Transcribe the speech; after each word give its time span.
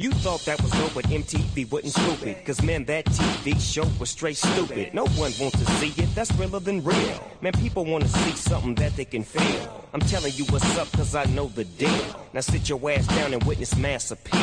You 0.00 0.12
thought 0.12 0.40
that 0.46 0.62
was 0.62 0.74
low, 0.76 0.88
but 0.94 1.04
MTV 1.10 1.70
wouldn't 1.70 1.92
scoop 1.92 2.26
it. 2.26 2.42
Cause 2.46 2.62
man, 2.62 2.86
that 2.86 3.04
TV 3.04 3.60
show 3.60 3.86
was 3.98 4.08
straight 4.08 4.38
stupid. 4.38 4.94
No 4.94 5.04
one 5.04 5.30
wants 5.38 5.58
to 5.58 5.66
see 5.72 5.92
it, 6.02 6.14
that's 6.14 6.32
realer 6.36 6.58
than 6.58 6.82
real. 6.82 7.22
Man, 7.42 7.52
people 7.52 7.84
wanna 7.84 8.08
see 8.08 8.30
something 8.30 8.74
that 8.76 8.96
they 8.96 9.04
can 9.04 9.22
feel. 9.22 9.84
I'm 9.92 10.00
telling 10.00 10.32
you 10.36 10.46
what's 10.46 10.78
up, 10.78 10.90
cause 10.92 11.14
I 11.14 11.24
know 11.24 11.48
the 11.48 11.64
deal. 11.64 12.26
Now 12.32 12.40
sit 12.40 12.66
your 12.66 12.90
ass 12.90 13.06
down 13.08 13.34
and 13.34 13.44
witness 13.44 13.76
mass 13.76 14.10
appeal. 14.10 14.40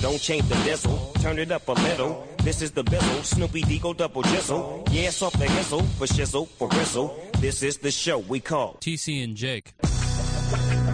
Don't 0.00 0.18
change 0.18 0.48
the 0.48 0.54
diesel, 0.64 1.12
turn 1.20 1.38
it 1.38 1.52
up 1.52 1.68
a 1.68 1.72
little. 1.72 2.26
This 2.38 2.62
is 2.62 2.70
the 2.70 2.82
bizzle, 2.82 3.22
Snoopy 3.22 3.64
Deagle 3.64 3.98
double 3.98 4.22
jizzle. 4.22 4.88
Yeah, 4.90 5.08
it's 5.08 5.20
off 5.20 5.34
the 5.34 5.44
hizzle, 5.44 5.84
for 5.98 6.06
shizzle, 6.06 6.48
for 6.48 6.70
rizzle. 6.70 7.14
This 7.38 7.62
is 7.62 7.76
the 7.76 7.90
show 7.90 8.20
we 8.20 8.40
call 8.40 8.78
TC 8.80 9.22
and 9.22 9.36
Jake. 9.36 9.74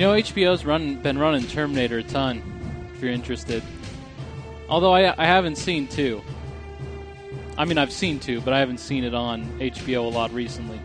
You 0.00 0.06
know, 0.06 0.12
HBO's 0.14 0.64
run 0.64 0.94
been 1.02 1.18
running 1.18 1.46
Terminator 1.46 1.98
a 1.98 2.02
ton. 2.02 2.42
If 2.94 3.02
you're 3.02 3.12
interested, 3.12 3.62
although 4.66 4.94
I 4.94 5.12
I 5.22 5.26
haven't 5.26 5.56
seen 5.56 5.88
two. 5.88 6.22
I 7.58 7.66
mean, 7.66 7.76
I've 7.76 7.92
seen 7.92 8.18
two, 8.18 8.40
but 8.40 8.54
I 8.54 8.60
haven't 8.60 8.78
seen 8.78 9.04
it 9.04 9.12
on 9.14 9.44
HBO 9.60 10.06
a 10.06 10.08
lot 10.08 10.32
recently. 10.32 10.80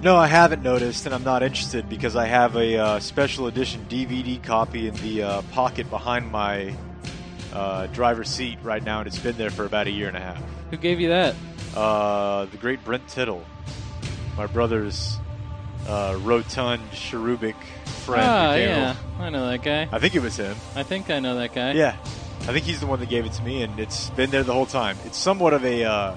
No, 0.00 0.16
I 0.16 0.26
haven't 0.26 0.62
noticed, 0.62 1.04
and 1.04 1.14
I'm 1.14 1.22
not 1.22 1.42
interested 1.42 1.86
because 1.86 2.16
I 2.16 2.24
have 2.24 2.56
a 2.56 2.78
uh, 2.78 2.98
special 3.00 3.46
edition 3.46 3.84
DVD 3.90 4.42
copy 4.42 4.88
in 4.88 4.94
the 4.94 5.22
uh, 5.22 5.42
pocket 5.52 5.90
behind 5.90 6.32
my 6.32 6.74
uh, 7.52 7.88
driver's 7.88 8.30
seat 8.30 8.58
right 8.62 8.82
now, 8.82 9.00
and 9.00 9.06
it's 9.06 9.18
been 9.18 9.36
there 9.36 9.50
for 9.50 9.66
about 9.66 9.86
a 9.86 9.90
year 9.90 10.08
and 10.08 10.16
a 10.16 10.20
half. 10.20 10.42
Who 10.70 10.78
gave 10.78 10.98
you 10.98 11.10
that? 11.10 11.34
Uh, 11.76 12.46
the 12.46 12.56
great 12.56 12.82
Brent 12.86 13.06
Tittle, 13.06 13.44
my 14.38 14.46
brother's 14.46 15.18
uh, 15.90 16.16
rotund 16.22 16.80
cherubic 16.92 17.56
friend. 18.04 18.54
came 18.54 18.68
yeah. 18.68 18.96
I 19.18 19.30
know 19.30 19.48
that 19.48 19.62
guy. 19.62 19.88
I 19.90 19.98
think 19.98 20.14
it 20.14 20.22
was 20.22 20.36
him. 20.36 20.56
I 20.76 20.84
think 20.84 21.10
I 21.10 21.18
know 21.18 21.34
that 21.34 21.52
guy. 21.52 21.72
Yeah, 21.72 21.96
I 22.42 22.52
think 22.52 22.64
he's 22.64 22.80
the 22.80 22.86
one 22.86 23.00
that 23.00 23.08
gave 23.08 23.26
it 23.26 23.32
to 23.32 23.42
me, 23.42 23.62
and 23.62 23.78
it's 23.80 24.10
been 24.10 24.30
there 24.30 24.44
the 24.44 24.52
whole 24.52 24.66
time. 24.66 24.96
It's 25.04 25.18
somewhat 25.18 25.52
of 25.52 25.64
a, 25.64 25.84
uh, 25.84 26.16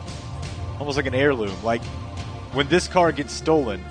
almost 0.80 0.96
like 0.96 1.08
an 1.08 1.16
heirloom. 1.16 1.56
Like 1.64 1.84
when 2.54 2.68
this 2.68 2.88
car 2.88 3.12
gets 3.12 3.34
stolen, 3.34 3.84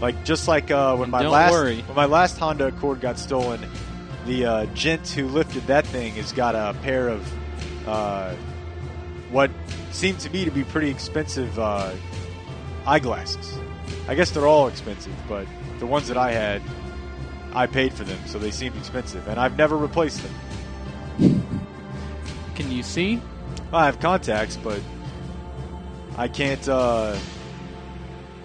like 0.00 0.24
just 0.24 0.46
like 0.46 0.70
uh, 0.70 0.96
when 0.96 1.10
my 1.10 1.26
last 1.26 1.52
worry. 1.52 1.80
when 1.82 1.96
my 1.96 2.06
last 2.06 2.38
Honda 2.38 2.68
Accord 2.68 3.00
got 3.00 3.18
stolen, 3.18 3.68
the 4.26 4.46
uh, 4.46 4.66
gent 4.66 5.08
who 5.08 5.26
lifted 5.26 5.66
that 5.66 5.84
thing 5.86 6.14
has 6.14 6.32
got 6.32 6.54
a 6.54 6.78
pair 6.82 7.08
of 7.08 7.88
uh, 7.88 8.34
what 9.30 9.50
seemed 9.90 10.20
to 10.20 10.30
me 10.30 10.44
to 10.44 10.50
be 10.52 10.62
pretty 10.62 10.90
expensive 10.90 11.58
uh, 11.58 11.92
eyeglasses. 12.86 13.58
I 14.08 14.14
guess 14.14 14.30
they're 14.30 14.46
all 14.46 14.68
expensive, 14.68 15.14
but 15.28 15.46
the 15.78 15.86
ones 15.86 16.08
that 16.08 16.16
I 16.16 16.32
had, 16.32 16.62
I 17.54 17.66
paid 17.66 17.92
for 17.92 18.04
them, 18.04 18.18
so 18.26 18.38
they 18.38 18.50
seemed 18.50 18.76
expensive, 18.76 19.28
and 19.28 19.38
I've 19.38 19.56
never 19.56 19.76
replaced 19.76 20.22
them. 20.22 21.42
Can 22.54 22.70
you 22.70 22.82
see? 22.82 23.20
I 23.72 23.86
have 23.86 24.00
contacts, 24.00 24.56
but 24.56 24.80
I 26.16 26.28
can't 26.28 26.68
uh, 26.68 27.16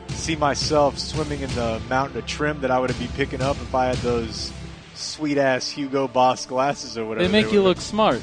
see 0.10 0.36
myself 0.36 0.98
swimming 0.98 1.42
in 1.42 1.50
the 1.50 1.82
mountain 1.90 2.18
of 2.18 2.26
trim 2.26 2.62
that 2.62 2.72
I 2.72 2.80
would 2.80 2.98
be 3.00 3.10
picking 3.16 3.42
up 3.42 3.58
if 3.58 3.76
I 3.76 3.88
had 3.88 3.98
those 3.98 4.52
sweet 4.94 5.38
ass 5.38 5.70
Hugo 5.70 6.08
Boss 6.08 6.46
glasses 6.46 6.98
or 6.98 7.06
whatever. 7.06 7.28
They 7.28 7.32
make 7.32 7.52
you 7.52 7.60
were. 7.60 7.70
look 7.70 7.82
smart. 7.82 8.22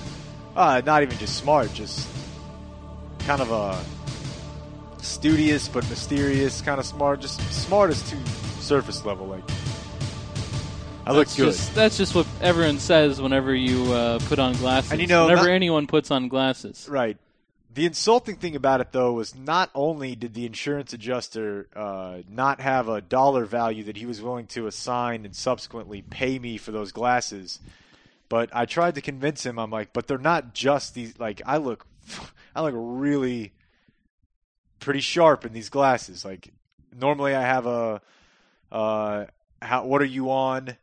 Uh, 0.57 0.81
not 0.85 1.03
even 1.03 1.19
just 1.19 1.37
smart, 1.37 1.73
just 1.75 2.09
kind 3.21 3.43
of 3.43 3.50
a 3.50 3.83
studious 5.04 5.69
but 5.69 5.88
mysterious 5.88 6.60
kind 6.60 6.81
of 6.81 6.87
smart. 6.87 7.20
Just 7.20 7.41
smart 7.53 7.91
as 7.91 8.03
to 8.10 8.16
surface 8.60 9.04
level. 9.04 9.26
Like 9.26 9.44
I 11.06 11.12
look 11.12 11.26
That's 11.26 11.37
good. 11.37 11.47
Just, 11.47 11.75
that's 11.75 11.97
just 11.98 12.15
what 12.15 12.26
everyone 12.41 12.78
says 12.78 13.20
whenever 13.20 13.54
you 13.54 13.93
uh, 13.93 14.19
put 14.20 14.38
on 14.38 14.54
glasses. 14.54 14.93
And 14.93 15.00
you 15.00 15.06
know, 15.06 15.26
whenever 15.26 15.48
not- 15.48 15.54
anyone 15.54 15.87
puts 15.87 16.10
on 16.10 16.28
glasses. 16.28 16.88
Right. 16.91 17.19
The 17.75 17.87
insulting 17.87 18.37
thing 18.37 18.54
about 18.54 18.81
it, 18.81 18.93
though, 18.93 19.14
was 19.14 19.34
not 19.34 19.69
only 19.75 20.14
did 20.14 20.32
the 20.32 20.47
insurance 20.47 20.93
adjuster 20.93 21.66
uh, 21.75 22.19
not 22.31 22.60
have 22.60 22.88
a 22.88 23.00
dollar 23.00 23.44
value 23.44 23.82
that 23.84 23.97
he 23.97 24.06
was 24.06 24.22
willing 24.22 24.47
to 24.48 24.69
assign 24.69 25.25
and 25.25 25.34
subsequently 25.34 26.00
pay 26.00 26.38
me 26.38 26.56
for 26.56 26.70
those 26.70 26.93
glasses, 26.93 27.59
but 28.28 28.48
I 28.53 28.66
tried 28.66 28.94
to 28.94 29.00
convince 29.00 29.44
him. 29.44 29.59
I'm 29.59 29.70
like, 29.72 29.93
but 29.93 30.06
they're 30.06 30.19
not 30.19 30.54
just 30.54 30.94
these. 30.94 31.19
Like, 31.19 31.43
I 31.44 31.56
look, 31.56 31.84
I 32.54 32.62
look 32.62 32.75
really 32.76 33.53
pretty 34.84 35.00
sharp 35.00 35.45
in 35.45 35.53
these 35.53 35.69
glasses. 35.69 36.25
Like, 36.25 36.53
normally 36.97 37.34
I 37.34 37.43
have 37.43 37.67
a, 37.67 38.00
uh, 38.71 39.27
how, 39.61 39.84
what 39.84 40.03
are 40.03 40.06
you 40.06 40.31
on? 40.31 40.77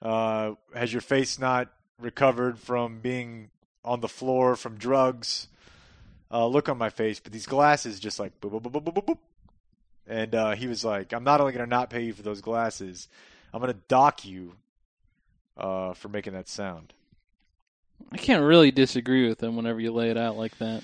Uh, 0.00 0.52
has 0.74 0.92
your 0.92 1.02
face 1.02 1.38
not 1.38 1.68
recovered 1.98 2.58
from 2.58 3.00
being 3.00 3.50
on 3.84 4.00
the 4.00 4.08
floor 4.08 4.56
from 4.56 4.76
drugs? 4.76 5.48
uh, 6.34 6.46
look 6.46 6.68
on 6.68 6.76
my 6.76 6.90
face, 6.90 7.20
but 7.20 7.32
these 7.32 7.46
glasses 7.46 8.00
just 8.00 8.18
like 8.18 8.40
boop, 8.40 8.50
boop, 8.50 8.62
boop, 8.62 8.82
boop, 8.82 8.94
boop, 8.94 9.06
boop. 9.06 9.18
And 10.06 10.34
uh, 10.34 10.50
he 10.52 10.66
was 10.66 10.84
like, 10.84 11.12
I'm 11.12 11.22
not 11.22 11.40
only 11.40 11.52
to 11.52 11.66
not 11.66 11.90
pay 11.90 12.02
you 12.02 12.12
for 12.12 12.22
those 12.22 12.40
glasses, 12.40 13.08
I'm 13.52 13.62
to 13.62 13.72
dock 13.88 14.24
you 14.24 14.54
uh, 15.56 15.94
for 15.94 16.08
making 16.08 16.32
that 16.32 16.48
sound. 16.48 16.92
I 18.10 18.16
can't 18.16 18.42
really 18.42 18.72
disagree 18.72 19.28
with 19.28 19.40
him 19.40 19.54
whenever 19.54 19.80
you 19.80 19.92
lay 19.92 20.10
it 20.10 20.18
out 20.18 20.36
like 20.36 20.58
that. 20.58 20.82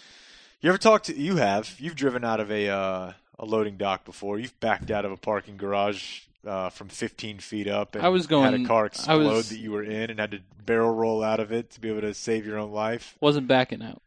You 0.60 0.68
ever 0.68 0.78
talked 0.78 1.06
to, 1.06 1.16
you 1.16 1.36
have, 1.36 1.74
you've 1.78 1.96
driven 1.96 2.24
out 2.24 2.38
of 2.40 2.50
a, 2.50 2.68
uh, 2.68 3.12
a 3.38 3.44
loading 3.44 3.76
dock 3.76 4.04
before. 4.04 4.38
You've 4.38 4.58
backed 4.60 4.90
out 4.90 5.04
of 5.06 5.12
a 5.12 5.16
parking 5.16 5.56
garage 5.56 6.20
uh, 6.46 6.68
from 6.70 6.88
15 6.88 7.38
feet 7.38 7.66
up 7.66 7.94
and 7.94 8.04
I 8.04 8.08
was 8.08 8.26
going, 8.26 8.52
had 8.52 8.60
a 8.60 8.64
car 8.66 8.86
explode 8.86 9.24
was- 9.24 9.48
that 9.50 9.58
you 9.58 9.72
were 9.72 9.82
in 9.82 10.10
and 10.10 10.20
had 10.20 10.32
to 10.32 10.40
barrel 10.66 10.94
roll 10.94 11.22
out 11.22 11.40
of 11.40 11.50
it 11.52 11.70
to 11.70 11.80
be 11.80 11.88
able 11.88 12.02
to 12.02 12.12
save 12.14 12.46
your 12.46 12.58
own 12.58 12.72
life. 12.72 13.16
Wasn't 13.20 13.46
backing 13.46 13.82
out. 13.82 14.02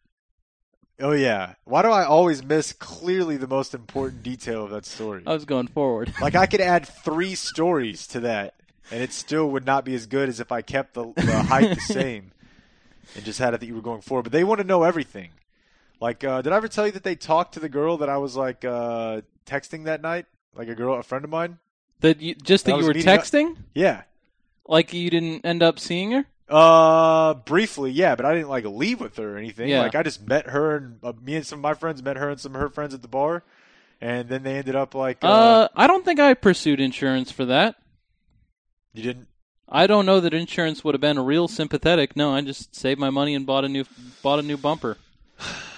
Oh, 0.99 1.11
yeah. 1.11 1.55
Why 1.65 1.81
do 1.81 1.89
I 1.89 2.05
always 2.05 2.43
miss 2.43 2.71
clearly 2.71 3.35
the 3.37 3.47
most 3.47 3.73
important 3.73 4.21
detail 4.21 4.63
of 4.63 4.69
that 4.69 4.85
story? 4.85 5.23
I 5.25 5.33
was 5.33 5.45
going 5.45 5.67
forward. 5.67 6.13
Like 6.21 6.35
I 6.35 6.45
could 6.45 6.61
add 6.61 6.87
three 6.87 7.33
stories 7.33 8.05
to 8.07 8.21
that, 8.21 8.53
and 8.91 9.01
it 9.01 9.11
still 9.11 9.49
would 9.49 9.65
not 9.65 9.85
be 9.85 9.95
as 9.95 10.05
good 10.05 10.29
as 10.29 10.39
if 10.39 10.51
I 10.51 10.61
kept 10.61 10.93
the, 10.93 11.11
the 11.15 11.41
height 11.43 11.73
the 11.75 11.81
same 11.93 12.31
and 13.15 13.25
just 13.25 13.39
had 13.39 13.55
it 13.55 13.59
that 13.59 13.65
you 13.65 13.73
were 13.75 13.81
going 13.81 14.01
forward. 14.01 14.23
But 14.23 14.31
they 14.31 14.43
want 14.43 14.61
to 14.61 14.67
know 14.67 14.83
everything. 14.83 15.29
Like, 16.03 16.25
uh, 16.25 16.41
did 16.41 16.51
I 16.51 16.57
ever 16.57 16.67
tell 16.67 16.85
you 16.85 16.91
that 16.91 17.03
they 17.05 17.15
talked 17.15 17.53
to 17.53 17.61
the 17.61 17.69
girl 17.69 17.95
that 17.99 18.09
I 18.09 18.17
was 18.17 18.35
like 18.35 18.65
uh, 18.65 19.21
texting 19.45 19.85
that 19.85 20.01
night? 20.01 20.25
Like 20.53 20.67
a 20.67 20.75
girl, 20.75 20.99
a 20.99 21.01
friend 21.01 21.23
of 21.23 21.31
mine. 21.31 21.59
That 22.01 22.21
you, 22.21 22.35
just 22.35 22.65
That 22.65 22.71
that 22.73 22.79
you 22.81 22.87
were 22.87 22.93
meeting 22.93 23.07
up- 23.09 23.21
texting, 23.21 23.55
Yeah. 23.73 24.01
like 24.67 24.91
you 24.93 25.09
didn't 25.09 25.45
end 25.45 25.63
up 25.63 25.79
seeing 25.79 26.11
her. 26.11 26.25
Uh, 26.49 27.35
briefly, 27.35 27.89
yeah, 27.91 28.15
but 28.15 28.25
I 28.25 28.33
didn't 28.33 28.49
like 28.49 28.65
leave 28.65 28.99
with 28.99 29.15
her 29.15 29.35
or 29.35 29.37
anything. 29.37 29.69
Yeah. 29.69 29.79
Like 29.79 29.95
I 29.95 30.03
just 30.03 30.27
met 30.27 30.47
her 30.47 30.75
and 30.75 30.99
uh, 31.01 31.13
me 31.23 31.35
and 31.35 31.45
some 31.47 31.59
of 31.59 31.63
my 31.63 31.73
friends 31.73 32.03
met 32.03 32.17
her 32.17 32.29
and 32.29 32.37
some 32.37 32.53
of 32.53 32.59
her 32.59 32.67
friends 32.67 32.93
at 32.93 33.01
the 33.01 33.07
bar, 33.07 33.43
and 34.01 34.27
then 34.27 34.43
they 34.43 34.57
ended 34.57 34.75
up 34.75 34.93
like, 34.93 35.23
uh, 35.23 35.27
Uh, 35.29 35.67
I 35.73 35.87
don't 35.87 36.03
think 36.03 36.19
I 36.19 36.33
pursued 36.33 36.81
insurance 36.81 37.31
for 37.31 37.45
that. 37.45 37.75
you 38.93 39.03
didn't. 39.03 39.29
I 39.69 39.87
don't 39.87 40.05
know 40.05 40.19
that 40.19 40.33
insurance 40.33 40.83
would 40.83 40.95
have 40.95 41.01
been 41.01 41.17
real 41.17 41.47
sympathetic. 41.47 42.17
No, 42.17 42.35
I 42.35 42.41
just 42.41 42.75
saved 42.75 42.99
my 42.99 43.09
money 43.09 43.35
and 43.35 43.45
bought 43.45 43.63
a 43.63 43.69
new 43.69 43.85
bought 44.21 44.39
a 44.39 44.41
new 44.41 44.57
bumper. 44.57 44.97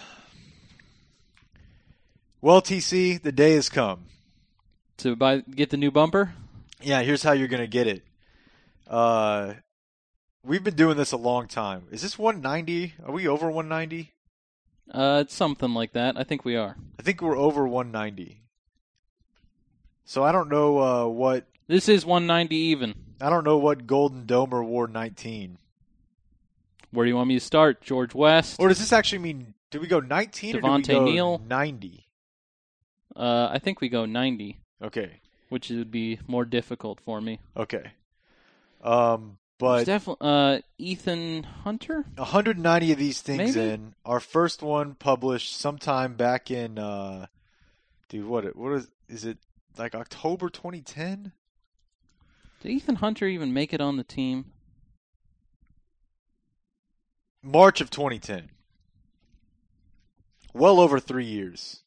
Well, 2.46 2.62
TC, 2.62 3.20
the 3.24 3.32
day 3.32 3.54
has 3.56 3.70
come. 3.70 4.06
To 4.98 5.16
buy 5.16 5.40
get 5.40 5.72
the 5.72 5.78
new 5.78 5.90
bumper. 5.90 6.36
Yeah, 6.80 7.02
here's 7.02 7.24
how 7.24 7.32
you're 7.32 7.48
gonna 7.48 7.66
get 7.66 7.88
it. 7.88 8.04
Uh, 8.88 9.56
we've 10.44 10.64
been 10.64 10.76
doing 10.76 10.96
this 10.96 11.12
a 11.12 11.18
long 11.18 11.48
time. 11.48 11.88
Is 11.90 12.04
this 12.04 12.20
190? 12.20 12.94
Are 13.04 13.12
we 13.12 13.28
over 13.28 13.48
190? 13.48 14.14
Uh, 14.92 15.24
it's 15.26 15.34
something 15.34 15.74
like 15.74 15.94
that. 15.94 16.20
I 16.20 16.24
think 16.24 16.46
we 16.46 16.56
are. 16.56 16.78
I 17.00 17.02
think 17.02 17.20
we're 17.20 17.36
over 17.36 17.68
190. 17.68 18.44
So 20.04 20.24
I 20.24 20.32
don't 20.32 20.50
know 20.52 20.78
uh, 20.78 21.08
what 21.08 21.48
This 21.66 21.90
is 21.90 22.06
190 22.06 22.56
even. 22.56 22.94
I 23.20 23.32
don't 23.32 23.44
know 23.44 23.58
what 23.58 23.88
Golden 23.88 24.28
Domer 24.28 24.64
wore 24.64 24.88
19. 24.88 25.58
Where 26.92 27.06
do 27.08 27.10
you 27.10 27.16
want 27.16 27.28
me 27.28 27.40
to 27.40 27.44
start? 27.44 27.82
George 27.82 28.14
West. 28.14 28.58
Or 28.60 28.68
does 28.68 28.78
this 28.78 28.94
actually 28.94 29.24
mean? 29.24 29.56
Do 29.72 29.80
we 29.80 29.88
go 29.88 30.00
19 30.00 30.58
or 30.58 30.62
do 30.62 30.72
we 30.72 30.82
go 30.84 31.06
Neal? 31.06 31.42
90? 31.50 32.05
Uh, 33.16 33.48
I 33.52 33.60
think 33.60 33.80
we 33.82 33.90
go 33.90 34.06
90, 34.06 34.60
Okay, 34.82 35.20
which 35.50 35.70
would 35.70 35.92
be 35.92 36.20
more 36.28 36.46
difficult 36.46 37.00
for 37.02 37.22
me. 37.22 37.40
okay. 37.56 37.92
Um, 38.84 39.38
but 39.58 39.86
definitely 39.86 40.28
uh, 40.28 40.60
Ethan 40.78 41.44
Hunter. 41.44 42.06
190 42.18 42.92
of 42.92 42.98
these 43.00 43.22
things 43.22 43.56
Maybe? 43.56 43.70
in. 43.70 43.96
Our 44.06 44.20
first 44.20 44.62
one 44.62 44.96
published 44.96 45.56
sometime 45.56 46.16
back 46.16 46.52
in, 46.52 46.78
uh, 46.78 47.28
dude, 48.10 48.26
what? 48.28 48.56
What 48.56 48.74
is? 48.74 48.90
Is 49.08 49.24
it 49.26 49.38
like 49.78 49.96
October 49.96 50.50
2010? 50.50 51.32
Did 52.62 52.72
Ethan 52.72 52.96
Hunter 52.98 53.28
even 53.28 53.54
make 53.54 53.74
it 53.74 53.80
on 53.82 53.98
the 53.98 54.04
team? 54.04 54.52
March 57.42 57.80
of 57.82 57.90
2010. 57.90 58.50
Well 60.54 60.80
over 60.80 61.00
three 61.00 61.26
years. 61.26 61.82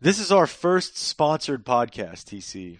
This 0.00 0.20
is 0.20 0.30
our 0.30 0.46
first 0.46 0.96
sponsored 0.96 1.66
podcast, 1.66 2.26
TC. 2.26 2.78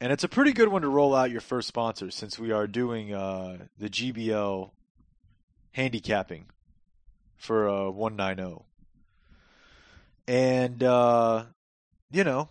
And 0.00 0.12
it's 0.12 0.22
a 0.22 0.28
pretty 0.28 0.52
good 0.52 0.68
one 0.68 0.82
to 0.82 0.88
roll 0.88 1.12
out 1.12 1.28
your 1.28 1.40
first 1.40 1.66
sponsor 1.66 2.08
since 2.12 2.38
we 2.38 2.52
are 2.52 2.68
doing 2.68 3.12
uh, 3.12 3.66
the 3.80 3.88
GBL 3.88 4.70
handicapping 5.72 6.46
for 7.36 7.68
uh, 7.68 7.90
190. 7.90 8.64
And, 10.28 10.84
uh, 10.84 11.46
you 12.12 12.22
know, 12.22 12.48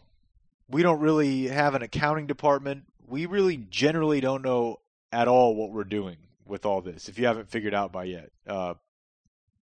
we 0.68 0.84
don't 0.84 1.00
really 1.00 1.48
have 1.48 1.74
an 1.74 1.81
accounting 1.81 2.28
department. 2.28 2.84
We 3.08 3.28
really 3.28 3.56
generally 3.56 4.19
don't 4.19 4.42
know 4.42 4.81
at 5.13 5.30
all 5.30 5.56
what 5.56 5.72
we're 5.72 5.86
doing 5.86 6.18
with 6.46 6.66
all 6.66 6.81
this. 6.81 7.08
If 7.08 7.18
you 7.18 7.28
haven't 7.28 7.50
figured 7.50 7.74
out 7.74 7.94
by 7.94 8.04
yet, 8.04 8.30
uh, 8.46 8.74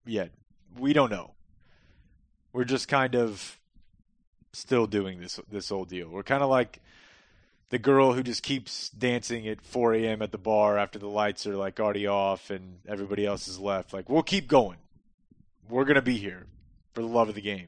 yet 0.06 0.32
we 0.78 0.92
don't 0.92 1.12
know. 1.12 1.34
We're 2.52 2.66
just 2.66 2.90
kind 2.90 3.16
of 3.16 3.58
still 4.54 4.88
doing 4.88 5.20
this 5.20 5.40
this 5.52 5.72
old 5.72 5.90
deal. 5.90 6.08
We're 6.08 6.24
kind 6.24 6.44
of 6.44 6.50
like 6.50 6.80
the 7.70 7.80
girl 7.80 8.14
who 8.14 8.24
just 8.24 8.44
keeps 8.44 8.90
dancing 8.90 9.48
at 9.48 9.62
4 9.62 9.96
a.m. 9.96 10.22
at 10.22 10.32
the 10.32 10.38
bar 10.38 10.78
after 10.78 11.00
the 11.00 11.08
lights 11.08 11.48
are 11.48 11.56
like 11.56 11.80
already 11.80 12.08
off 12.08 12.50
and 12.52 12.78
everybody 12.88 13.26
else 13.26 13.48
is 13.48 13.60
left. 13.60 13.94
Like 13.94 14.10
we'll 14.10 14.24
keep 14.24 14.48
going. 14.48 14.78
We're 15.68 15.86
gonna 15.86 16.02
be 16.02 16.18
here 16.18 16.46
for 16.94 17.02
the 17.02 17.08
love 17.08 17.30
of 17.30 17.36
the 17.36 17.42
game. 17.42 17.68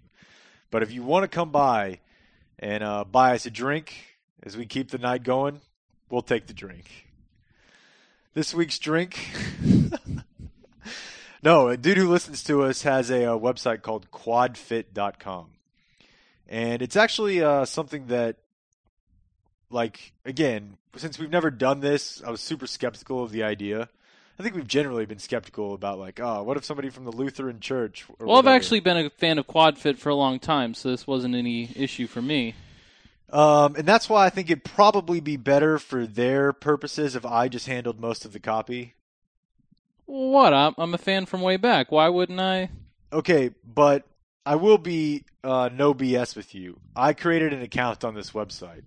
But 0.72 0.84
if 0.84 0.92
you 0.92 1.04
want 1.04 1.24
to 1.24 1.28
come 1.28 1.52
by 1.52 2.00
and 2.60 2.84
uh, 2.84 3.04
buy 3.04 3.34
us 3.34 3.46
a 3.46 3.52
drink 3.52 3.96
as 4.44 4.56
we 4.56 4.66
keep 4.66 4.92
the 4.92 4.98
night 4.98 5.24
going, 5.24 5.62
we'll 6.10 6.22
take 6.22 6.48
the 6.48 6.54
drink. 6.54 6.86
This 8.34 8.54
week's 8.54 8.78
drink. 8.78 9.18
no, 11.44 11.70
a 11.70 11.78
dude 11.78 11.98
who 11.98 12.10
listens 12.10 12.44
to 12.44 12.64
us 12.64 12.82
has 12.82 13.10
a, 13.10 13.24
a 13.24 13.40
website 13.40 13.82
called 13.82 14.12
quadfit.com. 14.12 15.55
And 16.48 16.82
it's 16.82 16.96
actually 16.96 17.42
uh, 17.42 17.66
something 17.66 18.08
that, 18.08 18.38
like, 19.70 20.14
again, 20.26 20.78
since 20.96 21.18
we've 21.18 21.32
never 21.32 21.50
done 21.50 21.80
this, 21.80 22.22
I 22.24 22.30
was 22.30 22.42
super 22.42 22.68
skeptical 22.68 23.24
of 23.24 23.32
the 23.32 23.44
idea. 23.44 23.90
I 24.38 24.44
think 24.44 24.54
we've 24.54 24.68
generally 24.68 25.06
been 25.06 25.20
skeptical 25.20 25.74
about, 25.74 25.98
like, 25.98 26.20
oh, 26.20 26.44
what 26.44 26.58
if 26.58 26.66
somebody 26.66 26.90
from 26.90 27.06
the 27.06 27.12
Lutheran 27.12 27.60
Church. 27.62 28.06
well, 28.08 28.28
whatever. 28.28 28.50
I've 28.50 28.56
actually 28.56 28.82
been 28.82 28.98
a 28.98 29.10
fan 29.10 29.40
of 29.40 29.48
QuadFit 29.48 29.98
for 29.98 30.10
a 30.10 30.16
long 30.16 30.40
time, 30.40 30.74
so 30.74 30.90
this 30.92 31.08
wasn't 31.08 31.36
any 31.36 31.72
issue 31.76 32.06
for 32.06 32.22
me. 32.22 32.54
Um, 33.30 33.76
and 33.76 33.88
that's 33.88 34.08
why 34.08 34.26
I 34.26 34.30
think 34.30 34.50
it'd 34.50 34.64
probably 34.64 35.20
be 35.20 35.36
better 35.36 35.80
for 35.80 36.06
their 36.06 36.54
purposes 36.54 37.16
if 37.16 37.26
I 37.26 37.48
just 37.48 37.68
handled 37.68 38.00
most 38.00 38.24
of 38.24 38.34
the 38.34 38.40
copy. 38.40 38.94
What? 40.06 40.54
I'm, 40.54 40.76
I'm 40.78 40.94
a 40.94 41.00
fan 41.00 41.26
from 41.26 41.42
way 41.42 41.58
back. 41.58 41.92
Why 41.92 42.08
wouldn't 42.10 42.40
I? 42.40 42.70
Okay, 43.12 43.52
but 43.66 44.06
I 44.46 44.56
will 44.56 44.78
be 44.78 45.24
uh, 45.44 45.70
no 45.74 45.94
BS 45.94 46.36
with 46.36 46.54
you. 46.54 46.80
I 46.96 47.14
created 47.14 47.54
an 47.54 47.62
account 47.62 48.04
on 48.04 48.14
this 48.14 48.32
website, 48.32 48.84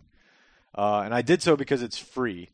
uh, 0.74 1.02
and 1.04 1.12
I 1.12 1.22
did 1.22 1.42
so 1.42 1.56
because 1.56 1.82
it's 1.82 1.98
free. 1.98 2.50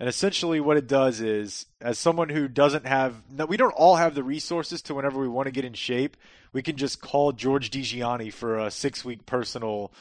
And 0.00 0.08
essentially, 0.08 0.60
what 0.60 0.78
it 0.78 0.86
does 0.86 1.20
is, 1.20 1.66
as 1.80 1.98
someone 1.98 2.30
who 2.30 2.48
doesn't 2.48 2.86
have, 2.86 3.22
we 3.48 3.58
don't 3.58 3.72
all 3.72 3.96
have 3.96 4.14
the 4.14 4.22
resources 4.22 4.80
to 4.82 4.94
whenever 4.94 5.20
we 5.20 5.28
want 5.28 5.46
to 5.46 5.52
get 5.52 5.64
in 5.64 5.74
shape, 5.74 6.16
we 6.52 6.62
can 6.62 6.76
just 6.76 7.00
call 7.02 7.32
George 7.32 7.70
DiGianni 7.70 8.32
for 8.32 8.58
a 8.58 8.70
six 8.70 9.04
week 9.04 9.26
personal 9.26 9.92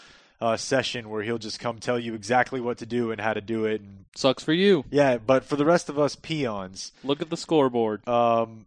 uh, 0.42 0.58
session 0.58 1.10
where 1.10 1.22
he'll 1.22 1.38
just 1.38 1.60
come 1.60 1.80
tell 1.80 2.00
you 2.00 2.14
exactly 2.14 2.62
what 2.62 2.78
to 2.78 2.86
do 2.86 3.12
and 3.12 3.20
how 3.20 3.34
to 3.34 3.42
do 3.42 3.66
it. 3.66 3.82
And, 3.82 4.06
Sucks 4.16 4.44
for 4.44 4.54
you. 4.54 4.86
Yeah, 4.90 5.18
but 5.18 5.44
for 5.44 5.56
the 5.56 5.66
rest 5.66 5.90
of 5.90 6.00
us 6.00 6.16
peons, 6.16 6.94
look 7.04 7.22
at 7.22 7.30
the 7.30 7.38
scoreboard. 7.38 8.08
Um, 8.08 8.66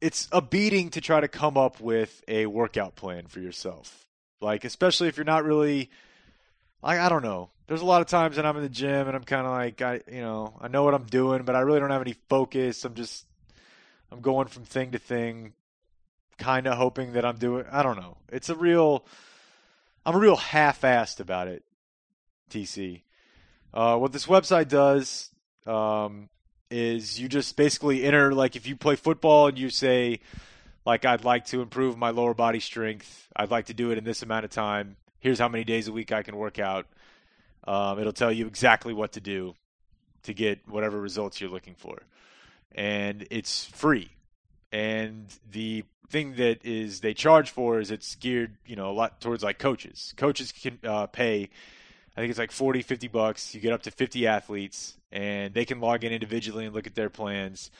it's 0.00 0.28
a 0.32 0.40
beating 0.40 0.90
to 0.90 1.00
try 1.00 1.20
to 1.20 1.28
come 1.28 1.56
up 1.56 1.80
with 1.80 2.22
a 2.28 2.46
workout 2.46 2.94
plan 2.94 3.26
for 3.26 3.40
yourself. 3.40 4.06
Like, 4.40 4.64
especially 4.64 5.08
if 5.08 5.16
you're 5.16 5.24
not 5.24 5.44
really, 5.44 5.90
like, 6.82 7.00
I 7.00 7.08
don't 7.08 7.22
know. 7.22 7.50
There's 7.66 7.82
a 7.82 7.86
lot 7.86 8.00
of 8.00 8.06
times 8.06 8.36
that 8.36 8.46
I'm 8.46 8.56
in 8.56 8.62
the 8.62 8.68
gym 8.68 9.08
and 9.08 9.16
I'm 9.16 9.24
kind 9.24 9.46
of 9.46 9.52
like, 9.52 9.82
I, 9.82 10.00
you 10.10 10.20
know, 10.20 10.54
I 10.60 10.68
know 10.68 10.84
what 10.84 10.94
I'm 10.94 11.04
doing, 11.04 11.42
but 11.42 11.54
I 11.54 11.60
really 11.60 11.80
don't 11.80 11.90
have 11.90 12.00
any 12.00 12.14
focus. 12.28 12.84
I'm 12.84 12.94
just, 12.94 13.26
I'm 14.10 14.20
going 14.20 14.46
from 14.46 14.64
thing 14.64 14.92
to 14.92 14.98
thing, 14.98 15.52
kind 16.38 16.66
of 16.66 16.78
hoping 16.78 17.12
that 17.12 17.24
I'm 17.24 17.36
doing. 17.36 17.66
I 17.70 17.82
don't 17.82 17.98
know. 17.98 18.16
It's 18.30 18.48
a 18.48 18.54
real, 18.54 19.04
I'm 20.06 20.14
a 20.14 20.18
real 20.18 20.36
half-assed 20.36 21.20
about 21.20 21.48
it. 21.48 21.64
TC. 22.50 23.02
Uh, 23.74 23.96
what 23.98 24.12
this 24.12 24.26
website 24.26 24.68
does, 24.68 25.30
um, 25.66 26.30
is 26.70 27.18
you 27.18 27.28
just 27.28 27.56
basically 27.56 28.04
enter 28.04 28.32
like 28.32 28.56
if 28.56 28.66
you 28.66 28.76
play 28.76 28.96
football 28.96 29.48
and 29.48 29.58
you 29.58 29.70
say 29.70 30.20
like 30.84 31.04
I'd 31.04 31.24
like 31.24 31.46
to 31.46 31.60
improve 31.60 31.98
my 31.98 32.10
lower 32.10 32.34
body 32.34 32.60
strength, 32.60 33.28
I'd 33.36 33.50
like 33.50 33.66
to 33.66 33.74
do 33.74 33.90
it 33.90 33.98
in 33.98 34.04
this 34.04 34.22
amount 34.22 34.44
of 34.44 34.50
time. 34.50 34.96
Here's 35.20 35.38
how 35.38 35.48
many 35.48 35.64
days 35.64 35.88
a 35.88 35.92
week 35.92 36.12
I 36.12 36.22
can 36.22 36.36
work 36.36 36.58
out. 36.58 36.86
Um, 37.66 37.98
it'll 37.98 38.12
tell 38.12 38.32
you 38.32 38.46
exactly 38.46 38.94
what 38.94 39.12
to 39.12 39.20
do 39.20 39.54
to 40.22 40.32
get 40.32 40.66
whatever 40.68 40.98
results 41.00 41.40
you're 41.40 41.50
looking 41.50 41.74
for, 41.74 42.02
and 42.72 43.26
it's 43.30 43.64
free. 43.66 44.10
And 44.72 45.26
the 45.50 45.84
thing 46.08 46.36
that 46.36 46.64
is 46.64 47.00
they 47.00 47.14
charge 47.14 47.50
for 47.50 47.80
is 47.80 47.90
it's 47.90 48.14
geared, 48.14 48.56
you 48.64 48.76
know, 48.76 48.90
a 48.90 48.92
lot 48.92 49.20
towards 49.20 49.42
like 49.42 49.58
coaches. 49.58 50.14
Coaches 50.16 50.52
can 50.52 50.78
uh, 50.84 51.06
pay 51.06 51.50
I 52.18 52.20
think 52.20 52.30
it's 52.30 52.38
like 52.40 52.50
40, 52.50 52.82
50 52.82 53.06
bucks. 53.06 53.54
You 53.54 53.60
get 53.60 53.72
up 53.72 53.82
to 53.82 53.92
50 53.92 54.26
athletes, 54.26 54.96
and 55.12 55.54
they 55.54 55.64
can 55.64 55.80
log 55.80 56.02
in 56.02 56.12
individually 56.12 56.66
and 56.66 56.74
look 56.74 56.88
at 56.88 56.96
their 56.96 57.08
plans. 57.08 57.70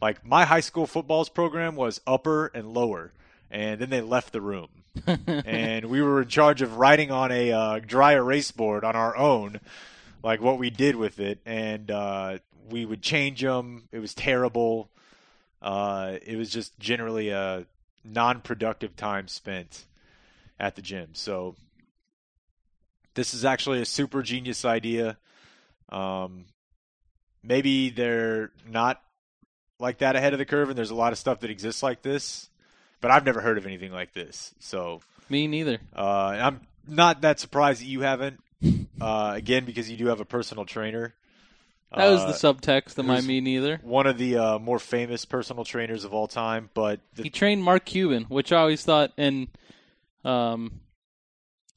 Like 0.00 0.24
my 0.24 0.44
high 0.44 0.60
school 0.60 0.86
football's 0.86 1.28
program 1.28 1.74
was 1.74 2.00
upper 2.06 2.46
and 2.46 2.72
lower, 2.72 3.12
and 3.50 3.80
then 3.80 3.90
they 3.90 4.00
left 4.00 4.32
the 4.32 4.40
room. 4.40 4.68
and 5.26 5.86
we 5.86 6.00
were 6.00 6.22
in 6.22 6.28
charge 6.28 6.62
of 6.62 6.76
writing 6.76 7.10
on 7.10 7.32
a 7.32 7.50
uh, 7.50 7.80
dry 7.80 8.12
erase 8.12 8.52
board 8.52 8.84
on 8.84 8.94
our 8.94 9.16
own, 9.16 9.58
like 10.22 10.40
what 10.40 10.60
we 10.60 10.70
did 10.70 10.94
with 10.94 11.18
it, 11.18 11.40
and 11.44 11.90
uh, 11.90 12.38
we 12.70 12.86
would 12.86 13.02
change 13.02 13.40
them. 13.40 13.88
It 13.90 13.98
was 13.98 14.14
terrible. 14.14 14.90
Uh, 15.60 16.18
it 16.24 16.36
was 16.36 16.50
just 16.50 16.78
generally 16.78 17.30
a 17.30 17.66
non-productive 18.04 18.94
time 18.94 19.26
spent 19.26 19.86
at 20.60 20.76
the 20.76 20.82
gym. 20.82 21.08
So 21.14 21.56
this 23.14 23.34
is 23.34 23.44
actually 23.44 23.80
a 23.80 23.86
super 23.86 24.22
genius 24.22 24.64
idea. 24.64 25.16
Um, 25.88 26.46
maybe 27.42 27.90
they're 27.90 28.50
not 28.68 29.00
like 29.78 29.98
that 29.98 30.16
ahead 30.16 30.32
of 30.32 30.38
the 30.38 30.44
curve, 30.44 30.68
and 30.68 30.78
there's 30.78 30.90
a 30.90 30.94
lot 30.94 31.12
of 31.12 31.18
stuff 31.18 31.40
that 31.40 31.50
exists 31.50 31.82
like 31.82 32.02
this, 32.02 32.48
but 33.00 33.10
I've 33.10 33.24
never 33.24 33.40
heard 33.40 33.58
of 33.58 33.66
anything 33.66 33.92
like 33.92 34.12
this. 34.12 34.54
So 34.58 35.00
me 35.28 35.46
neither. 35.46 35.78
Uh, 35.94 36.02
I'm 36.40 36.60
not 36.86 37.22
that 37.22 37.40
surprised 37.40 37.80
that 37.80 37.86
you 37.86 38.00
haven't. 38.00 38.40
Uh, 39.00 39.34
again, 39.36 39.64
because 39.64 39.88
you 39.88 39.96
do 39.96 40.06
have 40.06 40.18
a 40.18 40.24
personal 40.24 40.64
trainer. 40.64 41.14
That 41.96 42.10
was 42.10 42.40
the 42.40 42.48
uh, 42.48 42.54
subtext 42.54 42.98
of 42.98 43.06
my 43.06 43.20
me 43.20 43.40
neither. 43.40 43.78
One 43.82 44.06
of 44.06 44.18
the 44.18 44.36
uh, 44.36 44.58
more 44.58 44.80
famous 44.80 45.24
personal 45.24 45.64
trainers 45.64 46.04
of 46.04 46.12
all 46.12 46.26
time, 46.26 46.68
but 46.74 47.00
the... 47.14 47.22
he 47.22 47.30
trained 47.30 47.62
Mark 47.62 47.84
Cuban, 47.84 48.24
which 48.24 48.52
I 48.52 48.58
always 48.58 48.84
thought, 48.84 49.12
and 49.16 49.46
um, 50.24 50.80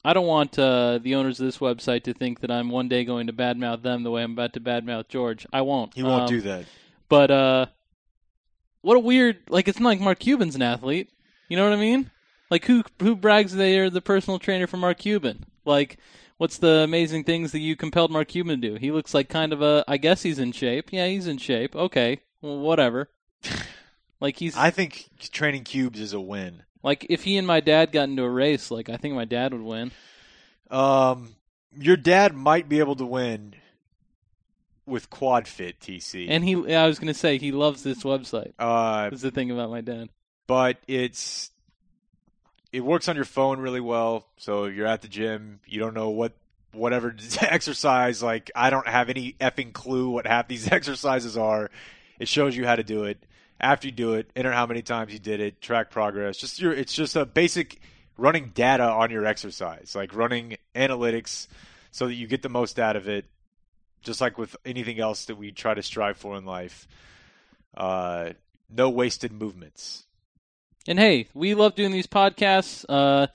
I 0.04 0.12
don't 0.12 0.26
want 0.26 0.58
uh, 0.58 0.98
the 0.98 1.14
owners 1.14 1.38
of 1.38 1.46
this 1.46 1.58
website 1.58 2.04
to 2.04 2.14
think 2.14 2.40
that 2.40 2.50
I'm 2.50 2.70
one 2.70 2.88
day 2.88 3.04
going 3.04 3.28
to 3.28 3.32
badmouth 3.32 3.82
them 3.82 4.02
the 4.02 4.10
way 4.10 4.22
I'm 4.22 4.32
about 4.32 4.52
to 4.54 4.60
badmouth 4.60 5.08
George. 5.08 5.46
I 5.52 5.60
won't. 5.62 5.94
He 5.94 6.02
won't 6.02 6.22
um, 6.22 6.28
do 6.28 6.40
that. 6.42 6.64
But 7.08 7.30
uh, 7.30 7.66
what 8.80 8.96
a 8.96 9.00
weird 9.00 9.38
like. 9.48 9.68
It's 9.68 9.78
not 9.78 9.88
like 9.88 10.00
Mark 10.00 10.18
Cuban's 10.18 10.56
an 10.56 10.62
athlete. 10.62 11.10
You 11.48 11.56
know 11.56 11.64
what 11.64 11.72
I 11.72 11.80
mean? 11.80 12.10
Like 12.50 12.64
who 12.64 12.82
who 13.00 13.14
brags 13.14 13.54
they 13.54 13.78
are 13.78 13.90
the 13.90 14.00
personal 14.00 14.38
trainer 14.38 14.66
for 14.66 14.76
Mark 14.76 14.98
Cuban? 14.98 15.44
Like 15.64 15.98
what's 16.36 16.58
the 16.58 16.80
amazing 16.80 17.22
things 17.22 17.52
that 17.52 17.60
you 17.60 17.76
compelled 17.76 18.10
Mark 18.10 18.28
Cuban 18.28 18.60
to 18.60 18.68
do? 18.70 18.74
He 18.74 18.90
looks 18.90 19.14
like 19.14 19.28
kind 19.28 19.52
of 19.52 19.62
a. 19.62 19.84
I 19.86 19.96
guess 19.96 20.22
he's 20.22 20.40
in 20.40 20.50
shape. 20.50 20.92
Yeah, 20.92 21.06
he's 21.06 21.28
in 21.28 21.38
shape. 21.38 21.76
Okay, 21.76 22.20
well, 22.40 22.58
whatever. 22.58 23.08
like 24.20 24.36
he's. 24.38 24.56
I 24.56 24.70
think 24.70 25.08
training 25.30 25.62
cubes 25.64 26.00
is 26.00 26.12
a 26.12 26.20
win. 26.20 26.64
Like 26.82 27.06
if 27.08 27.24
he 27.24 27.36
and 27.36 27.46
my 27.46 27.60
dad 27.60 27.92
got 27.92 28.08
into 28.08 28.22
a 28.22 28.30
race, 28.30 28.70
like 28.70 28.88
I 28.88 28.96
think 28.96 29.14
my 29.14 29.24
dad 29.24 29.52
would 29.52 29.62
win. 29.62 29.92
Um, 30.70 31.36
your 31.78 31.96
dad 31.96 32.34
might 32.34 32.68
be 32.68 32.80
able 32.80 32.96
to 32.96 33.06
win 33.06 33.54
with 34.86 35.10
QuadFit 35.10 35.74
TC. 35.80 36.26
And 36.28 36.44
he, 36.44 36.74
I 36.74 36.86
was 36.86 36.98
going 36.98 37.12
to 37.12 37.18
say, 37.18 37.38
he 37.38 37.52
loves 37.52 37.82
this 37.82 38.02
website. 38.02 38.52
Uh, 38.58 39.10
That's 39.10 39.22
the 39.22 39.30
thing 39.30 39.50
about 39.50 39.70
my 39.70 39.80
dad. 39.80 40.08
But 40.46 40.78
it's 40.88 41.50
it 42.72 42.80
works 42.80 43.08
on 43.08 43.16
your 43.16 43.24
phone 43.24 43.60
really 43.60 43.80
well. 43.80 44.26
So 44.38 44.64
you're 44.64 44.86
at 44.86 45.02
the 45.02 45.08
gym, 45.08 45.60
you 45.66 45.78
don't 45.78 45.94
know 45.94 46.10
what 46.10 46.32
whatever 46.72 47.14
exercise. 47.40 48.22
Like 48.22 48.50
I 48.54 48.70
don't 48.70 48.88
have 48.88 49.08
any 49.08 49.34
effing 49.40 49.72
clue 49.72 50.10
what 50.10 50.26
half 50.26 50.48
these 50.48 50.68
exercises 50.72 51.36
are. 51.36 51.70
It 52.18 52.28
shows 52.28 52.56
you 52.56 52.66
how 52.66 52.76
to 52.76 52.82
do 52.82 53.04
it 53.04 53.22
after 53.62 53.86
you 53.86 53.92
do 53.92 54.14
it, 54.14 54.30
enter 54.34 54.52
how 54.52 54.66
many 54.66 54.82
times 54.82 55.12
you 55.12 55.18
did 55.18 55.40
it, 55.40 55.60
track 55.60 55.90
progress. 55.90 56.36
Just 56.36 56.60
your, 56.60 56.72
it's 56.72 56.92
just 56.92 57.14
a 57.14 57.24
basic 57.24 57.80
running 58.18 58.50
data 58.54 58.84
on 58.84 59.10
your 59.10 59.24
exercise, 59.24 59.94
like 59.94 60.14
running 60.14 60.56
analytics 60.74 61.46
so 61.92 62.06
that 62.06 62.14
you 62.14 62.26
get 62.26 62.42
the 62.42 62.48
most 62.48 62.78
out 62.78 62.96
of 62.96 63.08
it. 63.08 63.24
Just 64.02 64.20
like 64.20 64.36
with 64.36 64.56
anything 64.64 64.98
else 64.98 65.26
that 65.26 65.36
we 65.36 65.52
try 65.52 65.74
to 65.74 65.82
strive 65.82 66.16
for 66.16 66.36
in 66.36 66.44
life, 66.44 66.88
uh, 67.76 68.30
no 68.68 68.90
wasted 68.90 69.32
movements. 69.32 70.04
And 70.88 70.98
hey, 70.98 71.28
we 71.34 71.54
love 71.54 71.76
doing 71.76 71.92
these 71.92 72.08
podcasts. 72.08 72.84
Uh, 72.88 73.28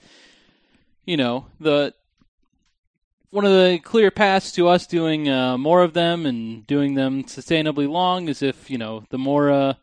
you 1.05 1.15
know, 1.15 1.45
the 1.61 1.93
one 3.29 3.45
of 3.45 3.51
the 3.51 3.79
clear 3.81 4.11
paths 4.11 4.51
to 4.53 4.67
us 4.67 4.87
doing 4.87 5.29
uh, 5.29 5.57
more 5.57 5.83
of 5.83 5.93
them 5.93 6.25
and 6.25 6.67
doing 6.67 6.95
them 6.95 7.23
sustainably 7.23 7.89
long 7.89 8.27
is 8.27 8.41
if 8.41 8.69
you 8.69 8.77
know 8.77 9.05
the 9.09 9.17
more 9.17 9.49
uh, 9.49 9.73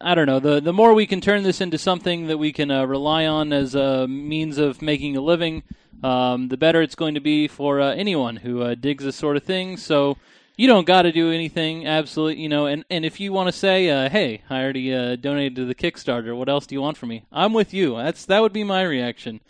I 0.00 0.14
don't 0.14 0.26
know. 0.26 0.38
The 0.38 0.60
the 0.60 0.72
more 0.72 0.94
we 0.94 1.06
can 1.06 1.20
turn 1.20 1.42
this 1.42 1.60
into 1.60 1.78
something 1.78 2.28
that 2.28 2.38
we 2.38 2.52
can 2.52 2.70
uh, 2.70 2.84
rely 2.84 3.26
on 3.26 3.52
as 3.52 3.74
a 3.74 4.06
means 4.06 4.58
of 4.58 4.80
making 4.80 5.16
a 5.16 5.20
living, 5.20 5.64
um, 6.04 6.48
the 6.48 6.56
better 6.56 6.82
it's 6.82 6.94
going 6.94 7.14
to 7.14 7.20
be 7.20 7.48
for 7.48 7.80
uh, 7.80 7.94
anyone 7.94 8.36
who 8.36 8.62
uh, 8.62 8.74
digs 8.74 9.04
this 9.04 9.16
sort 9.16 9.36
of 9.36 9.42
thing. 9.42 9.76
So 9.76 10.16
you 10.56 10.68
don't 10.68 10.86
got 10.86 11.02
to 11.02 11.12
do 11.12 11.32
anything. 11.32 11.86
Absolutely 11.86 12.42
you 12.42 12.48
know 12.48 12.66
and, 12.66 12.84
and 12.90 13.04
if 13.04 13.18
you 13.18 13.32
want 13.32 13.48
to 13.48 13.52
say 13.52 13.88
uh, 13.90 14.08
hey 14.08 14.42
i 14.50 14.62
already 14.62 14.94
uh, 14.94 15.16
donated 15.16 15.56
to 15.56 15.64
the 15.64 15.74
kickstarter. 15.74 16.36
What 16.36 16.48
else 16.48 16.66
do 16.66 16.74
you 16.74 16.80
want 16.80 16.96
from 16.96 17.08
me? 17.08 17.24
I'm 17.32 17.52
with 17.52 17.74
you. 17.74 17.96
That's 17.96 18.24
that 18.26 18.40
would 18.40 18.52
be 18.52 18.64
my 18.64 18.82
reaction. 18.82 19.40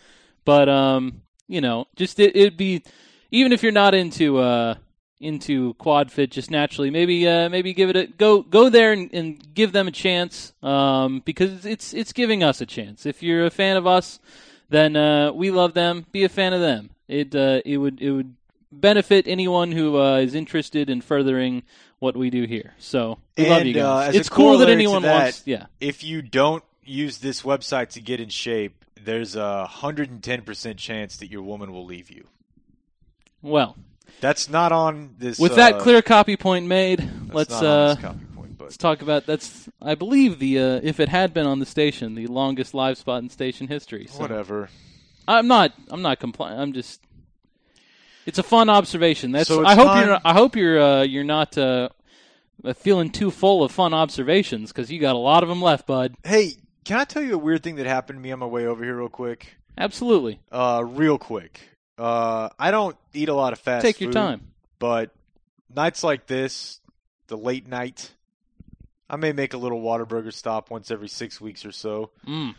But 0.44 0.68
um 0.68 1.22
you 1.46 1.60
know 1.60 1.88
just 1.96 2.18
it, 2.20 2.34
it'd 2.36 2.56
be 2.56 2.82
even 3.30 3.52
if 3.52 3.62
you're 3.62 3.72
not 3.72 3.94
into 3.94 4.38
uh 4.38 4.76
into 5.20 5.75
quad 5.75 6.12
fit 6.12 6.30
just 6.30 6.50
naturally 6.50 6.90
maybe 6.90 7.26
uh 7.26 7.48
maybe 7.48 7.72
give 7.75 7.90
it 7.90 7.96
a 7.96 8.06
go 8.06 8.40
go 8.40 8.68
there 8.68 8.92
and, 8.92 9.12
and 9.12 9.52
give 9.52 9.72
them 9.72 9.88
a 9.88 9.90
chance 9.90 10.52
um 10.62 11.20
because 11.25 11.66
it's 11.66 11.92
it's 11.92 12.12
giving 12.12 12.44
us 12.44 12.60
a 12.60 12.66
chance 12.66 13.04
if 13.04 13.20
you're 13.22 13.44
a 13.44 13.50
fan 13.50 13.76
of 13.76 13.87
us 13.87 14.20
then 14.68 14.94
uh 14.94 15.32
we 15.32 15.50
love 15.50 15.75
them 15.75 16.06
be 16.12 16.22
a 16.22 16.28
fan 16.28 16.52
of 16.52 16.60
them 16.60 16.90
it 17.08 17.34
uh 17.34 17.60
it 17.64 17.78
would 17.78 18.00
it 18.00 18.12
would 18.12 18.34
benefit 18.70 19.26
anyone 19.26 19.72
who 19.72 19.98
uh, 19.98 20.18
is 20.18 20.34
interested 20.34 20.90
in 20.90 21.00
furthering 21.00 21.62
what 21.98 22.16
we 22.16 22.30
do 22.30 22.44
here. 22.44 22.75
So 22.78 23.18
we 23.37 23.48
love 23.48 23.64
you 23.64 23.75
guys. 23.75 24.14
uh, 24.14 24.18
it's 24.18 24.28
cool 24.28 24.58
that 24.58 24.68
anyone 24.68 25.02
that, 25.02 25.22
wants. 25.22 25.42
Yeah, 25.46 25.66
If 25.80 26.04
you 26.04 26.22
don't 26.22 26.62
use 26.84 27.18
this 27.18 27.42
website 27.42 27.90
to 27.90 28.00
get 28.00 28.20
in 28.20 28.28
shape, 28.28 28.84
there's 29.02 29.37
a 29.37 29.66
hundred 29.66 30.10
and 30.10 30.22
ten 30.22 30.42
percent 30.42 30.78
chance 30.78 31.16
that 31.18 31.30
your 31.30 31.42
woman 31.42 31.72
will 31.72 31.84
leave 31.84 32.10
you. 32.10 32.26
well, 33.42 33.76
That's 34.20 34.48
not 34.48 34.72
on 34.72 35.14
this. 35.18 35.38
with 35.38 35.52
uh, 35.52 35.56
that 35.56 35.78
clear 35.78 36.02
copy 36.02 36.37
point 36.37 36.66
made, 36.66 37.08
let's 37.32 37.52
uh, 37.52 37.96
copy 38.00 38.25
point, 38.34 38.58
but 38.58 38.64
let's 38.64 38.76
talk 38.76 39.02
about 39.02 39.26
that's. 39.26 39.68
I 39.80 39.94
believe 39.94 40.38
the 40.38 40.58
uh, 40.58 40.80
if 40.82 41.00
it 41.00 41.08
had 41.08 41.32
been 41.32 41.46
on 41.46 41.58
the 41.58 41.66
station, 41.66 42.14
the 42.14 42.26
longest 42.26 42.75
live 42.75 42.98
spot 42.98 43.22
in 43.22 43.30
station 43.30 43.68
history. 43.68 44.06
So 44.10 44.20
whatever. 44.20 44.68
I'm 45.26 45.46
not. 45.46 45.72
I'm 45.88 46.02
not 46.02 46.18
complying. 46.18 46.58
I'm 46.58 46.72
just. 46.72 47.00
It's 48.26 48.38
a 48.38 48.42
fun 48.42 48.68
observation. 48.68 49.32
That's. 49.32 49.48
So 49.48 49.64
I 49.64 49.75
hope 49.75 49.87
time- 49.87 50.06
you're. 50.06 50.18
I 50.25 50.32
hope 50.32 50.56
you're. 50.56 50.80
Uh, 50.80 51.02
you're 51.02 51.25
not 51.25 51.56
uh, 51.56 51.90
feeling 52.75 53.10
too 53.10 53.30
full 53.30 53.62
of 53.62 53.70
fun 53.70 53.94
observations 53.94 54.72
because 54.72 54.90
you 54.90 55.00
got 55.00 55.14
a 55.14 55.18
lot 55.18 55.42
of 55.42 55.48
them 55.48 55.62
left, 55.62 55.87
bud. 55.87 56.16
Hey, 56.25 56.54
can 56.84 56.98
I 56.98 57.04
tell 57.04 57.22
you 57.22 57.34
a 57.34 57.38
weird 57.38 57.62
thing 57.62 57.76
that 57.76 57.87
happened 57.87 58.18
to 58.18 58.22
me 58.22 58.32
on 58.32 58.38
my 58.38 58.46
way 58.46 58.66
over 58.66 58.82
here, 58.82 58.96
real 58.96 59.08
quick? 59.08 59.56
Absolutely. 59.76 60.40
Uh, 60.50 60.82
real 60.84 61.18
quick. 61.18 61.60
Uh, 61.98 62.48
I 62.58 62.70
don't 62.70 62.96
eat 63.12 63.28
a 63.28 63.34
lot 63.34 63.52
of 63.52 63.58
fast 63.58 63.84
Take 63.84 64.00
your 64.00 64.08
food, 64.08 64.14
time. 64.14 64.52
but 64.78 65.10
nights 65.74 66.04
like 66.04 66.26
this, 66.26 66.80
the 67.26 67.36
late 67.36 67.66
night, 67.66 68.12
I 69.10 69.16
may 69.16 69.32
make 69.32 69.52
a 69.52 69.58
little 69.58 69.80
Whataburger 69.80 70.32
stop 70.32 70.70
once 70.70 70.90
every 70.90 71.08
six 71.08 71.40
weeks 71.40 71.64
or 71.64 71.72
so. 71.72 72.10
Mm. 72.26 72.54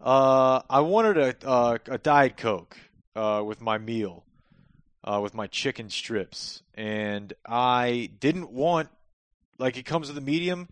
Uh, 0.00 0.62
I 0.70 0.80
wanted 0.80 1.18
a 1.18 1.48
uh, 1.48 1.78
a 1.88 1.98
diet 1.98 2.36
coke 2.36 2.76
uh, 3.16 3.42
with 3.44 3.60
my 3.60 3.78
meal, 3.78 4.24
uh, 5.02 5.18
with 5.20 5.34
my 5.34 5.48
chicken 5.48 5.90
strips, 5.90 6.62
and 6.74 7.32
I 7.44 8.10
didn't 8.20 8.52
want 8.52 8.90
like 9.58 9.76
it 9.76 9.84
comes 9.84 10.08
with 10.08 10.16
a 10.16 10.22
medium. 10.22 10.68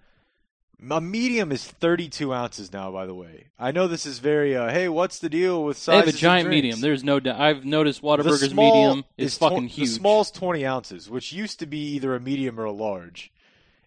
A 0.91 1.01
medium 1.01 1.53
is 1.53 1.65
32 1.65 2.35
ounces 2.35 2.73
now. 2.73 2.93
By 2.93 3.07
the 3.07 3.15
way, 3.15 3.47
I 3.59 3.73
know 3.73 3.89
this 3.89 4.05
is 4.05 4.19
very. 4.19 4.55
Uh, 4.55 4.71
hey, 4.71 4.89
what's 4.89 5.19
the 5.19 5.31
deal 5.31 5.65
with 5.65 5.79
size? 5.79 5.93
They 5.93 6.07
have 6.07 6.15
a 6.15 6.19
giant 6.19 6.51
medium. 6.51 6.81
There's 6.81 7.03
no 7.03 7.19
doubt. 7.19 7.41
I've 7.41 7.65
noticed 7.65 8.03
The 8.03 8.07
Whataburger's 8.07 8.55
medium 8.55 9.05
is, 9.17 9.37
tw- 9.37 9.41
fucking 9.41 9.69
huge. 9.69 9.89
The 9.89 9.95
small's 9.95 10.31
20 10.31 10.67
ounces, 10.67 11.09
which 11.09 11.33
used 11.33 11.61
to 11.61 11.67
be 11.67 11.95
either 11.95 12.15
a 12.15 12.21
medium 12.21 12.61
or 12.61 12.65
a 12.65 12.73
large. 12.73 13.33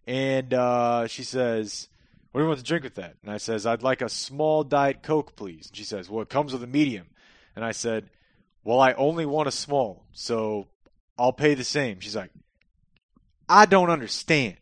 And 0.07 0.51
uh, 0.51 1.05
she 1.05 1.23
says, 1.23 1.89
"What 2.31 2.39
do 2.39 2.43
you 2.45 2.47
want 2.47 2.59
to 2.59 2.65
drink 2.65 2.83
with 2.83 2.95
that?" 2.95 3.17
And 3.21 3.31
I 3.31 3.37
says, 3.37 3.67
"I'd 3.67 3.83
like 3.83 4.01
a 4.01 4.09
small 4.09 4.63
diet 4.63 5.03
coke, 5.03 5.35
please." 5.35 5.67
And 5.67 5.77
she 5.77 5.83
says, 5.83 6.09
"Well, 6.09 6.23
it 6.23 6.29
comes 6.29 6.53
with 6.53 6.63
a 6.63 6.67
medium." 6.67 7.07
And 7.55 7.63
I 7.63 7.71
said, 7.71 8.09
"Well, 8.63 8.79
I 8.79 8.93
only 8.93 9.27
want 9.27 9.47
a 9.47 9.51
small, 9.51 10.05
so 10.11 10.67
I'll 11.19 11.33
pay 11.33 11.53
the 11.53 11.63
same." 11.63 11.99
She's 11.99 12.15
like, 12.15 12.31
"I 13.47 13.67
don't 13.67 13.91
understand." 13.91 14.57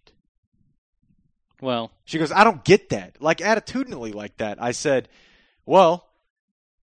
Well, 1.61 1.91
She 2.05 2.17
goes, 2.19 2.31
I 2.31 2.43
don't 2.43 2.63
get 2.63 2.89
that. 2.89 3.21
Like 3.21 3.39
attitudinally 3.39 4.13
like 4.13 4.37
that. 4.37 4.61
I 4.61 4.71
said, 4.71 5.09
Well, 5.65 6.07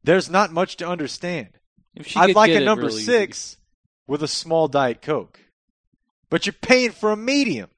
there's 0.03 0.29
not 0.29 0.51
much 0.51 0.77
to 0.77 0.87
understand. 0.87 1.49
if 1.95 2.07
she 2.07 2.19
I'd 2.19 2.35
like 2.35 2.51
a 2.51 2.59
number 2.59 2.85
really 2.85 2.95
easy. 3.01 3.05
six 3.05 3.57
with 4.07 4.23
a 4.23 4.27
small 4.27 4.67
Diet 4.67 5.01
Coke. 5.01 5.39
But 6.29 6.45
you're 6.45 6.53
paying 6.53 6.91
for 6.91 7.11
a 7.11 7.17
medium. 7.17 7.69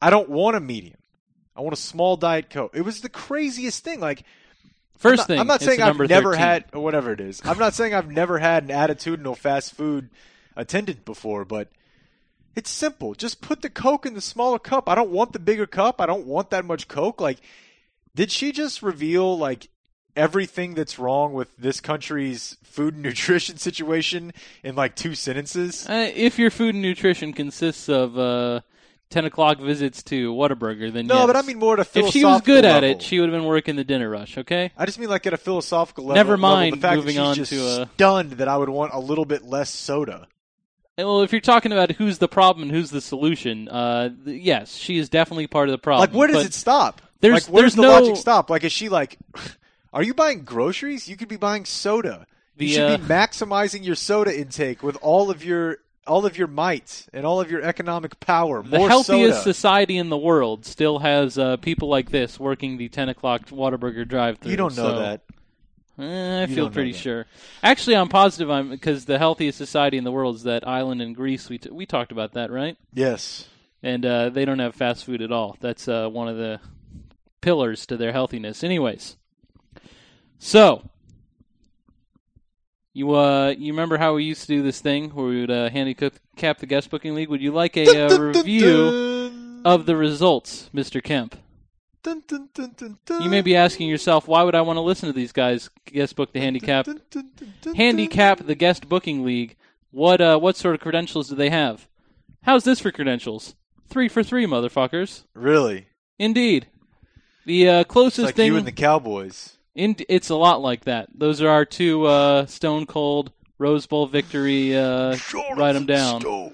I 0.00 0.10
don't 0.10 0.28
want 0.28 0.56
a 0.56 0.60
medium. 0.60 0.96
I 1.56 1.60
want 1.60 1.72
a 1.72 1.80
small 1.80 2.16
Diet 2.16 2.50
Coke. 2.50 2.70
It 2.74 2.82
was 2.82 3.00
the 3.00 3.08
craziest 3.08 3.82
thing. 3.84 4.00
Like 4.00 4.22
First 4.96 5.12
I'm 5.12 5.16
not, 5.22 5.26
thing, 5.26 5.38
I'm 5.40 5.46
not 5.46 5.60
saying 5.60 5.80
I've 5.82 5.98
never 6.08 6.32
13. 6.32 6.38
had 6.40 6.64
whatever 6.74 7.12
it 7.12 7.20
is. 7.20 7.40
I'm 7.44 7.58
not 7.58 7.74
saying 7.74 7.94
I've 7.94 8.10
never 8.10 8.38
had 8.38 8.64
an 8.64 8.70
attitudinal 8.70 9.36
fast 9.36 9.74
food 9.74 10.10
attendant 10.56 11.04
before, 11.04 11.44
but 11.44 11.68
it's 12.56 12.70
simple. 12.70 13.14
Just 13.14 13.40
put 13.40 13.62
the 13.62 13.70
Coke 13.70 14.04
in 14.06 14.14
the 14.14 14.20
smaller 14.20 14.58
cup. 14.58 14.88
I 14.88 14.94
don't 14.94 15.10
want 15.10 15.32
the 15.32 15.38
bigger 15.38 15.66
cup. 15.66 16.00
I 16.00 16.06
don't 16.06 16.26
want 16.26 16.50
that 16.50 16.64
much 16.64 16.88
Coke. 16.88 17.20
Like, 17.20 17.38
did 18.14 18.30
she 18.30 18.52
just 18.52 18.82
reveal 18.82 19.38
like 19.38 19.68
everything 20.16 20.74
that's 20.74 20.98
wrong 20.98 21.32
with 21.32 21.56
this 21.56 21.80
country's 21.80 22.56
food 22.64 22.94
and 22.94 23.02
nutrition 23.04 23.56
situation 23.58 24.32
in 24.64 24.74
like 24.74 24.96
two 24.96 25.14
sentences? 25.14 25.88
Uh, 25.88 26.10
if 26.14 26.38
your 26.38 26.50
food 26.50 26.74
and 26.74 26.82
nutrition 26.82 27.32
consists 27.32 27.88
of 27.88 28.18
uh, 28.18 28.60
ten 29.10 29.24
o'clock 29.24 29.60
visits 29.60 30.02
to 30.04 30.32
Whataburger, 30.34 30.92
then 30.92 31.06
No, 31.06 31.18
yes. 31.18 31.26
but 31.28 31.36
I 31.36 31.42
mean 31.42 31.58
more 31.60 31.78
at 31.78 31.86
a 31.96 31.98
if 32.00 32.08
she 32.08 32.24
was 32.24 32.40
good 32.40 32.64
at 32.64 32.82
it, 32.82 33.00
she 33.02 33.20
would 33.20 33.30
have 33.30 33.40
been 33.40 33.48
working 33.48 33.76
the 33.76 33.84
dinner 33.84 34.10
rush. 34.10 34.36
Okay. 34.36 34.72
I 34.76 34.84
just 34.86 34.98
mean 34.98 35.08
like 35.08 35.26
at 35.26 35.32
a 35.32 35.38
philosophical 35.38 36.04
level. 36.04 36.16
Never 36.16 36.36
level, 36.36 36.56
mind 36.56 36.72
the 36.76 36.80
fact 36.80 36.96
moving 36.96 37.16
that 37.16 37.22
on 37.22 37.34
just 37.36 37.52
to, 37.52 37.82
uh, 37.82 37.86
stunned 37.94 38.32
that 38.32 38.48
I 38.48 38.56
would 38.56 38.68
want 38.68 38.92
a 38.94 38.98
little 38.98 39.24
bit 39.24 39.44
less 39.44 39.70
soda. 39.70 40.26
Well, 40.98 41.22
if 41.22 41.32
you're 41.32 41.40
talking 41.40 41.72
about 41.72 41.92
who's 41.92 42.18
the 42.18 42.28
problem 42.28 42.64
and 42.64 42.72
who's 42.72 42.90
the 42.90 43.00
solution, 43.00 43.68
uh, 43.68 44.10
th- 44.24 44.42
yes, 44.42 44.74
she 44.74 44.98
is 44.98 45.08
definitely 45.08 45.46
part 45.46 45.68
of 45.68 45.72
the 45.72 45.78
problem. 45.78 46.08
Like, 46.10 46.16
where 46.16 46.26
does 46.28 46.36
but 46.38 46.46
it 46.46 46.54
stop? 46.54 47.00
there's- 47.20 47.46
like, 47.46 47.52
where 47.54 47.62
there's 47.62 47.72
does 47.74 47.76
the 47.76 47.82
no- 47.82 48.00
logic 48.00 48.16
stop? 48.16 48.50
Like, 48.50 48.64
is 48.64 48.72
she 48.72 48.88
like, 48.88 49.16
are 49.92 50.02
you 50.02 50.12
buying 50.12 50.42
groceries? 50.42 51.08
You 51.08 51.16
could 51.16 51.28
be 51.28 51.36
buying 51.36 51.64
soda. 51.64 52.26
The, 52.56 52.66
you 52.66 52.72
should 52.74 52.90
uh, 52.90 52.96
be 52.98 53.04
maximizing 53.04 53.84
your 53.84 53.94
soda 53.94 54.36
intake 54.36 54.82
with 54.82 54.96
all 55.00 55.30
of 55.30 55.44
your 55.44 55.78
all 56.08 56.24
of 56.24 56.38
your 56.38 56.48
might 56.48 57.06
and 57.12 57.26
all 57.26 57.38
of 57.40 57.50
your 57.50 57.60
economic 57.60 58.18
power. 58.18 58.62
The 58.62 58.78
More 58.78 58.88
healthiest 58.88 59.40
soda. 59.40 59.54
society 59.54 59.98
in 59.98 60.08
the 60.08 60.16
world 60.16 60.64
still 60.64 60.98
has 61.00 61.36
uh, 61.36 61.58
people 61.58 61.88
like 61.88 62.10
this 62.10 62.40
working 62.40 62.78
the 62.78 62.88
10 62.88 63.10
o'clock 63.10 63.46
Whataburger 63.50 64.08
drive-through. 64.08 64.50
you 64.50 64.56
don't 64.56 64.74
know 64.74 64.88
so, 64.88 64.98
that. 64.98 65.20
Eh, 65.98 66.42
I 66.42 66.46
You 66.46 66.54
feel 66.54 66.70
pretty 66.70 66.92
sure. 66.92 67.26
Actually, 67.62 67.96
I'm 67.96 68.08
positive 68.08 68.50
I'm 68.50 68.70
because 68.70 69.04
the 69.04 69.18
healthiest 69.18 69.58
society 69.58 69.98
in 69.98 70.04
the 70.04 70.12
world 70.12 70.36
is 70.36 70.42
that 70.44 70.66
island 70.66 71.02
in 71.02 71.12
Greece. 71.12 71.48
We 71.48 71.58
t- 71.58 71.70
we 71.70 71.86
talked 71.86 72.12
about 72.12 72.32
that, 72.34 72.50
right? 72.50 72.76
Yes. 72.92 73.48
And 73.82 74.04
uh, 74.04 74.30
they 74.30 74.44
don't 74.44 74.58
have 74.58 74.74
fast 74.74 75.04
food 75.04 75.22
at 75.22 75.32
all. 75.32 75.56
That's 75.60 75.86
uh, 75.88 76.08
one 76.08 76.28
of 76.28 76.36
the 76.36 76.60
pillars 77.40 77.86
to 77.86 77.96
their 77.96 78.12
healthiness. 78.12 78.64
Anyways, 78.64 79.16
so 80.38 80.82
you 82.92 83.14
uh 83.14 83.54
you 83.56 83.72
remember 83.72 83.98
how 83.98 84.14
we 84.14 84.24
used 84.24 84.42
to 84.42 84.46
do 84.48 84.62
this 84.62 84.80
thing 84.80 85.10
where 85.10 85.26
we 85.26 85.40
would 85.40 85.50
uh, 85.50 85.70
handicap 85.70 86.58
the 86.58 86.66
guest 86.66 86.90
booking 86.90 87.14
league? 87.14 87.28
Would 87.28 87.42
you 87.42 87.52
like 87.52 87.76
a 87.76 88.06
uh, 88.06 88.18
review 88.18 88.92
of 89.64 89.86
the 89.86 89.96
results, 89.96 90.68
Mister 90.72 91.00
Kemp? 91.00 91.36
Dun, 92.02 92.22
dun, 92.26 92.48
dun, 92.54 92.74
dun, 92.76 92.98
dun. 93.04 93.22
You 93.22 93.28
may 93.28 93.42
be 93.42 93.56
asking 93.56 93.88
yourself, 93.88 94.28
why 94.28 94.42
would 94.42 94.54
I 94.54 94.60
want 94.60 94.76
to 94.76 94.82
listen 94.82 95.08
to 95.08 95.12
these 95.12 95.32
guys 95.32 95.68
guest 95.86 96.16
book 96.16 96.32
the 96.32 96.40
handicap? 96.40 96.86
Dun, 96.86 97.00
dun, 97.10 97.30
dun, 97.36 97.54
dun, 97.60 97.74
Handicap 97.74 98.46
the 98.46 98.54
guest 98.54 98.88
booking 98.88 99.24
league. 99.24 99.56
What 99.90 100.20
uh 100.20 100.38
what 100.38 100.56
sort 100.56 100.74
of 100.74 100.80
credentials 100.80 101.28
do 101.28 101.34
they 101.34 101.50
have? 101.50 101.88
How's 102.42 102.64
this 102.64 102.80
for 102.80 102.92
credentials? 102.92 103.54
Three 103.88 104.08
for 104.08 104.22
three, 104.22 104.46
motherfuckers. 104.46 105.24
Really? 105.34 105.86
Indeed. 106.18 106.66
The 107.46 107.68
uh, 107.68 107.80
It's 107.80 107.90
closest 107.90 108.26
like 108.26 108.34
thing 108.36 108.46
you 108.48 108.56
and 108.58 108.66
the 108.66 108.72
Cowboys. 108.72 109.56
in, 109.74 109.96
it's 110.08 110.28
a 110.28 110.36
lot 110.36 110.60
like 110.60 110.84
that. 110.84 111.08
Those 111.14 111.40
are 111.40 111.48
our 111.48 111.64
two 111.64 112.04
uh, 112.04 112.44
Stone 112.46 112.86
Cold 112.86 113.32
Rose 113.58 113.86
Bowl 113.86 114.06
victory. 114.06 114.76
Uh, 114.76 115.16
write 115.56 115.72
them 115.72 115.86
down. 115.86 116.52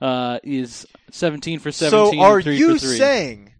Uh, 0.00 0.38
is 0.44 0.86
seventeen 1.10 1.58
for 1.58 1.72
seventeen. 1.72 2.20
So 2.20 2.24
are 2.24 2.40
three 2.40 2.56
you 2.56 2.74
for 2.74 2.78
three. 2.78 2.96
saying 2.96 3.52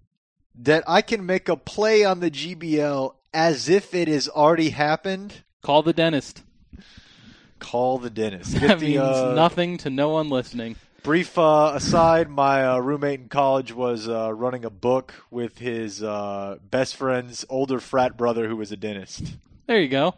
that 0.58 0.84
I 0.86 1.02
can 1.02 1.24
make 1.24 1.48
a 1.48 1.56
play 1.56 2.04
on 2.04 2.20
the 2.20 2.30
GBL 2.30 3.14
as 3.32 3.68
if 3.68 3.94
it 3.94 4.08
has 4.08 4.28
already 4.28 4.70
happened? 4.70 5.42
Call 5.62 5.82
the 5.82 5.92
dentist. 5.92 6.42
Call 7.58 7.98
the 7.98 8.10
dentist. 8.10 8.52
Get 8.58 8.68
That 8.68 8.78
the, 8.80 8.86
means 8.86 9.00
uh, 9.00 9.34
nothing 9.34 9.78
to 9.78 9.90
no 9.90 10.10
one 10.10 10.30
listening. 10.30 10.76
Brief 11.02 11.38
uh, 11.38 11.72
aside, 11.74 12.28
my 12.28 12.66
uh, 12.66 12.78
roommate 12.78 13.20
in 13.20 13.28
college 13.28 13.72
was 13.72 14.08
uh, 14.08 14.32
running 14.32 14.64
a 14.64 14.70
book 14.70 15.14
with 15.30 15.58
his 15.58 16.02
uh, 16.02 16.58
best 16.70 16.96
friend's 16.96 17.44
older 17.48 17.78
frat 17.80 18.16
brother 18.16 18.48
who 18.48 18.56
was 18.56 18.72
a 18.72 18.76
dentist. 18.76 19.34
There 19.66 19.80
you 19.80 19.88
go. 19.88 20.14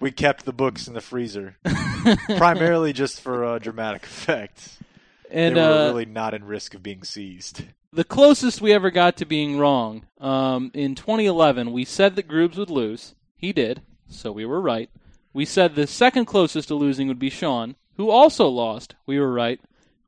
We 0.00 0.10
kept 0.10 0.44
the 0.46 0.52
books 0.52 0.88
in 0.88 0.94
the 0.94 1.00
freezer, 1.00 1.56
primarily 2.36 2.92
just 2.92 3.20
for 3.20 3.44
uh, 3.44 3.58
dramatic 3.58 4.04
effect. 4.04 4.78
And 5.30 5.56
they 5.56 5.60
were 5.60 5.86
really 5.86 6.06
not 6.06 6.34
in 6.34 6.44
risk 6.44 6.74
of 6.74 6.82
being 6.82 7.04
seized. 7.04 7.62
The 7.92 8.04
closest 8.04 8.60
we 8.60 8.72
ever 8.72 8.90
got 8.90 9.16
to 9.16 9.24
being 9.24 9.58
wrong 9.58 10.06
um, 10.20 10.70
in 10.74 10.94
2011, 10.94 11.72
we 11.72 11.84
said 11.84 12.16
that 12.16 12.28
Grooves 12.28 12.56
would 12.58 12.70
lose. 12.70 13.14
He 13.36 13.52
did, 13.52 13.82
so 14.08 14.30
we 14.32 14.44
were 14.46 14.60
right. 14.60 14.90
We 15.32 15.44
said 15.44 15.74
the 15.74 15.86
second 15.86 16.26
closest 16.26 16.68
to 16.68 16.74
losing 16.74 17.08
would 17.08 17.18
be 17.18 17.30
Sean, 17.30 17.76
who 17.96 18.10
also 18.10 18.46
lost. 18.48 18.94
We 19.06 19.18
were 19.18 19.32
right. 19.32 19.60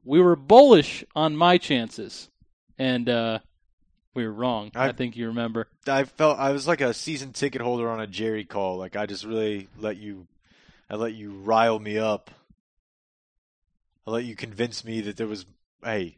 We 0.05 0.21
were 0.21 0.37
bullish 0.37 1.05
on 1.15 1.37
my 1.37 1.59
chances, 1.59 2.29
and 2.79 3.09
uh, 3.09 3.39
we 4.15 4.27
were 4.27 4.33
wrong. 4.33 4.73
I, 4.75 4.89
I- 4.89 4.93
think 4.93 5.17
you 5.17 5.27
remember. 5.29 5.69
I 5.87 6.05
felt 6.05 6.39
I 6.39 6.53
was 6.53 6.67
like 6.69 6.81
a 6.81 6.95
season 6.95 7.33
ticket 7.33 7.61
holder 7.61 7.89
on 7.89 8.01
a 8.01 8.07
Jerry 8.07 8.45
call. 8.45 8.79
Like 8.79 8.97
I 8.97 9.07
just 9.07 9.25
really 9.25 9.69
let 9.79 9.97
you, 9.97 10.27
I 10.91 10.97
let 10.97 11.15
you 11.15 11.31
rile 11.31 11.79
me 11.79 11.99
up. 11.99 12.31
I 14.07 14.11
let 14.11 14.25
you 14.25 14.35
convince 14.35 14.85
me 14.85 15.01
that 15.03 15.17
there 15.17 15.29
was, 15.29 15.47
hey, 15.85 16.17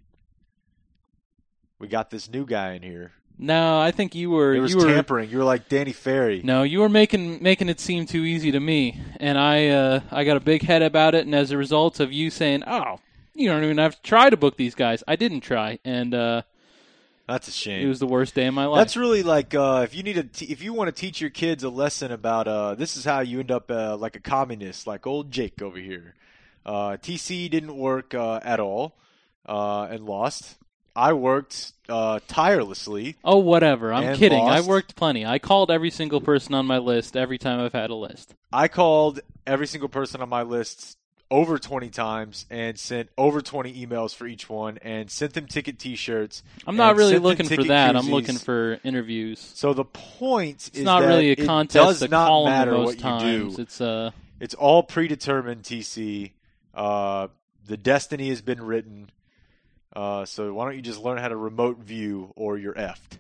we 1.85 1.89
got 1.89 2.11
this 2.11 2.31
new 2.31 2.47
guy 2.47 2.73
in 2.73 2.83
here. 2.83 3.13
No, 3.39 3.79
I 3.79 3.91
think 3.91 4.15
you 4.15 4.31
were. 4.31 4.55
It 4.55 4.61
was 4.61 4.73
you 4.73 4.79
were, 4.79 4.87
tampering. 4.87 5.29
You 5.29 5.39
were 5.39 5.45
like 5.45 5.69
Danny 5.69 5.93
Ferry. 5.93 6.41
No, 6.43 6.63
you 6.63 6.81
were 6.81 6.89
making 6.89 7.43
making 7.43 7.69
it 7.69 7.79
seem 7.79 8.07
too 8.07 8.23
easy 8.25 8.53
to 8.53 8.61
me, 8.61 9.01
and 9.19 9.37
I 9.37 9.69
uh, 9.69 10.01
I 10.11 10.25
got 10.25 10.37
a 10.37 10.41
big 10.41 10.63
head 10.63 10.83
about 10.83 11.15
it. 11.15 11.27
And 11.27 11.35
as 11.35 11.51
a 11.51 11.59
result 11.59 12.01
of 12.01 12.13
you 12.13 12.31
saying, 12.31 12.63
"Oh, 12.67 13.01
you 13.35 13.49
don't 13.51 13.65
even 13.65 13.79
have 13.79 13.97
to 13.97 14.03
try 14.03 14.31
to 14.31 14.37
book 14.37 14.57
these 14.57 14.75
guys," 14.75 15.03
I 15.07 15.17
didn't 15.17 15.41
try, 15.41 15.81
and 15.85 16.15
uh, 16.15 16.43
That's 17.27 17.49
a 17.49 17.51
shame. 17.51 17.85
it 17.85 17.89
was 17.89 17.99
the 17.99 18.07
worst 18.07 18.35
day 18.35 18.47
of 18.47 18.55
my 18.55 18.67
life. 18.67 18.79
That's 18.79 18.97
really 18.97 19.25
like 19.25 19.53
uh, 19.55 19.81
if 19.83 19.95
you 19.97 20.05
need 20.05 20.15
to 20.15 20.23
te- 20.23 20.53
if 20.53 20.63
you 20.63 20.73
want 20.73 20.95
to 20.95 20.99
teach 20.99 21.21
your 21.21 21.31
kids 21.31 21.65
a 21.65 21.71
lesson 21.71 22.13
about 22.13 22.47
uh, 22.47 22.77
this 22.77 22.97
is 22.97 23.05
how 23.05 23.21
you 23.21 23.41
end 23.41 23.51
up 23.51 23.69
uh, 23.71 23.97
like 23.97 24.15
a 24.17 24.21
communist, 24.21 24.87
like 24.87 25.07
old 25.07 25.31
Jake 25.33 25.61
over 25.61 25.79
here. 25.79 26.15
Uh, 26.65 26.97
TC 27.03 27.51
didn't 27.51 27.77
work 27.77 28.15
uh, 28.15 28.41
at 28.43 28.61
all 28.61 28.95
uh, 29.45 29.89
and 29.91 30.07
lost. 30.07 30.57
I 30.97 31.13
worked 31.13 31.73
uh, 31.89 32.21
tirelessly. 32.29 33.17
oh, 33.25 33.39
whatever. 33.39 33.93
I'm 33.93 34.17
kidding. 34.17 34.39
lost. 34.39 34.65
I 34.65 34.69
worked 34.69 34.97
plenty. 34.97 35.27
I 35.27 35.39
called 35.39 35.71
every 35.71 35.91
single 35.91 36.21
person 36.21 36.55
on 36.55 36.67
my 36.67 36.79
list 36.79 37.17
every 37.17 37.39
time 37.39 37.61
I've 37.61 37.73
had 37.73 37.91
a 37.91 37.95
list. 37.95 38.35
I 38.53 38.69
called 38.69 39.21
every 39.47 39.67
single 39.67 39.89
person 39.89 40.23
on 40.23 40.29
my 40.29 40.43
list 40.43 40.97
over 41.31 41.59
20 41.59 41.89
times 41.91 42.47
and 42.51 42.79
sent 42.79 43.09
over 43.19 43.41
20 43.41 43.85
emails 43.85 44.15
for 44.15 44.27
each 44.27 44.49
one 44.49 44.79
and 44.83 45.11
sent 45.11 45.35
them 45.35 45.47
ticket 45.47 45.79
T-shirts. 45.79 46.43
I'm 46.67 46.77
not 46.77 46.97
really 46.97 47.19
looking 47.19 47.49
for 47.49 47.65
that. 47.65 47.97
I'm 47.97 48.09
looking 48.11 48.37
for 48.37 48.79
interviews. 48.85 49.41
So 49.41 49.75
the 49.75 49.85
point 49.85 50.69
It's 50.69 50.79
is 50.79 50.85
not 50.85 51.03
really 51.03 51.31
a 51.31 51.33
it 51.33 51.45
contest 51.47 51.75
does 51.75 51.99
to 52.01 52.09
not 52.09 52.29
call 52.29 52.45
them 52.47 52.85
what 52.85 52.99
times. 52.99 53.25
you 53.25 53.57
do. 53.57 53.63
It's 53.63 53.81
uh, 53.81 54.13
It's 54.39 54.55
all 54.55 54.83
predetermined, 54.85 55.65
TC. 55.65 56.33
Uh, 56.73 57.29
the 57.67 57.77
destiny 57.77 58.29
has 58.29 58.41
been 58.43 58.63
written. 58.63 59.11
Uh, 59.95 60.25
so 60.25 60.53
why 60.53 60.65
don't 60.65 60.77
you 60.77 60.83
just 60.83 61.01
learn 61.01 61.19
how 61.19 61.29
to 61.29 61.37
remote 61.37 61.79
view 61.79 62.33
or 62.37 62.59
you're 62.59 62.75
effed? 62.75 63.19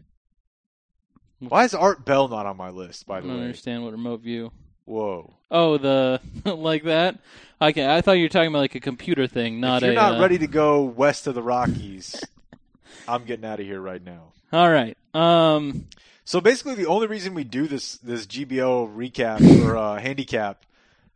Why 1.38 1.64
is 1.64 1.74
Art 1.74 2.04
Bell 2.04 2.28
not 2.28 2.46
on 2.46 2.56
my 2.56 2.70
list, 2.70 3.06
by 3.06 3.20
the 3.20 3.26
way? 3.26 3.30
I 3.30 3.32
don't 3.32 3.40
way? 3.40 3.46
understand 3.46 3.84
what 3.84 3.92
remote 3.92 4.20
view. 4.20 4.52
Whoa. 4.86 5.32
Oh, 5.50 5.78
the 5.78 6.20
like 6.44 6.84
that. 6.84 7.18
Okay, 7.60 7.88
I 7.88 8.00
thought 8.00 8.12
you 8.12 8.24
were 8.24 8.28
talking 8.28 8.48
about 8.48 8.58
like 8.58 8.74
a 8.74 8.80
computer 8.80 9.26
thing, 9.26 9.60
not 9.60 9.82
if 9.82 9.86
you're 9.86 9.92
a. 9.92 9.94
not 9.94 10.16
uh, 10.16 10.20
ready 10.20 10.38
to 10.38 10.46
go 10.46 10.82
west 10.82 11.26
of 11.26 11.34
the 11.34 11.42
Rockies, 11.42 12.22
I'm 13.08 13.24
getting 13.24 13.44
out 13.44 13.60
of 13.60 13.66
here 13.66 13.80
right 13.80 14.02
now. 14.02 14.32
All 14.52 14.70
right. 14.70 14.96
Um. 15.14 15.86
So 16.24 16.40
basically, 16.40 16.74
the 16.74 16.86
only 16.86 17.06
reason 17.06 17.34
we 17.34 17.44
do 17.44 17.66
this 17.66 17.96
this 17.98 18.26
GBO 18.26 18.94
recap 18.94 19.64
or 19.64 19.76
uh, 19.76 19.98
handicap 19.98 20.64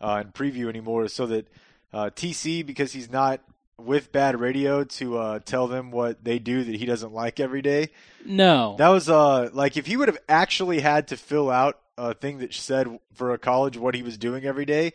uh, 0.01 0.23
and 0.25 0.33
preview 0.33 0.69
anymore 0.69 1.05
is 1.05 1.13
so 1.13 1.27
that 1.27 1.49
uh, 1.93 2.11
TC, 2.15 2.65
because 2.65 2.93
he's 2.93 3.11
not 3.11 3.41
with 3.79 4.13
Bad 4.13 4.41
Radio, 4.41 4.85
to 4.85 5.19
uh, 5.19 5.39
tell 5.39 5.69
them 5.69 5.91
what 5.91 6.25
they 6.25 6.39
do 6.39 6.65
that 6.65 6.75
he 6.75 6.85
doesn't 6.85 7.13
like 7.13 7.41
every 7.41 7.63
day. 7.63 7.91
No. 8.25 8.77
That 8.79 8.89
was 8.89 9.09
uh 9.09 9.51
like 9.53 9.77
if 9.77 9.87
he 9.87 9.97
would 9.97 10.09
have 10.09 10.19
actually 10.29 10.81
had 10.81 11.09
to 11.09 11.17
fill 11.17 11.51
out 11.51 11.79
a 11.97 12.15
thing 12.15 12.39
that 12.39 12.53
said 12.53 12.99
for 13.15 13.33
a 13.33 13.39
college 13.39 13.77
what 13.77 13.95
he 13.95 14.03
was 14.03 14.19
doing 14.19 14.45
every 14.45 14.65
day, 14.65 14.93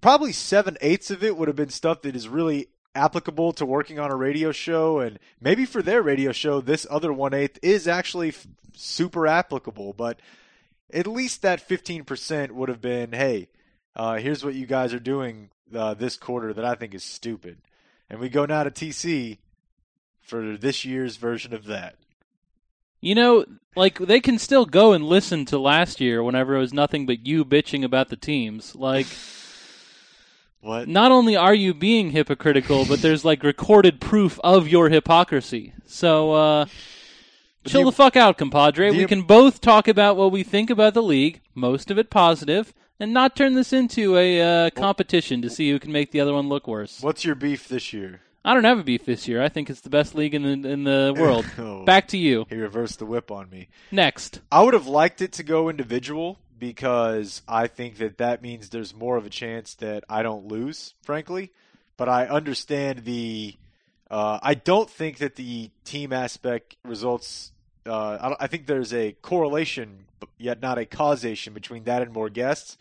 probably 0.00 0.32
seven 0.32 0.76
eighths 0.80 1.10
of 1.10 1.24
it 1.24 1.36
would 1.36 1.48
have 1.48 1.56
been 1.56 1.70
stuff 1.70 2.02
that 2.02 2.14
is 2.14 2.28
really 2.28 2.68
applicable 2.94 3.52
to 3.52 3.66
working 3.66 3.98
on 3.98 4.10
a 4.10 4.16
radio 4.16 4.52
show, 4.52 5.00
and 5.00 5.18
maybe 5.40 5.66
for 5.66 5.82
their 5.82 6.02
radio 6.02 6.32
show, 6.32 6.60
this 6.60 6.86
other 6.88 7.12
one 7.12 7.34
eighth 7.34 7.58
is 7.62 7.86
actually 7.86 8.28
f- 8.28 8.46
super 8.74 9.26
applicable. 9.26 9.92
But 9.92 10.20
at 10.92 11.06
least 11.06 11.42
that 11.42 11.60
fifteen 11.60 12.04
percent 12.04 12.54
would 12.54 12.68
have 12.68 12.80
been, 12.80 13.12
hey, 13.12 13.48
uh, 13.94 14.16
here's 14.16 14.44
what 14.44 14.54
you 14.54 14.66
guys 14.66 14.94
are 14.94 15.00
doing 15.00 15.50
uh, 15.74 15.94
this 15.94 16.16
quarter 16.16 16.54
that 16.54 16.64
I 16.64 16.74
think 16.74 16.94
is 16.94 17.04
stupid, 17.04 17.58
and 18.10 18.20
we 18.20 18.28
go 18.28 18.46
now 18.46 18.64
to 18.64 18.70
TC 18.70 19.38
for 20.20 20.56
this 20.56 20.84
year's 20.84 21.16
version 21.16 21.52
of 21.54 21.64
that. 21.66 21.96
You 23.00 23.14
know, 23.14 23.44
like 23.76 23.98
they 23.98 24.20
can 24.20 24.38
still 24.38 24.64
go 24.66 24.92
and 24.92 25.04
listen 25.04 25.44
to 25.46 25.58
last 25.58 26.00
year 26.00 26.22
whenever 26.22 26.56
it 26.56 26.60
was 26.60 26.72
nothing 26.72 27.06
but 27.06 27.26
you 27.26 27.44
bitching 27.44 27.84
about 27.84 28.08
the 28.08 28.16
teams. 28.16 28.74
Like, 28.74 29.06
What? 30.60 30.88
not 30.88 31.12
only 31.12 31.36
are 31.36 31.54
you 31.54 31.74
being 31.74 32.10
hypocritical, 32.10 32.84
but 32.86 33.00
there's 33.02 33.24
like 33.24 33.44
recorded 33.44 34.00
proof 34.00 34.40
of 34.42 34.66
your 34.66 34.88
hypocrisy. 34.88 35.72
So, 35.86 36.32
uh, 36.32 36.66
chill 37.66 37.84
the- 37.84 37.90
the 37.90 37.96
fuck 37.96 38.16
out, 38.16 38.36
compadre. 38.38 38.90
the- 38.90 38.96
we 38.98 39.06
can 39.06 39.22
both 39.22 39.60
talk 39.60 39.86
about 39.86 40.16
what 40.16 40.32
we 40.32 40.42
think 40.42 40.68
about 40.70 40.94
the 40.94 41.02
league, 41.02 41.40
most 41.54 41.90
of 41.90 41.98
it 41.98 42.10
positive, 42.10 42.74
and 42.98 43.12
not 43.12 43.36
turn 43.36 43.54
this 43.54 43.72
into 43.72 44.16
a 44.16 44.66
uh, 44.66 44.70
competition 44.70 45.42
to 45.42 45.50
see 45.50 45.70
who 45.70 45.78
can 45.78 45.92
make 45.92 46.10
the 46.12 46.20
other 46.20 46.32
one 46.34 46.48
look 46.48 46.66
worse. 46.66 47.00
What's 47.00 47.24
your 47.24 47.34
beef 47.34 47.68
this 47.68 47.92
year? 47.92 48.20
I 48.44 48.54
don't 48.54 48.64
have 48.64 48.78
a 48.78 48.84
beef 48.84 49.04
this 49.04 49.26
year. 49.26 49.42
I 49.42 49.48
think 49.48 49.68
it's 49.70 49.80
the 49.80 49.90
best 49.90 50.14
league 50.14 50.32
in 50.32 50.42
the 50.42 50.68
in 50.68 50.84
the 50.84 51.12
world. 51.18 51.44
Oh. 51.58 51.84
Back 51.84 52.08
to 52.08 52.16
you. 52.16 52.46
He 52.48 52.54
reversed 52.54 53.00
the 53.00 53.06
whip 53.06 53.32
on 53.32 53.50
me. 53.50 53.68
Next. 53.90 54.40
I 54.52 54.62
would 54.62 54.74
have 54.74 54.86
liked 54.86 55.20
it 55.20 55.32
to 55.32 55.42
go 55.42 55.68
individual 55.68 56.38
because 56.56 57.42
I 57.48 57.66
think 57.66 57.98
that 57.98 58.18
that 58.18 58.42
means 58.42 58.68
there's 58.68 58.94
more 58.94 59.16
of 59.16 59.26
a 59.26 59.30
chance 59.30 59.74
that 59.74 60.04
I 60.08 60.22
don't 60.22 60.46
lose, 60.46 60.94
frankly. 61.02 61.50
But 61.96 62.08
I 62.08 62.26
understand 62.26 63.04
the. 63.04 63.56
Uh, 64.08 64.38
I 64.40 64.54
don't 64.54 64.88
think 64.88 65.18
that 65.18 65.34
the 65.34 65.70
team 65.84 66.12
aspect 66.12 66.76
results. 66.84 67.50
Uh, 67.86 68.34
I, 68.40 68.44
I 68.44 68.46
think 68.46 68.66
there's 68.66 68.92
a 68.92 69.12
correlation, 69.22 70.06
yet 70.38 70.60
not 70.60 70.78
a 70.78 70.86
causation 70.86 71.52
between 71.52 71.84
that 71.84 72.02
and 72.02 72.12
more 72.12 72.28
guests. 72.28 72.76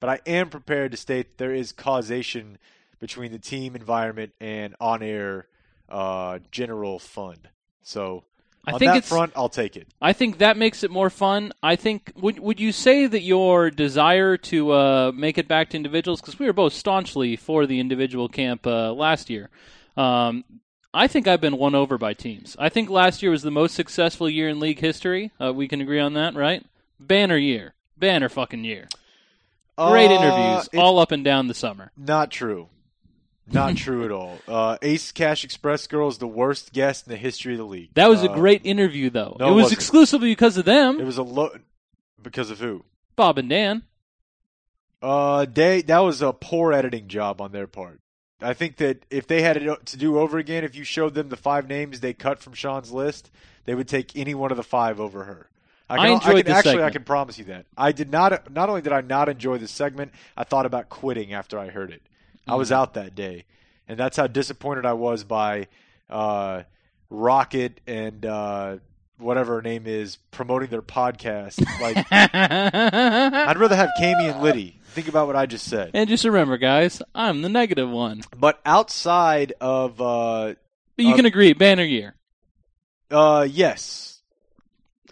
But 0.00 0.10
I 0.10 0.20
am 0.26 0.48
prepared 0.48 0.92
to 0.92 0.96
state 0.96 1.38
there 1.38 1.54
is 1.54 1.72
causation 1.72 2.58
between 3.00 3.32
the 3.32 3.38
team 3.38 3.74
environment 3.74 4.32
and 4.40 4.76
on-air 4.80 5.46
uh, 5.88 6.38
general 6.50 6.98
fund. 6.98 7.48
So 7.82 8.24
I 8.66 8.72
on 8.72 8.78
think 8.78 8.92
that 8.92 9.04
front, 9.04 9.32
I'll 9.34 9.48
take 9.48 9.76
it. 9.76 9.88
I 10.00 10.12
think 10.12 10.38
that 10.38 10.56
makes 10.56 10.84
it 10.84 10.90
more 10.90 11.10
fun. 11.10 11.52
I 11.62 11.76
think 11.76 12.12
would 12.16 12.38
would 12.38 12.60
you 12.60 12.70
say 12.70 13.06
that 13.06 13.22
your 13.22 13.70
desire 13.70 14.36
to 14.36 14.72
uh, 14.72 15.12
make 15.14 15.38
it 15.38 15.48
back 15.48 15.70
to 15.70 15.76
individuals 15.76 16.20
because 16.20 16.38
we 16.38 16.46
were 16.46 16.52
both 16.52 16.74
staunchly 16.74 17.36
for 17.36 17.66
the 17.66 17.80
individual 17.80 18.28
camp 18.28 18.66
uh, 18.66 18.92
last 18.92 19.30
year. 19.30 19.48
Um, 19.96 20.44
I 20.94 21.06
think 21.06 21.28
I've 21.28 21.40
been 21.40 21.58
won 21.58 21.74
over 21.74 21.98
by 21.98 22.14
teams. 22.14 22.56
I 22.58 22.68
think 22.70 22.88
last 22.88 23.22
year 23.22 23.30
was 23.30 23.42
the 23.42 23.50
most 23.50 23.74
successful 23.74 24.28
year 24.28 24.48
in 24.48 24.58
league 24.58 24.80
history. 24.80 25.32
Uh, 25.40 25.52
we 25.52 25.68
can 25.68 25.80
agree 25.80 26.00
on 26.00 26.14
that, 26.14 26.34
right? 26.34 26.64
Banner 26.98 27.36
year, 27.36 27.74
banner 27.96 28.28
fucking 28.28 28.64
year. 28.64 28.88
Great 29.76 30.10
Uh, 30.10 30.14
interviews 30.20 30.68
all 30.76 30.98
up 30.98 31.12
and 31.12 31.22
down 31.24 31.46
the 31.46 31.54
summer. 31.54 31.92
Not 31.96 32.30
true. 32.30 32.68
Not 33.46 33.76
true 33.84 34.04
at 34.04 34.10
all. 34.10 34.38
Uh, 34.48 34.76
Ace 34.82 35.12
Cash 35.12 35.44
Express 35.44 35.86
Girl 35.86 36.08
is 36.08 36.18
the 36.18 36.26
worst 36.26 36.72
guest 36.72 37.06
in 37.06 37.12
the 37.12 37.18
history 37.18 37.52
of 37.52 37.58
the 37.58 37.64
league. 37.64 37.90
That 37.94 38.08
was 38.08 38.22
a 38.24 38.30
Uh, 38.30 38.34
great 38.34 38.62
interview, 38.64 39.10
though. 39.10 39.36
no, 39.38 39.46
it 39.46 39.50
it 39.50 39.54
was 39.54 39.62
wasn't. 39.64 39.78
exclusively 39.80 40.30
because 40.32 40.56
of 40.56 40.64
them, 40.64 40.98
It 41.00 41.04
was 41.04 41.18
a 41.18 41.22
low 41.22 41.50
because 42.20 42.50
of 42.50 42.58
who? 42.58 42.84
Bob 43.14 43.38
and 43.38 43.48
Dan. 43.48 43.82
Uh, 45.00 45.46
they 45.52 45.82
that 45.82 46.00
was 46.00 46.22
a 46.22 46.32
poor 46.32 46.72
editing 46.72 47.06
job 47.08 47.40
on 47.40 47.52
their 47.52 47.66
part. 47.68 48.00
I 48.40 48.54
think 48.54 48.76
that 48.76 49.04
if 49.10 49.26
they 49.26 49.42
had 49.42 49.56
it 49.56 49.86
to 49.86 49.96
do 49.96 50.18
over 50.18 50.38
again, 50.38 50.64
if 50.64 50.76
you 50.76 50.84
showed 50.84 51.14
them 51.14 51.28
the 51.28 51.36
five 51.36 51.68
names 51.68 52.00
they 52.00 52.12
cut 52.12 52.38
from 52.38 52.52
Sean's 52.52 52.92
list, 52.92 53.30
they 53.64 53.74
would 53.74 53.88
take 53.88 54.16
any 54.16 54.34
one 54.34 54.50
of 54.50 54.56
the 54.56 54.62
five 54.62 55.00
over 55.00 55.24
her. 55.24 55.48
I 55.90 55.96
can, 55.96 56.12
enjoyed 56.12 56.44
can, 56.44 56.52
the 56.52 56.58
actually. 56.58 56.82
I 56.82 56.90
can 56.90 57.04
promise 57.04 57.38
you 57.38 57.46
that. 57.46 57.66
I 57.76 57.92
did 57.92 58.10
not. 58.10 58.50
Not 58.52 58.68
only 58.68 58.82
did 58.82 58.92
I 58.92 59.00
not 59.00 59.28
enjoy 59.28 59.58
the 59.58 59.68
segment, 59.68 60.12
I 60.36 60.44
thought 60.44 60.66
about 60.66 60.88
quitting 60.88 61.32
after 61.32 61.58
I 61.58 61.68
heard 61.70 61.90
it. 61.90 62.02
I 62.46 62.54
was 62.56 62.68
Mm-hmm. 62.68 62.80
out 62.80 62.94
that 62.94 63.14
day, 63.14 63.44
and 63.88 63.98
that's 63.98 64.16
how 64.16 64.26
disappointed 64.26 64.86
I 64.86 64.92
was 64.92 65.24
by 65.24 65.68
uh, 66.10 66.62
Rocket 67.10 67.80
and 67.86 68.24
uh, 68.24 68.76
whatever 69.18 69.56
her 69.56 69.62
name 69.62 69.84
is 69.86 70.16
promoting 70.30 70.68
their 70.70 70.82
podcast. 70.82 71.60
Like, 71.80 72.06
I'd 72.12 73.58
rather 73.58 73.76
have 73.76 73.90
Cami 74.00 74.30
and 74.32 74.40
Liddy. 74.42 74.80
Think 74.92 75.08
about 75.08 75.26
what 75.26 75.36
I 75.36 75.46
just 75.46 75.66
said. 75.68 75.90
and 75.94 76.08
just 76.08 76.24
remember, 76.24 76.56
guys, 76.56 77.02
I'm 77.14 77.42
the 77.42 77.48
negative 77.48 77.90
one. 77.90 78.22
But 78.36 78.60
outside 78.64 79.52
of, 79.60 80.00
uh, 80.00 80.54
But 80.96 81.04
you 81.04 81.14
can 81.14 81.26
agree, 81.26 81.52
banner 81.52 81.84
year. 81.84 82.14
uh, 83.10 83.46
yes. 83.48 84.20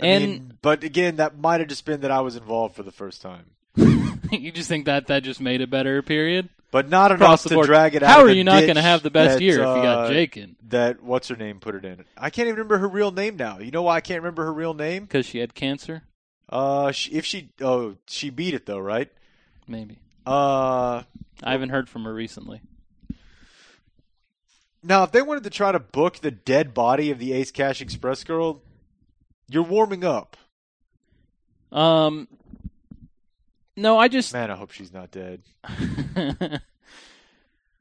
I 0.00 0.06
And- 0.06 0.24
mean, 0.24 0.58
but 0.62 0.82
again, 0.84 1.16
that 1.16 1.38
might 1.38 1.60
have 1.60 1.68
just 1.68 1.84
been 1.84 2.00
that 2.02 2.10
I 2.10 2.20
was 2.20 2.36
involved 2.36 2.74
for 2.76 2.82
the 2.82 2.92
first 2.92 3.22
time. 3.22 3.50
you 4.32 4.52
just 4.52 4.68
think 4.68 4.86
that 4.86 5.08
that 5.08 5.22
just 5.22 5.40
made 5.40 5.60
it 5.60 5.70
better, 5.70 6.02
period? 6.02 6.48
But 6.70 6.88
not 6.88 7.12
Across 7.12 7.28
enough 7.28 7.42
the 7.44 7.48
to 7.50 7.54
board. 7.54 7.66
drag 7.66 7.94
it 7.94 8.02
out. 8.02 8.10
How 8.10 8.22
are 8.22 8.30
you 8.30 8.44
not 8.44 8.62
going 8.62 8.74
to 8.74 8.82
have 8.82 9.02
the 9.02 9.10
best 9.10 9.34
that, 9.38 9.42
year 9.44 9.54
if 9.54 9.60
you 9.60 9.82
got 9.82 10.06
uh, 10.06 10.08
Jake 10.08 10.36
in? 10.36 10.56
That 10.68 11.02
what's 11.02 11.28
her 11.28 11.36
name 11.36 11.60
put 11.60 11.74
it 11.74 11.84
in. 11.84 12.04
I 12.16 12.30
can't 12.30 12.48
even 12.48 12.56
remember 12.56 12.78
her 12.78 12.88
real 12.88 13.12
name 13.12 13.36
now. 13.36 13.58
You 13.60 13.70
know 13.70 13.82
why 13.82 13.96
I 13.96 14.00
can't 14.00 14.20
remember 14.20 14.44
her 14.44 14.52
real 14.52 14.74
name? 14.74 15.04
Because 15.04 15.26
she 15.26 15.38
had 15.38 15.54
cancer? 15.54 16.02
Uh, 16.48 16.90
she, 16.92 17.12
if 17.12 17.24
she 17.24 17.50
oh 17.60 17.96
she 18.06 18.30
beat 18.30 18.54
it 18.54 18.66
though, 18.66 18.78
right? 18.80 19.10
Maybe. 19.68 19.98
Uh, 20.26 21.02
I 21.42 21.52
haven't 21.52 21.70
heard 21.70 21.88
from 21.88 22.04
her 22.04 22.12
recently. 22.12 22.60
now 24.82 25.02
if 25.04 25.12
they 25.12 25.22
wanted 25.22 25.44
to 25.44 25.50
try 25.50 25.72
to 25.72 25.78
book 25.78 26.18
the 26.18 26.30
dead 26.30 26.74
body 26.74 27.10
of 27.10 27.18
the 27.18 27.32
Ace 27.32 27.50
Cash 27.52 27.80
Express 27.80 28.24
girl, 28.24 28.60
you're 29.48 29.62
warming 29.62 30.04
up. 30.04 30.36
Um, 31.72 32.28
no, 33.76 33.98
I 33.98 34.08
just 34.08 34.32
Man, 34.32 34.50
I 34.50 34.56
hope 34.56 34.70
she's 34.70 34.92
not 34.92 35.10
dead. 35.10 35.42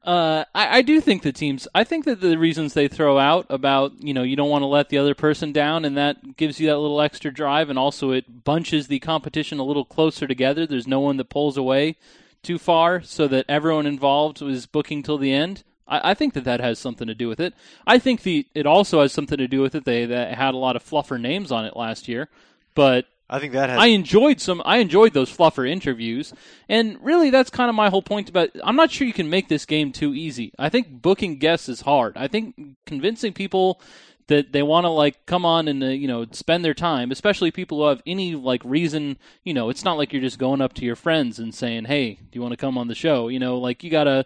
uh, 0.04 0.44
I, 0.54 0.78
I 0.78 0.82
do 0.82 1.00
think 1.00 1.22
the 1.22 1.32
teams. 1.32 1.66
I 1.74 1.84
think 1.84 2.04
that 2.04 2.20
the 2.20 2.36
reasons 2.36 2.74
they 2.74 2.88
throw 2.88 3.18
out 3.18 3.46
about 3.48 3.92
you 4.02 4.14
know 4.14 4.22
you 4.22 4.36
don't 4.36 4.50
want 4.50 4.62
to 4.62 4.66
let 4.66 4.88
the 4.90 4.98
other 4.98 5.14
person 5.14 5.52
down, 5.52 5.84
and 5.84 5.96
that 5.96 6.36
gives 6.36 6.60
you 6.60 6.66
that 6.68 6.78
little 6.78 7.00
extra 7.00 7.32
drive, 7.32 7.70
and 7.70 7.78
also 7.78 8.10
it 8.10 8.44
bunches 8.44 8.88
the 8.88 8.98
competition 8.98 9.58
a 9.58 9.64
little 9.64 9.84
closer 9.84 10.26
together. 10.26 10.66
There's 10.66 10.86
no 10.86 11.00
one 11.00 11.16
that 11.16 11.30
pulls 11.30 11.56
away 11.56 11.96
too 12.42 12.58
far, 12.58 13.02
so 13.02 13.26
that 13.28 13.46
everyone 13.48 13.86
involved 13.86 14.42
is 14.42 14.66
booking 14.66 15.02
till 15.02 15.18
the 15.18 15.32
end. 15.32 15.64
I, 15.88 16.10
I 16.10 16.14
think 16.14 16.34
that 16.34 16.44
that 16.44 16.60
has 16.60 16.78
something 16.78 17.06
to 17.06 17.14
do 17.14 17.28
with 17.28 17.40
it. 17.40 17.54
I 17.86 17.98
think 17.98 18.22
the 18.22 18.46
it 18.54 18.66
also 18.66 19.00
has 19.00 19.12
something 19.12 19.38
to 19.38 19.48
do 19.48 19.62
with 19.62 19.74
it. 19.74 19.84
They 19.84 20.06
that 20.06 20.34
had 20.34 20.54
a 20.54 20.58
lot 20.58 20.76
of 20.76 20.84
fluffer 20.84 21.20
names 21.20 21.50
on 21.50 21.64
it 21.64 21.76
last 21.76 22.08
year, 22.08 22.28
but 22.74 23.06
I 23.28 23.40
think 23.40 23.54
that 23.54 23.68
has. 23.68 23.78
I 23.78 23.86
enjoyed 23.86 24.40
some. 24.40 24.62
I 24.64 24.78
enjoyed 24.78 25.12
those 25.12 25.34
fluffer 25.34 25.68
interviews, 25.68 26.32
and 26.68 26.96
really, 27.02 27.30
that's 27.30 27.50
kind 27.50 27.68
of 27.68 27.74
my 27.74 27.90
whole 27.90 28.02
point 28.02 28.28
about. 28.28 28.50
I'm 28.62 28.76
not 28.76 28.90
sure 28.90 29.06
you 29.06 29.12
can 29.12 29.28
make 29.28 29.48
this 29.48 29.66
game 29.66 29.90
too 29.92 30.14
easy. 30.14 30.52
I 30.58 30.68
think 30.68 31.02
booking 31.02 31.38
guests 31.38 31.68
is 31.68 31.80
hard. 31.80 32.16
I 32.16 32.28
think 32.28 32.54
convincing 32.86 33.32
people 33.32 33.80
that 34.28 34.52
they 34.52 34.62
want 34.62 34.84
to 34.84 34.90
like 34.90 35.24
come 35.26 35.44
on 35.44 35.68
and 35.68 35.82
uh, 35.82 35.86
you 35.86 36.06
know 36.06 36.26
spend 36.30 36.64
their 36.64 36.74
time, 36.74 37.10
especially 37.10 37.50
people 37.50 37.78
who 37.78 37.88
have 37.88 38.02
any 38.06 38.36
like 38.36 38.62
reason. 38.64 39.18
You 39.42 39.54
know, 39.54 39.70
it's 39.70 39.84
not 39.84 39.98
like 39.98 40.12
you're 40.12 40.22
just 40.22 40.38
going 40.38 40.60
up 40.60 40.74
to 40.74 40.84
your 40.84 40.96
friends 40.96 41.40
and 41.40 41.52
saying, 41.52 41.86
"Hey, 41.86 42.14
do 42.14 42.28
you 42.32 42.42
want 42.42 42.52
to 42.52 42.56
come 42.56 42.78
on 42.78 42.86
the 42.86 42.94
show?" 42.94 43.26
You 43.26 43.40
know, 43.40 43.58
like 43.58 43.82
you 43.82 43.90
gotta 43.90 44.24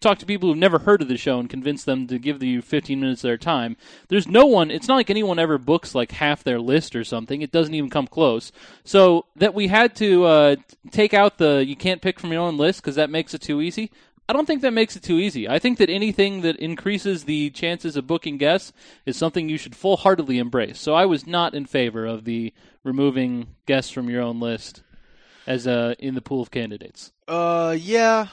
talk 0.00 0.18
to 0.18 0.26
people 0.26 0.48
who've 0.48 0.58
never 0.58 0.78
heard 0.78 1.02
of 1.02 1.08
the 1.08 1.16
show 1.16 1.38
and 1.38 1.50
convince 1.50 1.84
them 1.84 2.06
to 2.06 2.18
give 2.18 2.42
you 2.42 2.62
15 2.62 3.00
minutes 3.00 3.24
of 3.24 3.28
their 3.28 3.36
time. 3.36 3.76
There's 4.08 4.28
no 4.28 4.46
one, 4.46 4.70
it's 4.70 4.88
not 4.88 4.96
like 4.96 5.10
anyone 5.10 5.38
ever 5.38 5.58
books 5.58 5.94
like 5.94 6.12
half 6.12 6.44
their 6.44 6.60
list 6.60 6.94
or 6.94 7.04
something. 7.04 7.42
It 7.42 7.52
doesn't 7.52 7.74
even 7.74 7.90
come 7.90 8.06
close. 8.06 8.52
So 8.84 9.26
that 9.36 9.54
we 9.54 9.68
had 9.68 9.96
to 9.96 10.24
uh, 10.24 10.56
take 10.90 11.14
out 11.14 11.38
the 11.38 11.64
you 11.66 11.76
can't 11.76 12.02
pick 12.02 12.20
from 12.20 12.32
your 12.32 12.42
own 12.42 12.56
list 12.56 12.80
because 12.80 12.96
that 12.96 13.10
makes 13.10 13.34
it 13.34 13.42
too 13.42 13.60
easy. 13.60 13.90
I 14.30 14.34
don't 14.34 14.44
think 14.44 14.60
that 14.60 14.74
makes 14.74 14.94
it 14.94 15.02
too 15.02 15.18
easy. 15.18 15.48
I 15.48 15.58
think 15.58 15.78
that 15.78 15.88
anything 15.88 16.42
that 16.42 16.56
increases 16.56 17.24
the 17.24 17.48
chances 17.48 17.96
of 17.96 18.06
booking 18.06 18.36
guests 18.36 18.74
is 19.06 19.16
something 19.16 19.48
you 19.48 19.56
should 19.56 19.74
full 19.74 19.96
heartedly 19.96 20.38
embrace. 20.38 20.78
So 20.78 20.94
I 20.94 21.06
was 21.06 21.26
not 21.26 21.54
in 21.54 21.64
favor 21.64 22.04
of 22.04 22.24
the 22.24 22.52
removing 22.84 23.54
guests 23.64 23.90
from 23.90 24.10
your 24.10 24.20
own 24.20 24.38
list 24.38 24.82
as 25.46 25.66
uh, 25.66 25.94
in 25.98 26.14
the 26.14 26.20
pool 26.20 26.42
of 26.42 26.50
candidates. 26.50 27.10
Uh, 27.26 27.74
yeah. 27.80 28.26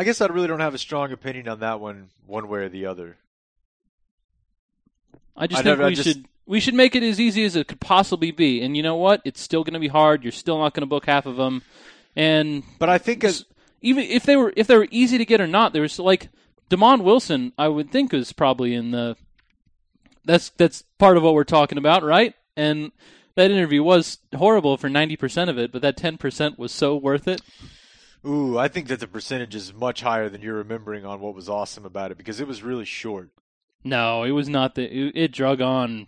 I 0.00 0.04
guess 0.04 0.22
I 0.22 0.28
really 0.28 0.48
don't 0.48 0.60
have 0.60 0.72
a 0.72 0.78
strong 0.78 1.12
opinion 1.12 1.46
on 1.46 1.60
that 1.60 1.78
one, 1.78 2.08
one 2.26 2.48
way 2.48 2.60
or 2.60 2.70
the 2.70 2.86
other. 2.86 3.18
I 5.36 5.46
just 5.46 5.60
I 5.60 5.62
think 5.62 5.78
we 5.78 5.94
just- 5.94 6.08
should 6.08 6.24
we 6.46 6.58
should 6.58 6.72
make 6.72 6.96
it 6.96 7.02
as 7.02 7.20
easy 7.20 7.44
as 7.44 7.54
it 7.54 7.68
could 7.68 7.80
possibly 7.82 8.30
be. 8.30 8.62
And 8.62 8.74
you 8.74 8.82
know 8.82 8.96
what? 8.96 9.20
It's 9.26 9.42
still 9.42 9.62
going 9.62 9.74
to 9.74 9.78
be 9.78 9.88
hard. 9.88 10.24
You're 10.24 10.32
still 10.32 10.58
not 10.58 10.72
going 10.72 10.80
to 10.80 10.86
book 10.86 11.04
half 11.04 11.26
of 11.26 11.36
them. 11.36 11.60
And 12.16 12.62
But 12.78 12.88
I 12.88 12.96
think 12.96 13.24
as 13.24 13.44
even 13.82 14.04
if 14.04 14.24
they 14.24 14.36
were 14.36 14.54
if 14.56 14.66
they 14.68 14.78
were 14.78 14.88
easy 14.90 15.18
to 15.18 15.26
get 15.26 15.38
or 15.38 15.46
not, 15.46 15.74
there 15.74 15.82
was 15.82 15.98
like 15.98 16.30
Demond 16.70 17.02
Wilson. 17.02 17.52
I 17.58 17.68
would 17.68 17.92
think 17.92 18.14
is 18.14 18.32
probably 18.32 18.74
in 18.74 18.92
the. 18.92 19.18
That's 20.24 20.48
that's 20.56 20.82
part 20.96 21.18
of 21.18 21.24
what 21.24 21.34
we're 21.34 21.44
talking 21.44 21.76
about, 21.76 22.02
right? 22.02 22.34
And 22.56 22.90
that 23.34 23.50
interview 23.50 23.82
was 23.82 24.16
horrible 24.34 24.78
for 24.78 24.88
ninety 24.88 25.16
percent 25.16 25.50
of 25.50 25.58
it, 25.58 25.70
but 25.70 25.82
that 25.82 25.98
ten 25.98 26.16
percent 26.16 26.58
was 26.58 26.72
so 26.72 26.96
worth 26.96 27.28
it. 27.28 27.42
Ooh, 28.26 28.58
I 28.58 28.68
think 28.68 28.88
that 28.88 29.00
the 29.00 29.06
percentage 29.06 29.54
is 29.54 29.72
much 29.74 30.02
higher 30.02 30.28
than 30.28 30.42
you're 30.42 30.56
remembering 30.56 31.04
on 31.04 31.20
what 31.20 31.34
was 31.34 31.48
awesome 31.48 31.84
about 31.84 32.10
it 32.10 32.18
because 32.18 32.40
it 32.40 32.46
was 32.46 32.62
really 32.62 32.84
short. 32.84 33.30
No, 33.82 34.24
it 34.24 34.32
was 34.32 34.48
not 34.48 34.74
the. 34.74 34.84
It, 34.84 35.16
it 35.16 35.32
drug 35.32 35.60
on 35.60 36.06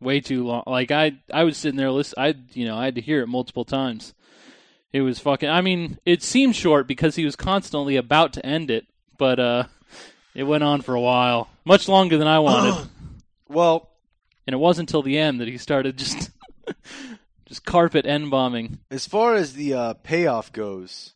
way 0.00 0.20
too 0.20 0.44
long. 0.44 0.62
Like 0.66 0.90
I, 0.90 1.18
I 1.32 1.44
was 1.44 1.56
sitting 1.56 1.76
there 1.76 1.90
listening. 1.90 2.24
I, 2.24 2.34
you 2.58 2.64
know, 2.66 2.76
I 2.76 2.86
had 2.86 2.94
to 2.94 3.00
hear 3.00 3.20
it 3.22 3.26
multiple 3.26 3.64
times. 3.64 4.14
It 4.92 5.02
was 5.02 5.18
fucking. 5.18 5.48
I 5.48 5.60
mean, 5.60 5.98
it 6.04 6.22
seemed 6.22 6.56
short 6.56 6.86
because 6.86 7.16
he 7.16 7.24
was 7.24 7.36
constantly 7.36 7.96
about 7.96 8.32
to 8.34 8.46
end 8.46 8.70
it, 8.70 8.86
but 9.18 9.38
uh, 9.38 9.64
it 10.34 10.44
went 10.44 10.64
on 10.64 10.80
for 10.80 10.94
a 10.94 11.00
while, 11.00 11.48
much 11.64 11.88
longer 11.88 12.16
than 12.16 12.28
I 12.28 12.38
wanted. 12.38 12.88
Well, 13.48 13.90
and 14.46 14.54
it 14.54 14.58
wasn't 14.58 14.88
until 14.88 15.02
the 15.02 15.18
end 15.18 15.40
that 15.40 15.48
he 15.48 15.58
started 15.58 15.96
just, 15.96 16.30
just 17.50 17.64
carpet 17.64 18.06
end 18.06 18.30
bombing. 18.30 18.78
as 18.92 19.06
far 19.06 19.34
as 19.34 19.54
the 19.54 19.74
uh, 19.74 19.94
payoff 19.94 20.52
goes, 20.52 21.14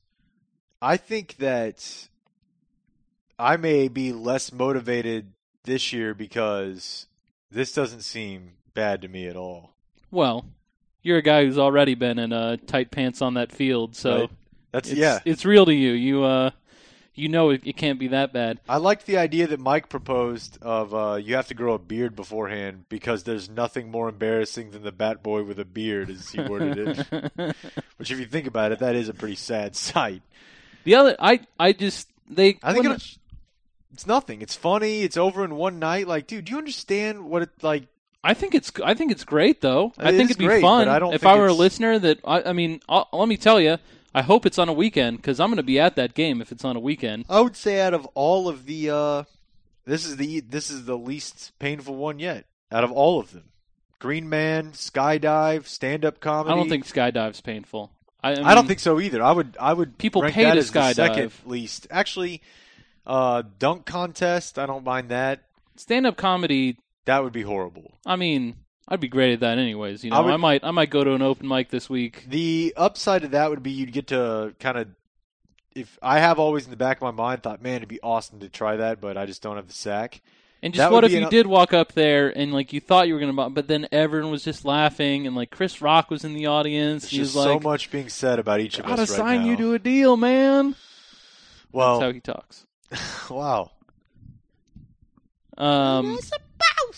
I 0.82 0.96
think 0.96 1.36
that 1.36 2.08
I 3.38 3.56
may 3.56 3.86
be 3.86 4.12
less 4.12 4.52
motivated 4.52 5.32
this 5.62 5.92
year 5.92 6.12
because 6.12 7.06
this 7.52 7.72
doesn't 7.72 8.02
seem 8.02 8.54
bad 8.74 9.00
to 9.02 9.08
me 9.08 9.28
at 9.28 9.36
all. 9.36 9.74
Well, 10.10 10.44
you're 11.02 11.18
a 11.18 11.22
guy 11.22 11.44
who's 11.44 11.56
already 11.56 11.94
been 11.94 12.18
in 12.18 12.32
uh, 12.32 12.56
tight 12.66 12.90
pants 12.90 13.22
on 13.22 13.34
that 13.34 13.52
field, 13.52 13.94
so 13.94 14.20
Right. 14.20 14.30
That's 14.72 14.90
it's, 14.90 14.98
yeah. 14.98 15.20
it's 15.24 15.44
real 15.44 15.66
to 15.66 15.72
you. 15.72 15.92
You 15.92 16.24
uh, 16.24 16.50
you 17.14 17.28
know 17.28 17.50
it, 17.50 17.62
it 17.64 17.76
can't 17.76 17.98
be 17.98 18.08
that 18.08 18.32
bad. 18.32 18.60
I 18.68 18.78
liked 18.78 19.06
the 19.06 19.18
idea 19.18 19.46
that 19.46 19.60
Mike 19.60 19.88
proposed 19.88 20.58
of 20.62 20.94
uh, 20.94 21.14
you 21.14 21.36
have 21.36 21.48
to 21.48 21.54
grow 21.54 21.74
a 21.74 21.78
beard 21.78 22.16
beforehand 22.16 22.86
because 22.88 23.24
there's 23.24 23.48
nothing 23.48 23.90
more 23.90 24.08
embarrassing 24.08 24.72
than 24.72 24.82
the 24.82 24.92
bat 24.92 25.22
boy 25.22 25.44
with 25.44 25.58
a 25.58 25.64
beard, 25.64 26.10
as 26.10 26.30
he 26.30 26.40
worded 26.40 27.06
it. 27.08 27.56
Which, 27.96 28.10
if 28.10 28.18
you 28.18 28.26
think 28.26 28.46
about 28.46 28.72
it, 28.72 28.80
that 28.80 28.96
is 28.96 29.08
a 29.08 29.14
pretty 29.14 29.36
sad 29.36 29.76
sight. 29.76 30.22
The 30.84 30.96
other, 30.96 31.16
I, 31.18 31.40
I 31.58 31.72
just 31.72 32.08
they. 32.28 32.58
I 32.62 32.72
think 32.72 32.86
it's, 32.86 33.18
it's 33.92 34.06
nothing. 34.06 34.42
It's 34.42 34.56
funny. 34.56 35.02
It's 35.02 35.16
over 35.16 35.44
in 35.44 35.54
one 35.54 35.78
night. 35.78 36.08
Like, 36.08 36.26
dude, 36.26 36.46
do 36.46 36.52
you 36.52 36.58
understand 36.58 37.24
what 37.24 37.42
it 37.42 37.50
like? 37.62 37.84
I 38.24 38.32
think 38.32 38.54
it's, 38.54 38.72
I 38.82 38.94
think 38.94 39.12
it's 39.12 39.24
great 39.24 39.60
though. 39.60 39.92
I 39.98 40.10
think 40.10 40.30
it'd 40.30 40.38
be 40.38 40.46
great, 40.46 40.62
fun 40.62 40.88
I 40.88 40.98
don't 40.98 41.14
if 41.14 41.26
I 41.26 41.36
were 41.36 41.46
a 41.46 41.52
listener. 41.52 41.98
That 41.98 42.20
I, 42.24 42.42
I 42.42 42.52
mean, 42.54 42.80
i 42.88 43.04
let 43.12 43.28
me 43.28 43.36
tell 43.36 43.60
you, 43.60 43.78
I 44.14 44.22
hope 44.22 44.46
it's 44.46 44.58
on 44.58 44.68
a 44.68 44.72
weekend 44.72 45.16
because 45.16 45.40
I'm 45.40 45.48
going 45.48 45.56
to 45.56 45.62
be 45.62 45.80
at 45.80 45.96
that 45.96 46.14
game 46.14 46.40
if 46.40 46.52
it's 46.52 46.64
on 46.64 46.76
a 46.76 46.80
weekend. 46.80 47.24
I 47.28 47.40
would 47.40 47.56
say 47.56 47.80
out 47.80 47.94
of 47.94 48.06
all 48.14 48.48
of 48.48 48.64
the, 48.64 48.90
uh, 48.90 49.24
this 49.84 50.06
is 50.06 50.16
the 50.16 50.40
this 50.40 50.70
is 50.70 50.84
the 50.84 50.96
least 50.96 51.52
painful 51.58 51.96
one 51.96 52.18
yet. 52.18 52.46
Out 52.70 52.84
of 52.84 52.92
all 52.92 53.18
of 53.20 53.32
them, 53.32 53.50
Green 53.98 54.28
Man, 54.28 54.72
Skydive, 54.72 55.66
stand 55.66 56.04
up 56.04 56.20
comedy. 56.20 56.52
I 56.52 56.56
don't 56.56 56.68
think 56.68 56.86
skydive's 56.86 57.40
painful. 57.40 57.90
I, 58.22 58.32
I, 58.32 58.52
I 58.52 58.54
don't 58.54 58.66
think 58.66 58.80
so 58.80 59.00
either. 59.00 59.22
I 59.22 59.32
would 59.32 59.56
I 59.60 59.72
would 59.72 59.98
People 59.98 60.22
pay 60.22 60.50
to 60.50 60.62
the 60.62 60.92
second 60.94 61.32
least. 61.44 61.86
Actually, 61.90 62.40
uh, 63.06 63.42
dunk 63.58 63.84
contest. 63.84 64.58
I 64.58 64.66
don't 64.66 64.84
mind 64.84 65.10
that. 65.10 65.42
stand-up 65.76 66.16
comedy. 66.16 66.78
That 67.04 67.22
would 67.22 67.34
be 67.34 67.42
horrible. 67.42 67.92
I 68.06 68.16
mean, 68.16 68.56
I'd 68.86 69.00
be 69.00 69.08
great 69.08 69.32
at 69.32 69.40
that 69.40 69.58
anyways. 69.58 70.04
You 70.04 70.10
know, 70.10 70.28
I 70.28 70.34
I, 70.34 70.36
might, 70.36 70.62
I 70.64 70.70
might 70.70 70.90
go 70.90 71.02
to 71.04 71.12
an 71.14 71.22
open 71.22 71.48
mic 71.48 71.70
this 71.70 71.88
week. 71.88 72.26
The 72.28 72.74
upside 72.76 73.24
of 73.24 73.30
that 73.30 73.50
would 73.50 73.62
be 73.62 73.70
you'd 73.70 73.92
get 73.92 74.08
to 74.08 74.54
kind 74.60 74.78
of. 74.78 74.88
If 75.74 75.98
I 76.00 76.20
have 76.20 76.38
always 76.38 76.66
in 76.66 76.70
the 76.70 76.76
back 76.76 76.98
of 76.98 77.02
my 77.02 77.10
mind 77.10 77.42
thought, 77.42 77.60
man, 77.60 77.76
it'd 77.76 77.88
be 77.88 78.00
awesome 78.00 78.38
to 78.40 78.48
try 78.48 78.76
that, 78.76 79.00
but 79.00 79.16
I 79.16 79.26
just 79.26 79.42
don't 79.42 79.56
have 79.56 79.66
the 79.66 79.74
sack. 79.74 80.20
And 80.62 80.72
just 80.72 80.88
would 80.90 80.94
what 80.94 81.04
if 81.04 81.12
you 81.12 81.24
an- 81.24 81.30
did 81.30 81.46
walk 81.46 81.74
up 81.74 81.92
there 81.92 82.30
and 82.30 82.52
like 82.52 82.72
you 82.72 82.80
thought 82.80 83.08
you 83.08 83.14
were 83.14 83.20
gonna, 83.20 83.50
but 83.50 83.66
then 83.68 83.88
everyone 83.90 84.30
was 84.30 84.44
just 84.44 84.64
laughing 84.64 85.26
and 85.26 85.34
like 85.34 85.50
Chris 85.50 85.82
Rock 85.82 86.10
was 86.10 86.24
in 86.24 86.32
the 86.32 86.46
audience. 86.46 87.02
There's 87.02 87.10
he 87.10 87.20
was 87.20 87.32
just 87.32 87.44
so 87.44 87.58
much 87.60 87.90
being 87.90 88.08
said 88.08 88.38
about 88.38 88.60
each 88.60 88.78
of 88.78 88.84
us. 88.84 88.90
"Gotta 88.90 89.02
us 89.02 89.10
right 89.10 89.16
sign 89.18 89.40
now. 89.42 89.50
you 89.50 89.56
to 89.58 89.74
a 89.74 89.78
deal, 89.78 90.16
man." 90.16 90.74
well, 91.72 91.98
That's 91.98 92.06
how 92.06 92.12
he 92.12 92.20
talks. 92.20 92.66
wow. 93.30 93.72
Um, 95.58 96.18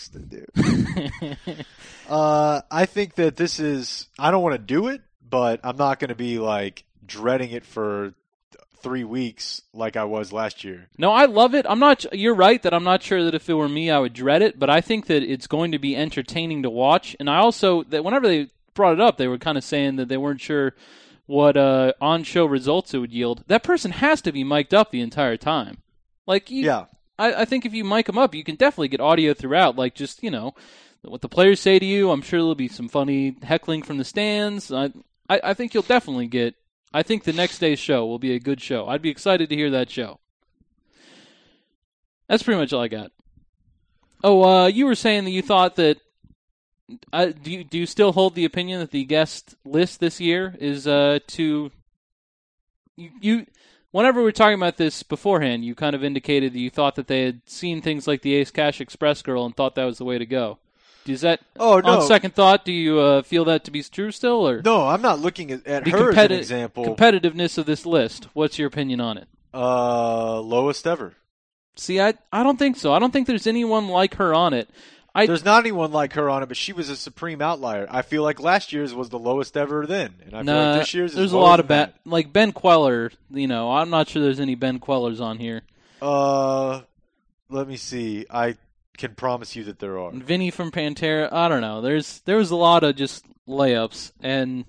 to 0.08 0.18
do. 0.18 0.46
Uh, 2.08 2.60
I 2.70 2.86
think 2.86 3.16
that 3.16 3.34
this 3.34 3.58
is. 3.58 4.06
I 4.16 4.30
don't 4.30 4.40
want 4.40 4.54
to 4.54 4.58
do 4.58 4.86
it, 4.86 5.00
but 5.28 5.58
I'm 5.64 5.76
not 5.76 5.98
going 5.98 6.10
to 6.10 6.14
be 6.14 6.38
like 6.38 6.84
dreading 7.04 7.50
it 7.50 7.64
for 7.64 8.14
three 8.80 9.02
weeks 9.02 9.62
like 9.72 9.96
I 9.96 10.04
was 10.04 10.32
last 10.32 10.62
year. 10.62 10.86
No, 10.98 11.10
I 11.10 11.24
love 11.24 11.56
it. 11.56 11.66
I'm 11.68 11.80
not. 11.80 12.14
You're 12.14 12.36
right 12.36 12.62
that 12.62 12.72
I'm 12.72 12.84
not 12.84 13.02
sure 13.02 13.24
that 13.24 13.34
if 13.34 13.48
it 13.50 13.54
were 13.54 13.68
me, 13.68 13.90
I 13.90 13.98
would 13.98 14.12
dread 14.12 14.40
it. 14.42 14.56
But 14.56 14.70
I 14.70 14.80
think 14.80 15.06
that 15.06 15.24
it's 15.24 15.48
going 15.48 15.72
to 15.72 15.80
be 15.80 15.96
entertaining 15.96 16.62
to 16.62 16.70
watch. 16.70 17.16
And 17.18 17.28
I 17.28 17.38
also 17.38 17.82
that 17.84 18.04
whenever 18.04 18.28
they 18.28 18.50
brought 18.74 18.92
it 18.94 19.00
up, 19.00 19.16
they 19.16 19.26
were 19.26 19.38
kind 19.38 19.58
of 19.58 19.64
saying 19.64 19.96
that 19.96 20.06
they 20.06 20.16
weren't 20.16 20.40
sure 20.40 20.74
what 21.26 21.56
uh, 21.56 21.92
on-show 22.00 22.46
results 22.46 22.94
it 22.94 22.98
would 22.98 23.12
yield. 23.12 23.42
That 23.48 23.64
person 23.64 23.90
has 23.90 24.22
to 24.22 24.30
be 24.30 24.44
mic'd 24.44 24.72
up 24.72 24.92
the 24.92 25.00
entire 25.00 25.36
time. 25.36 25.78
Like, 26.24 26.50
you, 26.52 26.64
Yeah. 26.66 26.84
I, 27.18 27.42
I 27.42 27.44
think 27.44 27.64
if 27.64 27.74
you 27.74 27.84
mic 27.84 28.06
them 28.06 28.18
up, 28.18 28.34
you 28.34 28.44
can 28.44 28.56
definitely 28.56 28.88
get 28.88 29.00
audio 29.00 29.34
throughout. 29.34 29.76
Like, 29.76 29.94
just 29.94 30.22
you 30.22 30.30
know, 30.30 30.54
what 31.02 31.20
the 31.20 31.28
players 31.28 31.60
say 31.60 31.78
to 31.78 31.86
you. 31.86 32.10
I'm 32.10 32.22
sure 32.22 32.40
there'll 32.40 32.54
be 32.54 32.68
some 32.68 32.88
funny 32.88 33.36
heckling 33.42 33.82
from 33.82 33.98
the 33.98 34.04
stands. 34.04 34.72
I, 34.72 34.92
I, 35.28 35.40
I 35.44 35.54
think 35.54 35.74
you'll 35.74 35.82
definitely 35.82 36.26
get. 36.26 36.54
I 36.92 37.02
think 37.02 37.24
the 37.24 37.32
next 37.32 37.58
day's 37.58 37.78
show 37.78 38.06
will 38.06 38.18
be 38.18 38.34
a 38.34 38.40
good 38.40 38.60
show. 38.60 38.86
I'd 38.86 39.02
be 39.02 39.10
excited 39.10 39.48
to 39.48 39.56
hear 39.56 39.70
that 39.70 39.90
show. 39.90 40.20
That's 42.28 42.42
pretty 42.42 42.60
much 42.60 42.72
all 42.72 42.82
I 42.82 42.88
got. 42.88 43.12
Oh, 44.24 44.42
uh, 44.42 44.66
you 44.66 44.86
were 44.86 44.94
saying 44.94 45.24
that 45.24 45.30
you 45.30 45.42
thought 45.42 45.76
that. 45.76 45.98
Uh, 47.12 47.26
do 47.26 47.50
you 47.50 47.64
do 47.64 47.78
you 47.78 47.86
still 47.86 48.12
hold 48.12 48.34
the 48.34 48.44
opinion 48.44 48.78
that 48.78 48.92
the 48.92 49.04
guest 49.04 49.56
list 49.64 49.98
this 49.98 50.20
year 50.20 50.54
is 50.60 50.86
uh 50.86 51.18
too? 51.26 51.72
You, 52.96 53.10
you 53.20 53.46
whenever 53.96 54.20
we 54.20 54.24
were 54.24 54.32
talking 54.32 54.56
about 54.56 54.76
this 54.76 55.02
beforehand, 55.02 55.64
you 55.64 55.74
kind 55.74 55.96
of 55.96 56.04
indicated 56.04 56.52
that 56.52 56.58
you 56.58 56.68
thought 56.68 56.96
that 56.96 57.06
they 57.06 57.22
had 57.24 57.40
seen 57.46 57.80
things 57.80 58.06
like 58.06 58.20
the 58.20 58.34
Ace 58.34 58.50
Cash 58.50 58.78
Express 58.78 59.22
girl 59.22 59.46
and 59.46 59.56
thought 59.56 59.74
that 59.76 59.84
was 59.84 59.96
the 59.96 60.04
way 60.04 60.18
to 60.18 60.26
go. 60.26 60.58
Is 61.06 61.22
that 61.22 61.40
Oh 61.58 61.80
no. 61.80 62.00
on 62.00 62.06
second 62.06 62.34
thought? 62.34 62.64
Do 62.64 62.72
you 62.72 62.98
uh, 62.98 63.22
feel 63.22 63.46
that 63.46 63.64
to 63.64 63.70
be 63.70 63.82
true 63.82 64.10
still, 64.10 64.46
or 64.46 64.60
no, 64.60 64.86
I'm 64.86 65.00
not 65.00 65.20
looking 65.20 65.50
at, 65.50 65.66
at 65.66 65.84
the 65.84 65.92
her 65.92 66.10
as 66.10 66.16
an 66.18 66.32
example. 66.32 66.84
competitiveness 66.84 67.56
of 67.56 67.64
this 67.64 67.86
list? 67.86 68.28
What's 68.34 68.58
your 68.58 68.68
opinion 68.68 69.00
on 69.00 69.16
it? 69.16 69.28
uh, 69.54 70.40
lowest 70.40 70.86
ever. 70.86 71.14
See, 71.76 72.00
I 72.00 72.14
I 72.32 72.42
don't 72.42 72.58
think 72.58 72.76
so. 72.76 72.92
I 72.92 72.98
don't 72.98 73.12
think 73.12 73.26
there's 73.26 73.46
anyone 73.46 73.88
like 73.88 74.16
her 74.16 74.34
on 74.34 74.52
it. 74.52 74.68
I 75.16 75.24
There's 75.24 75.46
not 75.46 75.60
anyone 75.60 75.92
like 75.92 76.12
her 76.12 76.28
on 76.28 76.42
it, 76.42 76.46
but 76.46 76.58
she 76.58 76.74
was 76.74 76.90
a 76.90 76.96
supreme 76.96 77.40
outlier. 77.40 77.86
I 77.88 78.02
feel 78.02 78.22
like 78.22 78.38
last 78.38 78.74
year's 78.74 78.92
was 78.92 79.08
the 79.08 79.18
lowest 79.18 79.56
ever 79.56 79.86
then, 79.86 80.14
and 80.22 80.34
I 80.34 80.42
feel 80.42 80.44
nah, 80.44 80.70
like 80.72 80.80
this 80.80 80.92
year's 80.92 81.12
is 81.12 81.16
there's 81.16 81.32
a 81.32 81.38
lot 81.38 81.58
of 81.58 81.66
ben, 81.66 81.90
like 82.04 82.34
Ben 82.34 82.52
Kweller. 82.52 83.10
You 83.30 83.46
know, 83.46 83.72
I'm 83.72 83.88
not 83.88 84.10
sure 84.10 84.20
there's 84.20 84.40
any 84.40 84.56
Ben 84.56 84.78
Kwellers 84.78 85.18
on 85.18 85.38
here. 85.38 85.62
Uh, 86.02 86.82
let 87.48 87.66
me 87.66 87.78
see. 87.78 88.26
I 88.28 88.56
can 88.98 89.14
promise 89.14 89.56
you 89.56 89.64
that 89.64 89.78
there 89.78 89.98
are. 89.98 90.10
Vinny 90.10 90.50
from 90.50 90.70
Pantera. 90.70 91.32
I 91.32 91.48
don't 91.48 91.62
know. 91.62 91.80
There's 91.80 92.20
there 92.26 92.36
was 92.36 92.50
a 92.50 92.56
lot 92.56 92.84
of 92.84 92.94
just 92.94 93.24
layups, 93.48 94.12
and 94.20 94.66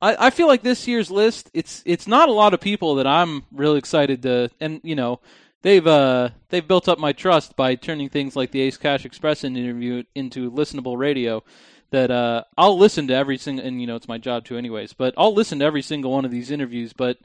I 0.00 0.26
I 0.26 0.30
feel 0.30 0.46
like 0.46 0.62
this 0.62 0.86
year's 0.86 1.10
list 1.10 1.50
it's 1.52 1.82
it's 1.84 2.06
not 2.06 2.28
a 2.28 2.32
lot 2.32 2.54
of 2.54 2.60
people 2.60 2.94
that 2.94 3.06
I'm 3.08 3.42
really 3.50 3.78
excited 3.78 4.22
to. 4.22 4.48
And 4.60 4.80
you 4.84 4.94
know 4.94 5.18
they've 5.62 5.86
uh 5.86 6.30
they've 6.48 6.66
built 6.66 6.88
up 6.88 6.98
my 6.98 7.12
trust 7.12 7.56
by 7.56 7.74
turning 7.74 8.08
things 8.08 8.36
like 8.36 8.50
the 8.50 8.60
Ace 8.60 8.76
Cash 8.76 9.04
Express 9.04 9.44
interview 9.44 10.02
into 10.14 10.50
listenable 10.50 10.96
radio. 10.96 11.42
That 11.90 12.10
uh 12.10 12.44
I'll 12.56 12.78
listen 12.78 13.08
to 13.08 13.14
every 13.14 13.38
single, 13.38 13.64
and 13.64 13.80
you 13.80 13.86
know 13.86 13.96
it's 13.96 14.08
my 14.08 14.18
job 14.18 14.44
to 14.46 14.58
anyways. 14.58 14.92
But 14.92 15.14
I'll 15.16 15.34
listen 15.34 15.60
to 15.60 15.64
every 15.64 15.82
single 15.82 16.12
one 16.12 16.24
of 16.24 16.30
these 16.30 16.50
interviews. 16.50 16.92
But 16.92 17.18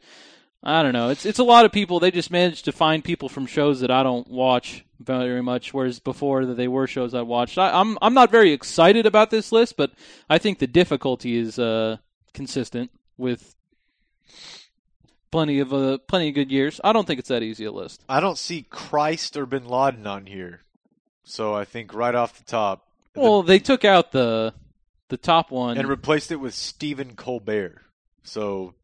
I 0.63 0.82
don't 0.82 0.93
know. 0.93 1.10
It's 1.10 1.26
it's 1.26 1.39
a 1.39 1.43
lot 1.43 1.65
of 1.65 1.74
people. 1.74 2.00
They 2.00 2.12
just 2.12 2.32
managed 2.32 2.65
to 2.65 2.72
find 2.72 3.04
people 3.04 3.28
from 3.28 3.46
shows 3.46 3.82
that 3.82 3.91
I 3.91 4.04
don't 4.04 4.30
watch 4.30 4.86
very 5.00 5.43
much. 5.43 5.74
Whereas 5.74 6.00
before 6.00 6.46
that 6.46 6.56
they 6.56 6.69
were 6.69 6.88
shows 6.88 7.13
I 7.13 7.22
watched. 7.22 7.58
I, 7.58 7.78
I'm 7.78 7.98
I'm 8.02 8.13
not 8.13 8.32
very 8.32 8.54
excited 8.54 9.06
about 9.06 9.30
this 9.30 9.52
list, 9.52 9.76
but 9.76 9.91
I 10.30 10.38
think 10.38 10.60
the 10.60 10.67
difficulty 10.67 11.36
is 11.38 11.60
uh, 11.60 11.98
consistent 12.34 12.91
with 13.17 13.54
plenty 15.34 15.58
of 15.60 15.74
uh, 15.74 15.98
plenty 16.08 16.30
of 16.30 16.36
good 16.36 16.52
years. 16.52 16.80
I 16.84 16.93
don't 16.93 17.08
think 17.08 17.19
it's 17.19 17.30
that 17.30 17.41
easy 17.41 17.65
a 17.65 17.72
list. 17.72 18.04
I 18.08 18.19
don't 18.19 18.38
see 18.38 18.67
Christ 18.69 19.36
or 19.36 19.48
Bin 19.48 19.67
Laden 19.67 20.06
on 20.06 20.28
here, 20.28 20.62
so 21.24 21.56
I 21.56 21.65
think 21.65 21.91
right 21.93 22.13
off 22.13 22.38
the 22.38 22.43
top, 22.46 22.88
the- 23.13 23.22
Well, 23.22 23.41
they 23.41 23.58
took 23.58 23.84
out 23.84 24.12
the 24.12 24.54
the 25.10 25.17
top 25.17 25.50
one. 25.50 25.78
and 25.78 25.88
replaced 25.89 26.32
it 26.32 26.36
with 26.38 26.54
Stephen 26.54 27.15
Colbert. 27.15 27.82
So 28.24 28.76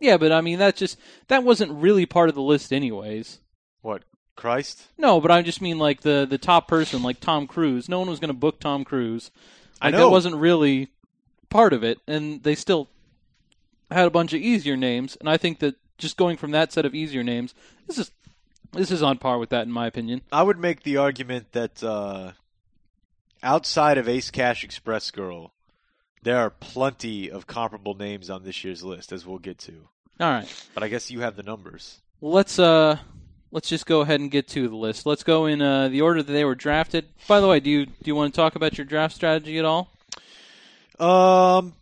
yeah, 0.00 0.16
but 0.16 0.30
I 0.32 0.40
mean 0.40 0.58
that's 0.60 0.78
just 0.78 0.98
that 1.28 1.42
wasn't 1.42 1.72
really 1.72 2.06
part 2.06 2.28
of 2.28 2.34
the 2.36 2.42
list 2.42 2.72
anyways. 2.72 3.40
what? 3.80 4.02
Christ? 4.34 4.86
No, 4.96 5.20
but 5.20 5.30
I 5.30 5.42
just 5.42 5.60
mean 5.60 5.78
like 5.78 6.00
the 6.02 6.26
the 6.30 6.38
top 6.38 6.66
person, 6.68 7.02
like 7.02 7.20
Tom 7.20 7.46
Cruise. 7.46 7.88
No 7.88 7.98
one 7.98 8.08
was 8.08 8.18
going 8.20 8.28
to 8.28 8.34
book 8.34 8.60
Tom 8.60 8.82
Cruise. 8.84 9.30
I 9.80 9.90
know. 9.90 9.98
that 9.98 10.10
wasn't 10.10 10.36
really 10.36 10.88
part 11.50 11.72
of 11.72 11.82
it, 11.84 11.98
and 12.06 12.42
they 12.42 12.54
still 12.54 12.88
had 13.92 14.06
a 14.06 14.10
bunch 14.10 14.32
of 14.32 14.40
easier 14.40 14.76
names. 14.76 15.16
And 15.20 15.28
I 15.28 15.36
think 15.36 15.58
that 15.60 15.76
just 15.98 16.16
going 16.16 16.36
from 16.36 16.50
that 16.52 16.72
set 16.72 16.84
of 16.84 16.94
easier 16.94 17.22
names, 17.22 17.54
this 17.86 17.98
is 17.98 18.10
this 18.72 18.90
is 18.90 19.02
on 19.02 19.18
par 19.18 19.38
with 19.38 19.50
that, 19.50 19.62
in 19.66 19.72
my 19.72 19.86
opinion. 19.86 20.22
I 20.32 20.42
would 20.42 20.58
make 20.58 20.82
the 20.82 20.96
argument 20.96 21.52
that 21.52 21.82
uh, 21.82 22.32
outside 23.42 23.98
of 23.98 24.08
Ace 24.08 24.30
Cash 24.30 24.64
Express 24.64 25.10
Girl, 25.10 25.52
there 26.22 26.38
are 26.38 26.50
plenty 26.50 27.30
of 27.30 27.46
comparable 27.46 27.94
names 27.94 28.30
on 28.30 28.44
this 28.44 28.64
year's 28.64 28.82
list, 28.82 29.12
as 29.12 29.26
we'll 29.26 29.38
get 29.38 29.58
to. 29.58 29.88
All 30.20 30.30
right, 30.30 30.66
But 30.74 30.82
I 30.84 30.88
guess 30.88 31.10
you 31.10 31.20
have 31.20 31.36
the 31.36 31.42
numbers. 31.42 32.00
let's 32.20 32.58
uh 32.58 32.96
let's 33.50 33.68
just 33.68 33.84
go 33.86 34.00
ahead 34.02 34.20
and 34.20 34.30
get 34.30 34.46
to 34.48 34.68
the 34.68 34.76
list. 34.76 35.04
Let's 35.04 35.24
go 35.24 35.46
in 35.46 35.60
uh, 35.60 35.88
the 35.88 36.00
order 36.02 36.22
that 36.22 36.32
they 36.32 36.44
were 36.44 36.54
drafted. 36.54 37.06
By 37.28 37.40
the 37.40 37.48
way, 37.48 37.60
do 37.60 37.68
you 37.70 37.86
do 37.86 37.92
you 38.04 38.14
want 38.14 38.32
to 38.32 38.36
talk 38.40 38.54
about 38.54 38.78
your 38.78 38.84
draft 38.84 39.14
strategy 39.14 39.58
at 39.58 39.64
all? 39.64 39.90
Um, 41.00 41.74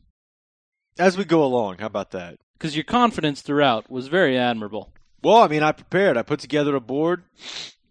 as 1.00 1.16
we 1.18 1.24
go 1.24 1.42
along, 1.44 1.78
how 1.78 1.86
about 1.86 2.10
that? 2.12 2.38
Because 2.58 2.76
your 2.76 2.84
confidence 2.84 3.42
throughout 3.42 3.90
was 3.90 4.08
very 4.08 4.36
admirable. 4.38 4.92
Well, 5.22 5.38
I 5.38 5.48
mean, 5.48 5.62
I 5.62 5.72
prepared. 5.72 6.16
I 6.16 6.22
put 6.22 6.40
together 6.40 6.74
a 6.76 6.80
board. 6.80 7.24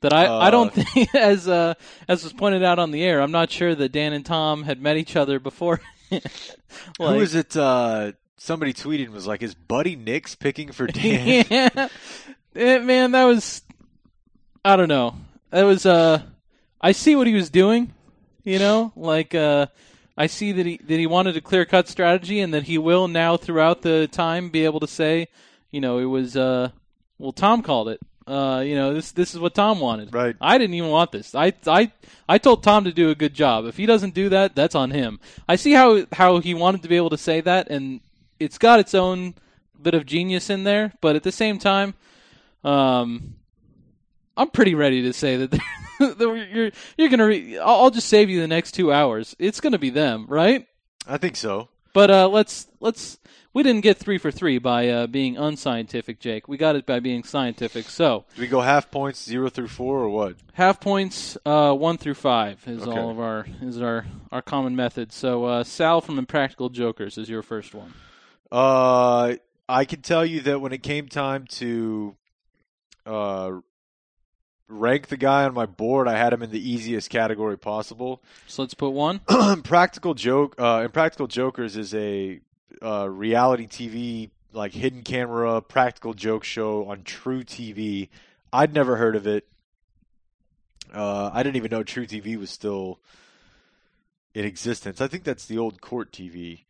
that 0.01 0.13
I, 0.13 0.25
I 0.25 0.47
Uh, 0.47 0.51
don't 0.51 0.73
think 0.73 1.13
as 1.15 1.47
uh, 1.47 1.73
as 2.07 2.23
was 2.23 2.33
pointed 2.33 2.63
out 2.63 2.79
on 2.79 2.91
the 2.91 3.03
air, 3.03 3.21
I'm 3.21 3.31
not 3.31 3.51
sure 3.51 3.75
that 3.75 3.91
Dan 3.91 4.13
and 4.13 4.25
Tom 4.25 4.63
had 4.63 4.81
met 4.81 4.97
each 4.97 5.15
other 5.15 5.39
before. 5.39 5.81
Who 6.09 7.19
is 7.19 7.35
it? 7.35 7.55
Uh, 7.57 8.13
somebody 8.37 8.73
tweeted 8.73 9.05
and 9.05 9.13
was 9.13 9.27
like, 9.27 9.43
"Is 9.43 9.53
Buddy 9.55 9.95
Nix 9.95 10.35
picking 10.35 10.71
for 10.71 10.87
Dan?" 11.01 11.45
yeah. 11.49 11.87
Eh, 12.55 12.79
man, 12.79 13.11
that 13.11 13.25
was 13.25 13.61
I 14.65 14.75
don't 14.75 14.87
know. 14.87 15.15
That 15.51 15.63
was 15.63 15.85
uh 15.85 16.21
I 16.81 16.93
see 16.93 17.15
what 17.15 17.27
he 17.27 17.33
was 17.33 17.49
doing, 17.49 17.93
you 18.43 18.57
know? 18.59 18.91
Like 18.95 19.35
uh 19.35 19.67
I 20.19 20.27
see 20.27 20.51
that 20.51 20.65
he 20.65 20.77
that 20.77 20.99
he 20.99 21.07
wanted 21.07 21.37
a 21.37 21.41
clear 21.41 21.65
cut 21.65 21.87
strategy 21.87 22.41
and 22.41 22.53
that 22.53 22.63
he 22.63 22.77
will 22.77 23.07
now 23.07 23.37
throughout 23.37 23.81
the 23.81 24.07
time 24.11 24.49
be 24.49 24.65
able 24.65 24.81
to 24.81 24.87
say, 24.87 25.29
you 25.71 25.79
know, 25.79 25.97
it 25.97 26.05
was 26.05 26.35
uh 26.35 26.71
well 27.17 27.31
Tom 27.31 27.63
called 27.63 27.87
it. 27.87 28.01
Uh, 28.27 28.59
you 28.59 28.75
know, 28.75 28.93
this 28.93 29.11
this 29.13 29.33
is 29.33 29.39
what 29.39 29.55
Tom 29.55 29.79
wanted. 29.79 30.13
Right. 30.13 30.35
I 30.39 30.57
didn't 30.57 30.75
even 30.75 30.89
want 30.89 31.13
this. 31.13 31.33
I 31.33 31.53
I 31.65 31.91
I 32.27 32.37
told 32.37 32.61
Tom 32.63 32.83
to 32.83 32.91
do 32.91 33.09
a 33.09 33.15
good 33.15 33.33
job. 33.33 33.65
If 33.65 33.77
he 33.77 33.85
doesn't 33.85 34.13
do 34.13 34.27
that, 34.29 34.55
that's 34.55 34.75
on 34.75 34.91
him. 34.91 35.21
I 35.47 35.55
see 35.55 35.71
how 35.71 36.05
how 36.11 36.39
he 36.39 36.53
wanted 36.53 36.83
to 36.83 36.89
be 36.89 36.97
able 36.97 37.09
to 37.11 37.17
say 37.17 37.39
that 37.41 37.69
and 37.69 38.01
it's 38.39 38.57
got 38.57 38.81
its 38.81 38.93
own 38.93 39.35
bit 39.81 39.93
of 39.93 40.05
genius 40.05 40.49
in 40.49 40.65
there, 40.65 40.93
but 40.99 41.15
at 41.15 41.23
the 41.23 41.31
same 41.31 41.59
time, 41.59 41.93
um, 42.63 43.35
I'm 44.35 44.49
pretty 44.49 44.75
ready 44.75 45.01
to 45.03 45.13
say 45.13 45.37
that 45.37 45.51
that 45.51 45.61
you're 46.19 46.71
you're 46.97 47.09
gonna. 47.09 47.25
Re- 47.25 47.57
I'll, 47.59 47.89
just 47.91 48.07
save 48.07 48.29
you 48.29 48.39
the 48.41 48.47
next 48.47 48.71
two 48.73 48.91
hours. 48.93 49.35
It's 49.39 49.59
gonna 49.59 49.79
be 49.79 49.89
them, 49.89 50.25
right? 50.27 50.67
I 51.07 51.17
think 51.17 51.35
so. 51.35 51.69
But 51.93 52.11
uh, 52.11 52.27
let's 52.29 52.67
let's. 52.79 53.17
We 53.51 53.63
didn't 53.63 53.81
get 53.81 53.97
three 53.97 54.19
for 54.19 54.29
three 54.29 54.59
by 54.59 54.87
uh, 54.89 55.07
being 55.07 55.35
unscientific, 55.35 56.19
Jake. 56.19 56.47
We 56.47 56.55
got 56.55 56.75
it 56.75 56.85
by 56.85 56.99
being 56.99 57.23
scientific. 57.23 57.89
So 57.89 58.25
Do 58.35 58.41
we 58.41 58.47
go 58.47 58.61
half 58.61 58.91
points, 58.91 59.23
zero 59.23 59.49
through 59.49 59.69
four, 59.69 60.01
or 60.01 60.09
what? 60.09 60.35
half 60.53 60.79
points, 60.79 61.35
uh, 61.45 61.73
one 61.73 61.97
through 61.97 62.13
five 62.13 62.61
is 62.67 62.83
Okay. 62.83 62.97
all 62.97 63.09
of 63.09 63.19
our 63.19 63.47
is 63.61 63.81
our 63.81 64.05
our 64.31 64.43
common 64.43 64.75
method. 64.75 65.11
So 65.11 65.45
uh, 65.45 65.63
Sal 65.63 65.99
from 65.99 66.19
Impractical 66.19 66.69
Jokers 66.69 67.17
is 67.17 67.27
your 67.27 67.41
first 67.41 67.73
one. 67.73 67.93
Uh, 68.51 69.35
I 69.67 69.85
can 69.85 70.01
tell 70.01 70.25
you 70.25 70.41
that 70.41 70.59
when 70.61 70.71
it 70.71 70.83
came 70.83 71.07
time 71.07 71.45
to 71.57 72.15
uh, 73.07 73.51
rank 74.69 75.07
the 75.07 75.17
guy 75.17 75.43
on 75.43 75.53
my 75.53 75.65
board, 75.65 76.07
I 76.07 76.17
had 76.17 76.31
him 76.31 76.41
in 76.43 76.51
the 76.51 76.69
easiest 76.69 77.09
category 77.09 77.57
possible. 77.57 78.21
So 78.47 78.61
let's 78.63 78.73
put 78.73 78.91
one. 78.91 79.19
Practical 79.63 80.13
joke. 80.13 80.55
Uh, 80.57 80.81
Impractical 80.85 81.27
Jokers 81.27 81.75
is 81.75 81.93
a 81.93 82.39
uh, 82.81 83.07
reality 83.09 83.67
TV 83.67 84.29
like 84.53 84.71
hidden 84.73 85.03
camera 85.03 85.61
practical 85.61 86.13
joke 86.13 86.43
show 86.43 86.85
on 86.85 87.03
True 87.03 87.43
TV. 87.43 88.09
I'd 88.51 88.73
never 88.73 88.95
heard 88.95 89.15
of 89.15 89.27
it. 89.27 89.47
Uh, 90.93 91.29
I 91.31 91.43
didn't 91.43 91.57
even 91.57 91.69
know 91.69 91.83
True 91.83 92.07
TV 92.07 92.37
was 92.37 92.49
still 92.49 92.99
in 94.33 94.45
existence. 94.45 95.01
I 95.01 95.07
think 95.07 95.23
that's 95.23 95.45
the 95.45 95.57
old 95.59 95.81
Court 95.81 96.11
TV. 96.11 96.61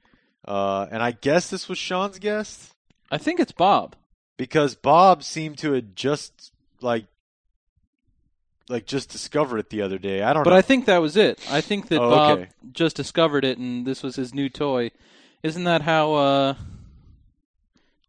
Uh, 0.45 0.87
and 0.91 1.01
I 1.01 1.11
guess 1.11 1.49
this 1.49 1.69
was 1.69 1.77
Sean's 1.77 2.19
guest 2.19 2.73
I 3.11 3.17
think 3.17 3.39
it's 3.39 3.51
Bob. 3.51 3.95
because 4.37 4.75
Bob 4.75 5.23
seemed 5.23 5.57
to 5.59 5.73
have 5.73 5.95
just 5.95 6.51
like 6.81 7.05
like 8.69 8.85
just 8.85 9.09
discovered 9.09 9.57
it 9.57 9.69
the 9.69 9.81
other 9.81 9.97
day. 9.97 10.21
I 10.21 10.31
don't 10.33 10.41
know 10.41 10.45
But 10.45 10.51
know. 10.51 10.57
I 10.57 10.61
think 10.61 10.85
that 10.85 10.99
was 10.99 11.17
it. 11.17 11.39
I 11.49 11.59
think 11.61 11.87
that 11.89 11.99
Oh, 11.99 12.09
Bob 12.09 12.39
okay. 12.39 12.49
just 12.71 12.73
just 12.79 12.95
discovered 12.95 13.43
it 13.43 13.57
and 13.57 13.85
this 13.85 14.01
was 14.03 14.15
his 14.15 14.33
new 14.33 14.47
toy. 14.49 14.91
Isn't 15.43 15.63
that 15.65 15.81
how 15.81 16.13
uh 16.13 16.53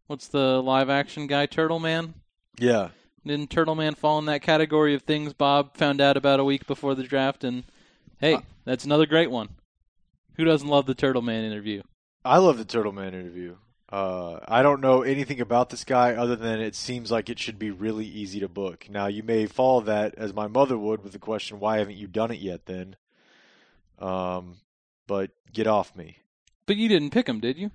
what's 0.07 0.27
the 0.27 0.61
live 0.61 0.89
action 0.89 1.27
guy? 1.27 1.45
Turtle 1.45 1.79
Man. 1.79 2.13
Yeah. 2.59 2.89
Didn't 3.25 3.49
Turtle 3.49 3.75
Man 3.75 3.95
fall 3.95 4.19
in 4.19 4.25
that 4.25 4.41
category 4.41 4.93
of 4.95 5.03
things 5.03 5.33
Bob 5.33 5.75
found 5.77 6.01
out 6.01 6.17
about 6.17 6.39
a 6.39 6.43
week 6.45 6.65
before 6.67 6.95
the 6.95 7.03
draft? 7.03 7.43
And 7.43 7.63
hey, 8.19 8.35
Uh, 8.35 8.41
that's 8.65 8.85
another 8.85 9.05
great 9.05 9.31
one. 9.31 9.49
Who 10.35 10.43
doesn't 10.43 10.67
love 10.67 10.85
the 10.85 10.95
Turtle 10.95 11.21
Man 11.21 11.43
interview? 11.43 11.83
I 12.25 12.37
love 12.37 12.57
the 12.57 12.65
Turtle 12.65 12.91
Man 12.91 13.13
interview. 13.13 13.55
Uh, 13.91 14.39
I 14.47 14.61
don't 14.63 14.79
know 14.79 15.01
anything 15.01 15.41
about 15.41 15.69
this 15.69 15.83
guy 15.83 16.13
other 16.13 16.37
than 16.37 16.61
it 16.61 16.75
seems 16.75 17.11
like 17.11 17.29
it 17.29 17.39
should 17.39 17.59
be 17.59 17.71
really 17.71 18.05
easy 18.05 18.39
to 18.39 18.47
book. 18.47 18.87
Now, 18.89 19.07
you 19.07 19.21
may 19.21 19.47
follow 19.47 19.81
that 19.81 20.15
as 20.15 20.33
my 20.33 20.47
mother 20.47 20.77
would 20.77 21.03
with 21.03 21.11
the 21.11 21.19
question, 21.19 21.59
why 21.59 21.79
haven't 21.79 21.97
you 21.97 22.07
done 22.07 22.31
it 22.31 22.39
yet 22.39 22.65
then? 22.67 22.95
Um, 23.99 24.55
but 25.07 25.31
get 25.51 25.67
off 25.67 25.93
me. 25.95 26.17
But 26.65 26.77
you 26.77 26.87
didn't 26.87 27.09
pick 27.09 27.27
him, 27.27 27.41
did 27.41 27.57
you? 27.57 27.71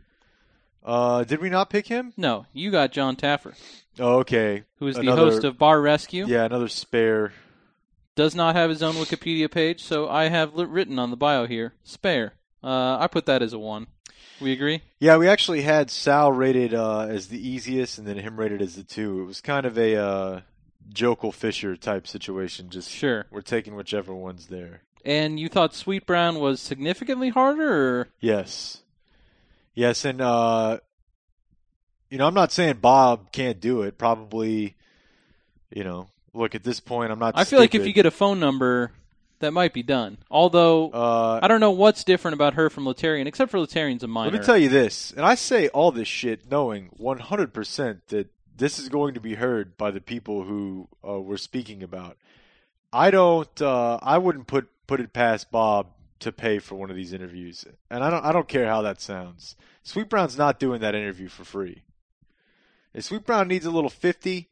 Uh, 0.83 1.25
did 1.25 1.41
we 1.41 1.51
not 1.51 1.69
pick 1.69 1.89
him? 1.89 2.15
No, 2.17 2.47
you 2.53 2.71
got 2.71 2.93
Jon 2.93 3.17
Taffer, 3.17 3.55
Oh, 3.99 4.21
okay. 4.21 4.63
who 4.79 4.87
is 4.87 4.97
the 4.97 5.05
host 5.17 5.45
of 5.45 5.59
Bar 5.59 5.81
Rescue. 5.81 6.27
Yeah, 6.27 6.45
another 6.45 6.69
spare. 6.69 7.33
Does 8.15 8.35
not 8.35 8.55
have 8.57 8.71
his 8.71 8.83
own 8.83 8.95
Wikipedia 8.95 9.51
page, 9.51 9.83
so 9.83 10.09
I 10.09 10.29
have 10.29 10.55
written 10.55 10.99
on 10.99 11.11
the 11.11 11.17
bio 11.17 11.47
here 11.47 11.75
spare. 11.85 12.35
Uh, 12.65 12.97
I 12.99 13.09
put 13.09 13.27
that 13.27 13.43
as 13.43 13.53
a 13.53 13.59
one. 13.59 13.89
We 14.41 14.53
agree? 14.53 14.83
Yeah, 14.99 15.17
we 15.17 15.29
actually 15.29 15.63
had 15.63 15.91
Sal 15.91 16.31
rated 16.31 16.75
uh, 16.75 17.07
as 17.09 17.29
the 17.29 17.49
easiest 17.49 17.99
and 17.99 18.07
then 18.07 18.19
him 18.19 18.39
rated 18.39 18.61
as 18.61 18.77
the 18.77 18.83
two. 18.83 19.23
It 19.23 19.25
was 19.25 19.41
kind 19.41 19.65
of 19.65 19.79
a 19.79 19.97
uh, 19.97 20.41
Joeckel 20.93 21.33
Fisher 21.33 21.77
type 21.77 22.07
situation. 22.07 22.69
Just 22.69 22.91
Sure. 22.91 23.27
we're 23.31 23.41
taking 23.41 23.75
whichever 23.75 24.15
one's 24.15 24.49
there. 24.49 24.83
And 25.05 25.39
you 25.39 25.49
thought 25.49 25.75
Sweet 25.75 26.05
Brown 26.05 26.39
was 26.41 26.61
significantly 26.61 27.29
harder, 27.31 28.01
or 28.01 28.09
Yes. 28.21 28.83
Yes, 29.75 30.05
and 30.05 30.21
uh 30.21 30.79
you 32.11 32.19
know, 32.19 32.27
I'm 32.27 32.35
not 32.35 32.53
saying 32.53 32.77
Bob 32.77 33.33
can't 33.33 33.61
do 33.61 33.83
it. 33.83 33.99
Probably, 33.99 34.77
you 35.71 35.83
know, 35.85 36.09
look 36.33 36.55
at 36.55 36.63
this 36.63 36.81
point, 36.81 37.11
I'm 37.11 37.19
not. 37.19 37.35
I 37.37 37.45
feel 37.45 37.59
like 37.59 37.75
if 37.75 37.87
you 37.87 37.93
get 37.93 38.07
a 38.07 38.11
phone 38.11 38.39
number, 38.39 38.93
that 39.41 39.53
might 39.53 39.73
be 39.73 39.83
done. 39.83 40.19
Although 40.31 40.91
uh, 40.91 41.41
I 41.43 41.49
don't 41.49 41.61
know 41.61 41.71
what's 41.71 42.05
different 42.05 42.35
about 42.35 42.55
her 42.55 42.71
from 42.71 42.85
Latarian, 42.85 43.27
except 43.27 43.51
for 43.51 43.59
Latarian's 43.59 44.03
a 44.03 44.07
minor. 44.07 44.33
let 44.33 44.41
me 44.41 44.47
tell 44.47 44.59
you 44.59 44.69
this, 44.69 45.13
and 45.13 45.25
I 45.25 45.35
say 45.35 45.69
all 45.69 45.93
this 45.93 46.09
shit 46.09 46.51
knowing 46.51 46.91
100% 47.01 48.01
that 48.09 48.29
this 48.57 48.79
is 48.79 48.89
going 48.89 49.15
to 49.15 49.21
be 49.21 49.35
heard 49.35 49.77
by 49.77 49.91
the 49.91 50.01
people 50.01 50.45
who 50.45 50.89
uh, 51.07 51.21
we're 51.21 51.37
speaking 51.37 51.83
about. 51.83 52.17
I 52.93 53.11
don't. 53.11 53.61
Uh, 53.61 53.99
I 54.03 54.19
wouldn't 54.19 54.47
put 54.47 54.69
put 54.87 55.01
it 55.01 55.13
past 55.13 55.51
Bob 55.51 55.89
to 56.21 56.33
pay 56.33 56.59
for 56.59 56.77
one 56.77 56.91
of 56.91 56.97
these 56.97 57.13
interviews, 57.13 57.65
and 57.91 58.03
I 58.03 58.11
don't. 58.11 58.25
I 58.25 58.33
don't 58.33 58.49
care 58.49 58.67
how 58.67 58.83
that 58.83 59.01
sounds. 59.01 59.57
Sweet 59.83 60.09
Brown's 60.09 60.39
not 60.39 60.59
doing 60.59 60.81
that 60.81 60.95
interview 60.95 61.29
for 61.29 61.45
free. 61.45 61.83
If 62.95 63.05
Sweet 63.05 63.27
Brown 63.27 63.49
needs 63.49 63.67
a 63.67 63.71
little 63.71 63.91
fifty, 63.91 64.49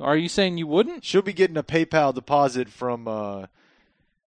Are 0.00 0.16
you 0.16 0.28
saying 0.28 0.58
you 0.58 0.66
wouldn't? 0.66 1.04
she'll 1.04 1.22
be 1.22 1.32
getting 1.32 1.56
a 1.56 1.62
PayPal 1.62 2.14
deposit 2.14 2.68
from 2.68 3.06
uh, 3.06 3.46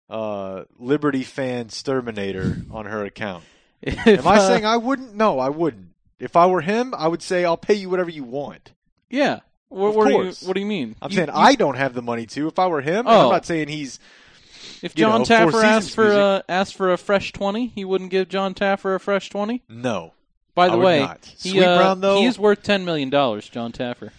uh, 0.10 0.64
Liberty 0.78 1.24
Fan 1.24 1.68
Sturminator 1.68 2.72
on 2.72 2.86
her 2.86 3.06
account. 3.06 3.44
If, 3.82 3.98
Am 4.08 4.28
I 4.28 4.38
uh, 4.40 4.48
saying 4.48 4.66
I 4.66 4.76
wouldn't? 4.76 5.16
No, 5.16 5.40
I 5.40 5.48
wouldn't. 5.48 5.92
If 6.20 6.36
I 6.36 6.48
were 6.48 6.60
him, 6.60 6.94
I 6.94 7.08
would 7.08 7.22
say 7.22 7.46
I'll 7.46 7.56
pay 7.56 7.76
you 7.76 7.90
whatever 7.90 8.10
you 8.10 8.26
want. 8.26 8.74
Yeah. 9.10 9.40
What, 9.70 9.90
Of 9.90 9.96
what 9.96 10.04
do 10.08 10.10
you 10.12 10.18
course. 10.24 10.42
What 10.44 10.54
do 10.56 10.60
you 10.60 10.66
mean? 10.66 10.96
I'm 11.02 11.12
You- 11.12 11.16
saying 11.16 11.30
you- 11.30 11.34
I 11.34 11.56
don't 11.56 11.76
have 11.78 11.94
the 11.94 12.02
money 12.02 12.26
to. 12.26 12.48
If 12.50 12.60
I 12.60 12.68
were 12.68 12.82
him, 12.82 13.06
Oh. 13.08 13.28
I'm 13.28 13.32
not 13.32 13.46
saying 13.46 13.70
he's. 13.70 13.98
If 14.82 14.96
John 14.96 15.20
know, 15.22 15.26
Taffer 15.26 15.64
asked 15.64 15.96
for 15.96 16.04
music. 16.04 16.20
a 16.20 16.44
asked 16.50 16.76
for 16.76 16.92
a 16.92 16.98
fresh 16.98 17.32
twenty, 17.32 17.68
he 17.68 17.86
wouldn't 17.86 18.10
give 18.12 18.28
Jon 18.28 18.54
Taffer 18.54 18.96
a 18.96 19.00
fresh 19.00 19.30
twenty. 19.30 19.62
No. 19.70 20.12
By 20.56 20.68
the 20.68 20.78
way, 20.78 21.00
not. 21.00 21.34
he, 21.40 21.64
uh, 21.64 21.78
Brown, 21.78 22.02
though- 22.02 22.18
he 22.20 22.26
is 22.26 22.38
worth 22.38 22.64
ten 22.64 22.84
million 22.84 23.10
dollars, 23.10 23.48
Jon 23.48 23.72
Taffer. 23.72 24.10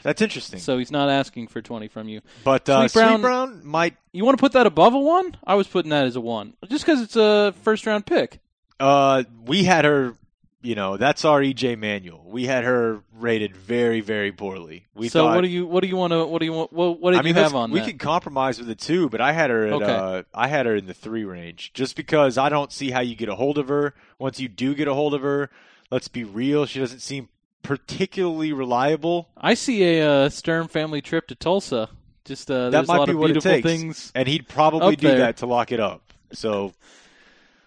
That's 0.02 0.22
interesting. 0.22 0.60
So 0.60 0.78
he's 0.78 0.90
not 0.90 1.08
asking 1.08 1.48
for 1.48 1.60
twenty 1.62 1.88
from 1.88 2.08
you. 2.08 2.20
but 2.44 2.68
uh, 2.68 2.88
Sweet 2.88 3.00
Brown- 3.00 3.12
Sweet 3.18 3.22
Brown 3.22 3.60
might. 3.66 3.96
You 4.12 4.24
want 4.24 4.36
to 4.38 4.40
put 4.40 4.52
that 4.52 4.66
above 4.66 4.94
a 4.94 4.98
one? 5.00 5.36
I 5.44 5.54
was 5.54 5.66
putting 5.66 5.90
that 5.90 6.06
as 6.06 6.16
a 6.16 6.20
one, 6.20 6.54
just 6.68 6.84
because 6.84 7.00
it's 7.00 7.16
a 7.16 7.54
first 7.62 7.86
round 7.86 8.06
pick. 8.06 8.40
Uh, 8.78 9.24
we 9.44 9.64
had 9.64 9.84
her. 9.84 10.14
You 10.62 10.74
know, 10.74 10.98
that's 10.98 11.24
our 11.24 11.40
EJ 11.40 11.78
Manuel. 11.78 12.22
We 12.26 12.44
had 12.44 12.64
her 12.64 13.00
rated 13.14 13.56
very, 13.56 14.02
very 14.02 14.30
poorly. 14.30 14.84
We 14.94 15.08
so 15.08 15.24
thought, 15.24 15.36
what 15.36 15.40
do 15.40 15.48
you 15.48 15.64
what 15.66 15.80
do 15.82 15.88
you 15.88 15.96
want 15.96 16.12
to 16.12 16.26
what 16.26 16.38
do 16.40 16.44
you 16.44 16.52
want 16.52 16.70
what, 16.70 17.00
what 17.00 17.12
did 17.12 17.20
I 17.20 17.22
mean, 17.22 17.34
you 17.34 17.42
have 17.42 17.54
on 17.54 17.70
we 17.70 17.80
that? 17.80 17.86
could 17.86 17.98
compromise 17.98 18.58
with 18.58 18.68
the 18.68 18.74
two, 18.74 19.08
but 19.08 19.22
I 19.22 19.32
had 19.32 19.48
her 19.48 19.66
at 19.66 19.72
Okay. 19.72 19.86
uh, 19.86 20.22
I 20.34 20.48
had 20.48 20.66
her 20.66 20.76
in 20.76 20.84
the 20.84 20.92
three 20.92 21.24
range, 21.24 21.72
just 21.72 21.96
because 21.96 22.36
I 22.36 22.50
don't 22.50 22.70
see 22.72 22.90
how 22.90 23.00
you 23.00 23.16
get 23.16 23.30
a 23.30 23.36
hold 23.36 23.56
of 23.56 23.68
her. 23.68 23.94
Once 24.18 24.38
you 24.38 24.48
do 24.48 24.74
get 24.74 24.86
a 24.86 24.92
hold 24.92 25.14
of 25.14 25.22
her, 25.22 25.48
let's 25.90 26.08
be 26.08 26.24
real, 26.24 26.66
she 26.66 26.78
doesn't 26.78 27.00
seem 27.00 27.30
particularly 27.62 28.52
reliable. 28.52 29.28
I 29.36 29.54
see 29.54 29.82
a 29.82 30.08
uh, 30.08 30.28
Stern 30.28 30.68
family 30.68 31.00
trip 31.00 31.28
to 31.28 31.34
Tulsa. 31.34 31.88
Just 32.24 32.50
uh, 32.50 32.70
that 32.70 32.86
might 32.86 32.98
lot 32.98 33.06
be 33.06 33.12
of 33.12 33.18
what 33.18 33.30
it 33.30 33.40
takes, 33.40 33.66
things. 33.66 34.12
and 34.14 34.28
he'd 34.28 34.46
probably 34.48 34.96
do 34.96 35.08
there. 35.08 35.18
that 35.18 35.38
to 35.38 35.46
lock 35.46 35.72
it 35.72 35.80
up. 35.80 36.12
So, 36.32 36.74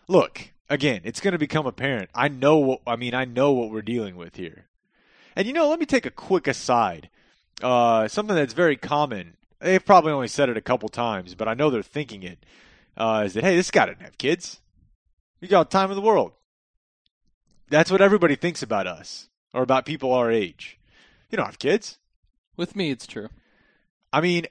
look 0.08 0.52
again, 0.70 1.02
it's 1.04 1.20
going 1.20 1.34
to 1.34 1.38
become 1.38 1.66
apparent. 1.66 2.10
I 2.14 2.28
know 2.28 2.58
what 2.58 2.82
I 2.86 2.96
mean. 2.96 3.14
I 3.14 3.26
know 3.26 3.52
what 3.54 3.72
we're 3.72 3.82
dealing 3.82 4.16
with 4.16 4.36
here. 4.36 4.66
And 5.36 5.48
you 5.48 5.54
know, 5.54 5.70
let 5.70 5.80
me 5.80 5.86
take 5.86 6.06
a 6.06 6.12
quick 6.12 6.48
aside. 6.48 7.10
Uh, 7.62 8.08
something 8.08 8.36
that's 8.36 8.54
very 8.54 8.76
common. 8.76 9.38
They've 9.60 9.84
probably 9.84 10.12
only 10.12 10.28
said 10.28 10.50
it 10.50 10.58
a 10.58 10.62
couple 10.62 10.90
times, 10.90 11.36
but 11.36 11.48
I 11.48 11.54
know 11.54 11.70
they're 11.70 11.84
thinking 11.84 12.24
it. 12.24 12.46
Uh, 12.98 13.24
is 13.26 13.34
that 13.34 13.44
hey, 13.44 13.56
this 13.56 13.72
guy 13.72 13.86
didn't 13.86 14.02
have 14.02 14.18
kids. 14.18 14.60
You 15.40 15.48
got 15.48 15.72
time 15.72 15.90
in 15.90 15.96
the 15.96 16.02
world. 16.02 16.32
That's 17.70 17.90
what 17.90 18.02
everybody 18.02 18.36
thinks 18.36 18.62
about 18.62 18.88
us 18.88 19.30
or 19.54 19.62
about 19.62 19.86
people 19.86 20.14
our 20.14 20.32
age. 20.32 20.80
You 21.30 21.38
don't 21.38 21.46
have 21.46 21.60
kids. 21.60 21.98
With 22.56 22.76
me, 22.76 22.92
it's 22.92 23.08
true. 23.08 23.30
I 24.12 24.22
mean, 24.22 24.48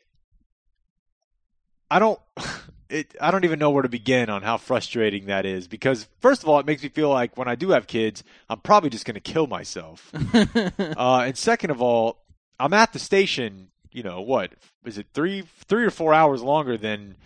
I 1.90 1.98
don't. 1.98 2.20
It, 2.88 3.16
I 3.18 3.30
don't 3.30 3.46
even 3.46 3.58
know 3.58 3.70
where 3.70 3.84
to 3.84 3.88
begin 3.88 4.28
on 4.28 4.42
how 4.42 4.58
frustrating 4.58 5.24
that 5.24 5.46
is 5.46 5.66
because 5.66 6.06
first 6.20 6.42
of 6.42 6.48
all, 6.50 6.60
it 6.60 6.66
makes 6.66 6.82
me 6.82 6.90
feel 6.90 7.08
like 7.08 7.38
when 7.38 7.48
I 7.48 7.54
do 7.54 7.70
have 7.70 7.86
kids, 7.86 8.22
I'm 8.50 8.60
probably 8.60 8.90
just 8.90 9.06
going 9.06 9.14
to 9.14 9.20
kill 9.20 9.46
myself. 9.46 10.12
uh, 10.34 11.22
and 11.24 11.34
second 11.34 11.70
of 11.70 11.80
all, 11.80 12.18
I'm 12.60 12.74
at 12.74 12.92
the 12.92 12.98
station. 12.98 13.68
You 13.92 14.02
know 14.02 14.20
what? 14.20 14.52
Is 14.84 14.98
it 14.98 15.06
three, 15.14 15.44
three 15.66 15.86
or 15.86 15.90
four 15.90 16.12
hours 16.12 16.42
longer 16.42 16.76
than 16.76 17.16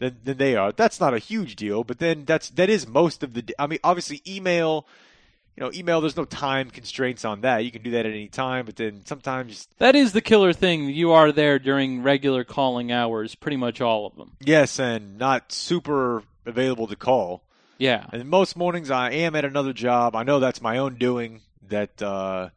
than, 0.00 0.18
than 0.22 0.36
they 0.36 0.54
are? 0.54 0.70
That's 0.70 1.00
not 1.00 1.14
a 1.14 1.18
huge 1.18 1.56
deal, 1.56 1.82
but 1.82 1.98
then 1.98 2.26
that's 2.26 2.50
that 2.50 2.68
is 2.68 2.86
most 2.86 3.22
of 3.22 3.32
the. 3.32 3.54
I 3.58 3.66
mean, 3.66 3.78
obviously, 3.82 4.20
email. 4.26 4.86
You 5.56 5.64
know, 5.64 5.72
email. 5.72 6.02
There's 6.02 6.16
no 6.16 6.26
time 6.26 6.70
constraints 6.70 7.24
on 7.24 7.40
that. 7.40 7.64
You 7.64 7.70
can 7.70 7.82
do 7.82 7.92
that 7.92 8.04
at 8.04 8.12
any 8.12 8.28
time, 8.28 8.66
but 8.66 8.76
then 8.76 9.02
sometimes 9.06 9.68
That 9.78 9.96
is 9.96 10.12
the 10.12 10.20
killer 10.20 10.52
thing. 10.52 10.90
You 10.90 11.12
are 11.12 11.32
there 11.32 11.58
during 11.58 12.02
regular 12.02 12.44
calling 12.44 12.92
hours, 12.92 13.34
pretty 13.34 13.56
much 13.56 13.80
all 13.80 14.06
of 14.06 14.16
them. 14.16 14.32
Yes, 14.40 14.78
and 14.78 15.16
not 15.16 15.52
super 15.52 16.24
available 16.44 16.86
to 16.88 16.96
call. 16.96 17.42
Yeah. 17.78 18.06
And 18.12 18.28
most 18.28 18.56
mornings 18.56 18.90
I 18.90 19.10
am 19.10 19.34
at 19.34 19.44
another 19.44 19.72
job. 19.72 20.14
I 20.14 20.22
know 20.24 20.40
that's 20.40 20.60
my 20.60 20.78
own 20.78 20.96
doing. 20.96 21.40
That 21.68 22.00
uh, 22.00 22.50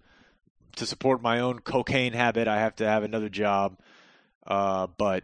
to 0.75 0.85
support 0.85 1.21
my 1.21 1.39
own 1.39 1.59
cocaine 1.59 2.13
habit, 2.13 2.47
I 2.47 2.59
have 2.59 2.75
to 2.75 2.85
have 2.85 3.03
another 3.03 3.29
job. 3.29 3.77
Uh, 4.45 4.87
but 4.97 5.23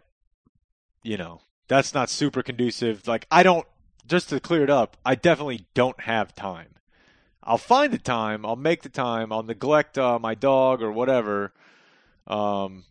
you 1.02 1.16
know, 1.16 1.40
that's 1.68 1.94
not 1.94 2.10
super 2.10 2.42
conducive. 2.42 3.06
Like 3.06 3.26
I 3.30 3.42
don't. 3.42 3.66
Just 4.06 4.28
to 4.30 4.38
clear 4.38 4.62
it 4.62 4.70
up, 4.70 4.96
I 5.04 5.16
definitely 5.16 5.66
don't 5.74 6.00
have 6.00 6.34
time. 6.34 6.68
I'll 7.46 7.58
find 7.58 7.92
the 7.92 7.98
time. 7.98 8.44
I'll 8.44 8.56
make 8.56 8.82
the 8.82 8.88
time. 8.88 9.32
I'll 9.32 9.44
neglect 9.44 9.96
uh, 9.96 10.18
my 10.18 10.34
dog 10.34 10.82
or 10.82 10.90
whatever. 10.90 11.52
Um, 12.26 12.84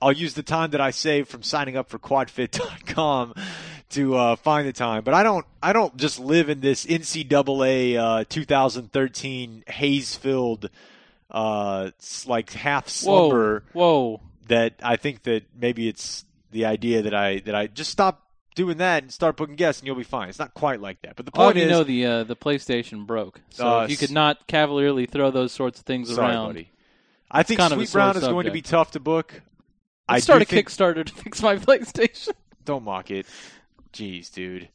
I'll 0.00 0.12
use 0.12 0.34
the 0.34 0.42
time 0.42 0.72
that 0.72 0.80
I 0.80 0.90
save 0.90 1.26
from 1.28 1.42
signing 1.42 1.76
up 1.76 1.88
for 1.88 1.98
quadfit.com 1.98 3.34
to 3.90 4.14
uh, 4.14 4.36
find 4.36 4.68
the 4.68 4.72
time. 4.72 5.04
But 5.04 5.14
I 5.14 5.22
don't 5.22 5.46
I 5.62 5.72
don't 5.72 5.96
just 5.96 6.20
live 6.20 6.50
in 6.50 6.60
this 6.60 6.84
NCAA 6.84 7.96
uh, 7.96 8.24
2013 8.28 9.64
haze-filled 9.66 10.68
uh, 11.30 11.90
like 12.26 12.50
half 12.50 12.88
slumber 12.88 13.64
Whoa. 13.72 14.16
Whoa. 14.16 14.20
that 14.48 14.74
I 14.82 14.96
think 14.96 15.22
that 15.22 15.44
maybe 15.58 15.88
it's 15.88 16.26
the 16.50 16.66
idea 16.66 17.02
that 17.02 17.14
I 17.14 17.38
that 17.40 17.54
I 17.54 17.68
just 17.68 17.90
stop 17.90 18.26
doing 18.54 18.78
that 18.78 19.02
and 19.02 19.12
start 19.12 19.36
booking 19.36 19.56
guests 19.56 19.80
and 19.80 19.86
you'll 19.86 19.96
be 19.96 20.02
fine. 20.02 20.28
It's 20.28 20.38
not 20.38 20.54
quite 20.54 20.80
like 20.80 21.00
that. 21.02 21.16
But 21.16 21.26
the 21.26 21.32
All 21.34 21.46
point 21.46 21.56
you 21.56 21.64
is 21.64 21.70
know, 21.70 21.84
the 21.84 22.06
uh, 22.06 22.24
the 22.24 22.36
PlayStation 22.36 23.06
broke. 23.06 23.40
So 23.50 23.66
Uh, 23.80 23.84
if 23.84 23.90
you 23.90 23.96
could 23.96 24.10
not 24.10 24.46
cavalierly 24.46 25.06
throw 25.06 25.30
those 25.30 25.52
sorts 25.52 25.80
of 25.80 25.86
things 25.86 26.14
sorry, 26.14 26.32
around, 26.32 26.48
buddy. 26.48 26.70
I 27.30 27.42
think 27.42 27.60
kind 27.60 27.72
Sweet 27.72 27.90
Brown 27.92 28.16
is 28.16 28.22
going 28.22 28.46
to 28.46 28.52
be 28.52 28.62
tough 28.62 28.90
to 28.92 29.00
book. 29.00 29.40
I 30.08 30.14
let's 30.14 30.24
start 30.24 30.42
a 30.42 30.44
think, 30.44 30.68
Kickstarter 30.68 31.04
to 31.04 31.12
fix 31.22 31.42
my 31.42 31.56
PlayStation. 31.56 32.32
Don't 32.64 32.84
mock 32.84 33.10
it. 33.10 33.26
Jeez, 33.92 34.32
dude. 34.32 34.68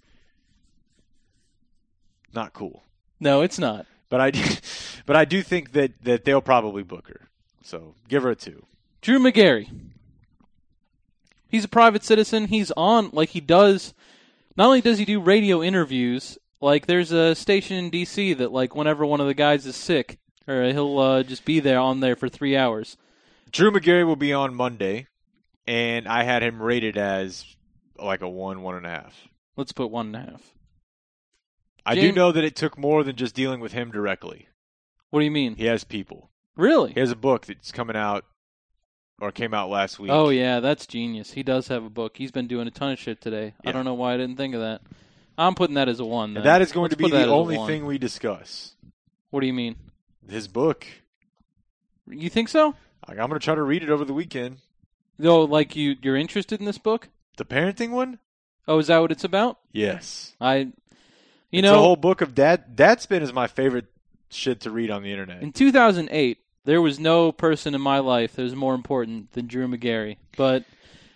Not 2.34 2.54
cool. 2.54 2.84
no, 3.20 3.42
it's 3.42 3.60
not. 3.60 3.86
But 4.10 4.22
I 4.22 4.32
do, 4.32 4.44
but 5.06 5.16
I 5.16 5.26
do 5.26 5.42
think 5.42 5.74
that, 5.74 5.92
that 6.04 6.24
they'll 6.26 6.42
probably 6.42 6.84
book 6.84 7.08
her. 7.10 7.28
So 7.64 7.96
give 8.08 8.24
her 8.24 8.32
a 8.32 8.36
two. 8.36 8.66
Drew 9.02 9.20
Magary. 9.20 9.70
He's 11.50 11.64
a 11.64 11.70
private 11.70 12.04
citizen. 12.04 12.48
He's 12.48 12.72
on 12.72 13.10
like 13.14 13.30
he 13.30 13.40
does. 13.42 13.94
Not 14.56 14.68
only 14.68 14.82
does 14.82 14.98
he 14.98 15.06
do 15.06 15.20
radio 15.20 15.62
interviews, 15.62 16.38
Like 16.60 16.88
there's 16.88 17.12
a 17.12 17.36
station 17.36 17.78
in 17.78 17.90
D.C. 17.90 18.34
that 18.34 18.52
like 18.52 18.76
whenever 18.76 19.06
one 19.06 19.22
of 19.22 19.28
the 19.28 19.34
guys 19.34 19.66
is 19.66 19.76
sick, 19.76 20.18
or 20.48 20.64
he'll 20.64 20.98
uh, 21.00 21.24
just 21.24 21.46
be 21.46 21.60
there 21.60 21.80
on 21.80 22.00
there 22.00 22.16
for 22.16 22.30
three 22.30 22.58
hours. 22.58 22.98
Drew 23.52 23.72
Magary 23.72 24.04
will 24.04 24.16
be 24.16 24.34
on 24.34 24.56
Monday, 24.56 25.08
and 25.68 26.08
I 26.08 26.24
had 26.24 26.44
him 26.44 26.62
rated 26.62 26.98
as 26.98 27.46
like 27.98 28.22
a 28.22 28.30
one, 28.30 28.62
one 28.62 28.76
and 28.76 28.86
a 28.86 28.90
half. 28.90 29.28
Let's 29.56 29.72
put 29.72 29.92
one 29.92 30.08
and 30.08 30.16
a 30.16 30.32
half. 30.32 30.54
I 31.86 31.96
do 31.96 32.12
know 32.12 32.32
that 32.34 32.44
it 32.44 32.56
took 32.56 32.78
more 32.78 33.04
than 33.04 33.16
just 33.16 33.34
dealing 33.34 33.62
with 33.62 33.72
him 33.72 33.92
directly. 33.92 34.48
What 35.10 35.20
do 35.20 35.26
you 35.26 35.32
mean? 35.32 35.56
He 35.56 35.66
has 35.66 35.86
people. 35.86 36.30
Really? 36.58 36.92
He 36.92 37.00
has 37.00 37.12
a 37.12 37.16
book 37.16 37.46
that's 37.46 37.72
coming 37.72 37.96
out 37.96 38.26
or 39.20 39.32
came 39.32 39.54
out 39.54 39.70
last 39.70 40.00
week. 40.00 40.12
Oh 40.12 40.30
yeah, 40.30 40.60
that's 40.60 40.86
genius. 40.86 41.32
He 41.32 41.44
does 41.44 41.68
have 41.68 41.84
a 41.84 41.90
book. 41.90 42.18
He's 42.18 42.32
been 42.32 42.48
doing 42.48 42.68
a 42.68 42.72
ton 42.72 42.92
of 42.92 43.00
shit 43.00 43.22
today. 43.22 43.54
I 43.66 43.72
don't 43.72 43.86
know 43.86 43.94
why 43.94 44.14
I 44.14 44.18
didn't 44.18 44.38
think 44.38 44.54
of 44.54 44.62
that. 44.62 44.82
I'm 45.38 45.56
putting 45.56 45.76
that 45.76 45.88
as 45.88 46.00
a 46.00 46.06
one. 46.06 46.34
Then. 46.34 46.38
And 46.38 46.46
that 46.48 46.62
is 46.62 46.72
going 46.72 46.90
Let's 46.90 46.96
to 46.96 47.04
be 47.04 47.12
the 47.12 47.28
only 47.28 47.58
thing 47.68 47.86
we 47.86 47.98
discuss. 47.98 48.76
What 49.30 49.42
do 49.42 49.48
you 49.48 49.54
mean? 49.54 49.76
His 50.28 50.48
book. 50.48 50.86
You 52.08 52.30
think 52.30 52.50
so? 52.50 52.74
I'm 53.08 53.16
going 53.16 53.32
to 53.32 53.40
try 53.40 53.56
to 53.56 53.62
read 53.62 53.84
it 53.84 53.90
over 53.90 54.04
the 54.04 54.14
weekend. 54.14 54.58
No, 55.20 55.42
like 55.42 55.76
you 55.76 55.96
you're 56.02 56.16
interested 56.16 56.60
in 56.60 56.66
this 56.66 56.78
book? 56.78 57.10
The 57.38 57.46
parenting 57.46 57.92
one? 57.92 58.20
Oh, 58.68 58.80
is 58.80 58.88
that 58.88 59.00
what 59.00 59.12
it's 59.12 59.24
about? 59.24 59.60
Yes. 59.72 60.34
I, 60.42 60.58
you 60.58 60.72
it's 61.52 61.62
know, 61.64 61.76
a 61.76 61.82
whole 61.82 61.96
book 61.96 62.22
of 62.22 62.36
dad. 62.36 62.76
Dad 62.76 63.02
spin 63.02 63.24
is 63.24 63.32
my 63.32 63.48
favorite 63.48 63.86
shit 64.30 64.62
to 64.62 64.72
read 64.72 64.92
on 64.92 65.04
the 65.04 65.12
internet. 65.12 65.42
in 65.42 65.54
2008, 65.54 66.38
there 66.68 66.82
was 66.82 67.00
no 67.00 67.32
person 67.32 67.74
in 67.74 67.80
my 67.80 68.00
life 68.00 68.36
that 68.36 68.44
was 68.44 68.54
more 68.54 68.76
important 68.76 69.32
than 69.32 69.48
Drew 69.48 69.70
Magary. 69.70 70.20
But 70.36 70.66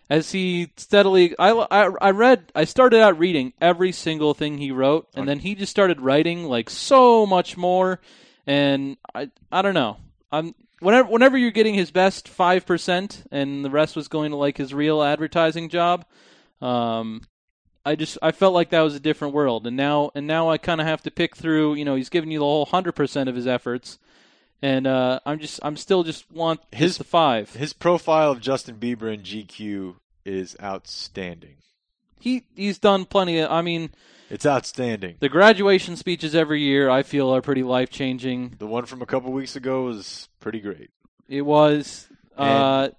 as 0.10 0.32
he 0.32 0.72
steadily, 0.78 1.38
I, 1.38 1.52
I, 1.52 1.92
I 2.00 2.12
read, 2.12 2.54
I 2.56 2.64
started 2.64 3.02
out 3.02 3.20
reading 3.20 3.52
every 3.60 3.92
single 3.92 4.34
thing 4.34 4.58
he 4.58 4.72
wrote, 4.72 5.10
and 5.14 5.28
then 5.28 5.40
he 5.40 5.56
just 5.56 5.70
started 5.70 6.00
writing 6.00 6.46
like 6.46 6.70
so 6.70 7.26
much 7.26 7.58
more. 7.58 8.00
And 8.48 8.96
I, 9.14 9.30
I 9.52 9.62
don't 9.62 9.74
know. 9.74 9.98
I'm 10.32 10.56
whenever, 10.80 11.10
whenever 11.10 11.38
you're 11.38 11.52
getting 11.52 11.74
his 11.74 11.92
best 11.92 12.30
five 12.30 12.66
percent, 12.66 13.26
and 13.30 13.66
the 13.66 13.70
rest 13.70 13.98
was 13.98 14.08
going 14.08 14.32
to 14.32 14.38
like 14.38 14.56
his 14.56 14.74
real 14.74 15.04
advertising 15.04 15.68
job. 15.68 16.06
Um, 16.62 17.24
I 17.86 17.96
just 17.96 18.18
I 18.22 18.32
felt 18.32 18.54
like 18.54 18.70
that 18.70 18.82
was 18.82 18.96
a 18.96 19.02
different 19.02 19.34
world, 19.34 19.68
and 19.68 19.76
now 19.76 20.12
and 20.16 20.28
now 20.28 20.50
I 20.50 20.58
kind 20.58 20.80
of 20.80 20.88
have 20.88 21.02
to 21.04 21.12
pick 21.12 21.36
through. 21.36 21.74
You 21.74 21.84
know, 21.84 21.96
he's 21.96 22.10
giving 22.10 22.32
you 22.32 22.40
the 22.40 22.46
whole 22.46 22.66
hundred 22.66 22.94
percent 22.94 23.28
of 23.28 23.36
his 23.36 23.48
efforts, 23.48 24.00
and 24.62 24.86
uh, 24.88 25.20
I'm 25.26 25.40
just 25.40 25.60
I'm 25.64 25.78
still 25.78 26.04
just 26.04 26.30
want 26.32 26.62
His- 26.72 26.98
the 26.98 27.04
five. 27.04 27.54
His 27.54 27.74
profile 27.74 28.32
of 28.32 28.42
Justin 28.42 28.76
Bieber 28.76 29.14
in 29.14 29.22
GQ 29.22 29.96
is 30.26 30.56
outstanding. 30.62 31.56
He 32.20 32.44
he's 32.56 32.78
done 32.80 33.06
plenty 33.06 33.40
of. 33.40 33.52
I 33.52 33.62
mean, 33.62 33.90
It's 34.30 34.46
outstanding. 34.46 35.16
the 35.20 35.30
graduation 35.30 35.96
speeches 35.96 36.36
every 36.36 36.62
year 36.62 36.90
I 36.90 37.02
feel 37.04 37.34
are 37.34 37.42
pretty 37.42 37.64
life 37.64 37.90
changing. 37.90 38.56
The 38.60 38.68
one 38.68 38.86
from 38.86 39.02
a 39.02 39.06
couple 39.08 39.32
weeks 39.32 39.56
ago 39.56 39.84
was 39.86 40.30
pretty 40.40 40.60
great. 40.60 40.92
It 41.28 41.42
was. 41.42 42.08
Uh, 42.38 42.90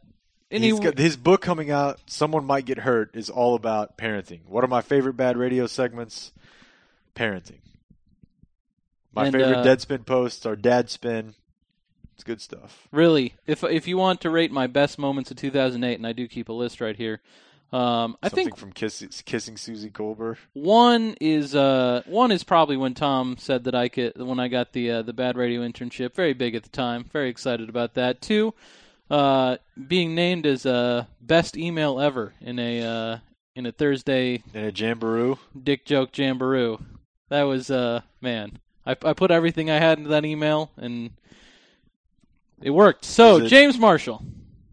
and 0.51 0.63
He's 0.65 0.77
he, 0.79 0.85
got, 0.85 0.99
his 0.99 1.17
book 1.17 1.41
coming 1.41 1.71
out, 1.71 1.99
Someone 2.07 2.45
Might 2.45 2.67
Get 2.67 2.79
Hurt, 2.79 3.15
is 3.17 3.31
all 3.31 3.55
about 3.55 3.97
parenting. 3.97 4.45
One 4.47 4.65
of 4.65 4.71
my 4.71 4.83
favorite 4.83 5.17
bad 5.17 5.37
radio 5.39 5.67
segments, 5.67 6.33
parenting. 7.15 7.61
My 9.15 9.27
And, 9.27 9.33
favorite 9.33 9.57
uh, 9.59 9.65
Deadspin 9.65 10.05
posts 10.05 10.45
are 10.47 10.57
Dad 10.57 10.91
Spin. 10.91 11.35
It's 12.23 12.29
good 12.29 12.41
stuff. 12.41 12.87
really, 12.93 13.35
if 13.49 13.65
if 13.65 13.89
you 13.89 13.97
want 13.99 14.21
to 14.21 14.31
rate 14.31 14.53
my 14.53 14.69
best 14.69 14.97
moments 14.97 15.33
of 15.33 15.39
2008, 15.39 15.95
and 15.97 16.07
I 16.07 16.13
do 16.13 16.29
keep 16.29 16.49
a 16.49 16.53
list 16.53 16.81
right 16.81 16.95
here. 16.95 17.21
Um, 17.73 18.17
I 18.23 18.29
Something 18.29 18.45
think 18.45 18.57
from 18.59 18.73
Kiss, 18.73 19.23
Kissing 19.27 19.57
Suzy 19.57 19.91
Kolber. 19.91 20.37
One 20.53 21.17
is 21.21 21.57
uh 21.57 22.03
one 22.07 22.31
is 22.31 22.45
probably 22.45 22.77
when 22.77 22.95
Tom 22.95 23.37
said 23.39 23.65
that 23.65 23.75
I 23.75 23.89
could 23.89 24.17
when 24.19 24.39
I 24.39 24.47
got 24.47 24.73
the 24.73 24.89
uh, 24.89 25.03
the 25.03 25.13
bad 25.13 25.37
radio 25.37 25.63
internship. 25.63 26.15
Very 26.15 26.33
big 26.33 26.55
at 26.55 26.63
the 26.63 26.69
time. 26.69 27.03
Very 27.13 27.29
excited 27.29 27.69
about 27.69 27.95
that. 27.95 28.21
Two, 28.23 28.55
uh, 29.11 29.57
being 29.89 30.15
named 30.15 30.47
as 30.47 30.65
uh, 30.65 31.07
best 31.21 31.57
email 31.57 31.99
ever 31.99 32.35
in 32.41 32.61
a 32.61 32.83
uh, 32.83 33.19
in 33.57 33.67
a 33.67 33.73
Thursday 33.73 34.45
And 34.55 34.67
a 34.67 34.71
Jamboree. 34.71 35.35
dick 35.61 35.85
joke 35.85 36.17
jamboree. 36.17 36.77
That 37.31 37.43
was 37.45 37.69
uh 37.69 38.03
man. 38.21 38.61
I 38.87 38.93
I 39.03 39.13
put 39.13 39.33
everything 39.33 39.71
I 39.73 39.81
had 39.81 39.99
into 39.99 40.11
that 40.11 40.25
email 40.25 40.71
and 40.77 41.11
it 42.63 42.71
worked. 42.71 43.05
So 43.05 43.39
it- 43.39 43.49
James 43.49 43.79
Marshall, 43.79 44.25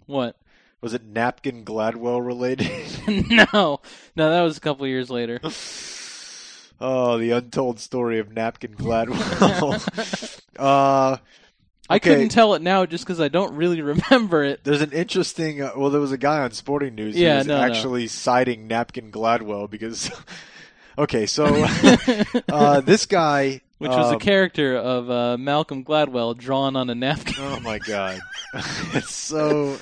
what? 0.05 0.35
Was 0.81 0.93
it 0.93 1.03
Napkin 1.03 1.65
Gladwell 1.65 2.25
related? 2.25 2.69
no, 3.29 3.81
no, 4.15 4.29
that 4.29 4.41
was 4.41 4.57
a 4.57 4.61
couple 4.61 4.87
years 4.87 5.09
later. 5.09 5.41
oh, 6.79 7.17
the 7.17 7.31
untold 7.31 7.79
story 7.81 8.19
of 8.19 8.31
Napkin 8.31 8.75
Gladwell. 8.75 10.39
uh, 10.59 11.17
I 11.89 11.95
Okay. 11.95 12.11
couldn't 12.11 12.29
tell 12.29 12.53
it 12.53 12.61
now 12.61 12.85
just 12.85 13.03
because 13.03 13.19
I 13.19 13.27
don't 13.29 13.55
really 13.55 13.81
remember 13.81 14.43
it. 14.43 14.63
There's 14.63 14.81
an 14.81 14.91
interesting. 14.91 15.61
Uh, 15.61 15.71
well, 15.75 15.89
there 15.89 15.99
was 15.99 16.11
a 16.11 16.17
guy 16.17 16.39
on 16.39 16.51
Sporting 16.51 16.95
News 16.95 17.17
who 17.17 17.25
was 17.25 17.47
no, 17.47 17.57
no. 17.57 17.63
actually 17.63 18.07
citing 18.07 18.67
Napkin 18.67 19.11
Gladwell 19.11 19.69
because. 19.69 20.11
okay, 20.97 21.25
so 21.25 21.45
uh, 22.47 22.81
this 22.81 23.05
guy, 23.05 23.61
which 23.79 23.91
was 23.91 24.11
a 24.11 24.15
um, 24.15 24.19
character 24.19 24.77
of 24.77 25.09
uh, 25.09 25.37
Malcolm 25.37 25.83
Gladwell 25.83 26.37
drawn 26.37 26.75
on 26.75 26.89
a 26.89 26.95
napkin. 26.95 27.35
Oh 27.39 27.59
my 27.61 27.79
god, 27.87 28.19
it's 28.93 29.15
so 29.15 29.77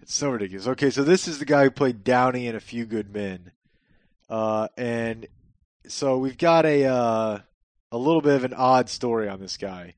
it's 0.00 0.14
so 0.14 0.30
ridiculous. 0.30 0.66
Okay, 0.68 0.90
so 0.90 1.04
this 1.04 1.28
is 1.28 1.38
the 1.38 1.44
guy 1.44 1.64
who 1.64 1.70
played 1.70 2.04
Downey 2.04 2.46
in 2.46 2.56
A 2.56 2.60
Few 2.60 2.86
Good 2.86 3.12
Men, 3.12 3.50
uh, 4.30 4.68
and 4.76 5.26
so 5.86 6.18
we've 6.18 6.38
got 6.38 6.64
a 6.64 6.84
uh, 6.84 7.38
a 7.90 7.98
little 7.98 8.22
bit 8.22 8.34
of 8.34 8.44
an 8.44 8.54
odd 8.54 8.88
story 8.88 9.28
on 9.28 9.40
this 9.40 9.56
guy. 9.56 9.94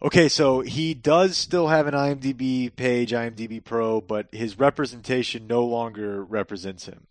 Okay, 0.00 0.28
so 0.28 0.60
he 0.60 0.94
does 0.94 1.36
still 1.36 1.68
have 1.68 1.88
an 1.88 1.94
IMDb 1.94 2.74
page, 2.74 3.10
IMDb 3.10 3.62
Pro, 3.62 4.00
but 4.00 4.28
his 4.32 4.56
representation 4.58 5.48
no 5.48 5.64
longer 5.64 6.22
represents 6.22 6.86
him. 6.86 7.08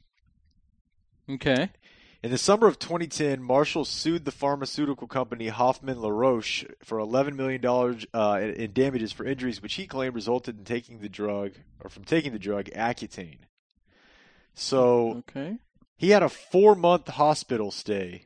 Okay. 1.30 1.70
In 2.24 2.32
the 2.32 2.38
summer 2.38 2.66
of 2.66 2.80
2010, 2.80 3.44
Marshall 3.44 3.86
sued 3.86 4.26
the 4.26 4.32
pharmaceutical 4.32 5.08
company 5.08 5.50
Hoffmann-La 5.50 6.10
Roche 6.10 6.66
for 6.84 6.98
$11 6.98 7.36
million 7.36 7.64
uh, 8.14 8.40
in 8.42 8.74
damages 8.74 9.12
for 9.12 9.24
injuries 9.24 9.62
which 9.62 9.76
he 9.76 9.86
claimed 9.86 10.16
resulted 10.16 10.58
in 10.58 10.66
taking 10.66 11.00
the 11.00 11.10
drug, 11.10 11.52
or 11.80 11.90
from 11.92 12.04
taking 12.04 12.32
the 12.34 12.40
drug, 12.40 12.66
Accutane. 12.76 13.38
So 14.56 15.18
Okay. 15.30 15.60
he 15.96 16.10
had 16.10 16.24
a 16.24 16.30
four 16.30 16.74
month 16.74 17.08
hospital 17.08 17.70
stay, 17.70 18.26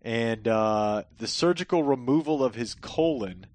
and 0.00 0.46
uh, 0.46 1.02
the 1.18 1.26
surgical 1.26 1.82
removal 1.82 2.44
of 2.44 2.54
his 2.54 2.74
colon, 2.74 3.46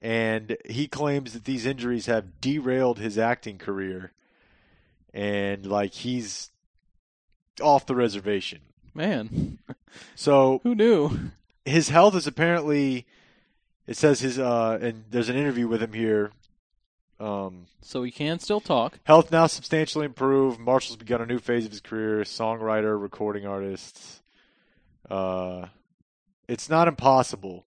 and 0.00 0.56
he 0.64 0.88
claims 0.88 1.34
that 1.34 1.44
these 1.44 1.66
injuries 1.66 2.06
have 2.06 2.40
derailed 2.40 2.98
his 2.98 3.18
acting 3.18 3.58
career, 3.58 4.12
and 5.12 5.66
like 5.66 5.92
he's 5.92 6.50
off 7.60 7.86
the 7.86 7.94
reservation. 7.94 8.60
Man, 8.94 9.58
So 10.14 10.60
who 10.62 10.74
knew? 10.74 11.30
his 11.64 11.88
health 11.88 12.14
is 12.14 12.26
apparently. 12.26 13.06
It 13.86 13.96
says 13.96 14.20
his 14.20 14.38
uh, 14.38 14.78
and 14.80 15.04
there's 15.10 15.28
an 15.28 15.36
interview 15.36 15.66
with 15.68 15.82
him 15.82 15.92
here. 15.92 16.30
Um, 17.20 17.66
So 17.82 18.02
he 18.02 18.10
can 18.10 18.38
still 18.38 18.60
talk. 18.60 18.98
Health 19.04 19.30
now 19.30 19.46
substantially 19.46 20.06
improved. 20.06 20.58
Marshall's 20.58 20.96
begun 20.96 21.20
a 21.20 21.26
new 21.26 21.38
phase 21.38 21.64
of 21.66 21.70
his 21.72 21.80
career: 21.80 22.20
songwriter, 22.22 23.00
recording 23.00 23.46
artist. 23.46 24.22
Uh, 25.10 25.66
it's 26.48 26.68
not 26.70 26.88
impossible, 26.88 27.66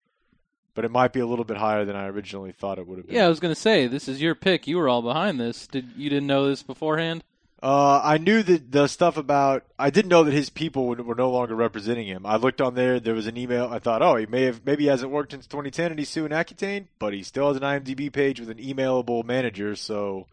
but 0.75 0.85
it 0.85 0.91
might 0.91 1.13
be 1.13 1.21
a 1.21 1.27
little 1.27 1.45
bit 1.45 1.57
higher 1.57 1.85
than 1.85 1.97
I 1.97 2.07
originally 2.07 2.53
thought 2.53 2.79
it 2.79 2.87
would 2.87 2.99
have 2.99 3.07
been. 3.07 3.17
Yeah, 3.17 3.27
I 3.27 3.29
was 3.29 3.41
gonna 3.41 3.55
say 3.55 3.87
this 3.87 4.07
is 4.09 4.21
your 4.21 4.35
pick. 4.35 4.67
You 4.67 4.77
were 4.77 4.89
all 4.89 5.03
behind 5.03 5.41
this. 5.41 5.67
Did 5.67 5.89
you 5.97 6.11
didn't 6.11 6.27
know 6.27 6.47
this 6.49 6.63
beforehand? 6.63 7.25
Uh, 7.63 8.01
I 8.03 8.19
knew 8.19 8.43
that 8.43 8.73
the 8.73 8.89
stuff 8.89 9.17
about. 9.17 9.65
I 9.79 9.91
didn't 9.91 10.09
know 10.09 10.25
that 10.25 10.35
his 10.35 10.51
people 10.51 10.87
were, 10.89 11.01
were 11.01 11.15
no 11.15 11.31
longer 11.31 11.55
representing 11.55 12.09
him. 12.09 12.27
I 12.27 12.35
looked 12.35 12.61
on 12.61 12.75
there. 12.75 12.99
There 12.99 13.15
was 13.15 13.29
an 13.29 13.37
email. 13.37 13.69
I 13.71 13.79
thought, 13.79 14.03
oh, 14.03 14.17
he 14.17 14.27
may 14.27 14.43
have 14.43 14.67
maybe 14.67 14.85
he 14.85 14.89
hasn't 14.89 15.13
worked 15.13 15.31
since 15.31 15.47
2010, 15.47 15.93
and 15.93 15.99
he's 15.99 16.09
suing 16.09 16.33
Accutane, 16.33 16.89
but 16.99 17.13
he 17.13 17.23
still 17.23 17.47
has 17.47 17.57
an 17.57 17.63
IMDb 17.63 18.13
page 18.13 18.41
with 18.41 18.51
an 18.51 18.59
emailable 18.59 19.25
manager, 19.25 19.77
so 19.77 20.27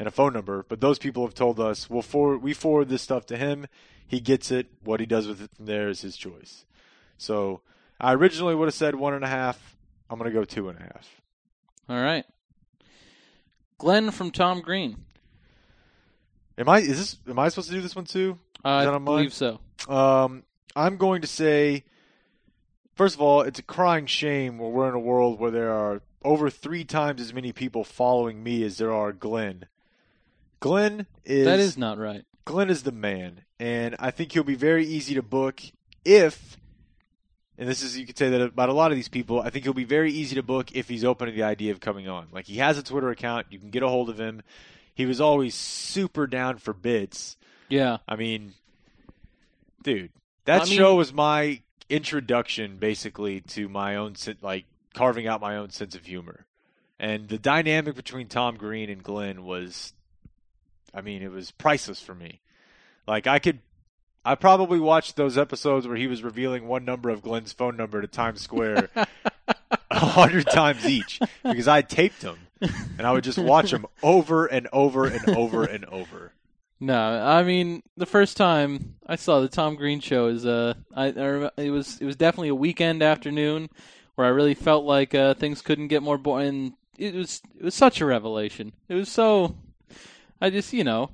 and 0.00 0.08
a 0.08 0.10
phone 0.10 0.32
number. 0.32 0.64
But 0.68 0.80
those 0.80 0.98
people 0.98 1.24
have 1.24 1.34
told 1.34 1.60
us 1.60 1.88
we'll 1.88 2.02
forward 2.02 2.42
we 2.42 2.52
forward 2.54 2.88
this 2.88 3.02
stuff 3.02 3.24
to 3.26 3.36
him. 3.36 3.68
He 4.04 4.18
gets 4.18 4.50
it. 4.50 4.66
What 4.82 4.98
he 4.98 5.06
does 5.06 5.28
with 5.28 5.42
it 5.42 5.50
from 5.54 5.66
there 5.66 5.88
is 5.88 6.00
his 6.00 6.16
choice. 6.16 6.64
So 7.18 7.60
I 8.00 8.14
originally 8.14 8.56
would 8.56 8.66
have 8.66 8.74
said 8.74 8.96
one 8.96 9.14
and 9.14 9.24
a 9.24 9.28
half. 9.28 9.76
I'm 10.10 10.18
gonna 10.18 10.32
go 10.32 10.44
two 10.44 10.68
and 10.68 10.78
a 10.80 10.82
half. 10.82 11.22
All 11.88 12.02
right. 12.02 12.24
Glenn 13.78 14.10
from 14.10 14.32
Tom 14.32 14.60
Green. 14.60 15.04
Am 16.56 16.68
I 16.68 16.78
is 16.80 16.98
this 16.98 17.16
am 17.28 17.38
I 17.38 17.48
supposed 17.48 17.68
to 17.68 17.74
do 17.74 17.80
this 17.80 17.96
one 17.96 18.04
too? 18.04 18.38
Uh, 18.64 18.68
I 18.68 18.86
on 18.86 18.92
mine? 19.02 19.04
believe 19.04 19.34
so. 19.34 19.60
Um, 19.88 20.44
I'm 20.76 20.96
going 20.96 21.20
to 21.22 21.28
say, 21.28 21.84
first 22.94 23.14
of 23.14 23.20
all, 23.20 23.42
it's 23.42 23.58
a 23.58 23.62
crying 23.62 24.06
shame 24.06 24.58
where 24.58 24.70
we're 24.70 24.88
in 24.88 24.94
a 24.94 25.00
world 25.00 25.38
where 25.38 25.50
there 25.50 25.72
are 25.72 26.02
over 26.24 26.48
three 26.48 26.84
times 26.84 27.20
as 27.20 27.34
many 27.34 27.52
people 27.52 27.84
following 27.84 28.42
me 28.42 28.62
as 28.62 28.78
there 28.78 28.92
are 28.92 29.12
Glenn. 29.12 29.66
Glenn 30.60 31.06
is 31.24 31.44
that 31.44 31.60
is 31.60 31.76
not 31.76 31.98
right. 31.98 32.24
Glenn 32.46 32.70
is 32.70 32.82
the 32.82 32.92
man, 32.92 33.42
and 33.58 33.96
I 33.98 34.10
think 34.10 34.32
he'll 34.32 34.44
be 34.44 34.54
very 34.54 34.86
easy 34.86 35.14
to 35.14 35.22
book. 35.22 35.60
if, 36.04 36.56
and 37.58 37.68
this 37.68 37.82
is 37.82 37.98
you 37.98 38.06
could 38.06 38.18
say 38.18 38.30
that 38.30 38.40
about 38.40 38.68
a 38.68 38.72
lot 38.72 38.90
of 38.90 38.96
these 38.96 39.08
people, 39.08 39.40
I 39.40 39.50
think 39.50 39.64
he'll 39.64 39.74
be 39.74 39.84
very 39.84 40.12
easy 40.12 40.36
to 40.36 40.42
book 40.42 40.72
if 40.72 40.88
he's 40.88 41.04
open 41.04 41.26
to 41.26 41.32
the 41.32 41.42
idea 41.42 41.72
of 41.72 41.80
coming 41.80 42.08
on. 42.08 42.28
Like 42.32 42.46
he 42.46 42.56
has 42.58 42.78
a 42.78 42.82
Twitter 42.82 43.10
account, 43.10 43.46
you 43.50 43.58
can 43.58 43.70
get 43.70 43.82
a 43.82 43.88
hold 43.88 44.08
of 44.08 44.18
him. 44.18 44.42
He 44.94 45.06
was 45.06 45.20
always 45.20 45.54
super 45.54 46.26
down 46.26 46.58
for 46.58 46.72
bits. 46.72 47.36
Yeah. 47.68 47.98
I 48.06 48.16
mean, 48.16 48.54
dude, 49.82 50.12
that 50.44 50.62
I 50.62 50.64
mean- 50.64 50.76
show 50.76 50.94
was 50.94 51.12
my 51.12 51.60
introduction 51.90 52.76
basically 52.78 53.40
to 53.40 53.68
my 53.68 53.96
own 53.96 54.14
like 54.40 54.64
carving 54.94 55.26
out 55.26 55.40
my 55.40 55.56
own 55.56 55.70
sense 55.70 55.94
of 55.94 56.06
humor. 56.06 56.46
And 56.98 57.28
the 57.28 57.38
dynamic 57.38 57.96
between 57.96 58.28
Tom 58.28 58.56
Green 58.56 58.88
and 58.88 59.02
Glenn 59.02 59.44
was 59.44 59.92
I 60.94 61.00
mean, 61.00 61.22
it 61.22 61.32
was 61.32 61.50
priceless 61.50 62.00
for 62.00 62.14
me. 62.14 62.40
Like 63.06 63.26
I 63.26 63.38
could 63.40 63.58
I 64.24 64.36
probably 64.36 64.80
watched 64.80 65.16
those 65.16 65.36
episodes 65.36 65.86
where 65.86 65.96
he 65.96 66.06
was 66.06 66.22
revealing 66.22 66.66
one 66.66 66.84
number 66.84 67.10
of 67.10 67.20
Glenn's 67.20 67.52
phone 67.52 67.76
number 67.76 68.00
to 68.00 68.06
Times 68.06 68.40
Square 68.40 68.88
a 69.90 69.98
hundred 69.98 70.46
times 70.46 70.86
each 70.86 71.20
because 71.42 71.68
I 71.68 71.82
taped 71.82 72.20
them 72.20 72.38
and 72.98 73.06
I 73.06 73.12
would 73.12 73.24
just 73.24 73.38
watch 73.38 73.70
them 73.70 73.86
over 74.02 74.46
and 74.46 74.68
over 74.72 75.06
and 75.06 75.28
over 75.30 75.64
and 75.64 75.84
over. 75.92 76.32
No, 76.80 76.98
I 76.98 77.42
mean 77.44 77.82
the 77.96 78.06
first 78.06 78.36
time 78.36 78.96
I 79.06 79.16
saw 79.16 79.40
the 79.40 79.48
Tom 79.48 79.76
Green 79.76 80.00
show 80.00 80.26
is 80.26 80.44
uh, 80.44 80.74
I, 80.94 81.06
I 81.06 81.50
it 81.56 81.70
was 81.70 82.00
it 82.00 82.04
was 82.04 82.16
definitely 82.16 82.48
a 82.48 82.54
weekend 82.54 83.02
afternoon 83.02 83.70
where 84.14 84.26
I 84.26 84.30
really 84.30 84.54
felt 84.54 84.84
like 84.84 85.14
uh, 85.14 85.34
things 85.34 85.62
couldn't 85.62 85.88
get 85.88 86.02
more 86.02 86.18
boring. 86.18 86.74
It 86.98 87.14
was 87.14 87.40
it 87.56 87.64
was 87.64 87.74
such 87.74 88.00
a 88.00 88.06
revelation. 88.06 88.72
It 88.88 88.94
was 88.94 89.08
so, 89.08 89.56
I 90.40 90.50
just 90.50 90.72
you 90.72 90.84
know, 90.84 91.10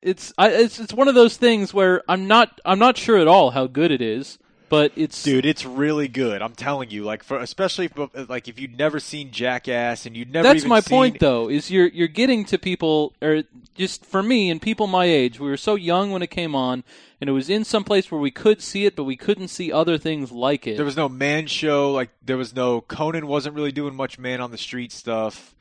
it's 0.00 0.32
I 0.36 0.50
it's 0.50 0.78
it's 0.78 0.92
one 0.92 1.08
of 1.08 1.14
those 1.14 1.36
things 1.36 1.72
where 1.72 2.02
I'm 2.08 2.26
not 2.28 2.60
I'm 2.64 2.78
not 2.78 2.96
sure 2.96 3.18
at 3.18 3.28
all 3.28 3.50
how 3.50 3.66
good 3.66 3.90
it 3.90 4.00
is, 4.02 4.38
but 4.72 4.90
it's 4.96 5.22
Dude, 5.22 5.44
it's 5.44 5.66
really 5.66 6.08
good. 6.08 6.40
I'm 6.40 6.54
telling 6.54 6.88
you, 6.88 7.04
like 7.04 7.24
for 7.24 7.36
especially 7.36 7.90
if, 7.94 8.30
like 8.30 8.48
if 8.48 8.58
you'd 8.58 8.78
never 8.78 9.00
seen 9.00 9.30
Jackass 9.30 10.06
and 10.06 10.16
you'd 10.16 10.32
never. 10.32 10.48
That's 10.48 10.64
my 10.64 10.80
seen, 10.80 10.96
point, 10.96 11.20
though. 11.20 11.50
Is 11.50 11.70
you're 11.70 11.88
you're 11.88 12.08
getting 12.08 12.46
to 12.46 12.56
people, 12.56 13.12
or 13.20 13.42
just 13.74 14.06
for 14.06 14.22
me 14.22 14.48
and 14.48 14.62
people 14.62 14.86
my 14.86 15.04
age, 15.04 15.38
we 15.38 15.50
were 15.50 15.58
so 15.58 15.74
young 15.74 16.10
when 16.10 16.22
it 16.22 16.30
came 16.30 16.54
on, 16.54 16.84
and 17.20 17.28
it 17.28 17.34
was 17.34 17.50
in 17.50 17.64
some 17.64 17.84
place 17.84 18.10
where 18.10 18.18
we 18.18 18.30
could 18.30 18.62
see 18.62 18.86
it, 18.86 18.96
but 18.96 19.04
we 19.04 19.14
couldn't 19.14 19.48
see 19.48 19.70
other 19.70 19.98
things 19.98 20.32
like 20.32 20.66
it. 20.66 20.76
There 20.76 20.86
was 20.86 20.96
no 20.96 21.10
man 21.10 21.48
show. 21.48 21.92
Like 21.92 22.08
there 22.24 22.38
was 22.38 22.56
no 22.56 22.80
Conan 22.80 23.26
wasn't 23.26 23.54
really 23.54 23.72
doing 23.72 23.94
much 23.94 24.18
man 24.18 24.40
on 24.40 24.52
the 24.52 24.58
street 24.58 24.90
stuff. 24.90 25.54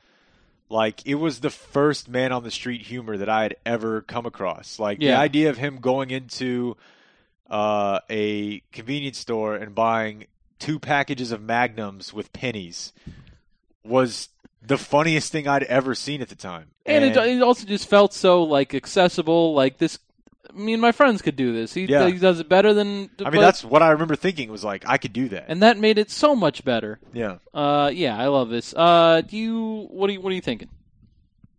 Like 0.70 1.06
it 1.06 1.16
was 1.16 1.42
the 1.42 1.50
first 1.50 2.08
man 2.08 2.32
on 2.32 2.44
the 2.46 2.52
street 2.52 2.84
humor 2.84 3.18
that 3.18 3.28
I 3.28 3.44
had 3.44 3.58
ever 3.66 4.04
come 4.04 4.26
across. 4.26 4.80
Like 4.80 5.00
the 5.00 5.12
idea 5.12 5.50
of 5.50 5.58
him 5.58 5.80
going 5.82 6.12
into 6.12 6.78
uh, 7.52 8.00
a 8.10 8.62
convenience 8.72 9.20
store 9.20 9.56
and 9.56 9.76
buying 9.76 10.26
two 10.58 10.80
packages 10.80 11.32
of 11.32 11.42
Magnums 11.42 12.14
with 12.14 12.32
pennies 12.34 12.94
was 13.84 14.30
the 14.62 14.78
funniest 14.78 15.32
thing 15.32 15.48
I'd 15.48 15.64
ever 15.64 15.94
seen 15.96 16.22
at 16.22 16.30
the 16.30 16.36
time. 16.36 16.68
and 16.86 17.04
it, 17.04 17.18
it 17.18 17.42
also 17.42 17.66
just 17.68 17.88
felt 17.90 18.14
so 18.14 18.44
like 18.44 18.74
accessible. 18.74 19.54
Like 19.54 19.78
this, 19.80 20.00
me 20.54 20.74
and 20.74 20.82
my 20.82 20.92
friends 20.92 21.22
could 21.22 21.36
do 21.36 21.52
this. 21.52 21.74
He, 21.74 21.86
Yeah. 21.86 22.08
he 22.08 22.14
does 22.20 22.40
it 22.40 22.48
better 22.48 22.74
than. 22.74 23.10
I 23.26 23.30
mean, 23.32 23.42
that's 23.42 23.64
what 23.64 23.82
I 23.82 23.90
remember 23.92 24.16
thinking 24.16 24.52
was 24.52 24.64
like 24.64 24.84
I 24.88 24.98
could 24.98 25.14
do 25.14 25.30
that. 25.30 25.46
and 25.48 25.62
that 25.64 25.78
made 25.78 25.98
it 25.98 26.10
so 26.12 26.36
much 26.36 26.64
better. 26.64 27.00
yeah. 27.14 27.38
Uh, 27.54 27.92
yeah, 27.94 28.18
I 28.18 28.28
love 28.28 28.50
this. 28.50 28.74
Uh, 28.76 29.22
do 29.22 29.36
you 29.36 29.88
what 29.92 30.10
are 30.10 30.14
you 30.14 30.22
what 30.22 30.32
are 30.32 30.36
you 30.36 30.42
thinking? 30.42 30.70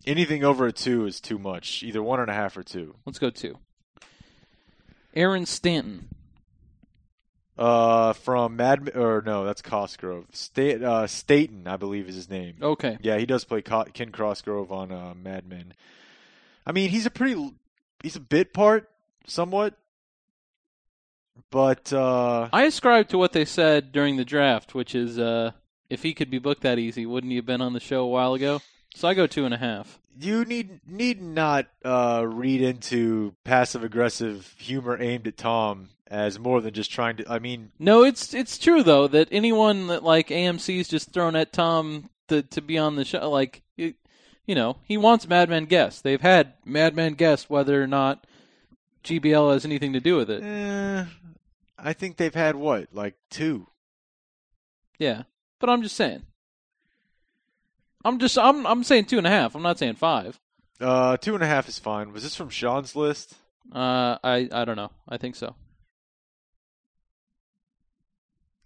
Anything 0.06 0.42
over 0.42 0.66
a 0.66 0.72
two 0.72 1.06
is 1.06 1.20
too 1.20 1.38
much. 1.38 1.82
Either 1.82 2.02
one 2.02 2.18
and 2.20 2.30
a 2.30 2.34
half 2.34 2.56
or 2.56 2.62
two. 2.62 2.94
Let's 3.06 3.18
go 3.20 3.30
two. 3.30 3.58
Aaron 5.14 5.46
Staton. 5.46 6.08
Uh, 7.58 8.14
from 8.14 8.56
Mad 8.56 8.96
or 8.96 9.22
no, 9.24 9.44
that's 9.44 9.60
Cosgrove. 9.60 10.24
State 10.32 10.82
uh, 10.82 11.06
Staton, 11.06 11.66
I 11.66 11.76
believe, 11.76 12.08
is 12.08 12.14
his 12.14 12.30
name. 12.30 12.56
Okay. 12.62 12.96
Yeah, 13.02 13.18
he 13.18 13.26
does 13.26 13.44
play 13.44 13.60
Co- 13.60 13.84
Ken 13.84 14.10
Cosgrove 14.10 14.72
on 14.72 14.90
uh, 14.90 15.14
Mad 15.14 15.46
Men. 15.46 15.74
I 16.66 16.72
mean, 16.72 16.88
he's 16.88 17.06
a 17.06 17.10
pretty, 17.10 17.52
he's 18.02 18.16
a 18.16 18.20
bit 18.20 18.54
part, 18.54 18.88
somewhat, 19.26 19.74
but 21.50 21.92
uh, 21.92 22.48
I 22.52 22.64
ascribe 22.64 23.08
to 23.08 23.18
what 23.18 23.32
they 23.32 23.44
said 23.44 23.92
during 23.92 24.16
the 24.16 24.24
draft, 24.24 24.74
which 24.74 24.94
is 24.94 25.18
uh, 25.18 25.52
if 25.90 26.02
he 26.02 26.14
could 26.14 26.30
be 26.30 26.38
booked 26.38 26.62
that 26.62 26.78
easy, 26.78 27.04
wouldn't 27.04 27.30
he 27.30 27.36
have 27.36 27.46
been 27.46 27.60
on 27.60 27.74
the 27.74 27.80
show 27.80 28.02
a 28.04 28.08
while 28.08 28.34
ago? 28.34 28.62
So 28.94 29.08
I 29.08 29.14
go 29.14 29.26
two 29.26 29.44
and 29.44 29.54
a 29.54 29.58
half. 29.58 29.98
you 30.20 30.44
need 30.44 30.80
need 30.86 31.20
not 31.22 31.66
uh, 31.84 32.24
read 32.28 32.60
into 32.62 33.34
passive 33.44 33.82
aggressive 33.84 34.54
humor 34.58 35.00
aimed 35.00 35.26
at 35.26 35.36
Tom 35.36 35.88
as 36.08 36.38
more 36.38 36.60
than 36.60 36.74
just 36.74 36.90
trying 36.92 37.16
to. 37.16 37.24
I 37.30 37.38
mean, 37.38 37.72
No, 37.78 38.04
it's 38.04 38.34
it's 38.34 38.58
true 38.58 38.82
though 38.82 39.08
that 39.08 39.28
anyone 39.32 39.86
that 39.88 40.02
like 40.04 40.28
AMC's 40.28 40.88
just 40.88 41.12
thrown 41.12 41.34
at 41.36 41.52
Tom 41.52 42.10
to 42.28 42.42
to 42.42 42.60
be 42.60 42.76
on 42.78 42.96
the 42.96 43.04
show, 43.04 43.30
like 43.30 43.62
it, 43.78 43.96
you 44.46 44.54
know, 44.54 44.76
he 44.84 44.96
wants 44.98 45.26
Madman 45.26 45.64
guests. 45.64 46.02
They've 46.02 46.20
had 46.20 46.52
Madman 46.64 47.14
guests, 47.14 47.48
whether 47.48 47.82
or 47.82 47.86
not 47.86 48.26
GBL 49.04 49.52
has 49.54 49.64
anything 49.64 49.94
to 49.94 50.00
do 50.00 50.16
with 50.16 50.30
it. 50.30 50.42
eh, 50.42 51.04
I 51.78 51.92
think 51.94 52.18
they've 52.18 52.34
had 52.34 52.56
what 52.56 52.88
like 52.92 53.16
two. 53.30 53.68
Yeah, 54.98 55.22
but 55.58 55.70
I'm 55.70 55.82
just 55.82 55.96
saying. 55.96 56.24
I'm 58.04 58.18
just 58.18 58.38
I'm 58.38 58.66
I'm 58.66 58.84
saying 58.84 59.06
two 59.06 59.18
and 59.18 59.26
a 59.26 59.30
half. 59.30 59.54
I'm 59.54 59.62
not 59.62 59.78
saying 59.78 59.94
five. 59.94 60.38
Uh, 60.80 61.16
two 61.16 61.34
and 61.34 61.42
a 61.42 61.46
half 61.46 61.68
is 61.68 61.78
fine. 61.78 62.12
Was 62.12 62.22
this 62.22 62.34
from 62.34 62.50
Sean's 62.50 62.96
list? 62.96 63.34
Uh, 63.72 64.18
I 64.22 64.48
I 64.52 64.64
don't 64.64 64.76
know. 64.76 64.90
I 65.08 65.16
think 65.16 65.36
so. 65.36 65.54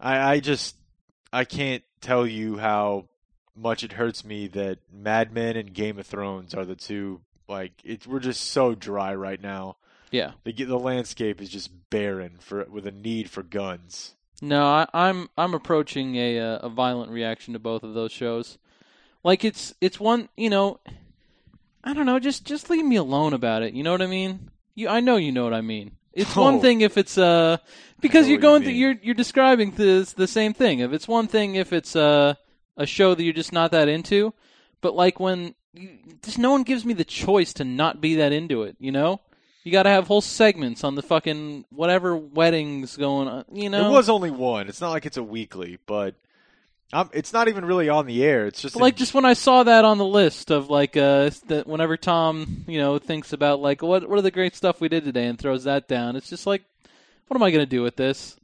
I, 0.00 0.32
I 0.34 0.40
just 0.40 0.76
I 1.32 1.44
can't 1.44 1.82
tell 2.00 2.26
you 2.26 2.58
how 2.58 3.08
much 3.54 3.82
it 3.82 3.92
hurts 3.92 4.24
me 4.24 4.46
that 4.48 4.78
Mad 4.92 5.32
Men 5.32 5.56
and 5.56 5.72
Game 5.72 5.98
of 5.98 6.06
Thrones 6.06 6.54
are 6.54 6.64
the 6.64 6.76
two 6.76 7.20
like 7.48 7.72
it, 7.84 8.06
we're 8.06 8.20
just 8.20 8.50
so 8.50 8.74
dry 8.74 9.14
right 9.14 9.40
now. 9.40 9.76
Yeah. 10.10 10.32
The 10.44 10.52
the 10.52 10.78
landscape 10.78 11.40
is 11.40 11.48
just 11.48 11.70
barren 11.90 12.36
for 12.40 12.64
with 12.64 12.86
a 12.86 12.92
need 12.92 13.30
for 13.30 13.42
guns. 13.42 14.14
No, 14.42 14.66
I, 14.66 14.86
I'm 14.92 15.28
I'm 15.36 15.54
approaching 15.54 16.16
a 16.16 16.38
uh, 16.38 16.58
a 16.58 16.68
violent 16.68 17.10
reaction 17.10 17.54
to 17.54 17.58
both 17.58 17.82
of 17.82 17.94
those 17.94 18.12
shows. 18.12 18.58
Like 19.24 19.44
it's 19.44 19.74
it's 19.80 19.98
one 19.98 20.28
you 20.36 20.50
know, 20.50 20.80
I 21.84 21.92
don't 21.94 22.06
know. 22.06 22.18
Just 22.18 22.44
just 22.44 22.70
leave 22.70 22.84
me 22.84 22.96
alone 22.96 23.32
about 23.32 23.62
it. 23.62 23.74
You 23.74 23.82
know 23.82 23.92
what 23.92 24.02
I 24.02 24.06
mean? 24.06 24.50
You 24.74 24.88
I 24.88 25.00
know 25.00 25.16
you 25.16 25.32
know 25.32 25.44
what 25.44 25.54
I 25.54 25.60
mean. 25.60 25.92
It's 26.12 26.34
one 26.34 26.54
Oh. 26.56 26.60
thing 26.60 26.80
if 26.80 26.96
it's 26.96 27.18
uh 27.18 27.58
because 28.00 28.28
you're 28.28 28.38
what 28.38 28.42
you 28.42 28.48
going 28.48 28.62
through 28.62 28.72
you're 28.72 28.94
you're 29.02 29.14
describing 29.14 29.72
this 29.72 30.12
the 30.12 30.26
same 30.28 30.54
thing. 30.54 30.80
If 30.80 30.92
it's 30.92 31.06
one 31.08 31.26
thing 31.28 31.54
if 31.56 31.72
it's 31.72 31.94
uh, 31.96 32.34
a 32.76 32.86
show 32.86 33.14
that 33.14 33.22
you're 33.22 33.32
just 33.32 33.52
not 33.52 33.72
that 33.72 33.88
into, 33.88 34.32
but 34.80 34.94
like 34.94 35.18
when 35.20 35.54
you, 35.74 35.90
just 36.22 36.38
no 36.38 36.50
one 36.52 36.62
gives 36.62 36.84
me 36.84 36.94
the 36.94 37.04
choice 37.04 37.52
to 37.54 37.64
not 37.64 38.00
be 38.00 38.16
that 38.16 38.32
into 38.32 38.62
it. 38.62 38.76
You 38.78 38.92
know. 38.92 39.20
You 39.64 39.72
got 39.72 39.82
to 39.82 39.90
have 39.90 40.06
whole 40.06 40.20
segments 40.20 40.84
on 40.84 40.94
the 40.94 41.02
fucking 41.02 41.64
whatever 41.70 42.16
weddings 42.16 42.96
going 42.96 43.26
on. 43.26 43.44
You 43.52 43.68
know, 43.68 43.88
It 43.88 43.92
was 43.92 44.08
only 44.08 44.30
one. 44.30 44.68
It's 44.68 44.80
not 44.80 44.90
like 44.90 45.06
it's 45.06 45.16
a 45.16 45.24
weekly, 45.24 45.80
but 45.86 46.14
um, 46.92 47.10
it's 47.12 47.32
not 47.32 47.48
even 47.48 47.64
really 47.64 47.88
on 47.88 48.06
the 48.06 48.22
air. 48.24 48.46
It's 48.46 48.62
just 48.62 48.76
like 48.76 48.94
in- 48.94 48.98
just 48.98 49.14
when 49.14 49.24
I 49.24 49.32
saw 49.34 49.62
that 49.64 49.84
on 49.84 49.98
the 49.98 50.04
list 50.06 50.50
of 50.50 50.70
like 50.70 50.96
uh 50.96 51.30
that 51.48 51.66
whenever 51.66 51.96
Tom 51.96 52.64
you 52.68 52.78
know 52.78 52.98
thinks 52.98 53.32
about 53.32 53.60
like 53.60 53.82
what 53.82 54.08
what 54.08 54.18
are 54.18 54.22
the 54.22 54.30
great 54.30 54.54
stuff 54.54 54.80
we 54.80 54.88
did 54.88 55.04
today 55.04 55.26
and 55.26 55.38
throws 55.38 55.64
that 55.64 55.88
down, 55.88 56.16
it's 56.16 56.28
just 56.30 56.46
like 56.46 56.62
what 57.28 57.36
am 57.36 57.42
I 57.42 57.50
gonna 57.50 57.66
do 57.66 57.82
with 57.82 57.96
this? 57.96 58.36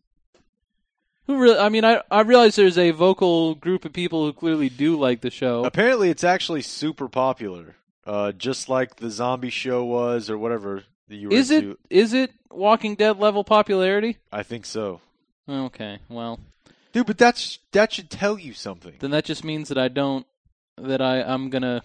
Who 1.28 1.38
really? 1.38 1.58
I 1.58 1.68
mean, 1.68 1.84
I 1.84 2.02
I 2.10 2.22
realize 2.22 2.56
there's 2.56 2.78
a 2.78 2.90
vocal 2.90 3.54
group 3.54 3.84
of 3.84 3.92
people 3.92 4.24
who 4.26 4.32
clearly 4.32 4.68
do 4.68 4.98
like 4.98 5.20
the 5.20 5.30
show. 5.30 5.64
apparently 5.64 6.10
it's 6.10 6.24
actually 6.24 6.62
super 6.62 7.08
popular. 7.08 7.76
Uh, 8.04 8.32
just 8.32 8.68
like 8.68 8.96
the 8.96 9.08
zombie 9.10 9.48
show 9.50 9.84
was, 9.84 10.28
or 10.28 10.36
whatever 10.36 10.82
that 11.08 11.14
you 11.14 11.28
were 11.28 11.34
Is 11.34 11.52
it 11.52 11.62
into. 11.62 11.78
is 11.88 12.12
it 12.12 12.32
Walking 12.50 12.96
Dead 12.96 13.16
level 13.20 13.44
popularity? 13.44 14.16
I 14.32 14.42
think 14.42 14.66
so, 14.66 15.00
Okay, 15.48 16.00
well 16.08 16.40
dude. 16.92 17.06
But 17.06 17.18
that's 17.18 17.58
that 17.72 17.92
should 17.92 18.10
tell 18.10 18.38
you 18.38 18.52
something. 18.52 18.94
then 19.00 19.10
that 19.10 19.24
just 19.24 19.44
means 19.44 19.68
that 19.68 19.78
I 19.78 19.88
don't 19.88 20.26
that 20.76 21.00
I 21.00 21.22
I'm 21.22 21.50
gonna 21.50 21.82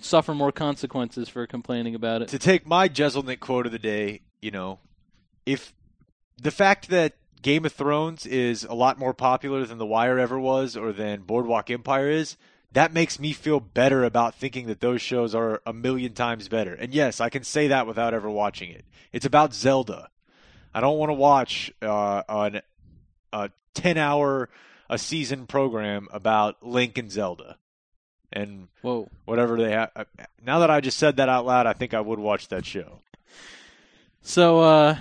suffer 0.00 0.34
more 0.34 0.52
consequences 0.52 1.28
for 1.28 1.46
complaining 1.46 1.94
about 1.94 2.22
it. 2.22 2.28
to 2.28 2.38
take 2.38 2.66
my 2.66 2.88
Jeselnik 2.88 3.40
quote 3.40 3.66
of 3.66 3.72
the 3.72 3.78
day, 3.78 4.20
you 4.40 4.50
know, 4.50 4.78
if 5.44 5.72
the 6.40 6.50
fact 6.50 6.88
that 6.88 7.14
Game 7.42 7.64
of 7.64 7.72
Thrones 7.72 8.26
is 8.26 8.64
a 8.64 8.74
lot 8.74 8.98
more 8.98 9.14
popular 9.14 9.64
than 9.64 9.78
The 9.78 9.86
Wire 9.86 10.18
ever 10.18 10.38
was 10.38 10.76
or 10.76 10.92
than 10.92 11.22
Boardwalk 11.22 11.70
Empire 11.70 12.08
is, 12.08 12.36
that 12.72 12.92
makes 12.92 13.18
me 13.18 13.32
feel 13.32 13.60
better 13.60 14.04
about 14.04 14.34
thinking 14.34 14.66
that 14.66 14.80
those 14.80 15.00
shows 15.00 15.34
are 15.34 15.62
a 15.64 15.72
million 15.72 16.12
times 16.12 16.48
better. 16.48 16.74
And 16.74 16.92
yes, 16.92 17.20
I 17.20 17.28
can 17.28 17.44
say 17.44 17.68
that 17.68 17.86
without 17.86 18.14
ever 18.14 18.28
watching 18.28 18.70
it. 18.70 18.84
It's 19.12 19.26
about 19.26 19.54
Zelda. 19.54 20.10
I 20.74 20.80
don't 20.80 20.98
want 20.98 21.10
to 21.10 21.14
watch 21.14 21.72
uh, 21.80 22.22
an, 22.28 22.60
a 23.32 23.50
10 23.78 23.96
hour 23.96 24.48
a 24.90 24.98
season 24.98 25.46
program 25.46 26.08
about 26.12 26.62
Link 26.62 26.98
and 26.98 27.10
Zelda. 27.10 27.56
And 28.30 28.68
Whoa. 28.82 29.08
whatever 29.24 29.56
they 29.56 29.70
have. 29.70 29.90
Now 30.44 30.58
that 30.58 30.70
I 30.70 30.80
just 30.80 30.98
said 30.98 31.16
that 31.16 31.28
out 31.30 31.46
loud, 31.46 31.66
I 31.66 31.72
think 31.72 31.94
I 31.94 32.00
would 32.00 32.18
watch 32.18 32.48
that 32.48 32.66
show. 32.66 33.00
So 34.20 34.60
uh 34.60 34.98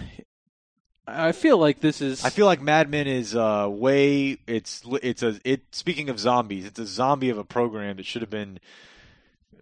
I 1.08 1.32
feel 1.32 1.58
like 1.58 1.80
this 1.80 2.02
is. 2.02 2.26
I 2.26 2.30
feel 2.30 2.46
like 2.46 2.62
Mad 2.62 2.90
Men 2.90 3.08
is 3.08 3.34
uh, 3.34 3.68
way. 3.70 4.40
It's 4.46 4.82
it's 5.02 5.24
a 5.24 5.40
it. 5.46 5.62
Speaking 5.74 6.10
of 6.10 6.20
zombies, 6.20 6.66
it's 6.66 6.80
a 6.80 6.86
zombie 6.86 7.30
of 7.30 7.38
a 7.38 7.46
program 7.46 7.96
that 7.96 8.06
should 8.06 8.22
have 8.22 8.30
been. 8.30 8.60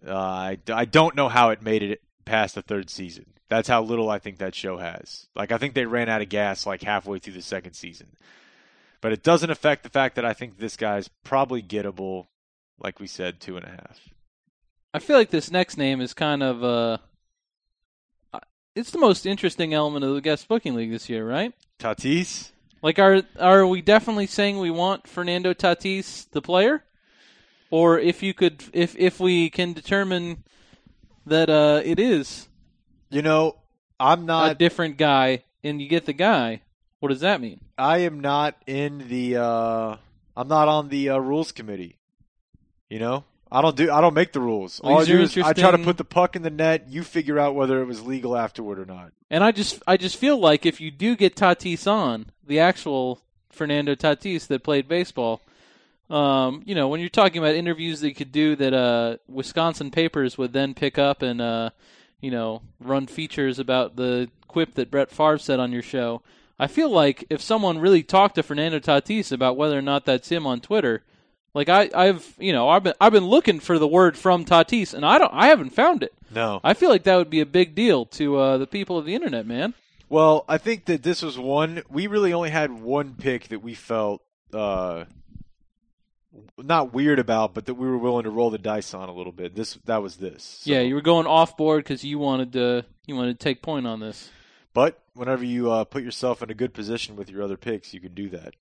Uh, 0.06 0.16
I 0.16 0.58
I 0.70 0.86
don't 0.86 1.16
know 1.16 1.30
how 1.30 1.52
it 1.52 1.62
made 1.62 1.84
it 1.84 2.02
past 2.26 2.56
the 2.56 2.64
third 2.64 2.90
season. 2.90 3.28
That's 3.48 3.68
how 3.68 3.84
little 3.84 4.10
I 4.10 4.18
think 4.18 4.40
that 4.40 4.56
show 4.56 4.78
has. 4.78 5.28
Like 5.36 5.52
I 5.52 5.60
think 5.60 5.76
they 5.76 5.86
ran 5.86 6.10
out 6.10 6.24
of 6.24 6.30
gas 6.30 6.66
like 6.66 6.82
halfway 6.82 7.20
through 7.20 7.34
the 7.34 7.44
second 7.44 7.74
season. 7.74 8.08
But 9.06 9.14
it 9.14 9.22
doesn't 9.22 9.52
affect 9.52 9.84
the 9.84 9.90
fact 9.90 10.16
that 10.16 10.26
I 10.26 10.34
think 10.34 10.58
this 10.58 10.76
guy's 10.76 11.10
probably 11.24 11.62
gettable. 11.62 12.26
Like 12.80 13.00
we 13.00 13.06
said, 13.06 13.40
two 13.40 13.56
and 13.56 13.64
a 13.64 13.70
half. 13.70 14.00
I 14.96 14.98
feel 14.98 15.16
like 15.16 15.30
this 15.30 15.52
next 15.52 15.78
name 15.78 16.02
is 16.02 16.16
kind 16.16 16.42
of 16.42 16.64
uh 16.64 16.98
it's 18.74 18.90
the 18.90 18.98
most 18.98 19.28
interesting 19.28 19.76
element 19.76 20.04
of 20.06 20.16
the 20.16 20.22
guest 20.22 20.48
booking 20.48 20.74
league 20.74 20.90
this 20.90 21.08
year, 21.08 21.24
right? 21.24 21.54
Tatis. 21.78 22.50
Like, 22.82 22.98
are 22.98 23.22
are 23.40 23.68
we 23.68 23.84
definitely 23.84 24.26
saying 24.26 24.58
we 24.58 24.72
want 24.72 25.08
Fernando 25.08 25.54
Tatis, 25.54 26.28
the 26.32 26.42
player, 26.42 26.84
or 27.70 28.00
if 28.00 28.24
you 28.24 28.34
could, 28.34 28.64
if 28.74 28.96
if 28.98 29.20
we 29.20 29.52
can 29.52 29.74
determine 29.74 30.44
that 31.28 31.52
uh, 31.52 31.80
it 31.86 32.00
is, 32.00 32.48
you 33.12 33.22
know, 33.22 33.58
I'm 34.00 34.26
not 34.26 34.54
a 34.54 34.56
different 34.56 34.98
guy, 34.98 35.44
and 35.64 35.80
you 35.80 35.88
get 35.88 36.08
the 36.08 36.14
guy. 36.14 36.64
What 37.06 37.12
does 37.12 37.22
that 37.22 37.40
mean? 37.40 37.60
I 37.78 38.00
am 38.00 38.20
not 38.20 38.58
in 38.66 39.10
the. 39.10 39.38
Uh, 39.38 39.98
I'm 40.36 40.48
not 40.48 40.68
on 40.68 40.90
the 40.90 41.12
uh, 41.12 41.20
rules 41.20 41.52
committee. 41.52 42.00
You 42.90 42.98
know, 42.98 43.26
I 43.52 43.62
don't 43.62 43.76
do. 43.76 43.92
I 43.92 44.02
don't 44.02 44.16
make 44.16 44.34
the 44.34 44.40
rules. 44.40 44.80
All 44.80 45.02
I 45.02 45.06
do 45.06 45.22
is 45.22 45.38
I 45.38 45.54
try 45.54 45.70
to 45.70 45.78
put 45.78 45.98
the 45.98 46.04
puck 46.04 46.36
in 46.36 46.42
the 46.42 46.50
net. 46.50 46.88
You 46.90 47.04
figure 47.04 47.38
out 47.38 47.54
whether 47.54 47.80
it 47.80 47.86
was 47.86 48.02
legal 48.02 48.36
afterward 48.36 48.80
or 48.80 48.88
not. 48.88 49.12
And 49.30 49.44
I 49.44 49.52
just, 49.52 49.84
I 49.86 49.98
just 49.98 50.18
feel 50.18 50.40
like 50.40 50.66
if 50.66 50.82
you 50.82 50.90
do 50.90 51.16
get 51.16 51.36
Tatis 51.36 51.86
on 51.86 52.32
the 52.44 52.60
actual 52.60 53.22
Fernando 53.52 53.94
Tatis 53.94 54.48
that 54.48 54.64
played 54.64 54.88
baseball, 54.88 55.42
um, 56.10 56.64
you 56.66 56.74
know, 56.74 56.88
when 56.88 57.02
you're 57.02 57.10
talking 57.10 57.38
about 57.38 57.54
interviews 57.54 58.00
that 58.00 58.10
you 58.10 58.16
could 58.16 58.32
do 58.32 58.56
that 58.56 58.74
uh, 58.74 59.18
Wisconsin 59.28 59.92
papers 59.92 60.40
would 60.40 60.54
then 60.54 60.74
pick 60.74 60.98
up 60.98 61.22
and, 61.22 61.40
uh, 61.40 61.70
you 62.20 62.32
know, 62.32 62.64
run 62.80 63.06
features 63.06 63.60
about 63.60 63.96
the 63.96 64.28
quip 64.48 64.74
that 64.74 64.90
Brett 64.90 65.12
Favre 65.12 65.38
said 65.38 65.60
on 65.60 65.72
your 65.72 65.84
show. 65.84 66.24
I 66.58 66.68
feel 66.68 66.90
like 66.90 67.26
if 67.30 67.42
someone 67.42 67.80
really 67.80 68.04
talked 68.04 68.36
to 68.36 68.44
Fernando 68.44 68.80
Tatis 68.80 69.32
about 69.32 69.58
whether 69.58 69.78
or 69.78 69.82
not 69.82 70.06
that's 70.06 70.30
him 70.30 70.48
on 70.48 70.62
Twitter 70.62 71.04
like 71.56 71.70
I, 71.70 71.90
I've 71.96 72.36
you 72.38 72.54
know 72.54 72.70
I've 72.70 72.84
been 72.84 72.94
I've 73.02 73.14
been 73.14 73.26
looking 73.26 73.60
for 73.60 73.80
the 73.80 73.88
word 73.88 74.16
from 74.18 74.46
Tatis 74.46 74.94
and 74.94 75.04
I 75.04 75.18
don't 75.18 75.34
I 75.34 75.48
haven't 75.48 75.72
found 75.72 76.04
it. 76.04 76.14
No, 76.30 76.60
I 76.64 76.76
feel 76.76 76.90
like 76.90 77.04
that 77.04 77.16
would 77.16 77.30
be 77.30 77.40
a 77.40 77.46
big 77.46 77.74
deal 77.74 78.06
to 78.08 78.38
uh, 78.38 78.58
the 78.58 78.68
people 78.68 78.98
of 78.98 79.06
the 79.06 79.16
internet, 79.16 79.48
man. 79.48 79.74
Well, 80.10 80.46
I 80.48 80.60
think 80.60 80.86
that 80.86 81.02
this 81.02 81.24
was 81.24 81.40
one. 81.40 81.82
We 81.90 82.06
really 82.08 82.34
only 82.34 82.50
had 82.50 82.72
one 82.72 83.16
pick 83.16 83.48
that 83.48 83.64
we 83.64 83.74
felt 83.74 84.22
uh, 84.54 85.06
not 86.58 86.94
weird 86.94 87.20
about, 87.20 87.54
but 87.54 87.66
that 87.66 87.74
we 87.76 87.88
were 87.88 87.98
willing 87.98 88.26
to 88.26 88.30
roll 88.30 88.50
the 88.50 88.58
dice 88.58 88.94
on 88.94 89.08
a 89.08 89.14
little 89.14 89.32
bit. 89.32 89.56
This 89.56 89.80
that 89.86 90.04
was 90.04 90.18
this. 90.18 90.62
So. 90.64 90.72
Yeah, 90.72 90.82
you 90.82 90.94
were 90.94 91.02
going 91.02 91.26
off 91.26 91.56
board 91.56 91.86
because 91.86 92.04
you 92.04 92.20
wanted 92.20 92.52
to 92.54 92.86
you 93.08 93.16
wanted 93.16 93.40
to 93.40 93.44
take 93.44 93.62
point 93.62 93.88
on 93.88 94.02
this. 94.02 94.30
But 94.76 95.00
whenever 95.14 95.46
you 95.46 95.72
uh, 95.72 95.86
put 95.86 96.04
yourself 96.04 96.44
in 96.44 96.52
a 96.52 96.54
good 96.54 96.74
position 96.74 97.16
with 97.16 97.30
your 97.30 97.42
other 97.42 97.56
picks, 97.56 97.94
you 97.94 98.02
can 98.02 98.14
do 98.14 98.28
that. 98.30 98.56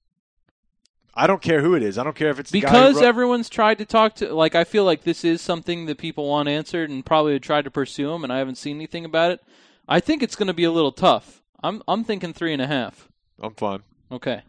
I 1.13 1.27
don't 1.27 1.43
care 1.43 1.61
who 1.61 1.75
it 1.75 1.83
is. 1.83 1.99
I 1.99 2.05
don't 2.05 2.15
care 2.15 2.31
if 2.31 2.39
it's 2.39 2.53
because 2.53 3.03
everyone's 3.03 3.49
tried 3.49 3.79
to 3.79 3.85
talk 3.85 4.15
to. 4.17 4.33
Like, 4.33 4.55
I 4.55 4.63
feel 4.63 4.85
like 4.85 5.03
this 5.03 5.25
is 5.25 5.41
something 5.43 5.87
that 5.87 5.99
people 5.99 6.29
want 6.29 6.49
answered, 6.49 6.89
and 6.89 7.05
probably 7.05 7.39
try 7.41 7.63
to 7.63 7.71
pursue 7.71 8.11
them. 8.11 8.23
And 8.23 8.33
I 8.33 8.39
haven't 8.39 8.59
seen 8.59 8.77
anything 8.77 9.05
about 9.05 9.33
it. 9.33 9.41
I 9.89 9.99
think 9.99 10.23
it's 10.23 10.37
going 10.37 10.47
to 10.47 10.55
be 10.55 10.63
a 10.65 10.71
little 10.71 10.93
tough. 10.93 11.43
I'm 11.63 11.83
I'm 11.89 12.05
thinking 12.05 12.33
three 12.33 12.53
and 12.53 12.63
a 12.63 12.69
half. 12.69 13.09
I'm 13.41 13.55
fine. 13.55 13.83
Okay. 14.13 14.43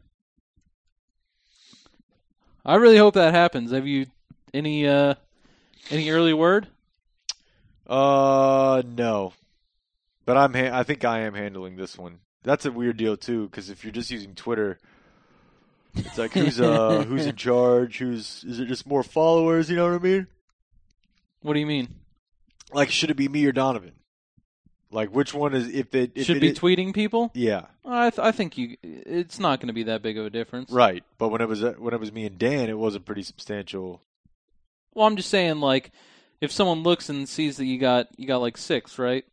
I 2.64 2.76
really 2.76 2.98
hope 2.98 3.16
that 3.16 3.34
happens. 3.34 3.72
Have 3.72 3.88
you 3.88 4.06
any 4.54 4.88
uh 4.88 5.16
any 5.90 6.12
early 6.12 6.34
word? 6.34 6.68
Uh, 7.88 8.84
no. 8.86 9.34
But 10.26 10.38
I'm 10.38 10.54
ha- 10.54 10.78
I 10.78 10.84
think 10.84 11.06
I 11.06 11.22
am 11.22 11.34
handling 11.34 11.76
this 11.76 11.98
one. 11.98 12.20
That's 12.44 12.66
a 12.66 12.72
weird 12.72 12.98
deal 12.98 13.18
too, 13.18 13.48
because 13.48 13.70
if 13.70 13.84
you're 13.84 13.94
just 13.94 14.12
using 14.12 14.36
Twitter 14.36 14.80
it's 15.98 16.18
like 16.18 16.34
who's 16.34 16.60
uh 16.60 17.04
who's 17.08 17.26
in 17.26 17.36
charge? 17.36 18.00
Who's 18.00 18.44
is 18.44 18.60
it 18.60 18.68
just 18.68 18.88
more 18.88 19.04
followers? 19.04 19.70
You 19.70 19.76
know 19.76 19.86
what 19.86 20.02
I 20.02 20.04
mean? 20.04 20.28
What 21.42 21.54
do 21.54 21.60
you 21.60 21.66
mean? 21.66 21.96
Like, 22.74 22.90
should 22.90 23.12
it 23.12 23.18
be 23.18 23.28
me 23.28 23.46
or 23.46 23.52
Donovan? 23.52 23.94
Like, 24.92 25.10
which 25.10 25.34
one 25.34 25.54
is 25.54 25.74
if 25.74 25.94
it 25.96 26.12
if 26.16 26.26
should 26.26 26.38
it, 26.38 26.42
be 26.42 26.54
tweeting 26.54 26.94
people? 26.94 27.32
Yeah, 27.34 27.66
I 27.84 28.10
th- 28.10 28.26
I 28.26 28.32
think 28.32 28.58
you. 28.58 28.78
It's 28.84 29.40
not 29.40 29.60
going 29.60 29.68
to 29.68 29.74
be 29.74 29.84
that 29.84 30.02
big 30.02 30.18
of 30.18 30.26
a 30.26 30.30
difference, 30.30 30.72
right? 30.72 31.04
But 31.18 31.30
when 31.30 31.42
it 31.42 31.50
was 31.50 31.62
when 31.62 31.94
it 31.94 32.00
was 32.00 32.12
me 32.12 32.26
and 32.26 32.38
Dan, 32.38 32.70
it 32.70 32.78
was 32.78 32.96
a 32.96 33.00
pretty 33.00 33.24
substantial. 33.24 34.02
Well, 34.94 35.06
I'm 35.06 35.18
just 35.18 35.30
saying, 35.30 35.60
like, 35.60 35.92
if 36.40 36.52
someone 36.52 36.84
looks 36.84 37.10
and 37.10 37.28
sees 37.28 37.58
that 37.58 37.66
you 37.66 37.78
got 37.78 38.08
you 38.18 38.28
got 38.28 38.42
like 38.42 38.58
six, 38.58 38.98
right? 38.98 39.26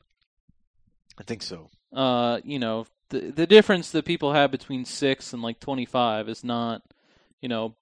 I 1.19 1.23
think 1.25 1.43
so. 1.43 1.71
Uh, 1.93 2.41
you 2.45 2.59
know, 2.59 2.87
the 3.11 3.21
the 3.31 3.47
difference 3.47 3.91
that 3.91 4.05
people 4.05 4.33
have 4.33 4.51
between 4.51 4.85
six 4.85 5.33
and 5.33 5.43
like 5.43 5.61
twenty 5.61 5.85
five 5.85 6.29
is 6.29 6.43
not, 6.43 6.83
you 7.41 7.49
know, 7.49 7.75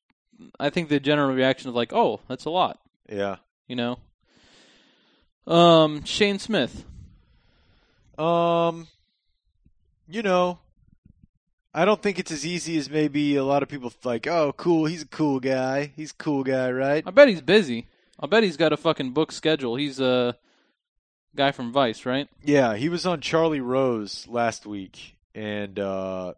I 0.58 0.70
think 0.70 0.88
the 0.88 1.00
general 1.00 1.34
reaction 1.34 1.68
is 1.68 1.74
like, 1.74 1.92
oh, 1.92 2.20
that's 2.28 2.44
a 2.44 2.50
lot. 2.50 2.80
Yeah. 3.08 3.36
You 3.68 3.76
know. 3.76 3.98
Um, 5.46 6.04
Shane 6.04 6.38
Smith. 6.38 6.84
Um, 8.18 8.88
you 10.08 10.22
know, 10.22 10.58
I 11.72 11.84
don't 11.84 12.02
think 12.02 12.18
it's 12.18 12.30
as 12.30 12.44
easy 12.44 12.76
as 12.76 12.90
maybe 12.90 13.36
a 13.36 13.44
lot 13.44 13.62
of 13.62 13.68
people 13.68 13.92
like. 14.04 14.26
Oh, 14.26 14.52
cool, 14.56 14.86
he's 14.86 15.02
a 15.02 15.08
cool 15.08 15.40
guy. 15.40 15.92
He's 15.96 16.10
a 16.10 16.14
cool 16.14 16.44
guy, 16.44 16.70
right? 16.70 17.02
I 17.06 17.10
bet 17.10 17.28
he's 17.28 17.40
busy. 17.40 17.88
I 18.18 18.26
bet 18.26 18.42
he's 18.42 18.58
got 18.58 18.72
a 18.72 18.76
fucking 18.76 19.12
book 19.12 19.32
schedule. 19.32 19.76
He's 19.76 19.98
a 20.00 20.06
uh, 20.06 20.32
guy 21.34 21.52
from 21.52 21.72
Vice, 21.72 22.06
right? 22.06 22.28
Yeah, 22.42 22.76
he 22.76 22.88
was 22.88 23.06
on 23.06 23.20
Charlie 23.20 23.60
Rose 23.60 24.26
last 24.28 24.66
week, 24.66 25.16
and 25.34 25.78
uh, 25.78 26.34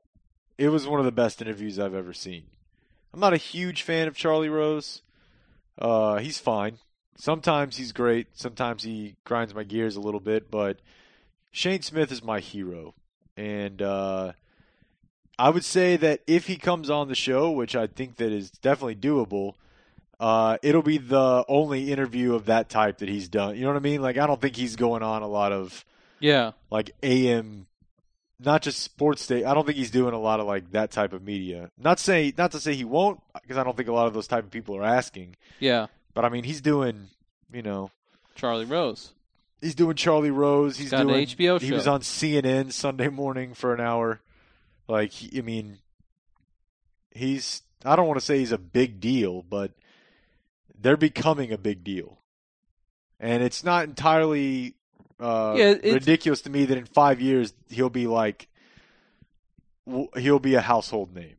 it 0.59 0.69
was 0.69 0.87
one 0.87 0.99
of 1.01 1.07
the 1.07 1.13
best 1.13 1.41
interviews 1.43 1.79
I've 1.79 1.95
ever 1.95 2.13
seen. 2.13 2.45
I'm 3.13 3.21
not 3.21 3.35
a 3.35 3.39
huge 3.39 3.83
fan 3.83 4.09
of 4.09 4.17
Charlie 4.17 4.49
Rose. 4.49 5.03
Uh, 5.79 6.19
he's 6.19 6.39
fine. 6.39 6.79
Sometimes 7.17 7.77
he's 7.77 7.93
great. 7.93 8.29
Sometimes 8.35 8.83
he 8.83 9.17
grinds 9.25 9.55
my 9.55 9.65
gears 9.65 9.97
a 9.97 10.01
little 10.01 10.21
bit, 10.21 10.51
but 10.51 10.79
Shane 11.51 11.83
Smith 11.83 12.11
is 12.11 12.25
my 12.25 12.41
hero, 12.41 12.95
and 13.37 13.83
uh, 13.83 14.33
I 15.39 15.51
would 15.51 15.65
say 15.65 15.97
that 15.97 16.21
if 16.27 16.47
he 16.47 16.57
comes 16.57 16.89
on 16.89 17.09
the 17.09 17.15
show, 17.15 17.51
which 17.51 17.77
I 17.77 17.87
think 17.87 18.17
that 18.17 18.33
is 18.33 18.51
definitely 18.51 18.97
doable, 18.97 19.55
uh, 20.23 20.57
it'll 20.63 20.83
be 20.83 20.99
the 20.99 21.45
only 21.49 21.91
interview 21.91 22.37
of 22.37 22.47
that 22.47 22.69
type 22.69 22.99
that 22.99 23.09
he's 23.09 23.29
done. 23.29 23.57
You 23.57 23.63
know 23.63 23.71
what 23.71 23.77
I 23.77 23.81
mean? 23.81 24.01
Like 24.01 24.19
I 24.19 24.29
don't 24.29 24.41
think 24.41 24.55
he's 24.55 24.77
going 24.77 25.03
on 25.03 25.23
a 25.23 25.27
lot 25.27 25.51
of 25.51 25.85
yeah, 26.21 26.53
like 26.71 26.93
AM 27.03 27.67
not 28.39 28.63
just 28.63 28.79
sports 28.79 29.27
day. 29.27 29.45
I 29.45 29.53
don't 29.53 29.67
think 29.67 29.79
he's 29.79 29.91
doing 29.91 30.15
a 30.15 30.21
lot 30.21 30.39
of 30.39 30.47
like 30.47 30.71
that 30.71 30.93
type 30.93 31.13
of 31.13 31.25
media. 31.25 31.73
Not 31.77 31.99
say 31.99 32.33
not 32.39 32.53
to 32.53 32.61
say 32.61 32.75
he 32.75 32.85
won't, 32.85 33.21
because 33.35 33.59
I 33.59 33.65
don't 33.65 33.77
think 33.77 33.89
a 33.89 33.93
lot 33.93 34.07
of 34.07 34.15
those 34.15 34.29
type 34.29 34.45
of 34.45 34.53
people 34.53 34.77
are 34.77 34.85
asking. 34.85 35.35
Yeah, 35.59 35.89
but 36.15 36.25
I 36.25 36.29
mean, 36.29 36.45
he's 36.45 36.61
doing, 36.61 37.09
you 37.53 37.63
know, 37.63 37.91
Charlie 38.37 38.65
Rose. 38.65 39.11
He's 39.61 39.75
doing 39.75 39.97
Charlie 39.97 40.31
Rose. 40.31 40.77
He's 40.77 40.91
Got 40.93 41.03
doing 41.03 41.27
HBO. 41.27 41.61
He 41.61 41.73
was 41.73 41.89
on 41.89 42.01
CNN 42.01 42.73
Sunday 42.73 43.09
morning 43.09 43.55
for 43.55 43.75
an 43.75 43.81
hour. 43.81 44.21
Like, 44.87 45.13
I 45.37 45.41
mean, 45.41 45.79
he's. 47.11 47.63
I 47.85 47.97
don't 47.97 48.07
want 48.07 48.21
to 48.21 48.25
say 48.25 48.39
he's 48.39 48.53
a 48.53 48.59
big 48.59 49.01
deal, 49.01 49.43
but 49.43 49.73
they're 50.83 50.97
becoming 50.97 51.53
a 51.53 51.59
big 51.59 51.85
deal, 51.85 52.19
and 53.21 53.43
it's 53.43 53.65
not 53.65 53.85
entirely 53.85 54.75
uh, 55.21 55.55
yeah, 55.57 55.75
ridiculous 55.83 56.43
to 56.43 56.51
me 56.51 56.65
that 56.65 56.77
in 56.77 56.85
five 56.85 57.21
years 57.21 57.55
he'll 57.71 57.91
be 57.91 58.07
like 58.07 58.49
he'll 60.17 60.39
be 60.39 60.55
a 60.55 60.61
household 60.61 61.15
name. 61.15 61.37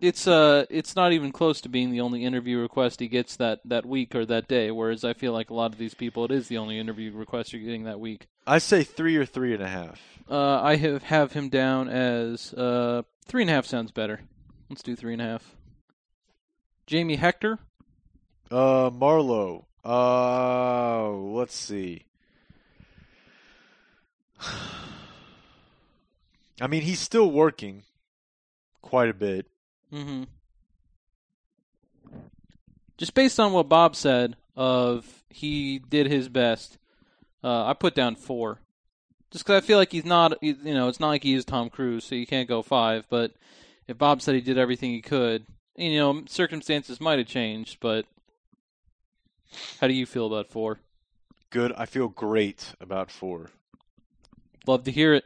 It's 0.00 0.26
uh, 0.26 0.66
it's 0.68 0.96
not 0.96 1.12
even 1.12 1.30
close 1.30 1.60
to 1.60 1.68
being 1.68 1.92
the 1.92 2.00
only 2.00 2.24
interview 2.24 2.58
request 2.58 2.98
he 2.98 3.06
gets 3.06 3.36
that, 3.36 3.60
that 3.64 3.86
week 3.86 4.16
or 4.16 4.26
that 4.26 4.48
day. 4.48 4.72
Whereas 4.72 5.04
I 5.04 5.12
feel 5.12 5.32
like 5.32 5.50
a 5.50 5.54
lot 5.54 5.72
of 5.72 5.78
these 5.78 5.94
people, 5.94 6.24
it 6.24 6.32
is 6.32 6.48
the 6.48 6.58
only 6.58 6.78
interview 6.78 7.12
request 7.12 7.52
you're 7.52 7.62
getting 7.62 7.84
that 7.84 8.00
week. 8.00 8.26
I 8.44 8.58
say 8.58 8.82
three 8.82 9.16
or 9.16 9.24
three 9.24 9.54
and 9.54 9.62
a 9.62 9.68
half. 9.68 10.00
Uh, 10.28 10.60
I 10.60 10.74
have 10.74 11.04
have 11.04 11.32
him 11.32 11.48
down 11.48 11.88
as 11.88 12.52
uh, 12.52 13.02
three 13.26 13.42
and 13.42 13.50
a 13.50 13.54
half 13.54 13.64
sounds 13.66 13.92
better. 13.92 14.22
Let's 14.68 14.82
do 14.82 14.96
three 14.96 15.12
and 15.12 15.22
a 15.22 15.26
half. 15.26 15.54
Jamie 16.86 17.16
Hector. 17.16 17.60
Uh, 18.52 18.90
Marlo. 18.90 19.64
Uh, 19.82 21.08
let's 21.10 21.54
see. 21.54 22.04
I 26.60 26.66
mean, 26.68 26.82
he's 26.82 27.00
still 27.00 27.30
working 27.30 27.84
quite 28.82 29.08
a 29.08 29.14
bit. 29.14 29.46
Mm-hmm. 29.90 30.24
Just 32.98 33.14
based 33.14 33.40
on 33.40 33.52
what 33.52 33.70
Bob 33.70 33.96
said, 33.96 34.36
of 34.54 35.24
he 35.30 35.78
did 35.78 36.06
his 36.06 36.28
best. 36.28 36.76
Uh, 37.42 37.64
I 37.64 37.72
put 37.72 37.94
down 37.94 38.16
four. 38.16 38.58
Just 39.30 39.46
because 39.46 39.62
I 39.62 39.66
feel 39.66 39.78
like 39.78 39.92
he's 39.92 40.04
not, 40.04 40.42
you 40.42 40.56
know, 40.62 40.88
it's 40.88 41.00
not 41.00 41.08
like 41.08 41.22
he 41.22 41.32
is 41.32 41.46
Tom 41.46 41.70
Cruise, 41.70 42.04
so 42.04 42.14
you 42.14 42.26
can't 42.26 42.48
go 42.48 42.60
five. 42.60 43.06
But 43.08 43.32
if 43.88 43.96
Bob 43.96 44.20
said 44.20 44.34
he 44.34 44.42
did 44.42 44.58
everything 44.58 44.90
he 44.90 45.00
could, 45.00 45.46
you 45.74 45.98
know, 45.98 46.24
circumstances 46.28 47.00
might 47.00 47.18
have 47.18 47.26
changed. 47.26 47.78
But 47.80 48.04
how 49.80 49.86
do 49.86 49.94
you 49.94 50.06
feel 50.06 50.26
about 50.26 50.48
four? 50.48 50.78
Good. 51.50 51.72
I 51.76 51.86
feel 51.86 52.08
great 52.08 52.74
about 52.80 53.10
four. 53.10 53.50
Love 54.66 54.84
to 54.84 54.92
hear 54.92 55.12
it. 55.14 55.24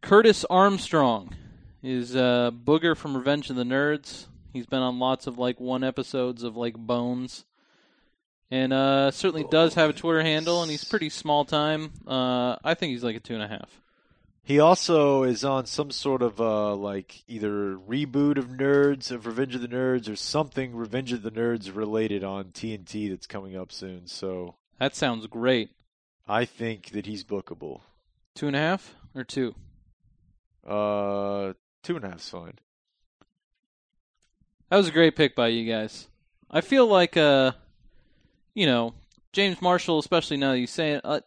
Curtis 0.00 0.44
Armstrong 0.50 1.34
is 1.82 2.14
uh, 2.14 2.50
Booger 2.52 2.96
from 2.96 3.16
Revenge 3.16 3.50
of 3.50 3.56
the 3.56 3.64
Nerds. 3.64 4.26
He's 4.52 4.66
been 4.66 4.82
on 4.82 4.98
lots 4.98 5.26
of 5.26 5.38
like 5.38 5.58
one 5.58 5.82
episodes 5.82 6.42
of 6.42 6.56
like 6.56 6.74
Bones, 6.74 7.44
and 8.50 8.72
uh, 8.72 9.10
certainly 9.10 9.44
does 9.50 9.74
have 9.74 9.90
a 9.90 9.92
Twitter 9.92 10.22
handle, 10.22 10.62
and 10.62 10.70
he's 10.70 10.84
pretty 10.84 11.08
small 11.08 11.44
time. 11.44 11.90
Uh, 12.06 12.56
I 12.62 12.74
think 12.74 12.92
he's 12.92 13.02
like 13.02 13.16
a 13.16 13.20
two 13.20 13.34
and 13.34 13.42
a 13.42 13.48
half. 13.48 13.80
He 14.44 14.60
also 14.60 15.22
is 15.22 15.42
on 15.42 15.64
some 15.64 15.90
sort 15.90 16.20
of 16.20 16.38
uh, 16.38 16.74
like 16.74 17.24
either 17.26 17.76
reboot 17.76 18.36
of 18.36 18.48
Nerds 18.48 19.10
of 19.10 19.26
Revenge 19.26 19.54
of 19.54 19.62
the 19.62 19.68
Nerds 19.68 20.06
or 20.08 20.16
something 20.16 20.76
Revenge 20.76 21.12
of 21.12 21.22
the 21.22 21.30
Nerds 21.30 21.74
related 21.74 22.22
on 22.22 22.46
TNT 22.46 23.08
that's 23.08 23.26
coming 23.26 23.56
up 23.56 23.72
soon. 23.72 24.06
So 24.06 24.56
That 24.78 24.94
sounds 24.94 25.26
great. 25.28 25.70
I 26.28 26.44
think 26.44 26.90
that 26.90 27.06
he's 27.06 27.24
bookable. 27.24 27.80
Two 28.34 28.46
and 28.46 28.56
a 28.56 28.58
half 28.58 28.94
or 29.14 29.24
two? 29.24 29.54
Uh, 30.66 31.54
two 31.82 31.96
and 31.96 32.04
a 32.04 32.10
half's 32.10 32.28
fine. 32.28 32.58
That 34.68 34.76
was 34.76 34.88
a 34.88 34.92
great 34.92 35.16
pick 35.16 35.34
by 35.34 35.48
you 35.48 35.70
guys. 35.70 36.08
I 36.50 36.60
feel 36.60 36.86
like, 36.86 37.16
uh, 37.16 37.52
you 38.54 38.66
know, 38.66 38.94
James 39.32 39.60
Marshall, 39.62 39.98
especially 39.98 40.36
now 40.36 40.52
that 40.52 40.58
you 40.58 40.66
say 40.66 40.92
it, 40.92 41.00
uh, 41.04 41.20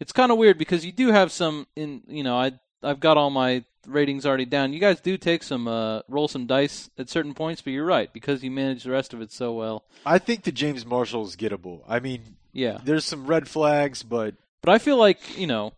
it's 0.00 0.12
kind 0.12 0.32
of 0.32 0.38
weird 0.38 0.58
because 0.58 0.84
you 0.84 0.92
do 0.92 1.08
have 1.08 1.32
some 1.32 1.66
in, 1.76 2.02
you 2.08 2.22
know, 2.22 2.36
I 2.36 2.52
I've 2.82 3.00
got 3.00 3.16
all 3.16 3.30
my 3.30 3.64
ratings 3.86 4.26
already 4.26 4.44
down. 4.44 4.72
You 4.72 4.80
guys 4.80 5.00
do 5.00 5.16
take 5.16 5.42
some 5.42 5.66
uh, 5.66 6.00
roll 6.08 6.28
some 6.28 6.46
dice 6.46 6.90
at 6.98 7.08
certain 7.08 7.34
points, 7.34 7.62
but 7.62 7.72
you're 7.72 7.84
right 7.84 8.12
because 8.12 8.42
you 8.42 8.50
manage 8.50 8.84
the 8.84 8.90
rest 8.90 9.12
of 9.12 9.20
it 9.20 9.32
so 9.32 9.52
well. 9.52 9.84
I 10.06 10.18
think 10.18 10.44
that 10.44 10.52
James 10.52 10.86
Marshall 10.86 11.24
is 11.26 11.36
gettable. 11.36 11.82
I 11.88 12.00
mean, 12.00 12.36
Yeah, 12.52 12.78
there's 12.84 13.04
some 13.04 13.26
red 13.26 13.48
flags, 13.48 14.02
but 14.02 14.34
but 14.62 14.72
I 14.72 14.78
feel 14.78 14.96
like 14.96 15.38
you 15.38 15.46
know, 15.46 15.72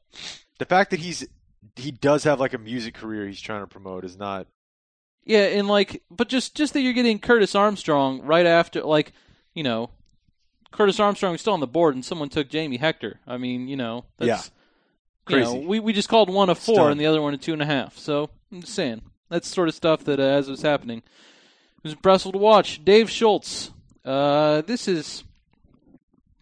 the 0.58 0.64
fact 0.64 0.90
that 0.90 1.00
he's 1.00 1.26
he 1.76 1.90
does 1.90 2.24
have 2.24 2.40
like 2.40 2.54
a 2.54 2.58
music 2.58 2.94
career 2.94 3.26
he's 3.26 3.40
trying 3.40 3.60
to 3.62 3.66
promote 3.66 4.04
is 4.04 4.16
not 4.16 4.46
yeah, 5.24 5.44
and 5.46 5.68
like, 5.68 6.02
but 6.10 6.28
just 6.28 6.56
just 6.56 6.72
that 6.72 6.80
you're 6.80 6.92
getting 6.92 7.18
Curtis 7.18 7.54
Armstrong 7.54 8.22
right 8.22 8.46
after, 8.46 8.82
like, 8.82 9.12
you 9.54 9.62
know, 9.62 9.90
Curtis 10.72 11.00
Armstrong 11.00 11.34
is 11.34 11.40
still 11.40 11.52
on 11.52 11.60
the 11.60 11.66
board, 11.66 11.94
and 11.94 12.04
someone 12.04 12.28
took 12.28 12.48
Jamie 12.48 12.76
Hector. 12.76 13.20
I 13.26 13.36
mean, 13.36 13.68
you 13.68 13.76
know, 13.76 14.04
that's, 14.18 14.50
You 15.28 15.40
know, 15.40 15.52
Crazy. 15.52 15.66
we 15.66 15.80
we 15.80 15.92
just 15.92 16.08
called 16.08 16.30
one 16.30 16.48
a 16.50 16.54
four 16.54 16.90
and 16.90 17.00
the 17.00 17.06
other 17.06 17.20
one 17.22 17.34
a 17.34 17.38
two 17.38 17.52
and 17.52 17.62
a 17.62 17.66
half. 17.66 17.96
So 17.98 18.30
I'm 18.52 18.60
just 18.60 18.74
saying 18.74 19.02
that's 19.28 19.48
sort 19.48 19.68
of 19.68 19.74
stuff 19.74 20.04
that 20.04 20.18
uh, 20.20 20.24
as 20.24 20.48
it 20.48 20.50
was 20.50 20.62
happening, 20.62 20.98
it 20.98 21.84
was 21.84 21.92
impressive 21.92 22.32
to 22.32 22.38
watch. 22.38 22.84
Dave 22.84 23.10
Schultz. 23.10 23.70
Uh, 24.04 24.62
this 24.62 24.88
is 24.88 25.24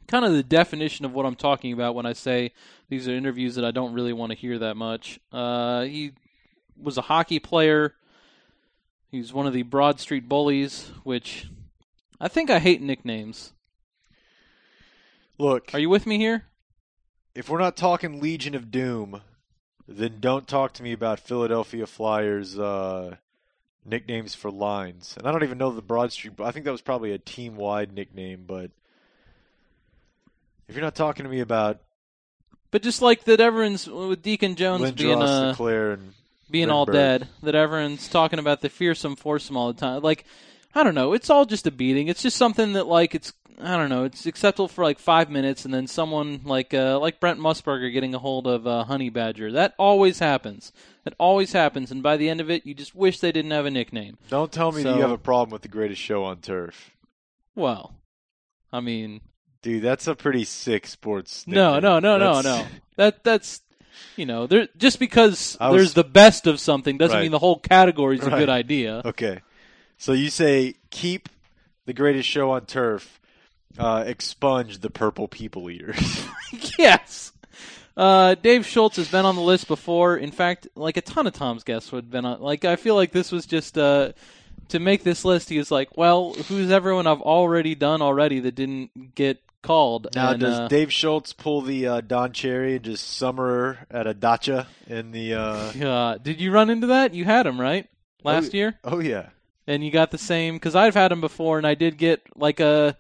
kind 0.07 0.25
of 0.25 0.33
the 0.33 0.43
definition 0.43 1.05
of 1.05 1.13
what 1.13 1.27
I'm 1.27 1.35
talking 1.35 1.73
about 1.73 1.95
when 1.95 2.07
I 2.07 2.13
say 2.15 2.53
these 2.89 3.09
are 3.09 3.13
interviews 3.15 3.57
that 3.57 3.65
I 3.65 3.73
don't 3.73 3.93
really 3.93 4.13
want 4.13 4.31
to 4.33 4.39
hear 4.39 4.59
that 4.61 4.77
much. 4.77 5.19
Uh, 5.33 5.83
he 5.83 6.13
was 6.81 6.97
a 6.97 7.03
hockey 7.03 7.41
player. 7.41 7.95
He's 9.11 9.33
one 9.33 9.47
of 9.47 9.53
the 9.53 9.63
Broad 9.63 10.01
Street 10.01 10.29
Bullies, 10.29 10.91
which 11.03 11.49
I 12.21 12.29
think 12.29 12.49
I 12.49 12.59
hate 12.59 12.81
nicknames. 12.81 13.53
Look. 15.39 15.75
Are 15.75 15.79
you 15.79 15.89
with 15.89 16.07
me 16.07 16.19
here? 16.19 16.45
if 17.39 17.49
we're 17.49 17.61
not 17.61 17.77
talking 17.77 18.21
Legion 18.21 18.57
of 18.57 18.69
Doom, 18.69 19.21
then 19.87 20.17
don't 20.19 20.49
talk 20.49 20.73
to 20.75 20.83
me 20.83 20.93
about 20.93 21.21
Philadelphia 21.21 21.87
Flyers 21.87 22.59
uh, 22.59 23.15
nicknames 23.85 24.35
for 24.35 24.51
lines. 24.51 25.15
And 25.17 25.25
I 25.25 25.31
don't 25.31 25.45
even 25.45 25.57
know 25.57 25.71
the 25.71 25.81
Broad 25.81 26.11
Street. 26.11 26.35
But 26.35 26.47
I 26.47 26.51
think 26.51 26.65
that 26.65 26.73
was 26.73 26.81
probably 26.81 27.13
a 27.13 27.19
team-wide 27.19 27.93
nickname. 27.93 28.43
But 28.45 28.73
if 30.67 30.75
you're 30.75 30.85
not 30.85 30.97
talking 30.97 31.25
to 31.25 31.31
me 31.31 31.39
about 31.39 31.79
But 32.73 32.83
just 32.83 33.03
like 33.03 33.23
that, 33.25 33.39
everyone's 33.39 33.87
with 33.87 34.21
Deacon 34.21 34.57
Jones 34.57 34.91
being 34.91 35.17
Lindros, 35.17 35.29
uh, 35.29 35.49
LeClair, 35.51 35.93
and 35.93 36.15
being 36.51 36.71
all 36.71 36.87
dead, 36.87 37.29
that 37.45 37.55
everyone's 37.55 38.09
talking 38.09 38.41
about 38.41 38.63
the 38.63 38.69
fearsome 38.69 39.15
foursome 39.15 39.57
all 39.57 39.73
the 39.73 39.79
time. 39.79 40.03
Like, 40.03 40.25
I 40.75 40.83
don't 40.83 40.97
know. 40.97 41.13
It's 41.13 41.31
all 41.31 41.45
just 41.45 41.69
a 41.69 41.71
beating. 41.71 42.09
It's 42.09 42.23
just 42.23 42.37
something 42.37 42.73
that 42.73 42.89
like 42.89 43.15
it's 43.15 43.33
I 43.61 43.77
don't 43.77 43.89
know. 43.89 44.05
It's 44.05 44.25
acceptable 44.27 44.69
for 44.69 44.85
like 44.85 44.99
five 45.01 45.31
minutes, 45.31 45.65
and 45.65 45.75
then 45.75 45.87
someone 45.89 46.43
like 46.45 46.73
uh, 46.73 46.99
like 47.01 47.19
Brent 47.19 47.41
Musburger 47.41 47.93
getting 47.93 48.15
a 48.15 48.19
hold 48.19 48.47
of 48.47 48.67
uh, 48.67 48.85
Honey 48.85 49.11
Badger. 49.11 49.51
That 49.53 49.75
always 49.79 50.21
happens. 50.21 50.73
That 51.05 51.15
always 51.19 51.53
happens, 51.53 51.91
and 51.91 52.03
by 52.03 52.17
the 52.17 52.29
end 52.29 52.41
of 52.41 52.51
it, 52.51 52.65
you 52.67 52.75
just 52.75 52.95
wish 52.95 53.19
they 53.19 53.33
didn't 53.33 53.51
have 53.51 53.67
a 53.67 53.71
nickname. 53.71 54.17
don't 54.29 54.53
tell 54.53 54.71
me 54.73 54.83
So- 54.83 54.95
you 54.95 55.01
have 55.01 55.11
a 55.11 55.19
problem 55.19 55.51
with 55.51 55.63
the 55.63 55.69
greatest 55.69 56.01
show 56.01 56.23
on 56.25 56.39
turf, 56.39 56.91
Well, 57.55 57.95
I 58.73 58.81
mean, 58.81 59.23
dude. 59.63 59.83
That's 59.83 60.07
a 60.07 60.15
pretty 60.15 60.45
sick 60.45 60.87
sports. 60.87 61.47
no, 61.47 61.75
nickname. 61.75 61.83
no, 61.83 61.99
no, 61.99 62.19
no, 62.19 62.43
That's- 62.43 62.45
no. 62.45 62.77
That 62.97 63.25
that's. 63.25 63.63
You 64.17 64.27
know, 64.27 64.47
there 64.47 64.69
just 64.77 65.01
because 65.01 65.57
was- 65.61 65.73
there's 65.75 65.95
the 65.95 66.05
best 66.05 66.47
of 66.47 66.61
something 66.61 66.99
doesn't 66.99 67.17
Right. 67.17 67.23
mean 67.23 67.33
the 67.33 67.39
whole 67.41 67.59
category 67.59 68.19
is 68.19 68.25
a 68.25 68.31
Right. 68.31 68.39
good 68.39 68.49
idea. 68.49 69.03
Okay, 69.05 69.41
so 69.97 70.13
you 70.13 70.31
say 70.31 70.75
keep 70.91 71.29
the 71.87 71.93
greatest 71.93 72.29
show 72.29 72.51
on 72.53 72.67
turf, 72.67 73.19
uh, 73.79 74.05
expunge 74.07 74.79
the 74.79 74.91
purple 74.91 75.29
people 75.29 75.71
eaters. 75.71 76.27
yes. 76.79 77.33
Uh, 77.97 78.37
Dave 78.37 78.65
Schultz 78.65 78.97
has 78.97 79.09
been 79.09 79.25
on 79.25 79.35
the 79.35 79.43
list 79.43 79.67
before. 79.67 80.17
In 80.17 80.31
fact, 80.31 80.69
like 80.77 80.97
a 80.97 81.01
ton 81.01 81.27
of 81.27 81.33
Tom's 81.33 81.65
guests 81.65 81.91
would 81.91 82.05
have 82.05 82.11
been 82.11 82.25
on. 82.25 82.41
Like 82.41 82.65
I 82.65 82.77
feel 82.77 82.95
like 82.95 83.11
this 83.11 83.33
was 83.33 83.45
just 83.45 83.77
uh, 83.77 84.13
to 84.69 84.79
make 84.79 85.03
this 85.03 85.25
list. 85.25 85.49
He 85.49 85.59
was 85.59 85.71
like, 85.71 85.97
"Well, 85.97 86.33
who's 86.35 86.71
everyone 86.71 87.09
I've 87.09 87.21
already 87.21 87.75
done 87.75 88.01
already 88.01 88.39
that 88.41 88.55
didn't 88.55 89.17
get 89.17 89.43
called?" 89.63 90.09
Now, 90.15 90.31
and, 90.31 90.41
does 90.41 90.59
uh, 90.61 90.69
Dave 90.69 90.93
Schultz 90.93 91.33
pull 91.33 91.63
the 91.63 91.87
uh, 91.89 92.01
Don 92.01 92.33
Cherry 92.33 92.77
and 92.77 92.85
just 92.85 93.17
summer 93.17 93.79
at 93.91 94.07
a 94.07 94.15
dacha 94.15 94.69
in 94.87 95.11
the? 95.11 95.35
Uh... 95.35 96.19
did 96.23 96.41
you 96.41 96.53
run 96.53 96.71
into 96.71 96.89
that? 96.89 97.15
You 97.15 97.25
had 97.25 97.47
him 97.47 97.61
right 97.61 97.89
last 98.23 98.55
Oh, 98.55 98.57
year, 98.57 98.79
Oh 98.85 99.01
yeah, 99.01 99.31
and 99.67 99.85
you 99.85 99.91
got 99.91 100.13
the 100.13 100.19
same 100.19 100.55
because 100.55 100.77
I've 100.77 100.95
had 100.95 101.11
him 101.11 101.21
before, 101.21 101.59
and 101.59 101.67
I 101.67 101.75
did 101.75 101.99
get 101.99 102.23
like 102.37 102.61
a. 102.61 102.97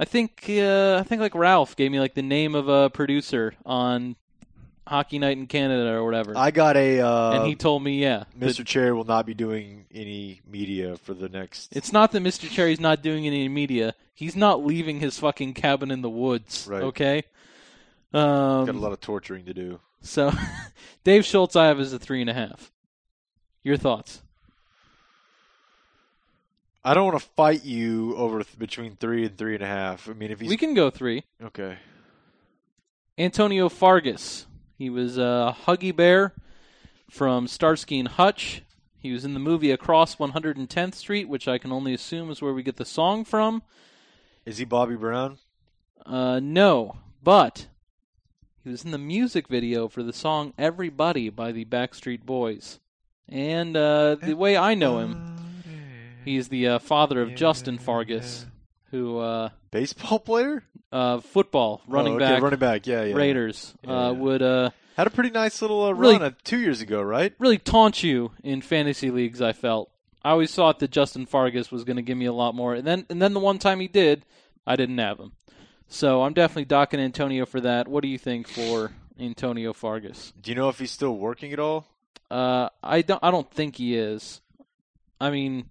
I 0.00 0.06
think 0.06 0.46
uh, 0.48 0.96
I 0.98 1.02
think 1.02 1.20
like 1.20 1.34
Ralph 1.34 1.76
gave 1.76 1.92
me 1.92 2.00
like 2.00 2.14
the 2.14 2.22
name 2.22 2.54
of 2.54 2.68
a 2.68 2.88
producer 2.88 3.52
on 3.66 4.16
Hockey 4.86 5.18
Night 5.18 5.36
in 5.36 5.46
Canada 5.46 5.92
or 5.92 6.02
whatever. 6.04 6.32
I 6.36 6.50
got 6.50 6.76
a. 6.78 7.00
Uh, 7.00 7.32
and 7.32 7.46
he 7.46 7.54
told 7.54 7.82
me, 7.84 8.00
yeah, 8.00 8.24
that 8.38 8.48
Mr. 8.48 8.64
Cherry 8.64 8.92
will 8.92 9.04
not 9.04 9.26
be 9.26 9.34
doing 9.34 9.84
any 9.92 10.40
media 10.50 10.96
for 10.96 11.12
the 11.12 11.28
next. 11.28 11.76
it's 11.76 11.92
not 11.92 12.12
that 12.12 12.22
Mr. 12.22 12.48
Cherry's 12.50 12.80
not 12.80 13.02
doing 13.02 13.26
any 13.26 13.46
media. 13.48 13.94
He's 14.14 14.34
not 14.34 14.64
leaving 14.64 15.00
his 15.00 15.18
fucking 15.18 15.52
cabin 15.54 15.90
in 15.90 16.00
the 16.00 16.10
woods. 16.10 16.66
Right. 16.68 16.82
Okay. 16.82 17.22
got 18.12 18.20
a 18.20 18.70
Um, 18.70 18.80
lot 18.80 18.92
of 18.92 19.00
torturing 19.00 19.44
to 19.44 19.54
do. 19.54 19.80
so, 20.00 20.32
Dave 21.04 21.24
Schultz, 21.26 21.56
I 21.56 21.66
have 21.66 21.78
is 21.78 21.92
a 21.92 21.98
three 21.98 22.22
and 22.22 22.30
a 22.30 22.34
half. 22.34 22.72
Your 23.62 23.76
thoughts? 23.76 24.22
I 26.84 26.94
don't 26.94 27.04
want 27.06 27.20
to 27.20 27.28
fight 27.36 27.64
you 27.64 28.16
over 28.16 28.42
th- 28.42 28.58
between 28.58 28.96
three 28.96 29.26
and 29.26 29.36
three 29.36 29.54
and 29.54 29.62
a 29.62 29.66
half. 29.66 30.08
I 30.08 30.14
mean, 30.14 30.30
if 30.30 30.40
he's 30.40 30.48
We 30.48 30.56
can 30.56 30.74
go 30.74 30.90
three. 30.90 31.24
okay, 31.42 31.76
Antonio 33.18 33.68
Fargas. 33.68 34.46
He 34.78 34.88
was 34.88 35.18
a 35.18 35.54
Huggy 35.66 35.94
Bear 35.94 36.34
from 37.10 37.46
Starsky 37.46 37.98
and 37.98 38.08
Hutch. 38.08 38.62
He 38.98 39.12
was 39.12 39.24
in 39.24 39.34
the 39.34 39.40
movie 39.40 39.70
Across 39.70 40.16
110th 40.16 40.94
Street, 40.94 41.28
which 41.28 41.46
I 41.48 41.58
can 41.58 41.72
only 41.72 41.92
assume 41.94 42.30
is 42.30 42.40
where 42.42 42.52
we 42.54 42.62
get 42.62 42.76
the 42.76 42.84
song 42.84 43.24
from. 43.24 43.62
is 44.46 44.58
he 44.58 44.64
Bobby 44.64 44.96
Brown? 44.96 45.38
Uh, 46.06 46.40
no, 46.42 46.96
but 47.22 47.66
he 48.64 48.70
was 48.70 48.84
in 48.84 48.90
the 48.90 48.98
music 48.98 49.48
video 49.48 49.86
for 49.88 50.02
the 50.02 50.12
song 50.14 50.54
"Everybody" 50.58 51.28
by 51.28 51.52
the 51.52 51.66
Backstreet 51.66 52.24
Boys. 52.24 52.78
And 53.28 53.76
uh, 53.76 54.16
the 54.16 54.34
way 54.34 54.56
I 54.56 54.74
know 54.74 54.98
him, 54.98 55.36
he's 56.24 56.48
the 56.48 56.68
uh, 56.68 56.78
father 56.78 57.22
of 57.22 57.34
Justin 57.34 57.78
Fargas, 57.78 58.46
who 58.90 59.18
uh, 59.18 59.50
Baseball 59.70 60.18
player, 60.24 60.62
uh, 60.92 61.20
football 61.20 61.82
running 61.88 62.14
oh, 62.14 62.16
okay, 62.16 62.24
back 62.26 62.42
running 62.42 62.58
back. 62.58 62.86
Yeah, 62.86 63.04
yeah. 63.04 63.14
Raiders 63.14 63.74
Yeah, 63.84 63.90
uh, 63.90 64.12
yeah. 64.12 64.18
would 64.18 64.42
uh, 64.42 64.70
Had 64.96 65.06
a 65.06 65.10
pretty 65.10 65.30
nice 65.30 65.62
little 65.62 65.84
uh, 65.84 65.92
Really- 65.92 66.14
run 66.14 66.22
uh, 66.22 66.30
two 66.44 66.58
years 66.58 66.80
ago, 66.80 67.00
right? 67.02 67.32
really 67.38 67.58
taunt 67.58 68.02
you 68.02 68.32
in 68.42 68.60
fantasy 68.62 69.10
leagues. 69.10 69.40
I 69.40 69.52
felt 69.52 69.90
I 70.22 70.30
always 70.30 70.54
thought 70.54 70.80
that 70.80 70.90
Justin 70.90 71.26
Fargas 71.26 71.70
was 71.70 71.84
going 71.84 71.96
to 71.96 72.02
give 72.02 72.18
me 72.18 72.26
a 72.26 72.32
lot 72.32 72.54
more, 72.54 72.74
and 72.74 72.86
then 72.86 73.06
and 73.08 73.20
then 73.22 73.32
the 73.34 73.40
one 73.40 73.58
time 73.58 73.80
he 73.80 73.88
did, 73.88 74.24
I 74.66 74.76
didn't 74.76 74.98
have 74.98 75.18
him. 75.18 75.32
So 75.88 76.22
I'm 76.22 76.34
definitely 76.34 76.66
docking 76.66 77.00
Antonio 77.00 77.46
for 77.46 77.60
that. 77.62 77.88
What 77.88 78.02
do 78.02 78.08
you 78.08 78.18
think 78.18 78.46
for 78.46 78.92
Antonio 79.18 79.72
Fargas? 79.72 80.32
Do 80.40 80.50
you 80.50 80.54
know 80.54 80.68
if 80.68 80.78
he's 80.78 80.92
still 80.92 81.16
working 81.16 81.52
at 81.52 81.58
all? 81.58 81.86
Uh, 82.30 82.68
I 82.82 83.02
don't. 83.02 83.18
I 83.24 83.30
don't 83.32 83.50
think 83.50 83.76
he 83.76 83.96
is. 83.96 84.40
I 85.20 85.30
mean, 85.30 85.68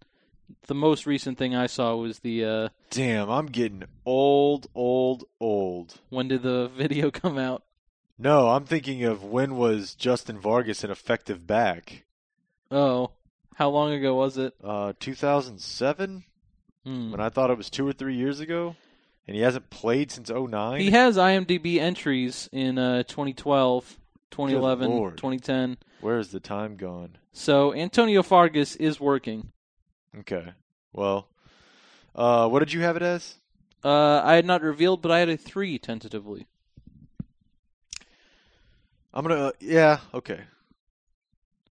the 0.68 0.76
most 0.76 1.06
recent 1.06 1.38
thing 1.38 1.56
I 1.56 1.68
saw 1.68 1.96
was 1.96 2.20
the. 2.20 2.46
Uh, 2.46 2.70
Damn, 2.90 3.30
I'm 3.30 3.48
getting 3.48 3.84
old, 4.06 4.68
old, 4.76 5.26
old. 5.40 5.96
when 6.10 6.28
did 6.28 6.44
the 6.44 6.68
video 6.76 7.12
come 7.12 7.38
out? 7.38 7.64
No, 8.18 8.50
I'm 8.50 8.66
thinking 8.66 9.04
of 9.06 9.24
when 9.24 9.56
was 9.56 9.96
Justin 9.96 10.42
Fargas 10.42 10.84
an 10.84 10.92
effective 10.92 11.48
back? 11.48 12.04
Oh, 12.70 13.12
how 13.56 13.70
long 13.70 13.94
ago 13.94 14.16
was 14.16 14.38
it? 14.38 14.54
Uh, 14.64 14.94
2007. 15.00 16.24
Hmm. 16.86 17.12
When 17.12 17.20
I 17.20 17.30
thought 17.30 17.50
it 17.50 17.58
was 17.58 17.70
two 17.70 17.88
or 17.88 17.94
three 17.94 18.16
years 18.16 18.40
ago, 18.40 18.76
and 19.28 19.36
he 19.36 19.42
hasn't 19.42 19.70
played 19.70 20.12
since 20.12 20.30
09. 20.30 20.80
He 20.80 20.92
has 20.92 21.18
IMDb 21.18 21.78
entries 21.78 22.50
in 22.52 22.78
uh, 22.78 23.04
2012, 23.04 23.98
2011, 24.32 24.90
Lord. 24.90 25.18
2010. 25.18 25.78
Where 26.02 26.18
is 26.18 26.30
the 26.30 26.40
time 26.40 26.78
gone? 26.78 27.18
So 27.32 27.74
Antonio 27.74 28.24
Fargas 28.24 28.76
is 28.76 29.00
working. 29.00 29.52
Okay. 30.18 30.54
Well, 30.94 31.28
uh, 32.16 32.48
what 32.50 32.60
did 32.60 32.74
you 32.74 32.82
have 32.82 32.96
it 32.96 33.02
as? 33.04 33.36
Uh, 33.84 34.22
I 34.24 34.34
had 34.36 34.46
not 34.46 34.62
revealed, 34.62 35.02
but 35.02 35.12
I 35.12 35.20
had 35.20 35.30
a 35.30 35.38
three 35.38 35.78
tentatively. 35.80 36.48
I'm 39.14 39.24
gonna. 39.26 39.48
Uh, 39.48 39.52
yeah. 39.60 40.00
Okay. 40.14 40.42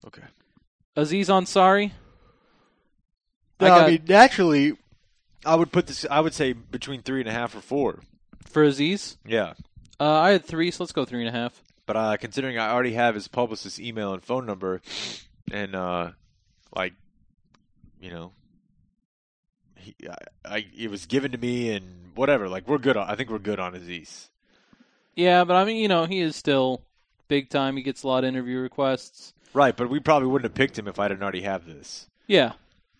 Okay. 0.07 0.22
Aziz 0.97 1.28
Ansari. 1.28 1.93
No, 3.61 3.66
I 3.66 3.70
I, 3.70 3.78
got- 3.80 3.91
mean, 3.91 4.03
naturally, 4.09 4.72
I 5.45 5.55
would 5.55 5.70
put 5.72 5.86
this. 5.86 6.07
I 6.11 6.20
would 6.20 6.34
say 6.34 6.53
between 6.53 7.03
three 7.03 7.20
and 7.20 7.28
a 7.28 7.32
half 7.32 7.55
or 7.55 7.61
four. 7.61 8.01
For 8.47 8.62
Aziz, 8.64 9.18
Yeah. 9.26 9.53
uh, 10.01 10.11
I 10.20 10.30
had 10.30 10.45
three, 10.45 10.70
so 10.70 10.82
let's 10.82 10.93
go 10.93 11.05
three 11.05 11.20
and 11.20 11.28
a 11.28 11.39
half. 11.39 11.62
But 11.84 11.97
uh, 11.97 12.16
considering 12.16 12.59
I 12.59 12.70
already 12.70 12.95
have 12.95 13.14
his 13.14 13.28
publicist's 13.28 13.78
email 13.78 14.14
and 14.14 14.22
phone 14.22 14.47
number, 14.47 14.80
and 15.53 15.74
uh, 15.74 16.12
like, 16.74 16.95
you 18.01 18.11
know, 18.11 18.33
he, 19.77 19.95
I, 20.09 20.17
I, 20.57 20.67
it 20.77 20.91
was 20.91 21.07
given 21.07 21.33
to 21.33 21.39
me, 21.39 21.71
and 21.71 22.13
whatever. 22.15 22.49
Like, 22.49 22.69
we're 22.69 22.79
good. 22.79 22.97
On, 22.97 23.09
I 23.09 23.15
think 23.15 23.31
we're 23.31 23.39
good 23.39 23.61
on 23.61 23.75
Aziz. 23.75 24.29
Yeah, 25.15 25.45
but 25.45 25.57
I 25.57 25.65
mean, 25.65 25.77
you 25.77 25.89
know, 25.89 26.05
he 26.05 26.21
is 26.21 26.37
still 26.37 26.83
big 27.27 27.51
time. 27.51 27.77
He 27.77 27.83
gets 27.83 28.03
a 28.03 28.09
lot 28.09 28.25
of 28.25 28.29
interview 28.29 28.59
requests. 28.59 29.35
Right, 29.55 29.77
but 29.77 29.89
we 29.89 30.01
probably 30.01 30.29
wouldn't 30.29 30.51
have 30.51 30.55
picked 30.55 30.79
him 30.79 30.89
if 30.89 30.99
I 30.99 31.09
didn't 31.09 31.23
already 31.23 31.43
have 31.43 31.67
this. 31.67 32.07
Yeah. 32.27 32.53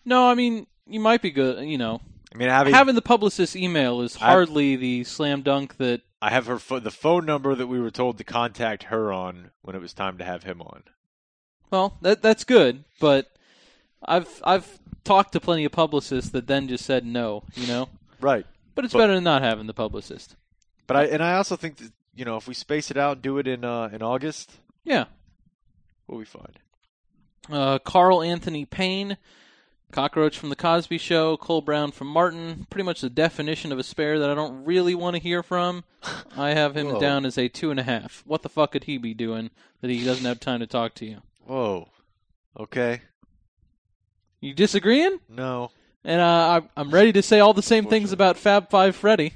No, 0.05 0.27
I 0.27 0.33
mean, 0.33 0.67
you 0.87 0.99
might 0.99 1.21
be 1.21 1.31
good. 1.31 1.65
You 1.65 1.77
know, 1.77 2.01
I 2.33 2.37
mean, 2.37 2.49
having 2.49 2.73
having 2.73 2.95
the 2.95 3.01
publicist 3.01 3.55
email 3.55 4.01
is 4.01 4.15
hardly 4.15 4.75
the 4.75 5.03
slam 5.03 5.41
dunk 5.41 5.77
that. 5.77 6.01
I 6.21 6.31
have 6.31 6.47
her 6.47 6.59
pho- 6.59 6.79
the 6.79 6.91
phone 6.91 7.25
number 7.25 7.55
that 7.55 7.67
we 7.67 7.79
were 7.79 7.91
told 7.91 8.17
to 8.17 8.23
contact 8.23 8.83
her 8.83 9.13
on 9.13 9.51
when 9.61 9.75
it 9.75 9.81
was 9.81 9.93
time 9.93 10.17
to 10.17 10.25
have 10.25 10.43
him 10.43 10.61
on. 10.61 10.83
Well, 11.71 11.97
that 12.01 12.21
that's 12.21 12.43
good, 12.43 12.83
but 12.99 13.27
I've 14.05 14.41
I've 14.43 14.79
talked 15.03 15.33
to 15.33 15.39
plenty 15.39 15.65
of 15.65 15.71
publicists 15.71 16.31
that 16.31 16.47
then 16.47 16.67
just 16.67 16.85
said 16.85 17.05
no. 17.05 17.43
You 17.55 17.67
know, 17.67 17.89
Right. 18.21 18.45
but 18.75 18.85
it's 18.85 18.93
But- 18.93 18.99
better 18.99 19.15
than 19.15 19.23
not 19.23 19.41
having 19.41 19.67
the 19.67 19.73
publicist. 19.73 20.35
But 20.87 20.97
I 20.97 21.03
and 21.05 21.23
I 21.23 21.35
also 21.35 21.55
think 21.55 21.77
that 21.77 21.91
you 22.15 22.25
know 22.25 22.37
if 22.37 22.47
we 22.47 22.53
space 22.53 22.89
it 22.91 22.97
out 22.97 23.13
and 23.17 23.21
do 23.21 23.37
it 23.37 23.47
in 23.47 23.63
uh, 23.63 23.89
in 23.91 24.01
August, 24.01 24.51
Yeah. 24.83 25.05
we'll 26.07 26.19
be 26.19 26.25
fine. 26.25 26.55
Uh, 27.51 27.79
Carl 27.79 28.21
Anthony 28.21 28.65
Payne, 28.65 29.17
Cockroach 29.91 30.37
from 30.37 30.49
the 30.49 30.55
Cosby 30.55 30.97
Show, 30.99 31.35
Cole 31.37 31.61
Brown 31.61 31.91
from 31.91 32.07
Martin. 32.07 32.67
Pretty 32.69 32.83
much 32.83 33.01
the 33.01 33.09
definition 33.09 33.71
of 33.71 33.79
a 33.79 33.83
spare 33.83 34.19
that 34.19 34.29
I 34.29 34.35
don't 34.35 34.65
really 34.65 34.93
want 34.95 35.15
to 35.15 35.21
hear 35.21 35.41
from. 35.43 35.83
I 36.37 36.49
have 36.51 36.75
him 36.77 36.87
Whoa. 36.89 36.99
down 36.99 37.25
as 37.25 37.37
a 37.37 37.47
two 37.47 37.71
and 37.71 37.79
a 37.79 37.83
half. 37.83 38.23
What 38.27 38.43
the 38.43 38.49
fuck 38.49 38.71
could 38.73 38.83
he 38.85 38.97
be 38.97 39.13
doing 39.15 39.49
that 39.81 39.89
he 39.89 40.03
doesn't 40.05 40.25
have 40.25 40.39
time 40.39 40.59
to 40.59 40.67
talk 40.67 40.93
to 40.95 41.05
you? 41.05 41.21
Whoa. 41.45 41.89
Okay. 42.59 43.01
You 44.41 44.53
disagreeing? 44.53 45.19
No. 45.27 45.71
And 46.03 46.21
uh, 46.21 46.61
I'm 46.77 46.91
ready 46.91 47.11
to 47.13 47.21
say 47.21 47.39
all 47.39 47.53
the 47.53 47.61
same 47.61 47.85
things 47.87 48.11
about 48.11 48.37
Fab 48.37 48.69
Five 48.69 48.95
Freddy. 48.95 49.33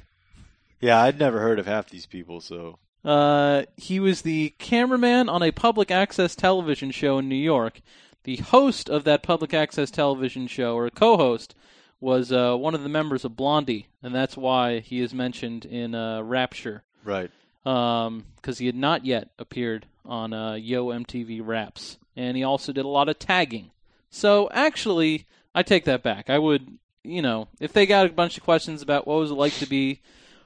Yeah, 0.80 1.00
I'd 1.02 1.18
never 1.18 1.40
heard 1.40 1.58
of 1.58 1.66
half 1.66 1.88
these 1.90 2.06
people, 2.06 2.40
so 2.40 2.78
Uh, 3.04 3.64
he 3.76 4.00
was 4.00 4.22
the 4.22 4.54
cameraman 4.58 5.28
on 5.28 5.42
a 5.42 5.50
public 5.52 5.90
access 5.90 6.34
television 6.34 6.90
show 6.90 7.18
in 7.18 7.28
New 7.28 7.34
York. 7.34 7.80
The 8.24 8.36
host 8.36 8.88
of 8.88 9.04
that 9.04 9.22
public 9.22 9.52
access 9.52 9.90
television 9.90 10.46
show, 10.46 10.74
or 10.74 10.86
a 10.86 10.90
co-host, 10.90 11.54
was 12.00 12.32
uh, 12.32 12.54
one 12.56 12.74
of 12.74 12.82
the 12.82 12.88
members 12.88 13.24
of 13.24 13.36
Blondie, 13.36 13.88
and 14.02 14.14
that's 14.14 14.36
why 14.36 14.80
he 14.80 15.00
is 15.00 15.12
mentioned 15.12 15.66
in 15.66 15.94
uh, 15.94 16.22
Rapture, 16.22 16.82
right. 17.04 17.30
because 17.62 18.58
he 18.58 18.66
had 18.66 18.74
not 18.74 19.04
yet 19.04 19.28
appeared 19.38 19.86
on 20.06 20.32
uh, 20.32 20.54
Yo 20.54 20.86
MTV 20.86 21.40
Raps, 21.44 21.98
and 22.16 22.36
he 22.36 22.42
also 22.42 22.72
did 22.72 22.84
a 22.84 22.88
lot 22.88 23.08
of 23.10 23.18
tagging. 23.18 23.70
So 24.14 24.48
actually, 24.52 25.26
I 25.56 25.64
take 25.64 25.86
that 25.86 26.04
back. 26.04 26.30
I 26.30 26.38
would, 26.38 26.78
you 27.02 27.20
know, 27.20 27.48
if 27.58 27.72
they 27.72 27.84
got 27.84 28.06
a 28.06 28.10
bunch 28.10 28.36
of 28.36 28.44
questions 28.44 28.80
about 28.80 29.08
what 29.08 29.18
was 29.18 29.32
it 29.32 29.34
like 29.34 29.54
to 29.54 29.66
be 29.66 30.02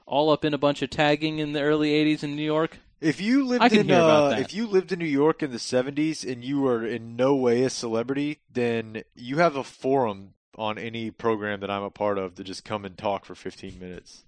all 0.07 0.31
up 0.31 0.43
in 0.43 0.55
a 0.55 0.57
bunch 0.57 0.81
of 0.81 0.89
tagging 0.89 1.37
in 1.37 1.53
the 1.53 1.61
early 1.61 1.91
'80s 1.91 2.23
in 2.23 2.35
New 2.35 2.43
York, 2.43 2.79
If 2.99 3.21
you 3.21 3.45
lived 3.45 3.71
in 3.71 3.91
uh, 3.91 4.35
if 4.39 4.55
you 4.55 4.65
lived 4.65 4.91
in 4.91 4.97
New 4.97 5.05
York 5.05 5.43
in 5.43 5.51
the 5.51 5.57
'70s 5.57 6.29
and 6.29 6.43
you 6.43 6.61
were 6.61 6.83
in 6.83 7.15
no 7.15 7.35
way 7.35 7.61
a 7.61 7.69
celebrity, 7.69 8.39
then 8.51 9.03
you 9.13 9.37
have 9.37 9.55
a 9.55 9.63
forum 9.63 10.33
on 10.57 10.79
any 10.79 11.11
program 11.11 11.59
that 11.59 11.69
I'm 11.69 11.83
a 11.83 11.91
part 11.91 12.17
of 12.17 12.33
to 12.35 12.43
just 12.43 12.65
come 12.65 12.85
and 12.85 12.97
talk 12.97 13.23
for 13.23 13.35
15 13.35 13.79
minutes. 13.79 14.23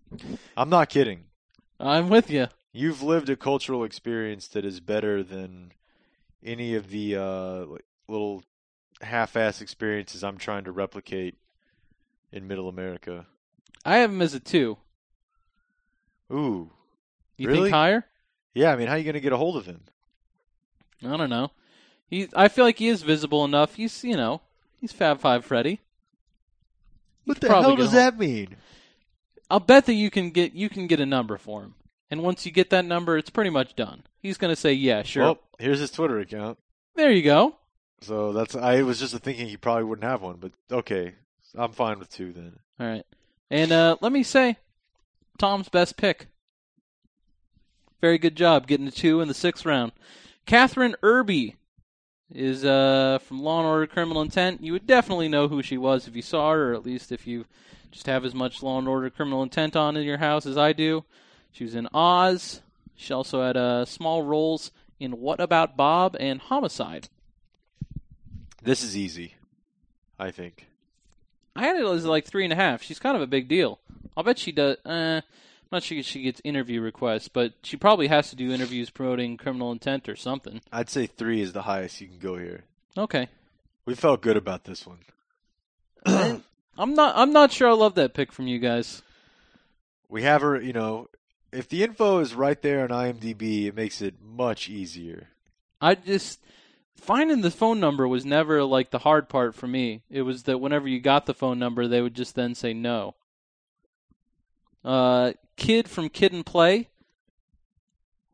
I'm 0.56 0.70
not 0.70 0.90
kidding. 0.90 1.26
I'm 1.80 2.10
with 2.10 2.30
you. 2.30 2.48
You've 2.72 3.02
lived 3.02 3.28
a 3.30 3.36
cultural 3.36 3.84
experience 3.84 4.48
that 4.50 4.64
is 4.64 4.80
better 4.80 5.24
than 5.24 5.74
any 6.44 6.76
of 6.76 6.90
the 6.90 7.18
uh, 7.18 7.66
little 8.08 8.44
half-ass 9.02 9.62
experiences 9.62 10.24
I'm 10.24 10.38
trying 10.38 10.64
to 10.66 10.72
replicate 10.72 11.36
in 12.32 12.48
Middle 12.48 12.70
America. 12.70 13.26
I 13.86 13.98
have 13.98 14.12
him 14.12 14.22
as 14.22 14.34
a 14.34 14.40
two. 14.40 14.78
Ooh, 16.32 16.72
You 17.38 17.48
Really? 17.48 17.62
think 17.64 17.74
higher? 17.74 18.06
yeah. 18.54 18.72
I 18.72 18.76
mean, 18.76 18.88
how 18.88 18.94
are 18.94 18.98
you 18.98 19.04
gonna 19.04 19.20
get 19.20 19.34
a 19.34 19.38
hold 19.38 19.58
of 19.58 19.66
him? 19.66 19.82
I 21.04 21.18
don't 21.18 21.30
know. 21.30 21.52
He, 22.08 22.28
I 22.36 22.48
feel 22.48 22.66
like 22.66 22.78
he 22.78 22.88
is 22.90 23.02
visible 23.04 23.44
enough. 23.46 23.76
He's, 23.76 24.04
you 24.04 24.16
know, 24.16 24.42
he's 24.80 24.92
Fab 24.92 25.20
Five 25.20 25.46
Freddy. 25.46 25.80
What 27.26 27.40
the 27.40 27.48
hell 27.48 27.76
does 27.76 27.92
that 27.94 28.18
mean? 28.18 28.56
I'll 29.50 29.60
bet 29.60 29.86
that 29.88 29.94
you 29.94 30.10
can 30.10 30.30
get 30.32 30.54
you 30.54 30.70
can 30.70 30.88
get 30.88 31.00
a 31.00 31.06
number 31.06 31.38
for 31.38 31.62
him, 31.64 31.76
and 32.10 32.22
once 32.24 32.46
you 32.46 32.52
get 32.52 32.70
that 32.70 32.86
number, 32.86 33.18
it's 33.18 33.30
pretty 33.30 33.50
much 33.50 33.76
done. 33.76 34.04
He's 34.22 34.38
gonna 34.38 34.56
say, 34.56 34.74
"Yeah, 34.74 35.04
sure." 35.04 35.24
Well, 35.24 35.40
here's 35.60 35.80
his 35.80 35.92
Twitter 35.92 36.20
account. 36.20 36.58
there 36.96 37.12
you 37.12 37.22
go. 37.24 37.56
So 38.02 38.34
that's 38.34 38.56
I 38.56 38.82
was 38.82 39.00
just 39.00 39.16
thinking 39.18 39.48
he 39.48 39.58
probably 39.58 39.84
wouldn't 39.84 40.10
have 40.10 40.22
one, 40.22 40.38
but 40.38 40.52
okay, 40.72 41.14
I'm 41.56 41.72
fine 41.72 42.00
with 42.00 42.10
two 42.10 42.34
then. 42.34 42.58
All 42.80 42.88
right, 42.88 43.06
and 43.52 43.72
uh, 43.72 43.98
let 44.02 44.12
me 44.12 44.24
say, 44.24 44.58
Tom's 45.38 45.70
best 45.70 45.98
pick. 45.98 46.28
Very 48.02 48.18
good 48.18 48.36
job 48.36 48.66
getting 48.66 48.88
a 48.88 48.92
two 48.92 49.22
in 49.22 49.28
the 49.28 49.36
sixth 49.36 49.66
round. 49.66 49.92
Kathryn 50.48 50.96
Erbe 51.04 51.54
is 52.34 52.66
uh, 52.66 53.20
from 53.22 53.44
Law 53.44 53.60
and 53.60 53.68
Order: 53.68 53.86
Criminal 53.86 54.24
Intent. 54.24 54.64
You 54.64 54.72
would 54.74 54.88
definitely 54.88 55.28
know 55.28 55.48
who 55.48 55.62
she 55.62 55.78
was 55.78 56.08
if 56.08 56.16
you 56.16 56.24
saw 56.24 56.54
her, 56.54 56.72
or 56.72 56.74
at 56.74 56.86
least 56.86 57.12
if 57.12 57.28
you 57.28 57.46
just 57.92 58.08
have 58.08 58.26
as 58.26 58.34
much 58.34 58.64
Law 58.64 58.80
and 58.80 58.88
Order: 58.88 59.12
Criminal 59.12 59.44
Intent 59.44 59.76
on 59.76 59.96
in 59.96 60.04
your 60.04 60.18
house 60.18 60.48
as 60.48 60.58
I 60.58 60.74
do. 60.74 61.06
She 61.52 61.64
was 61.64 61.76
in 61.76 61.88
Oz. 61.94 62.62
She 62.96 63.14
also 63.14 63.44
had 63.44 63.58
uh, 63.58 63.86
small 63.86 64.24
roles 64.24 64.72
in 65.00 65.20
What 65.20 65.40
About 65.40 65.78
Bob 65.78 66.16
and 66.20 66.40
Homicide. 66.42 67.10
This 68.62 68.84
is 68.84 68.96
easy, 68.96 69.36
I 70.20 70.32
think. 70.32 70.68
I 71.56 71.64
had 71.64 71.78
it 71.78 71.86
as 71.86 72.06
like 72.06 72.26
three 72.26 72.44
and 72.44 72.54
a 72.54 72.56
half. 72.56 72.82
She's 72.82 73.00
kind 73.00 73.16
of 73.16 73.22
a 73.22 73.28
big 73.28 73.48
deal. 73.48 73.80
I'll 74.16 74.24
bet 74.24 74.38
she 74.40 74.52
does. 74.52 74.78
Uh, 74.86 75.22
I'm 75.24 75.78
not 75.78 75.84
sure 75.84 76.02
she 76.04 76.22
gets 76.22 76.42
interview 76.44 76.82
requests, 76.82 77.28
but 77.28 77.54
she 77.64 77.78
probably 77.78 78.08
has 78.08 78.30
to 78.30 78.36
do 78.36 78.52
interviews 78.52 78.90
promoting 78.90 79.38
criminal 79.38 79.72
intent 79.72 80.08
or 80.08 80.16
something. 80.16 80.62
I'd 80.72 80.90
say 80.90 81.08
three 81.08 81.42
is 81.42 81.54
the 81.54 81.64
highest 81.64 82.02
you 82.02 82.08
can 82.08 82.20
go 82.20 82.38
here. 82.38 82.64
Okay, 82.98 83.30
We 83.86 83.96
felt 83.96 84.22
good 84.22 84.38
about 84.38 84.66
this 84.66 84.86
one. 84.86 85.00
I'm 86.78 86.94
not. 86.94 87.16
I'm 87.16 87.32
not 87.32 87.52
sure. 87.52 87.70
I 87.70 87.74
love 87.74 87.96
that 87.96 88.14
pick 88.14 88.32
from 88.32 88.48
you 88.48 88.60
guys. 88.60 89.02
We 90.10 90.24
have 90.24 90.42
her, 90.42 90.60
you 90.62 90.74
know, 90.74 91.08
if 91.54 91.70
the 91.70 91.84
info 91.84 92.20
is 92.20 92.36
right 92.36 92.62
there 92.62 92.84
on 92.84 92.90
IMDb, 92.90 93.68
it 93.68 93.76
makes 93.76 94.02
it 94.02 94.16
much 94.22 94.70
easier. 94.70 95.30
I 95.80 95.96
just 95.96 96.40
finding 96.96 97.42
the 97.42 97.52
phone 97.52 97.80
number 97.80 98.08
was 98.08 98.26
never 98.26 98.64
like 98.64 98.92
the 98.92 99.00
hard 99.00 99.30
part 99.30 99.56
for 99.56 99.68
me. 99.68 100.04
It 100.10 100.22
was 100.24 100.44
that 100.44 100.60
whenever 100.60 100.88
you 100.88 101.00
got 101.00 101.26
the 101.26 101.34
phone 101.34 101.60
number, 101.60 101.88
they 101.88 102.02
would 102.02 102.16
just 102.16 102.36
then 102.36 102.56
say 102.56 102.74
no. 102.74 103.16
Uh, 104.84 105.34
kid 105.58 105.88
from 105.88 106.10
Kid 106.10 106.34
and 106.34 106.46
Play. 106.46 106.90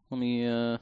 Let 0.10 0.20
me 0.20 0.48
uh, 0.48 0.78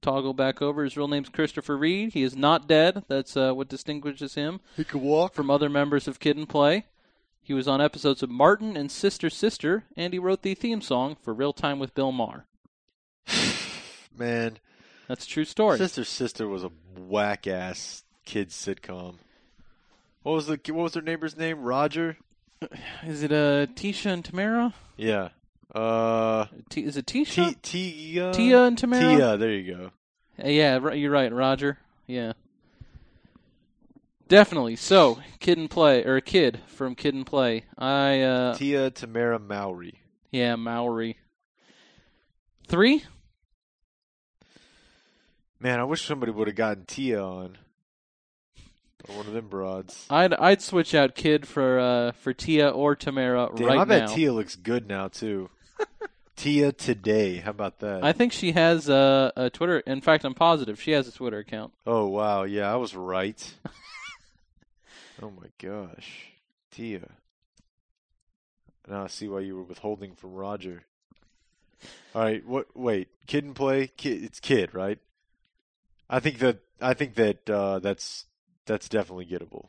toggle 0.00 0.32
back 0.32 0.62
over. 0.62 0.84
His 0.84 0.96
real 0.96 1.08
name's 1.08 1.28
Christopher 1.28 1.76
Reid. 1.76 2.14
He 2.14 2.22
is 2.22 2.34
not 2.34 2.66
dead. 2.66 3.04
That's 3.08 3.36
uh, 3.36 3.52
what 3.52 3.68
distinguishes 3.68 4.34
him 4.34 4.60
He 4.76 4.84
could 4.84 5.02
walk. 5.02 5.34
from 5.34 5.50
other 5.50 5.68
members 5.68 6.08
of 6.08 6.20
Kid 6.20 6.36
and 6.38 6.48
Play. 6.48 6.86
He 7.42 7.52
was 7.52 7.68
on 7.68 7.82
episodes 7.82 8.22
of 8.22 8.30
Martin 8.30 8.74
and 8.74 8.90
Sister 8.90 9.28
Sister, 9.28 9.84
and 9.98 10.14
he 10.14 10.18
wrote 10.18 10.40
the 10.40 10.54
theme 10.54 10.80
song 10.80 11.14
for 11.20 11.34
Real 11.34 11.52
Time 11.52 11.78
with 11.78 11.94
Bill 11.94 12.10
Maher. 12.10 12.46
Man, 14.16 14.58
That's 15.08 15.24
a 15.24 15.28
true 15.28 15.44
story. 15.44 15.78
Sister 15.78 16.04
Sister 16.04 16.48
was 16.48 16.64
a 16.64 16.70
whack 16.98 17.46
ass 17.46 18.04
kids 18.24 18.54
sitcom. 18.54 19.16
What 20.22 20.32
was 20.32 20.46
the 20.46 20.58
what 20.68 20.82
was 20.84 20.92
their 20.94 21.02
neighbor's 21.02 21.36
name? 21.36 21.62
Roger. 21.62 22.16
Is 23.06 23.22
it 23.22 23.30
uh, 23.32 23.66
Tisha 23.74 24.06
and 24.06 24.24
Tamera? 24.24 24.72
Yeah. 24.96 25.28
Uh, 25.74 26.46
T- 26.70 26.84
is 26.84 26.96
it 26.96 27.04
Tisha? 27.06 27.60
T 27.62 28.12
Tia 28.14 28.32
Tia 28.32 28.62
and 28.62 28.78
Tamera? 28.78 29.16
Tia, 29.16 29.36
there 29.36 29.50
you 29.52 29.74
go. 29.76 29.90
Uh, 30.42 30.48
yeah, 30.48 30.92
you're 30.92 31.10
right, 31.10 31.32
Roger. 31.32 31.78
Yeah. 32.06 32.32
Definitely. 34.28 34.76
So, 34.76 35.18
Kid 35.40 35.58
and 35.58 35.68
Play 35.68 36.04
or 36.04 36.16
a 36.16 36.20
Kid 36.22 36.60
from 36.68 36.94
Kid 36.94 37.14
and 37.14 37.26
Play. 37.26 37.64
I 37.76 38.20
uh 38.22 38.54
Tia 38.54 38.90
Tamera 38.92 39.40
Mowry. 39.44 40.00
yeah, 40.30 40.56
Mowry. 40.56 41.18
3? 42.68 43.04
Man, 45.64 45.80
I 45.80 45.84
wish 45.84 46.04
somebody 46.04 46.30
would 46.30 46.46
have 46.46 46.56
gotten 46.56 46.84
Tia 46.84 47.24
on. 47.24 47.56
Or 49.08 49.16
one 49.16 49.26
of 49.26 49.32
them 49.32 49.48
broads. 49.48 50.04
I'd 50.10 50.34
I'd 50.34 50.60
switch 50.60 50.94
out 50.94 51.14
Kid 51.14 51.48
for 51.48 51.78
uh 51.78 52.12
for 52.12 52.34
Tia 52.34 52.68
or 52.68 52.94
Tamera 52.94 53.54
Damn, 53.56 53.66
right 53.66 53.78
I 53.78 53.84
bet 53.84 54.10
now. 54.10 54.14
Tia 54.14 54.32
looks 54.34 54.56
good 54.56 54.86
now 54.86 55.08
too. 55.08 55.48
Tia 56.36 56.70
today. 56.72 57.36
How 57.36 57.50
about 57.50 57.78
that? 57.78 58.04
I 58.04 58.12
think 58.12 58.34
she 58.34 58.52
has 58.52 58.90
a, 58.90 59.32
a 59.36 59.48
Twitter. 59.48 59.78
In 59.80 60.02
fact, 60.02 60.24
I'm 60.24 60.34
positive 60.34 60.78
she 60.82 60.90
has 60.90 61.08
a 61.08 61.12
Twitter 61.12 61.38
account. 61.38 61.72
oh 61.86 62.08
wow, 62.08 62.42
yeah, 62.42 62.70
I 62.70 62.76
was 62.76 62.94
right. 62.94 63.54
oh 65.22 65.30
my 65.30 65.48
gosh, 65.58 66.28
Tia. 66.72 67.08
Now 68.86 69.04
I 69.04 69.06
see 69.06 69.28
why 69.28 69.40
you 69.40 69.56
were 69.56 69.64
withholding 69.64 70.14
from 70.14 70.34
Roger. 70.34 70.84
All 72.14 72.20
right, 72.20 72.46
what? 72.46 72.76
Wait, 72.76 73.08
kid 73.26 73.44
and 73.44 73.56
play. 73.56 73.86
Kid, 73.96 74.22
it's 74.24 74.40
kid, 74.40 74.74
right? 74.74 74.98
I 76.08 76.20
think 76.20 76.38
that 76.38 76.58
I 76.80 76.94
think 76.94 77.14
that 77.14 77.48
uh, 77.48 77.78
that's 77.78 78.26
that's 78.66 78.88
definitely 78.88 79.26
gettable. 79.26 79.68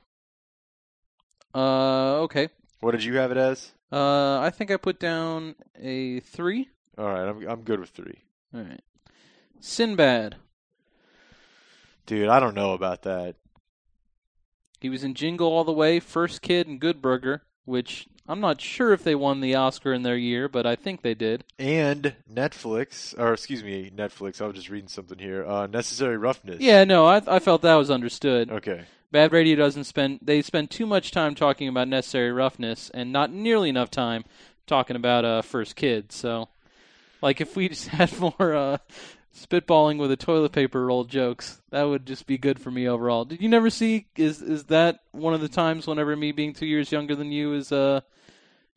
Uh, 1.53 2.21
okay. 2.23 2.49
What 2.81 2.91
did 2.91 3.03
you 3.03 3.15
have 3.17 3.31
it 3.31 3.37
as? 3.37 3.71
Uh, 3.91 4.39
I 4.39 4.49
think 4.49 4.71
I 4.71 4.77
put 4.77 4.99
down 4.99 5.55
a 5.81 6.19
three. 6.19 6.69
All 6.97 7.05
right, 7.05 7.27
I'm 7.27 7.47
I'm 7.47 7.61
good 7.61 7.79
with 7.79 7.89
three, 7.89 8.23
All 8.53 8.61
right. 8.61 8.81
Sinbad. 9.59 10.35
dude. 12.05 12.27
I 12.29 12.39
don't 12.39 12.55
know 12.55 12.73
about 12.73 13.03
that. 13.03 13.35
He 14.79 14.89
was 14.89 15.03
in 15.03 15.13
Jingle 15.15 15.47
All 15.51 15.63
the 15.63 15.73
Way, 15.73 15.99
First 15.99 16.41
Kid, 16.41 16.67
and 16.67 16.79
Good 16.79 17.01
Burger, 17.01 17.43
which 17.63 18.07
I'm 18.27 18.39
not 18.39 18.59
sure 18.59 18.91
if 18.91 19.03
they 19.03 19.13
won 19.13 19.39
the 19.39 19.55
Oscar 19.55 19.93
in 19.93 20.01
their 20.01 20.17
year, 20.17 20.49
but 20.49 20.65
I 20.65 20.75
think 20.75 21.01
they 21.01 21.13
did. 21.13 21.43
And 21.59 22.15
Netflix, 22.31 23.17
or 23.19 23.33
excuse 23.33 23.63
me, 23.63 23.91
Netflix. 23.95 24.41
I 24.41 24.47
was 24.47 24.55
just 24.55 24.69
reading 24.69 24.89
something 24.89 25.19
here. 25.19 25.45
Uh, 25.45 25.67
Necessary 25.67 26.17
Roughness. 26.17 26.59
Yeah, 26.59 26.83
no, 26.85 27.05
I 27.05 27.21
I 27.27 27.39
felt 27.39 27.61
that 27.61 27.75
was 27.75 27.91
understood. 27.91 28.49
Okay. 28.49 28.85
Bad 29.11 29.31
Radio 29.31 29.55
doesn't 29.55 29.83
spend 29.85 30.19
they 30.21 30.41
spend 30.41 30.71
too 30.71 30.85
much 30.85 31.11
time 31.11 31.35
talking 31.35 31.67
about 31.67 31.87
necessary 31.87 32.31
roughness 32.31 32.89
and 32.93 33.13
not 33.13 33.31
nearly 33.31 33.69
enough 33.69 33.91
time 33.91 34.25
talking 34.67 34.95
about 34.95 35.23
uh 35.23 35.41
first 35.41 35.75
kid. 35.75 36.11
So 36.11 36.49
like 37.21 37.39
if 37.41 37.55
we 37.55 37.69
just 37.69 37.87
had 37.87 38.11
more 38.19 38.55
uh 38.55 38.77
spitballing 39.37 39.99
with 39.99 40.11
a 40.11 40.17
toilet 40.17 40.51
paper 40.51 40.85
roll 40.85 41.03
jokes, 41.03 41.61
that 41.69 41.83
would 41.83 42.05
just 42.05 42.25
be 42.25 42.37
good 42.37 42.59
for 42.59 42.71
me 42.71 42.87
overall. 42.89 43.23
Did 43.23 43.41
you 43.41 43.49
never 43.49 43.69
see 43.69 44.07
is 44.17 44.41
is 44.41 44.65
that 44.65 45.01
one 45.11 45.33
of 45.33 45.41
the 45.41 45.47
times 45.47 45.85
whenever 45.85 46.15
me 46.15 46.31
being 46.31 46.53
2 46.53 46.65
years 46.65 46.91
younger 46.91 47.15
than 47.15 47.31
you 47.31 47.53
is 47.53 47.71
uh 47.71 48.01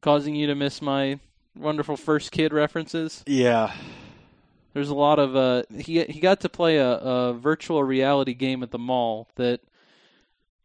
causing 0.01 0.35
you 0.35 0.47
to 0.47 0.55
miss 0.55 0.81
my 0.81 1.19
wonderful 1.57 1.97
first 1.97 2.33
kid 2.33 2.53
references? 2.53 3.23
Yeah. 3.27 3.73
There's 4.75 4.91
a 4.91 4.95
lot 4.95 5.19
of 5.19 5.35
uh 5.35 5.63
he 5.77 6.05
he 6.05 6.21
got 6.21 6.41
to 6.41 6.49
play 6.49 6.77
a, 6.77 6.93
a 6.93 7.33
virtual 7.35 7.83
reality 7.83 8.35
game 8.35 8.63
at 8.63 8.71
the 8.71 8.79
mall 8.79 9.29
that 9.37 9.61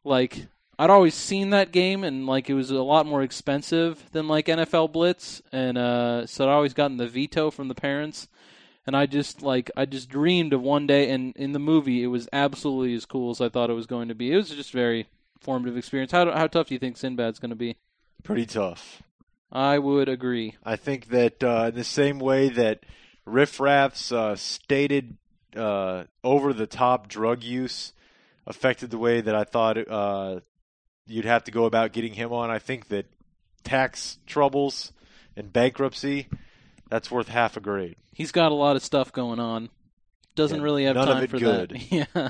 like 0.03 0.45
I'd 0.77 0.89
always 0.89 1.15
seen 1.15 1.51
that 1.51 1.71
game 1.71 2.03
and 2.03 2.27
like 2.27 2.49
it 2.49 2.53
was 2.53 2.69
a 2.69 2.81
lot 2.81 3.05
more 3.05 3.23
expensive 3.23 4.03
than 4.11 4.27
like 4.27 4.47
NFL 4.47 4.91
Blitz 4.91 5.41
and 5.51 5.77
uh 5.77 6.27
so 6.27 6.45
I'd 6.45 6.53
always 6.53 6.73
gotten 6.73 6.97
the 6.97 7.07
veto 7.07 7.49
from 7.49 7.69
the 7.69 7.75
parents 7.75 8.27
and 8.86 8.95
I 8.95 9.05
just 9.05 9.41
like 9.41 9.71
I 9.75 9.86
just 9.86 10.09
dreamed 10.09 10.53
of 10.53 10.61
one 10.61 10.86
day 10.86 11.09
and 11.09 11.36
in 11.38 11.53
the 11.53 11.59
movie 11.59 12.03
it 12.03 12.07
was 12.07 12.27
absolutely 12.34 12.93
as 12.95 13.05
cool 13.05 13.31
as 13.31 13.41
I 13.41 13.49
thought 13.49 13.69
it 13.69 13.73
was 13.73 13.88
going 13.88 14.09
to 14.09 14.15
be. 14.15 14.31
It 14.31 14.36
was 14.36 14.49
just 14.49 14.73
a 14.73 14.77
very 14.77 15.07
formative 15.39 15.77
experience. 15.77 16.11
How 16.11 16.29
how 16.31 16.47
tough 16.47 16.67
do 16.67 16.75
you 16.75 16.79
think 16.79 16.97
Sinbad's 16.97 17.39
going 17.39 17.49
to 17.49 17.55
be? 17.55 17.77
Pretty 18.23 18.45
tough. 18.45 19.01
I 19.54 19.78
would 19.78 20.10
agree. 20.10 20.56
I 20.64 20.76
think 20.76 21.10
that 21.10 21.43
uh, 21.43 21.66
in 21.70 21.76
the 21.76 21.84
same 21.84 22.18
way 22.20 22.49
that 22.49 22.84
Riff 23.26 23.60
Raff's 23.60 24.12
uh, 24.12 24.36
stated 24.36 25.18
uh, 25.56 26.06
over 26.24 26.51
the 26.54 26.66
top 26.68 27.08
drug 27.08 27.43
use 27.43 27.93
affected 28.47 28.89
the 28.89 28.97
way 28.97 29.22
that 29.22 29.36
I 29.36 29.43
thought 29.43 29.78
uh, 29.78 30.39
you'd 31.06 31.26
have 31.26 31.43
to 31.43 31.51
go 31.51 31.66
about 31.66 31.93
getting 31.93 32.14
him 32.14 32.34
on, 32.34 32.49
I 32.49 32.58
think 32.60 32.88
that 32.88 33.06
tax 33.64 34.18
troubles 34.26 34.91
and 35.38 35.54
bankruptcy 35.54 36.28
that's 36.89 37.12
worth 37.12 37.28
half 37.28 37.56
a 37.56 37.60
grade. 37.60 37.95
He's 38.12 38.32
got 38.32 38.51
a 38.51 38.56
lot 38.56 38.76
of 38.76 38.84
stuff 38.84 39.12
going 39.12 39.39
on. 39.39 39.70
Doesn't 40.36 40.58
Yeah, 40.58 40.64
really 40.64 40.86
have 40.86 40.95
none 40.95 41.08
of 41.10 41.14
time 41.16 41.24
it 41.26 41.30
for 41.30 41.38
good. 41.39 41.70
that. 41.70 42.08
Yeah. 42.16 42.30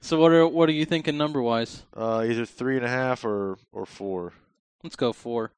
So 0.00 0.18
what 0.20 0.32
are 0.32 0.46
what 0.46 0.68
are 0.68 0.72
you 0.72 0.84
thinking 0.86 1.18
number 1.18 1.42
wise? 1.42 1.82
Uh, 1.94 2.24
either 2.26 2.46
three 2.46 2.76
and 2.76 2.86
a 2.86 2.88
half 2.88 3.24
or 3.24 3.58
or 3.72 3.84
four. 3.84 4.32
Let's 4.84 4.96
go 4.96 5.12
four. 5.12 5.50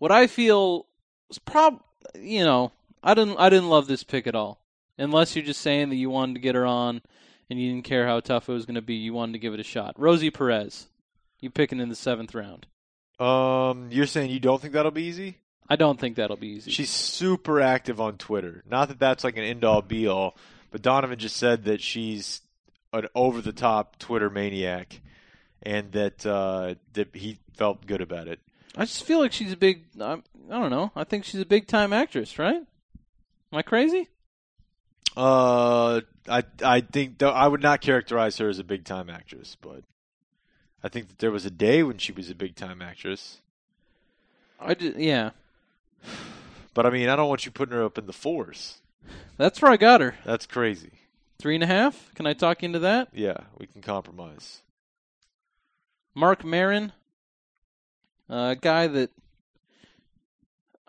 What 0.00 0.10
I 0.10 0.26
feel 0.28 0.86
is 1.28 1.38
prob 1.38 1.80
you 2.14 2.42
know, 2.42 2.72
I 3.04 3.12
didn't 3.14 3.36
I 3.36 3.50
didn't 3.50 3.68
love 3.68 3.86
this 3.86 4.02
pick 4.02 4.26
at 4.26 4.34
all. 4.34 4.58
Unless 4.98 5.36
you're 5.36 5.44
just 5.44 5.60
saying 5.60 5.90
that 5.90 5.96
you 5.96 6.10
wanted 6.10 6.34
to 6.34 6.40
get 6.40 6.54
her 6.54 6.66
on 6.66 7.02
and 7.48 7.60
you 7.60 7.70
didn't 7.70 7.84
care 7.84 8.06
how 8.06 8.20
tough 8.20 8.48
it 8.48 8.52
was 8.52 8.64
gonna 8.64 8.82
be, 8.82 8.94
you 8.94 9.12
wanted 9.12 9.32
to 9.32 9.38
give 9.38 9.52
it 9.54 9.60
a 9.60 9.64
shot. 9.64 9.94
Rosie 9.98 10.30
Perez. 10.30 10.86
You 11.38 11.50
picking 11.50 11.80
in 11.80 11.90
the 11.90 11.94
seventh 11.94 12.34
round. 12.34 12.66
Um, 13.18 13.88
you're 13.90 14.06
saying 14.06 14.30
you 14.30 14.40
don't 14.40 14.60
think 14.60 14.72
that'll 14.72 14.90
be 14.90 15.04
easy? 15.04 15.36
I 15.68 15.76
don't 15.76 16.00
think 16.00 16.16
that'll 16.16 16.36
be 16.36 16.48
easy. 16.48 16.70
She's 16.70 16.90
super 16.90 17.60
active 17.60 18.00
on 18.00 18.16
Twitter. 18.16 18.64
Not 18.68 18.88
that 18.88 18.98
that's 18.98 19.22
like 19.22 19.36
an 19.36 19.44
end 19.44 19.64
all 19.64 19.82
be 19.82 20.06
all, 20.06 20.34
but 20.70 20.80
Donovan 20.80 21.18
just 21.18 21.36
said 21.36 21.64
that 21.64 21.82
she's 21.82 22.40
an 22.92 23.06
over 23.14 23.42
the 23.42 23.52
top 23.52 23.98
Twitter 23.98 24.30
maniac, 24.30 25.00
and 25.62 25.92
that 25.92 26.24
uh, 26.24 26.74
that 26.94 27.14
he 27.14 27.38
felt 27.54 27.86
good 27.86 28.00
about 28.00 28.28
it. 28.28 28.40
I 28.76 28.84
just 28.84 29.04
feel 29.04 29.18
like 29.18 29.32
she's 29.32 29.52
a 29.52 29.56
big 29.56 29.84
I, 30.00 30.12
I 30.12 30.18
don't 30.48 30.70
know. 30.70 30.92
I 30.94 31.04
think 31.04 31.24
she's 31.24 31.40
a 31.40 31.46
big 31.46 31.66
time 31.66 31.92
actress, 31.92 32.38
right? 32.38 32.56
Am 32.56 33.58
I 33.58 33.62
crazy? 33.62 34.08
Uh, 35.16 36.02
I 36.28 36.44
I 36.62 36.80
think 36.80 37.18
though 37.18 37.30
I 37.30 37.48
would 37.48 37.62
not 37.62 37.80
characterize 37.80 38.38
her 38.38 38.48
as 38.48 38.58
a 38.58 38.64
big 38.64 38.84
time 38.84 39.10
actress, 39.10 39.56
but 39.60 39.82
I 40.82 40.88
think 40.88 41.08
that 41.08 41.18
there 41.18 41.32
was 41.32 41.44
a 41.44 41.50
day 41.50 41.82
when 41.82 41.98
she 41.98 42.12
was 42.12 42.30
a 42.30 42.34
big 42.34 42.54
time 42.54 42.80
actress. 42.80 43.40
I 44.60 44.74
just, 44.74 44.98
yeah. 44.98 45.30
But 46.74 46.86
I 46.86 46.90
mean, 46.90 47.08
I 47.08 47.16
don't 47.16 47.28
want 47.28 47.44
you 47.44 47.50
putting 47.50 47.74
her 47.74 47.84
up 47.84 47.98
in 47.98 48.06
the 48.06 48.12
fours. 48.12 48.80
That's 49.36 49.60
where 49.60 49.72
I 49.72 49.76
got 49.76 50.00
her. 50.00 50.16
That's 50.24 50.46
crazy. 50.46 50.92
Three 51.38 51.54
and 51.54 51.64
a 51.64 51.66
half. 51.66 52.14
Can 52.14 52.26
I 52.26 52.34
talk 52.34 52.62
into 52.62 52.78
that? 52.80 53.08
Yeah, 53.12 53.38
we 53.58 53.66
can 53.66 53.80
compromise. 53.80 54.62
Mark 56.14 56.44
Maron, 56.44 56.92
a 58.30 58.56
guy 58.58 58.86
that, 58.86 59.10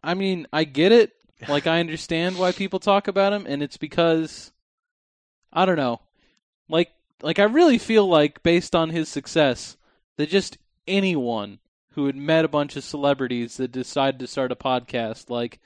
I 0.03 0.13
mean, 0.13 0.47
I 0.53 0.63
get 0.63 0.91
it. 0.91 1.13
Like, 1.47 1.65
I 1.65 1.79
understand 1.79 2.37
why 2.37 2.51
people 2.51 2.79
talk 2.79 3.07
about 3.07 3.33
him, 3.33 3.45
and 3.47 3.63
it's 3.63 3.77
because, 3.77 4.51
I 5.51 5.65
don't 5.65 5.75
know, 5.75 5.99
like, 6.69 6.91
like 7.23 7.39
I 7.39 7.43
really 7.43 7.79
feel 7.79 8.07
like 8.07 8.43
based 8.43 8.75
on 8.75 8.91
his 8.91 9.09
success, 9.09 9.75
that 10.17 10.29
just 10.29 10.59
anyone 10.87 11.57
who 11.93 12.05
had 12.05 12.15
met 12.15 12.45
a 12.45 12.47
bunch 12.47 12.75
of 12.75 12.83
celebrities 12.83 13.57
that 13.57 13.71
decided 13.71 14.19
to 14.19 14.27
start 14.27 14.51
a 14.51 14.55
podcast, 14.55 15.29
like, 15.31 15.59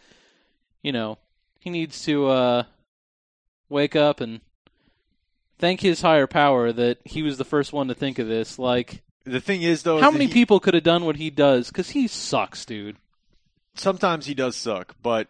you 0.81 0.93
know, 0.93 1.17
he 1.59 1.69
needs 1.69 2.03
to 2.05 2.27
uh, 2.27 2.63
wake 3.67 3.95
up 3.95 4.21
and 4.21 4.39
thank 5.59 5.81
his 5.81 6.01
higher 6.01 6.27
power 6.27 6.71
that 6.71 6.99
he 7.03 7.21
was 7.21 7.37
the 7.37 7.45
first 7.45 7.73
one 7.73 7.89
to 7.89 7.93
think 7.93 8.17
of 8.17 8.27
this. 8.27 8.57
Like, 8.57 9.01
The 9.25 9.41
thing 9.41 9.61
is, 9.63 9.83
though, 9.83 9.99
how 9.99 10.09
is 10.09 10.13
many 10.13 10.27
he- 10.27 10.33
people 10.33 10.59
could 10.59 10.73
have 10.75 10.83
done 10.83 11.03
what 11.05 11.15
he 11.15 11.29
does? 11.29 11.67
Because 11.67 11.89
he 11.91 12.07
sucks, 12.07 12.63
dude. 12.65 12.97
sometimes 13.75 14.25
he 14.27 14.33
does 14.33 14.55
suck, 14.55 14.95
but 15.01 15.27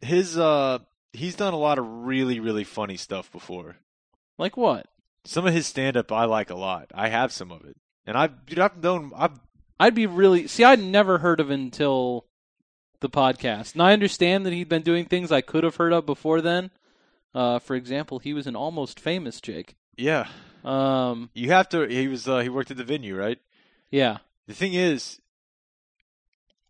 his 0.00 0.38
uh 0.38 0.78
he's 1.12 1.34
done 1.34 1.52
a 1.54 1.58
lot 1.58 1.78
of 1.78 1.84
really 1.86 2.40
really 2.40 2.64
funny 2.64 2.96
stuff 2.96 3.30
before. 3.32 3.76
Like 4.38 4.56
what? 4.56 4.86
Some 5.24 5.46
of 5.46 5.52
his 5.52 5.66
stand 5.66 5.96
up 5.96 6.10
I 6.12 6.24
like 6.24 6.50
a 6.50 6.54
lot. 6.56 6.90
I 6.94 7.08
have 7.08 7.32
some 7.32 7.50
of 7.50 7.64
it. 7.64 7.76
And 8.06 8.16
I've 8.16 8.46
dude, 8.46 8.58
I've 8.58 8.82
known 8.82 9.12
I've 9.16 9.38
I'd 9.80 9.94
be 9.94 10.06
really 10.06 10.46
see. 10.48 10.64
I'd 10.64 10.82
never 10.82 11.18
heard 11.18 11.40
of 11.40 11.50
him 11.50 11.60
until 11.60 12.24
the 13.00 13.08
podcast. 13.10 13.74
And 13.74 13.82
I 13.82 13.92
understand 13.92 14.44
that 14.46 14.52
he'd 14.52 14.68
been 14.68 14.82
doing 14.82 15.04
things 15.04 15.30
I 15.30 15.40
could 15.40 15.62
have 15.64 15.76
heard 15.76 15.92
of 15.92 16.06
before 16.06 16.40
then. 16.40 16.70
Uh, 17.34 17.58
for 17.58 17.76
example, 17.76 18.18
he 18.18 18.32
was 18.32 18.46
an 18.46 18.56
almost 18.56 18.98
famous 18.98 19.40
Jake. 19.40 19.76
yeah. 19.96 20.26
Um, 20.64 21.30
You 21.34 21.50
have 21.50 21.68
to 21.70 21.86
he 21.86 22.08
was 22.08 22.28
uh 22.28 22.38
he 22.40 22.48
worked 22.48 22.70
at 22.70 22.76
the 22.76 22.84
venue, 22.84 23.16
right? 23.16 23.38
yeah, 23.90 24.18
The 24.46 24.54
thing 24.54 24.74
is 24.74 25.20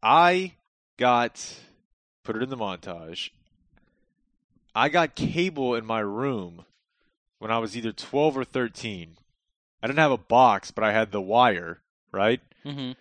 I 0.02 0.54
got 0.96 1.54
put 2.22 2.36
it 2.36 2.42
in 2.42 2.50
the 2.50 2.56
montage. 2.56 3.30
I 4.74 4.88
got 4.88 5.14
cable 5.16 5.74
in 5.74 5.84
my 5.84 6.00
room 6.00 6.64
when 7.38 7.50
I 7.50 7.58
was 7.58 7.76
either 7.76 7.92
12 7.92 8.36
or 8.38 8.44
13. 8.44 9.16
I 9.82 9.86
didn't 9.86 9.98
have 9.98 10.12
a 10.12 10.18
box, 10.18 10.70
but 10.70 10.84
I 10.84 10.92
had 10.92 11.10
the 11.10 11.20
wire, 11.20 11.80
right? 12.12 12.40
hmm 12.64 12.92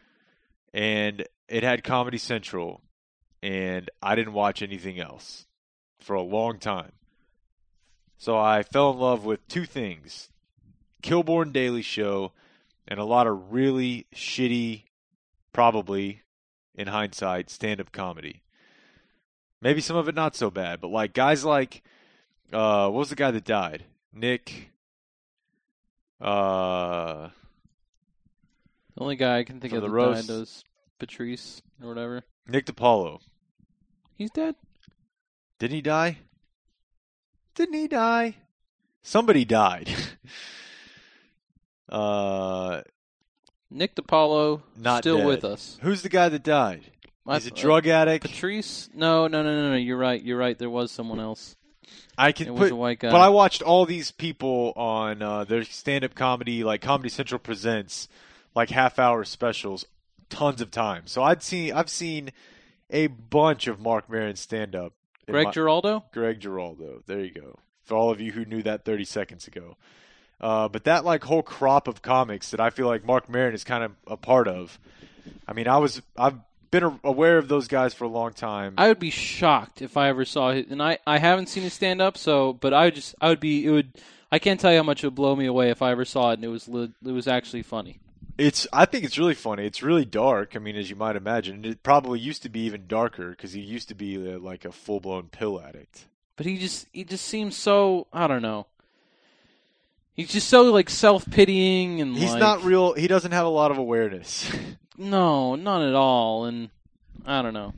and 0.73 1.25
it 1.47 1.63
had 1.63 1.83
Comedy 1.83 2.17
Central, 2.17 2.81
and 3.41 3.89
I 4.01 4.15
didn't 4.15 4.33
watch 4.33 4.61
anything 4.61 4.99
else 4.99 5.47
for 5.99 6.13
a 6.15 6.21
long 6.21 6.59
time. 6.59 6.91
So 8.17 8.37
I 8.37 8.63
fell 8.63 8.91
in 8.91 8.97
love 8.99 9.23
with 9.25 9.47
two 9.47 9.65
things 9.65 10.29
Kilborn 11.07 11.53
Daily 11.53 11.81
Show 11.81 12.33
and 12.87 12.99
a 12.99 13.05
lot 13.05 13.27
of 13.27 13.53
really 13.53 14.07
shitty, 14.13 14.83
probably 15.53 16.21
in 16.75 16.87
hindsight, 16.87 17.49
stand 17.49 17.79
up 17.79 17.91
comedy. 17.93 18.43
Maybe 19.61 19.79
some 19.81 19.95
of 19.95 20.07
it 20.09 20.15
not 20.15 20.35
so 20.35 20.51
bad, 20.51 20.81
but 20.81 20.89
like 20.89 21.13
guys 21.13 21.45
like, 21.45 21.81
uh, 22.51 22.89
what 22.89 22.99
was 22.99 23.09
the 23.09 23.15
guy 23.15 23.31
that 23.31 23.45
died? 23.45 23.85
Nick. 24.13 24.71
Uh, 26.19 27.29
The 28.95 29.01
only 29.01 29.15
guy 29.15 29.37
I 29.39 29.43
can 29.43 29.59
think 29.61 29.73
of 29.73 29.81
the 29.81 29.87
that 29.87 29.93
roast. 29.93 30.27
died 30.27 30.39
was 30.39 30.63
Patrice 30.99 31.61
or 31.81 31.87
whatever. 31.87 32.23
Nick 32.47 32.65
DiPaolo. 32.65 33.21
He's 34.15 34.31
dead. 34.31 34.55
Didn't 35.59 35.75
he 35.75 35.81
die? 35.81 36.17
Didn't 37.55 37.75
he 37.75 37.87
die? 37.87 38.35
Somebody 39.03 39.45
died. 39.45 39.89
uh, 41.89 42.81
Nick 43.69 43.95
DiPaolo 43.95 44.61
Not 44.77 45.03
still 45.03 45.17
dead. 45.19 45.27
with 45.27 45.43
us. 45.45 45.77
who's 45.81 46.01
the 46.01 46.09
guy 46.09 46.29
that 46.29 46.43
died? 46.43 46.81
I- 47.27 47.35
He's 47.35 47.47
a 47.47 47.51
drug 47.51 47.87
addict. 47.87 48.25
Patrice? 48.25 48.89
No, 48.93 49.27
no, 49.27 49.43
no, 49.43 49.53
no, 49.53 49.69
no. 49.71 49.75
You're 49.75 49.97
right. 49.97 50.21
You're 50.21 50.37
right. 50.37 50.57
There 50.57 50.69
was 50.69 50.91
someone 50.91 51.19
else. 51.19 51.55
I 52.17 52.31
can 52.31 52.47
It 52.47 52.53
was 52.53 52.69
put, 52.69 52.71
a 52.71 52.75
white 52.75 52.99
guy. 52.99 53.11
but 53.11 53.19
I 53.21 53.29
watched 53.29 53.61
all 53.61 53.85
these 53.85 54.11
people 54.11 54.73
on 54.75 55.21
uh, 55.21 55.43
their 55.43 55.63
stand-up 55.63 56.15
comedy, 56.15 56.63
like 56.63 56.81
Comedy 56.81 57.09
Central 57.09 57.37
presents, 57.39 58.07
like 58.55 58.69
half-hour 58.69 59.23
specials, 59.25 59.85
tons 60.29 60.61
of 60.61 60.71
times. 60.71 61.11
So 61.11 61.21
I'd 61.21 61.43
seen, 61.43 61.73
I've 61.73 61.89
seen 61.89 62.31
a 62.89 63.07
bunch 63.07 63.67
of 63.67 63.79
Mark 63.79 64.09
Maron 64.09 64.35
stand-up. 64.37 64.93
Greg 65.29 65.45
my- 65.47 65.51
Giraldo? 65.51 66.05
Greg 66.13 66.39
Giraldo. 66.39 67.03
There 67.05 67.19
you 67.19 67.31
go. 67.31 67.59
For 67.83 67.95
all 67.95 68.09
of 68.09 68.19
you 68.21 68.31
who 68.31 68.45
knew 68.45 68.63
that 68.63 68.83
30 68.85 69.03
seconds 69.05 69.47
ago. 69.47 69.75
Uh, 70.39 70.67
but 70.67 70.83
that 70.83 71.03
like 71.03 71.23
whole 71.23 71.43
crop 71.43 71.87
of 71.87 72.01
comics 72.01 72.51
that 72.51 72.59
I 72.59 72.69
feel 72.69 72.87
like 72.87 73.05
Mark 73.05 73.29
Maron 73.29 73.53
is 73.53 73.63
kind 73.63 73.83
of 73.83 73.91
a 74.05 74.17
part 74.17 74.47
of. 74.47 74.77
I 75.47 75.53
mean, 75.53 75.67
I 75.67 75.77
was 75.77 76.01
I've 76.17 76.37
been 76.71 76.99
aware 77.03 77.37
of 77.37 77.47
those 77.47 77.67
guys 77.67 77.93
for 77.93 78.03
a 78.03 78.09
long 78.09 78.33
time. 78.33 78.75
I 78.77 78.87
would 78.89 78.99
be 78.99 79.09
shocked 79.09 79.81
if 79.81 79.97
I 79.97 80.09
ever 80.09 80.25
saw 80.25 80.49
it, 80.49 80.67
and 80.67 80.81
I, 80.81 80.99
I 81.07 81.17
haven't 81.17 81.47
seen 81.47 81.63
it 81.63 81.71
stand 81.71 82.01
up. 82.01 82.17
So, 82.17 82.53
but 82.53 82.73
I 82.73 82.85
would 82.85 82.95
just 82.95 83.15
I 83.19 83.29
would 83.29 83.39
be 83.39 83.65
it 83.65 83.71
would 83.71 83.93
I 84.31 84.39
can't 84.39 84.59
tell 84.59 84.71
you 84.71 84.77
how 84.77 84.83
much 84.83 85.03
it 85.03 85.07
would 85.07 85.15
blow 85.15 85.35
me 85.35 85.45
away 85.45 85.69
if 85.69 85.81
I 85.81 85.91
ever 85.91 86.05
saw 86.05 86.31
it 86.31 86.35
and 86.35 86.43
it 86.43 86.49
was 86.49 86.67
it 86.67 86.91
was 87.01 87.27
actually 87.27 87.63
funny. 87.63 87.99
It's 88.37 88.67
I 88.71 88.85
think 88.85 89.03
it's 89.03 89.17
really 89.17 89.33
funny. 89.33 89.65
It's 89.65 89.81
really 89.81 90.05
dark. 90.05 90.55
I 90.55 90.59
mean, 90.59 90.75
as 90.75 90.89
you 90.89 90.95
might 90.95 91.15
imagine, 91.15 91.65
it 91.65 91.81
probably 91.81 92.19
used 92.19 92.43
to 92.43 92.49
be 92.49 92.61
even 92.61 92.85
darker 92.87 93.31
because 93.31 93.53
he 93.53 93.61
used 93.61 93.87
to 93.87 93.95
be 93.95 94.33
uh, 94.33 94.37
like 94.37 94.65
a 94.65 94.71
full 94.71 94.99
blown 94.99 95.29
pill 95.29 95.59
addict. 95.59 96.05
But 96.35 96.45
he 96.45 96.57
just 96.57 96.87
he 96.91 97.03
just 97.03 97.25
seems 97.25 97.55
so 97.55 98.07
I 98.13 98.27
don't 98.27 98.43
know. 98.43 98.67
He's 100.17 100.31
just 100.31 100.49
so 100.49 100.63
like 100.73 100.89
self 100.89 101.29
pitying 101.29 102.01
and 102.01 102.17
He's 102.17 102.31
like, 102.31 102.39
not 102.39 102.63
real. 102.63 102.93
He 102.93 103.07
doesn't 103.07 103.31
have 103.31 103.45
a 103.45 103.49
lot 103.49 103.71
of 103.71 103.77
awareness. 103.77 104.51
No, 104.99 105.53
not 105.53 105.83
at 105.83 105.93
all. 105.93 106.45
And 106.45 106.71
I 107.23 107.43
don't 107.43 107.53
know. 107.53 107.75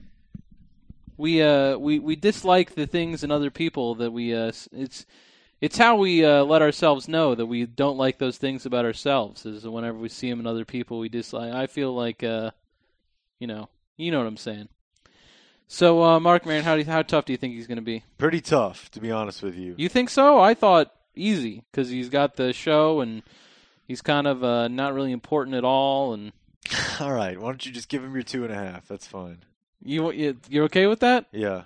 We 1.17 1.41
uh 1.41 1.77
we 1.77 1.99
we 1.99 2.15
dislike 2.15 2.75
the 2.75 2.87
things 2.87 3.25
in 3.25 3.29
other 3.29 3.51
people 3.51 3.95
that 3.95 4.11
we 4.11 4.33
uh 4.33 4.53
it's 4.71 5.05
it's 5.59 5.77
how 5.77 5.97
we 5.97 6.23
uh, 6.23 6.45
let 6.45 6.61
ourselves 6.61 7.09
know 7.09 7.35
that 7.35 7.45
we 7.45 7.65
don't 7.65 7.97
like 7.97 8.17
those 8.17 8.37
things 8.37 8.65
about 8.65 8.85
ourselves. 8.85 9.45
Is 9.45 9.67
whenever 9.67 9.97
we 9.97 10.07
see 10.07 10.29
them 10.29 10.39
in 10.39 10.47
other 10.47 10.63
people, 10.63 10.99
we 10.99 11.09
dislike. 11.09 11.51
I 11.53 11.67
feel 11.67 11.93
like 11.93 12.23
uh, 12.23 12.51
you 13.39 13.47
know, 13.47 13.67
you 13.97 14.11
know 14.11 14.19
what 14.19 14.27
I'm 14.27 14.37
saying. 14.37 14.69
So, 15.67 16.01
uh, 16.01 16.19
Mark 16.19 16.45
Maron, 16.45 16.63
how 16.63 16.75
do 16.75 16.79
you, 16.79 16.85
how 16.85 17.01
tough 17.01 17.25
do 17.25 17.33
you 17.33 17.37
think 17.37 17.53
he's 17.53 17.67
going 17.67 17.75
to 17.75 17.81
be? 17.81 18.03
Pretty 18.17 18.41
tough, 18.41 18.89
to 18.91 19.01
be 19.01 19.11
honest 19.11 19.43
with 19.43 19.55
you. 19.55 19.75
You 19.77 19.89
think 19.89 20.09
so? 20.09 20.39
I 20.39 20.53
thought 20.53 20.93
easy 21.15 21.63
because 21.71 21.89
he's 21.89 22.09
got 22.09 22.35
the 22.35 22.53
show 22.53 22.99
and 23.01 23.23
he's 23.87 24.01
kind 24.01 24.27
of 24.27 24.43
uh, 24.43 24.67
not 24.67 24.93
really 24.93 25.11
important 25.11 25.55
at 25.55 25.63
all. 25.65 26.13
And 26.13 26.31
All 26.99 27.11
right, 27.13 27.39
why 27.39 27.47
don't 27.49 27.65
you 27.65 27.71
just 27.71 27.89
give 27.89 28.03
him 28.03 28.13
your 28.13 28.23
two 28.23 28.43
and 28.43 28.53
a 28.53 28.55
half? 28.55 28.87
That's 28.87 29.07
fine. 29.07 29.43
you 29.83 30.11
you- 30.11 30.39
you're 30.49 30.65
okay 30.65 30.87
with 30.87 30.99
that? 31.01 31.25
Yeah, 31.31 31.63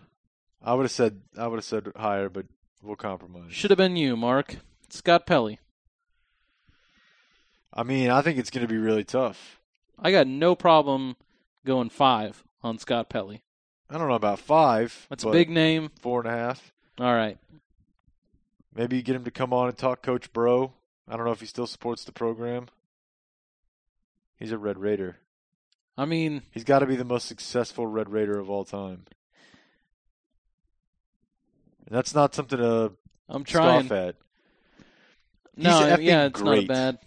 I 0.61 0.73
would 0.73 0.83
have 0.83 0.91
said 0.91 1.21
I 1.37 1.47
would 1.47 1.57
have 1.57 1.65
said 1.65 1.91
higher, 1.95 2.29
but 2.29 2.45
we'll 2.81 2.95
compromise. 2.95 3.51
Should 3.53 3.71
have 3.71 3.77
been 3.77 3.95
you, 3.95 4.15
Mark. 4.15 4.57
Scott 4.89 5.25
Pelley. 5.25 5.59
I 7.73 7.83
mean, 7.83 8.09
I 8.09 8.21
think 8.21 8.37
it's 8.37 8.49
going 8.51 8.65
to 8.65 8.71
be 8.71 8.77
really 8.77 9.03
tough. 9.03 9.59
I 9.99 10.11
got 10.11 10.27
no 10.27 10.55
problem 10.55 11.15
going 11.65 11.89
five 11.89 12.43
on 12.61 12.77
Scott 12.77 13.09
Pelley. 13.09 13.41
I 13.89 13.97
don't 13.97 14.07
know 14.07 14.13
about 14.15 14.39
five. 14.39 15.07
That's 15.09 15.23
a 15.23 15.31
big 15.31 15.49
name. 15.49 15.89
four 15.99 16.19
and 16.21 16.29
a 16.29 16.37
half. 16.37 16.71
All 16.99 17.13
right. 17.13 17.37
Maybe 18.75 18.97
you 18.97 19.01
get 19.03 19.15
him 19.15 19.23
to 19.25 19.31
come 19.31 19.53
on 19.53 19.67
and 19.69 19.77
talk 19.77 20.01
Coach 20.01 20.31
Bro. 20.33 20.73
I 21.07 21.15
don't 21.15 21.25
know 21.25 21.31
if 21.31 21.39
he 21.41 21.45
still 21.45 21.67
supports 21.67 22.03
the 22.03 22.11
program. 22.11 22.67
He's 24.37 24.51
a 24.51 24.57
Red 24.57 24.77
Raider. 24.79 25.17
I 25.97 26.05
mean, 26.05 26.41
He's 26.51 26.63
got 26.63 26.79
to 26.79 26.85
be 26.87 26.95
the 26.95 27.05
most 27.05 27.27
successful 27.27 27.85
Red 27.85 28.09
Raider 28.09 28.39
of 28.39 28.49
all 28.49 28.65
time. 28.65 29.05
And 31.87 31.95
that's 31.95 32.15
not 32.15 32.33
something 32.33 32.57
to 32.57 32.93
I'm 33.29 33.43
trying. 33.43 33.85
scoff 33.87 33.97
at. 33.97 34.15
No, 35.55 35.77
He's 35.79 35.87
effing 35.87 36.03
yeah, 36.03 36.25
it's 36.25 36.41
great. 36.41 36.67
not 36.67 36.73
bad. 36.75 36.99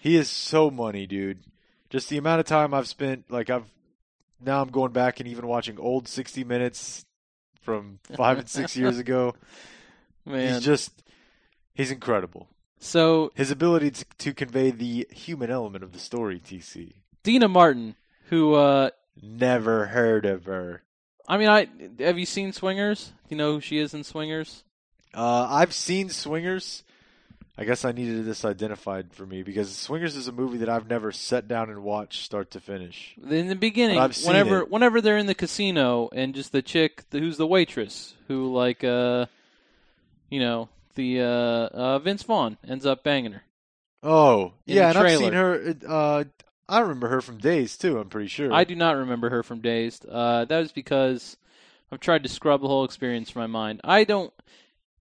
He 0.00 0.16
is 0.16 0.28
so 0.28 0.70
money, 0.70 1.06
dude. 1.06 1.38
Just 1.88 2.08
the 2.08 2.16
amount 2.16 2.40
of 2.40 2.46
time 2.46 2.74
I've 2.74 2.88
spent, 2.88 3.30
like 3.30 3.50
I've 3.50 3.66
now 4.40 4.62
I'm 4.62 4.70
going 4.70 4.92
back 4.92 5.20
and 5.20 5.28
even 5.28 5.46
watching 5.46 5.78
old 5.78 6.08
60 6.08 6.44
minutes 6.44 7.04
from 7.60 7.98
five 8.16 8.38
and 8.38 8.48
six 8.48 8.76
years 8.76 8.98
ago. 8.98 9.34
Man. 10.24 10.54
He's 10.54 10.64
just 10.64 10.92
he's 11.74 11.90
incredible. 11.90 12.48
so 12.78 13.32
His 13.34 13.50
ability 13.50 13.90
to, 13.92 14.04
to 14.18 14.34
convey 14.34 14.70
the 14.70 15.06
human 15.10 15.50
element 15.50 15.84
of 15.84 15.92
the 15.92 15.98
story, 15.98 16.40
TC. 16.40 16.94
Deena 17.22 17.48
Martin, 17.48 17.96
who 18.28 18.54
uh 18.54 18.90
Never 19.22 19.86
heard 19.86 20.24
of 20.24 20.44
her. 20.44 20.82
I 21.28 21.36
mean, 21.36 21.48
I 21.48 21.68
have 22.00 22.18
you 22.18 22.26
seen 22.26 22.52
Swingers? 22.52 23.12
Do 23.28 23.34
you 23.34 23.36
know 23.36 23.54
who 23.54 23.60
she 23.60 23.78
is 23.78 23.94
in 23.94 24.02
Swingers? 24.04 24.64
Uh, 25.12 25.46
I've 25.48 25.72
seen 25.72 26.08
Swingers. 26.08 26.82
I 27.58 27.64
guess 27.64 27.84
I 27.84 27.92
needed 27.92 28.24
this 28.24 28.44
identified 28.44 29.12
for 29.12 29.26
me 29.26 29.42
because 29.42 29.76
Swingers 29.76 30.16
is 30.16 30.28
a 30.28 30.32
movie 30.32 30.58
that 30.58 30.70
I've 30.70 30.88
never 30.88 31.12
sat 31.12 31.46
down 31.46 31.68
and 31.68 31.82
watched 31.82 32.24
start 32.24 32.52
to 32.52 32.60
finish. 32.60 33.14
In 33.28 33.48
the 33.48 33.54
beginning, 33.54 33.98
I've 33.98 34.16
seen 34.16 34.28
whenever 34.28 34.60
it. 34.60 34.70
whenever 34.70 35.00
they're 35.02 35.18
in 35.18 35.26
the 35.26 35.34
casino 35.34 36.08
and 36.12 36.34
just 36.34 36.52
the 36.52 36.62
chick 36.62 37.04
the, 37.10 37.18
who's 37.18 37.36
the 37.36 37.46
waitress 37.46 38.14
who 38.28 38.50
like 38.52 38.82
uh 38.82 39.26
you 40.30 40.40
know 40.40 40.68
the 40.94 41.20
uh, 41.20 41.24
uh 41.24 41.98
Vince 41.98 42.22
Vaughn 42.22 42.56
ends 42.66 42.86
up 42.86 43.04
banging 43.04 43.32
her. 43.32 43.42
Oh, 44.02 44.52
In 44.66 44.76
yeah, 44.76 44.88
and 44.88 44.98
I've 44.98 45.18
seen 45.18 45.32
her. 45.34 45.74
Uh, 45.86 46.24
I 46.68 46.80
remember 46.80 47.08
her 47.08 47.20
from 47.20 47.38
Dazed 47.38 47.80
too. 47.80 47.98
I'm 47.98 48.08
pretty 48.08 48.28
sure. 48.28 48.52
I 48.52 48.64
do 48.64 48.74
not 48.74 48.96
remember 48.96 49.28
her 49.28 49.42
from 49.42 49.60
Dazed. 49.60 50.06
Uh, 50.06 50.44
that 50.46 50.58
was 50.58 50.72
because 50.72 51.36
I've 51.92 52.00
tried 52.00 52.22
to 52.22 52.28
scrub 52.28 52.62
the 52.62 52.68
whole 52.68 52.84
experience 52.84 53.28
from 53.28 53.40
my 53.40 53.46
mind. 53.46 53.80
I 53.84 54.04
don't. 54.04 54.32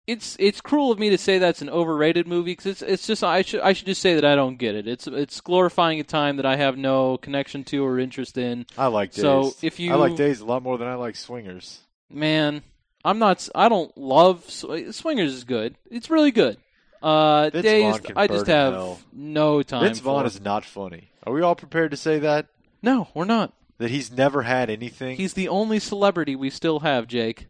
It's 0.08 0.36
it's 0.40 0.62
cruel 0.62 0.92
of 0.92 0.98
me 0.98 1.12
to 1.12 1.18
say 1.18 1.38
that's 1.38 1.62
an 1.62 1.70
overrated 1.70 2.28
movie 2.28 2.54
because 2.54 2.66
it's 2.66 2.82
it's 2.82 3.08
just 3.08 3.24
I 3.24 3.44
should 3.44 3.62
I 3.62 3.74
should 3.74 3.86
just 3.86 4.02
say 4.02 4.16
that 4.16 4.26
I 4.26 4.36
don't 4.36 4.58
get 4.58 4.76
it. 4.76 4.88
It's 4.88 5.06
it's 5.06 5.42
glorifying 5.42 6.00
a 6.00 6.04
time 6.04 6.38
that 6.38 6.46
I 6.46 6.56
have 6.56 6.76
no 6.78 7.18
connection 7.18 7.64
to 7.66 7.86
or 7.86 8.00
interest 8.00 8.38
in. 8.38 8.66
I 8.78 8.88
like 8.88 9.12
Dazed. 9.12 9.22
So, 9.22 9.54
if 9.62 9.80
you- 9.80 9.94
I 9.94 9.96
like 9.98 10.16
Dazed 10.16 10.42
a 10.42 10.46
lot 10.46 10.64
more 10.64 10.78
than 10.80 10.88
I 10.88 10.96
like 10.96 11.16
Swingers. 11.16 11.82
Man, 12.10 12.64
I'm 13.04 13.20
not. 13.20 13.48
I 13.56 13.70
don't 13.70 13.96
love 13.98 14.50
Sw- 14.50 14.92
Swingers. 14.92 15.34
Is 15.34 15.44
good. 15.44 15.76
It's 15.90 16.10
really 16.10 16.32
good. 16.32 16.58
Uh, 17.02 17.50
Vince 17.52 17.64
Dazed. 17.64 17.92
Vaughn 17.92 18.00
can 18.02 18.18
I 18.18 18.28
just 18.28 18.48
have 18.48 18.74
hell. 18.74 19.00
no 19.12 19.64
time. 19.64 19.84
Vince 19.84 20.00
Vaughn 20.00 20.26
is 20.26 20.40
not 20.42 20.64
funny. 20.66 21.10
Are 21.26 21.34
we 21.34 21.42
all 21.42 21.56
prepared 21.56 21.92
to 21.92 21.98
say 21.98 22.20
that? 22.20 22.48
no. 22.82 23.08
We're 23.14 23.26
not. 23.26 23.54
That 23.80 23.90
he's 23.90 24.12
never 24.12 24.44
had 24.44 24.70
anything. 24.70 25.18
He's 25.18 25.34
the 25.34 25.50
only 25.50 25.80
celebrity 25.80 26.36
we 26.36 26.52
still 26.52 26.82
have, 26.82 27.08
Jake. 27.08 27.48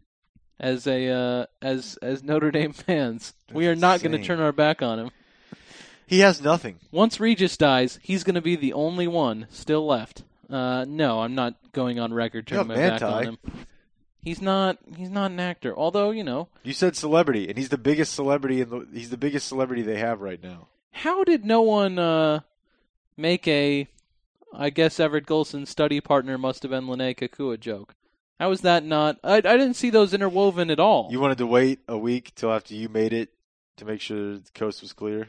As 0.58 0.86
a 0.86 1.08
uh, 1.08 1.46
as 1.60 1.98
as 2.00 2.22
Notre 2.22 2.50
Dame 2.50 2.72
fans, 2.72 3.34
we 3.52 3.66
are 3.66 3.74
not 3.74 4.02
going 4.02 4.12
to 4.12 4.24
turn 4.24 4.40
our 4.40 4.52
back 4.52 4.80
on 4.80 4.98
him. 4.98 5.10
he 6.06 6.20
has 6.20 6.40
nothing. 6.40 6.78
Once 6.90 7.20
Regis 7.20 7.56
dies, 7.58 7.98
he's 8.02 8.24
going 8.24 8.36
to 8.36 8.40
be 8.40 8.56
the 8.56 8.72
only 8.72 9.06
one 9.08 9.46
still 9.50 9.84
left. 9.84 10.22
Uh, 10.48 10.84
no, 10.88 11.20
I'm 11.20 11.34
not 11.34 11.54
going 11.72 11.98
on 11.98 12.14
record 12.14 12.46
turning 12.46 12.68
my 12.68 12.76
back 12.76 13.02
on 13.02 13.24
him. 13.24 13.38
He's 14.22 14.40
not. 14.40 14.78
He's 14.96 15.10
not 15.10 15.30
an 15.32 15.40
actor. 15.40 15.76
Although 15.76 16.10
you 16.10 16.22
know, 16.24 16.48
You 16.62 16.72
said 16.72 16.96
celebrity, 16.96 17.48
and 17.48 17.58
he's 17.58 17.70
the 17.70 17.78
biggest 17.78 18.14
celebrity 18.14 18.60
in 18.60 18.70
the. 18.70 18.86
He's 18.92 19.10
the 19.10 19.16
biggest 19.16 19.48
celebrity 19.48 19.82
they 19.82 19.98
have 19.98 20.20
right 20.20 20.42
now. 20.42 20.68
how 20.92 21.24
did 21.24 21.44
no 21.44 21.62
one 21.62 21.98
uh, 21.98 22.40
make 23.16 23.46
a? 23.48 23.88
I 24.54 24.70
guess 24.70 25.00
Everett 25.00 25.26
Golson's 25.26 25.70
study 25.70 26.00
partner 26.00 26.36
must 26.38 26.62
have 26.62 26.70
been 26.70 26.84
Lennay 26.84 27.16
Kekua 27.16 27.58
joke. 27.58 27.94
How 28.38 28.50
is 28.50 28.60
that 28.60 28.84
not? 28.84 29.18
I, 29.24 29.36
I 29.36 29.40
didn't 29.40 29.74
see 29.74 29.88
those 29.90 30.12
interwoven 30.12 30.70
at 30.70 30.78
all. 30.80 31.08
You 31.10 31.20
wanted 31.20 31.38
to 31.38 31.46
wait 31.46 31.80
a 31.88 31.96
week 31.96 32.32
till 32.34 32.52
after 32.52 32.74
you 32.74 32.88
made 32.88 33.12
it 33.12 33.30
to 33.78 33.84
make 33.84 34.00
sure 34.00 34.34
the 34.36 34.50
coast 34.54 34.82
was 34.82 34.92
clear. 34.92 35.28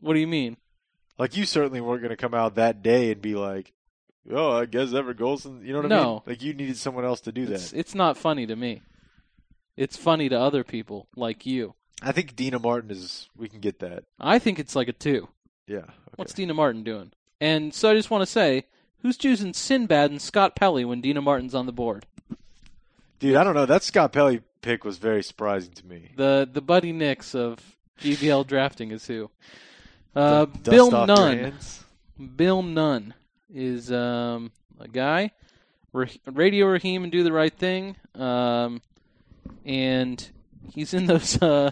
what 0.00 0.14
do 0.14 0.20
you 0.20 0.26
mean? 0.26 0.56
Like 1.18 1.36
you 1.36 1.46
certainly 1.46 1.80
weren't 1.80 2.00
going 2.02 2.10
to 2.10 2.16
come 2.16 2.34
out 2.34 2.54
that 2.54 2.82
day 2.82 3.10
and 3.10 3.20
be 3.20 3.34
like, 3.34 3.72
oh, 4.30 4.52
I 4.52 4.66
guess 4.66 4.92
Everett 4.94 5.18
Golson. 5.18 5.64
You 5.64 5.72
know 5.72 5.82
what 5.82 5.92
I 5.92 5.96
No. 5.96 6.12
mean? 6.12 6.20
Like 6.26 6.42
you 6.42 6.54
needed 6.54 6.76
someone 6.76 7.04
else 7.04 7.20
to 7.22 7.32
do 7.32 7.42
It's, 7.44 7.70
that. 7.70 7.78
it's 7.78 7.94
not 7.94 8.16
funny 8.16 8.46
to 8.46 8.56
me. 8.56 8.82
It's 9.76 9.96
funny 9.96 10.28
to 10.28 10.38
other 10.38 10.62
people 10.64 11.08
like 11.16 11.46
you. 11.46 11.74
I 12.02 12.12
think 12.12 12.36
Deena 12.36 12.58
Martin 12.58 12.90
is. 12.90 13.28
We 13.36 13.48
can 13.48 13.60
get 13.60 13.80
that. 13.80 14.04
I 14.20 14.38
think 14.38 14.58
it's 14.58 14.76
like 14.76 14.88
a 14.88 14.92
two. 14.92 15.28
Yeah. 15.66 15.78
Okay. 15.78 15.92
What's 16.16 16.34
Deena 16.34 16.54
Martin 16.54 16.82
doing? 16.84 17.12
And 17.40 17.72
so 17.74 17.90
I 17.90 17.94
just 17.94 18.10
want 18.10 18.22
to 18.22 18.26
say, 18.26 18.66
who's 19.02 19.16
choosing 19.16 19.52
Sinbad 19.52 20.10
and 20.10 20.20
Scott 20.22 20.54
Pelley 20.54 20.84
when 20.84 21.00
Deena 21.00 21.20
Martin's 21.22 21.54
on 21.54 21.66
the 21.66 21.72
board? 21.72 22.06
Dude, 23.18 23.36
I 23.36 23.44
don't 23.44 23.54
know. 23.54 23.66
That 23.66 23.82
Scott 23.82 24.12
Pelley 24.12 24.42
pick 24.60 24.84
was 24.84 24.98
very 24.98 25.22
surprising 25.22 25.72
to 25.74 25.86
me. 25.86 26.10
The 26.16 26.48
the 26.50 26.60
Buddy 26.60 26.92
Nix 26.92 27.34
of 27.34 27.58
GBL 28.00 28.46
drafting 28.46 28.90
is 28.90 29.06
who? 29.06 29.30
Uh, 30.14 30.44
Dust 30.46 30.62
Bill 30.64 30.86
off 30.94 31.08
your 31.08 31.16
Nunn. 31.16 31.38
hands. 31.38 31.84
Bill 32.36 32.62
Nunn 32.62 33.14
is 33.54 33.90
um, 33.92 34.50
a 34.80 34.88
guy. 34.88 35.30
Radio 35.92 36.66
Raheem 36.66 37.04
and 37.04 37.12
Do 37.12 37.22
the 37.22 37.32
Right 37.32 37.54
Thing. 37.56 37.96
Um, 38.16 38.82
and 39.64 40.28
he's 40.74 40.92
in 40.92 41.06
those. 41.06 41.38
Uh, 41.42 41.70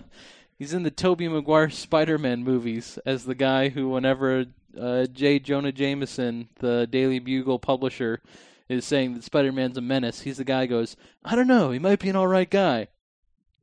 he's 0.59 0.75
in 0.75 0.85
the 0.85 0.91
Tobey 0.91 1.27
Maguire 1.29 1.71
Spider-Man 1.71 2.45
movies 2.45 2.99
as 3.05 3.25
the 3.25 3.35
guy 3.35 3.69
who, 3.69 3.89
whenever 3.89 4.45
uh, 4.79 5.07
J. 5.07 5.41
Jonah 5.41 5.73
Jameson, 5.73 6.49
the 6.61 6.87
Daily 6.87 7.19
Bugle 7.19 7.59
publisher, 7.59 8.21
is 8.69 8.85
saying 8.85 9.15
that 9.15 9.25
Spider-Man's 9.25 9.77
a 9.77 9.81
menace, 9.81 10.21
he's 10.21 10.37
the 10.37 10.45
guy 10.45 10.67
who 10.67 10.69
goes, 10.69 10.97
I 11.25 11.35
don't 11.35 11.49
know, 11.49 11.73
he 11.73 11.81
might 11.81 11.99
be 11.99 12.11
an 12.11 12.17
all 12.17 12.29
right 12.29 12.49
guy. 12.49 12.89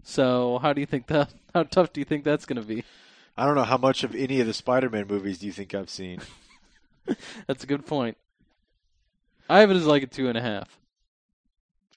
So 0.03 0.59
how 0.61 0.73
do 0.73 0.81
you 0.81 0.87
think 0.87 1.07
that? 1.07 1.33
How 1.53 1.63
tough 1.63 1.93
do 1.93 1.99
you 1.99 2.05
think 2.05 2.23
that's 2.23 2.45
going 2.45 2.61
to 2.61 2.67
be? 2.67 2.83
I 3.35 3.45
don't 3.45 3.55
know 3.55 3.63
how 3.63 3.77
much 3.77 4.03
of 4.03 4.13
any 4.13 4.39
of 4.39 4.45
the 4.45 4.53
Spider-Man 4.53 5.07
movies 5.07 5.39
do 5.39 5.47
you 5.47 5.51
think 5.51 5.73
I've 5.73 5.89
seen. 5.89 6.21
That's 7.47 7.63
a 7.63 7.67
good 7.67 7.85
point. 7.85 8.17
I 9.49 9.59
have 9.59 9.71
it 9.71 9.77
as 9.77 9.85
like 9.85 10.03
a 10.03 10.07
two 10.07 10.29
and 10.29 10.37
a 10.37 10.41
half. 10.41 10.79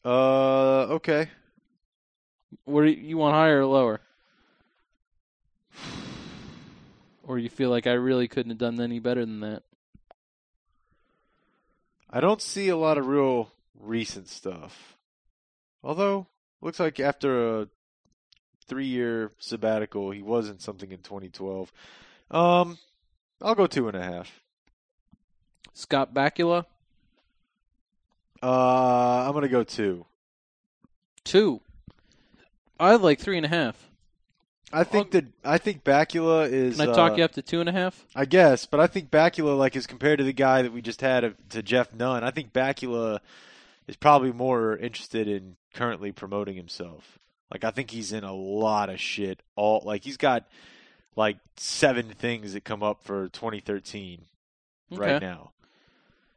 Uh, 0.04 0.94
okay. 0.94 1.28
What 2.64 2.82
do 2.82 2.88
you, 2.88 2.96
you 2.96 3.18
want 3.18 3.34
higher 3.34 3.60
or 3.60 3.66
lower? 3.66 4.00
Or 7.24 7.38
you 7.38 7.48
feel 7.48 7.70
like 7.70 7.86
I 7.86 7.92
really 7.92 8.26
couldn't 8.26 8.50
have 8.50 8.58
done 8.58 8.80
any 8.80 8.98
better 8.98 9.24
than 9.24 9.40
that? 9.40 9.62
I 12.10 12.20
don't 12.20 12.42
see 12.42 12.68
a 12.68 12.76
lot 12.76 12.98
of 12.98 13.06
real 13.06 13.52
recent 13.78 14.28
stuff. 14.28 14.96
Although, 15.84 16.26
looks 16.60 16.80
like 16.80 16.98
after 16.98 17.60
a 17.60 17.68
three-year 18.66 19.30
sabbatical, 19.38 20.10
he 20.10 20.20
was 20.20 20.48
in 20.48 20.58
something 20.58 20.90
in 20.90 20.98
2012. 20.98 21.72
Um, 22.32 22.76
I'll 23.40 23.54
go 23.54 23.66
two 23.68 23.86
and 23.86 23.96
a 23.96 24.02
half. 24.02 24.41
Scott 25.74 26.12
Bakula, 26.14 26.66
Uh, 28.42 29.26
I'm 29.26 29.32
gonna 29.32 29.48
go 29.48 29.64
two. 29.64 30.04
two. 31.24 31.60
I 32.80 32.96
like 32.96 33.20
three 33.20 33.36
and 33.36 33.46
a 33.46 33.48
half. 33.48 33.88
I 34.72 34.84
think 34.84 35.10
that 35.10 35.26
I 35.44 35.58
think 35.58 35.84
Bakula 35.84 36.50
is. 36.50 36.78
Can 36.78 36.88
I 36.88 36.92
talk 36.92 37.12
uh, 37.12 37.16
you 37.16 37.24
up 37.24 37.32
to 37.32 37.42
two 37.42 37.60
and 37.60 37.68
a 37.68 37.72
half? 37.72 38.06
I 38.16 38.24
guess, 38.24 38.64
but 38.66 38.80
I 38.80 38.86
think 38.86 39.10
Bakula, 39.10 39.56
like, 39.56 39.76
is 39.76 39.86
compared 39.86 40.18
to 40.18 40.24
the 40.24 40.32
guy 40.32 40.62
that 40.62 40.72
we 40.72 40.80
just 40.80 41.02
had 41.02 41.24
of, 41.24 41.36
to 41.50 41.62
Jeff 41.62 41.94
Nunn, 41.94 42.24
I 42.24 42.30
think 42.30 42.52
Bakula 42.52 43.20
is 43.86 43.96
probably 43.96 44.32
more 44.32 44.76
interested 44.76 45.28
in 45.28 45.56
currently 45.74 46.10
promoting 46.10 46.56
himself. 46.56 47.18
Like, 47.52 47.64
I 47.64 47.70
think 47.70 47.90
he's 47.90 48.12
in 48.12 48.24
a 48.24 48.32
lot 48.32 48.88
of 48.88 48.98
shit. 48.98 49.42
All 49.56 49.82
like 49.84 50.04
he's 50.04 50.16
got 50.16 50.46
like 51.16 51.36
seven 51.56 52.08
things 52.08 52.54
that 52.54 52.64
come 52.64 52.82
up 52.82 53.02
for 53.04 53.28
2013 53.28 54.22
right 54.90 55.20
now. 55.20 55.52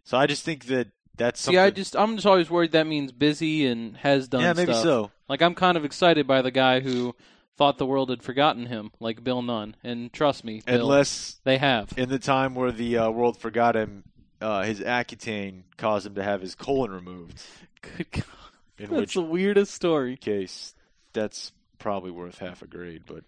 So 0.06 0.18
I 0.18 0.28
just 0.28 0.44
think 0.46 0.66
that 0.66 0.88
that's 1.18 1.42
See. 1.42 1.58
I 1.58 1.70
just 1.72 1.96
I'm 1.96 2.16
just 2.16 2.28
always 2.28 2.50
worried 2.50 2.72
that 2.72 2.88
means 2.88 3.12
busy 3.12 3.66
and 3.68 3.98
has 3.98 4.28
done 4.28 4.42
yeah, 4.42 4.54
maybe 4.54 4.72
stuff. 4.72 4.84
so. 4.84 5.12
Like 5.28 5.42
I'm 5.42 5.56
kind 5.56 5.76
of 5.78 5.84
excited 5.84 6.28
by 6.28 6.42
the 6.42 6.52
guy 6.52 6.80
who 6.80 7.16
thought 7.58 7.78
the 7.78 7.86
world 7.86 8.10
had 8.10 8.22
forgotten 8.22 8.66
him, 8.68 8.92
like 9.00 9.24
Bill 9.24 9.42
Nunn. 9.42 9.76
And 9.84 10.12
trust 10.14 10.44
me, 10.44 10.62
Bill, 10.66 10.82
Unless 10.82 11.40
they 11.44 11.58
have. 11.58 11.94
in 11.98 12.10
the 12.10 12.20
time 12.20 12.54
where 12.56 12.72
the 12.72 12.98
uh, 12.98 13.10
world 13.10 13.38
forgot 13.40 13.76
him, 13.76 14.04
uh, 14.42 14.64
his 14.64 14.80
Accutane 14.80 15.64
caused 15.78 16.06
him 16.06 16.16
to 16.16 16.24
have 16.24 16.42
his 16.42 16.54
colon 16.56 16.92
removed. 16.92 17.42
Good 17.82 18.12
God. 18.12 18.24
In 18.78 18.90
That's 18.90 19.14
the 19.14 19.22
weirdest 19.22 19.74
story. 19.74 20.18
case, 20.18 20.76
that's 21.14 21.54
probably 21.80 22.12
worth 22.12 22.40
half 22.40 22.62
a 22.62 22.68
grade, 22.68 23.04
but 23.08 23.24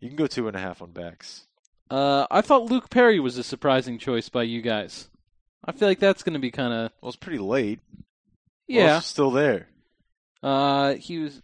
you 0.00 0.08
can 0.08 0.16
go 0.16 0.26
two 0.26 0.48
and 0.48 0.56
a 0.56 0.58
half 0.58 0.82
on 0.82 0.90
backs. 0.90 1.44
Uh, 1.88 2.26
I 2.32 2.40
thought 2.40 2.64
Luke 2.64 2.90
Perry 2.90 3.20
was 3.20 3.38
a 3.38 3.44
surprising 3.44 3.96
choice 3.98 4.28
by 4.28 4.42
you 4.42 4.60
guys. 4.60 5.09
I 5.64 5.72
feel 5.72 5.88
like 5.88 5.98
that's 5.98 6.22
going 6.22 6.32
to 6.34 6.38
be 6.40 6.50
kind 6.50 6.72
of 6.72 6.92
Well, 7.00 7.08
it's 7.10 7.16
pretty 7.16 7.38
late. 7.38 7.80
Yeah. 8.66 8.98
is 8.98 9.06
still 9.06 9.30
there. 9.30 9.68
Uh, 10.42 10.94
he 10.94 11.18
was 11.18 11.42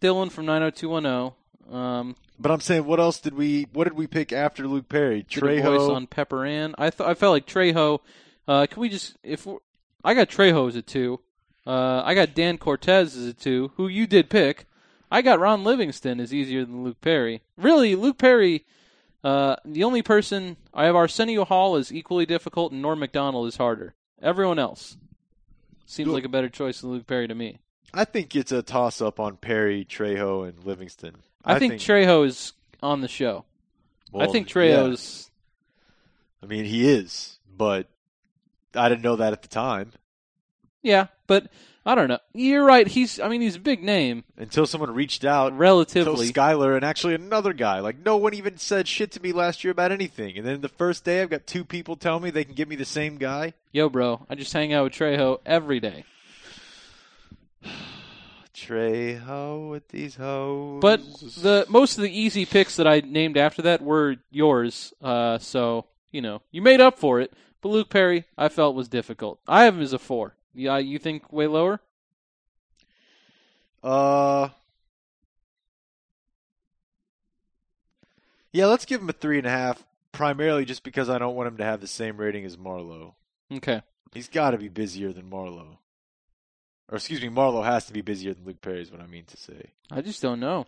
Dylan 0.00 0.30
from 0.30 0.46
90210. 0.46 1.32
Um, 1.74 2.16
But 2.38 2.52
I'm 2.52 2.60
saying, 2.60 2.84
what 2.84 3.00
else 3.00 3.20
did 3.20 3.34
we? 3.34 3.66
What 3.72 3.84
did 3.84 3.94
we 3.94 4.06
pick 4.06 4.32
after 4.32 4.66
Luke 4.66 4.88
Perry? 4.88 5.22
did 5.28 5.42
a 5.42 5.46
voice 5.62 5.62
Trejo. 5.82 5.94
on 5.94 6.06
Pepper 6.06 6.44
Ann. 6.44 6.74
I 6.78 6.90
th- 6.90 7.08
I 7.08 7.14
felt 7.14 7.32
like 7.32 7.46
Trejo. 7.46 8.00
Uh, 8.48 8.66
can 8.66 8.80
we 8.80 8.88
just 8.88 9.16
if 9.22 9.46
we're, 9.46 9.58
I 10.04 10.14
got 10.14 10.28
Trejo 10.28 10.68
as 10.68 10.76
a 10.76 10.82
two. 10.82 11.20
Uh, 11.66 12.02
I 12.04 12.14
got 12.14 12.34
Dan 12.34 12.58
Cortese 12.58 13.16
as 13.18 13.26
a 13.26 13.34
two, 13.34 13.70
who 13.76 13.86
you 13.86 14.06
did 14.06 14.30
pick. 14.30 14.66
I 15.12 15.22
got 15.22 15.40
Ron 15.40 15.62
Livingston 15.64 16.18
is 16.20 16.32
easier 16.32 16.64
than 16.64 16.82
Luke 16.84 17.00
Perry. 17.00 17.42
Really, 17.56 17.94
Luke 17.94 18.18
Perry. 18.18 18.64
Uh, 19.22 19.56
the 19.64 19.84
only 19.84 20.02
person 20.02 20.56
I 20.72 20.86
have 20.86 20.96
Arsenio 20.96 21.44
Hall 21.44 21.76
is 21.76 21.92
equally 21.92 22.26
difficult, 22.26 22.72
and 22.72 22.80
Norm 22.80 22.98
Macdonald 22.98 23.48
is 23.48 23.56
harder. 23.56 23.94
Everyone 24.22 24.58
else 24.58 24.96
seems 25.86 26.08
like 26.08 26.24
a 26.24 26.28
better 26.28 26.48
choice 26.48 26.80
than 26.80 26.90
Luke 26.90 27.06
Perry 27.06 27.28
to 27.28 27.34
me. 27.34 27.58
I 27.92 28.04
think 28.04 28.36
it's 28.36 28.52
a 28.52 28.62
toss 28.62 29.00
up 29.00 29.18
on 29.18 29.36
Perry, 29.36 29.84
Trejo, 29.84 30.48
and 30.48 30.64
Livingston. 30.64 31.16
I, 31.44 31.58
think, 31.58 31.74
Trejo 31.74 32.26
is 32.26 32.52
on 32.82 33.00
the 33.00 33.08
show. 33.08 33.44
I 34.14 34.18
well, 34.18 34.32
think 34.32 34.48
yeah. 34.48 34.54
Trejo's. 34.54 35.30
I 36.42 36.46
mean, 36.46 36.64
he 36.64 36.88
is, 36.88 37.38
but 37.54 37.88
I 38.74 38.88
didn't 38.88 39.02
know 39.02 39.16
that 39.16 39.32
at 39.32 39.42
the 39.42 39.48
time 39.48 39.92
Yeah, 40.82 41.08
but 41.26 41.50
I 41.84 41.94
don't 41.94 42.08
know. 42.08 42.18
You're 42.34 42.64
right. 42.64 42.86
He's. 42.86 43.18
I 43.18 43.28
mean, 43.28 43.40
he's 43.40 43.56
a 43.56 43.60
big 43.60 43.82
name 43.82 44.24
until 44.36 44.66
someone 44.66 44.92
reached 44.94 45.24
out. 45.24 45.56
Relatively. 45.56 46.30
Skyler 46.30 46.76
and 46.76 46.84
actually 46.84 47.14
another 47.14 47.54
guy. 47.54 47.80
Like 47.80 48.04
no 48.04 48.18
one 48.18 48.34
even 48.34 48.58
said 48.58 48.86
shit 48.86 49.12
to 49.12 49.22
me 49.22 49.32
last 49.32 49.64
year 49.64 49.70
about 49.70 49.90
anything. 49.90 50.36
And 50.36 50.46
then 50.46 50.60
the 50.60 50.68
first 50.68 51.04
day, 51.04 51.22
I've 51.22 51.30
got 51.30 51.46
two 51.46 51.64
people 51.64 51.96
tell 51.96 52.20
me 52.20 52.30
they 52.30 52.44
can 52.44 52.54
give 52.54 52.68
me 52.68 52.76
the 52.76 52.84
same 52.84 53.16
guy. 53.16 53.54
Yo, 53.72 53.88
bro, 53.88 54.26
I 54.28 54.34
just 54.34 54.52
hang 54.52 54.74
out 54.74 54.84
with 54.84 54.92
Trejo 54.92 55.38
every 55.46 55.80
day. 55.80 56.04
Trejo 58.54 59.70
with 59.70 59.88
these 59.88 60.16
hoes. 60.16 60.80
But 60.82 61.00
the 61.00 61.64
most 61.70 61.96
of 61.96 62.02
the 62.02 62.10
easy 62.10 62.44
picks 62.44 62.76
that 62.76 62.86
I 62.86 63.00
named 63.00 63.38
after 63.38 63.62
that 63.62 63.80
were 63.80 64.16
yours. 64.30 64.92
Uh, 65.00 65.38
so 65.38 65.86
you 66.10 66.20
know, 66.20 66.42
you 66.50 66.60
made 66.60 66.80
up 66.80 66.98
for 66.98 67.20
it. 67.20 67.32
But 67.62 67.70
Luke 67.70 67.90
Perry, 67.90 68.24
I 68.36 68.48
felt 68.48 68.74
was 68.74 68.88
difficult. 68.88 69.38
I 69.46 69.64
have 69.64 69.76
him 69.76 69.82
as 69.82 69.92
a 69.92 69.98
four. 69.98 70.34
Yeah, 70.54 70.78
you 70.78 70.98
think 70.98 71.32
way 71.32 71.46
lower? 71.46 71.80
uh, 73.82 74.48
yeah, 78.52 78.66
let's 78.66 78.84
give 78.84 79.00
him 79.00 79.08
a 79.08 79.12
three 79.12 79.38
and 79.38 79.46
a 79.46 79.50
half. 79.50 79.84
Primarily 80.12 80.64
just 80.64 80.82
because 80.82 81.08
I 81.08 81.18
don't 81.18 81.36
want 81.36 81.46
him 81.48 81.56
to 81.58 81.64
have 81.64 81.80
the 81.80 81.86
same 81.86 82.16
rating 82.16 82.44
as 82.44 82.58
Marlowe. 82.58 83.14
Okay. 83.52 83.80
He's 84.12 84.28
got 84.28 84.50
to 84.50 84.58
be 84.58 84.68
busier 84.68 85.12
than 85.12 85.30
Marlowe. 85.30 85.78
Or 86.88 86.96
excuse 86.96 87.22
me, 87.22 87.28
Marlowe 87.28 87.62
has 87.62 87.84
to 87.86 87.92
be 87.92 88.00
busier 88.00 88.34
than 88.34 88.44
Luke 88.44 88.60
Perry. 88.60 88.82
Is 88.82 88.90
what 88.90 89.00
I 89.00 89.06
mean 89.06 89.24
to 89.26 89.36
say. 89.36 89.70
I 89.90 90.00
just 90.00 90.20
don't 90.20 90.40
know. 90.40 90.66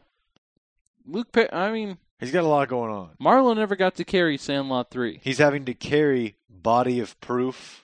Luke 1.04 1.32
Perry. 1.32 1.52
I 1.52 1.72
mean, 1.72 1.98
He's 2.20 2.30
got 2.30 2.44
a 2.44 2.46
lot 2.48 2.68
going 2.68 2.92
on. 2.92 3.10
Marlowe 3.18 3.52
never 3.54 3.74
got 3.74 3.96
to 3.96 4.04
carry 4.04 4.38
Sandlot 4.38 4.90
three. 4.90 5.18
He's 5.24 5.38
having 5.38 5.64
to 5.64 5.74
carry 5.74 6.36
body 6.48 7.00
of 7.00 7.20
proof. 7.20 7.81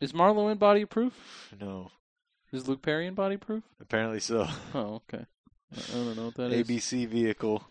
Is 0.00 0.12
Marlowe 0.14 0.48
in 0.48 0.58
body 0.58 0.84
proof? 0.84 1.12
No, 1.60 1.90
Is 2.52 2.68
Luke 2.68 2.82
Perry 2.82 3.06
in 3.06 3.14
body 3.14 3.36
proof? 3.36 3.62
apparently 3.80 4.20
so. 4.20 4.46
Oh, 4.74 5.00
okay. 5.10 5.24
I 5.74 5.80
I 5.92 5.94
don't 5.94 6.16
know 6.16 6.24
what 6.26 6.34
that 6.36 6.52
is. 6.52 6.66
ABC 6.66 7.06
vehicle. 7.08 7.64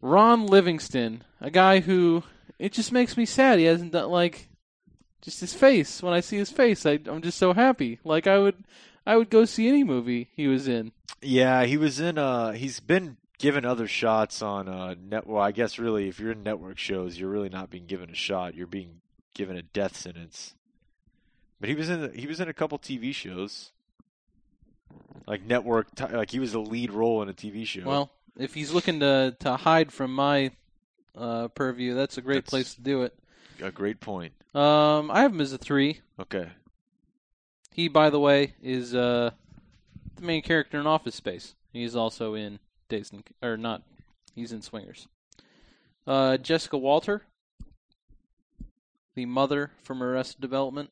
Ron 0.00 0.46
Livingston, 0.46 1.24
a 1.40 1.50
guy 1.50 1.80
who 1.80 2.22
it 2.58 2.72
just 2.72 2.92
makes 2.92 3.16
me 3.16 3.24
sad. 3.26 3.58
He 3.58 3.64
hasn't 3.64 3.92
done 3.92 4.10
like 4.10 4.48
just 5.22 5.40
his 5.40 5.54
face. 5.54 6.02
When 6.02 6.12
I 6.12 6.20
see 6.20 6.36
his 6.36 6.50
face, 6.50 6.84
I, 6.86 6.98
I'm 7.06 7.22
just 7.22 7.38
so 7.38 7.52
happy. 7.52 7.98
Like 8.04 8.26
I 8.26 8.38
would, 8.38 8.56
I 9.06 9.16
would 9.16 9.30
go 9.30 9.44
see 9.44 9.68
any 9.68 9.84
movie 9.84 10.28
he 10.36 10.46
was 10.48 10.68
in. 10.68 10.92
Yeah, 11.22 11.64
he 11.64 11.76
was 11.76 11.98
in. 12.00 12.18
Uh, 12.18 12.52
he's 12.52 12.80
been 12.80 13.16
given 13.38 13.64
other 13.64 13.86
shots 13.88 14.42
on 14.42 14.68
uh, 14.68 14.94
net. 15.00 15.26
Well, 15.26 15.42
I 15.42 15.52
guess 15.52 15.78
really, 15.78 16.08
if 16.08 16.20
you're 16.20 16.32
in 16.32 16.42
network 16.42 16.78
shows, 16.78 17.18
you're 17.18 17.30
really 17.30 17.48
not 17.48 17.70
being 17.70 17.86
given 17.86 18.10
a 18.10 18.14
shot. 18.14 18.54
You're 18.54 18.66
being 18.66 19.00
given 19.34 19.56
a 19.56 19.62
death 19.62 19.96
sentence. 19.96 20.54
But 21.60 21.68
he 21.68 21.74
was 21.74 21.88
in. 21.88 22.12
He 22.14 22.26
was 22.26 22.40
in 22.40 22.48
a 22.48 22.52
couple 22.52 22.78
TV 22.78 23.14
shows, 23.14 23.72
like 25.26 25.42
network. 25.42 25.88
Like 25.98 26.30
he 26.30 26.38
was 26.38 26.52
the 26.52 26.60
lead 26.60 26.92
role 26.92 27.22
in 27.22 27.28
a 27.28 27.32
TV 27.34 27.66
show. 27.66 27.84
Well, 27.84 28.10
if 28.38 28.54
he's 28.54 28.72
looking 28.72 29.00
to 29.00 29.36
to 29.40 29.56
hide 29.56 29.92
from 29.92 30.14
my 30.14 30.50
uh, 31.16 31.48
purview, 31.48 31.94
that's 31.94 32.18
a 32.18 32.20
great 32.22 32.44
That's- 32.44 32.50
place 32.50 32.74
to 32.74 32.80
do 32.82 33.02
it. 33.02 33.18
a 33.62 33.70
great 33.70 34.00
point. 34.00 34.32
Um, 34.54 35.10
I 35.10 35.20
have 35.22 35.32
him 35.32 35.40
as 35.40 35.52
a 35.52 35.58
three. 35.58 36.00
Okay. 36.20 36.48
He, 37.72 37.88
by 37.88 38.08
the 38.10 38.20
way, 38.20 38.54
is 38.62 38.94
uh, 38.94 39.30
the 40.16 40.22
main 40.22 40.40
character 40.42 40.78
in 40.80 40.86
Office 40.86 41.14
Space. 41.14 41.54
He's 41.72 41.94
also 41.94 42.34
in 42.34 42.58
Dazed 42.88 43.12
and 43.12 43.22
or 43.42 43.56
not. 43.58 43.82
He's 44.34 44.52
in 44.52 44.62
Swingers. 44.62 45.08
Uh, 46.06 46.36
Jessica 46.38 46.78
Walter, 46.78 47.22
the 49.14 49.26
mother 49.26 49.72
from 49.82 50.02
Arrested 50.02 50.40
Development. 50.40 50.90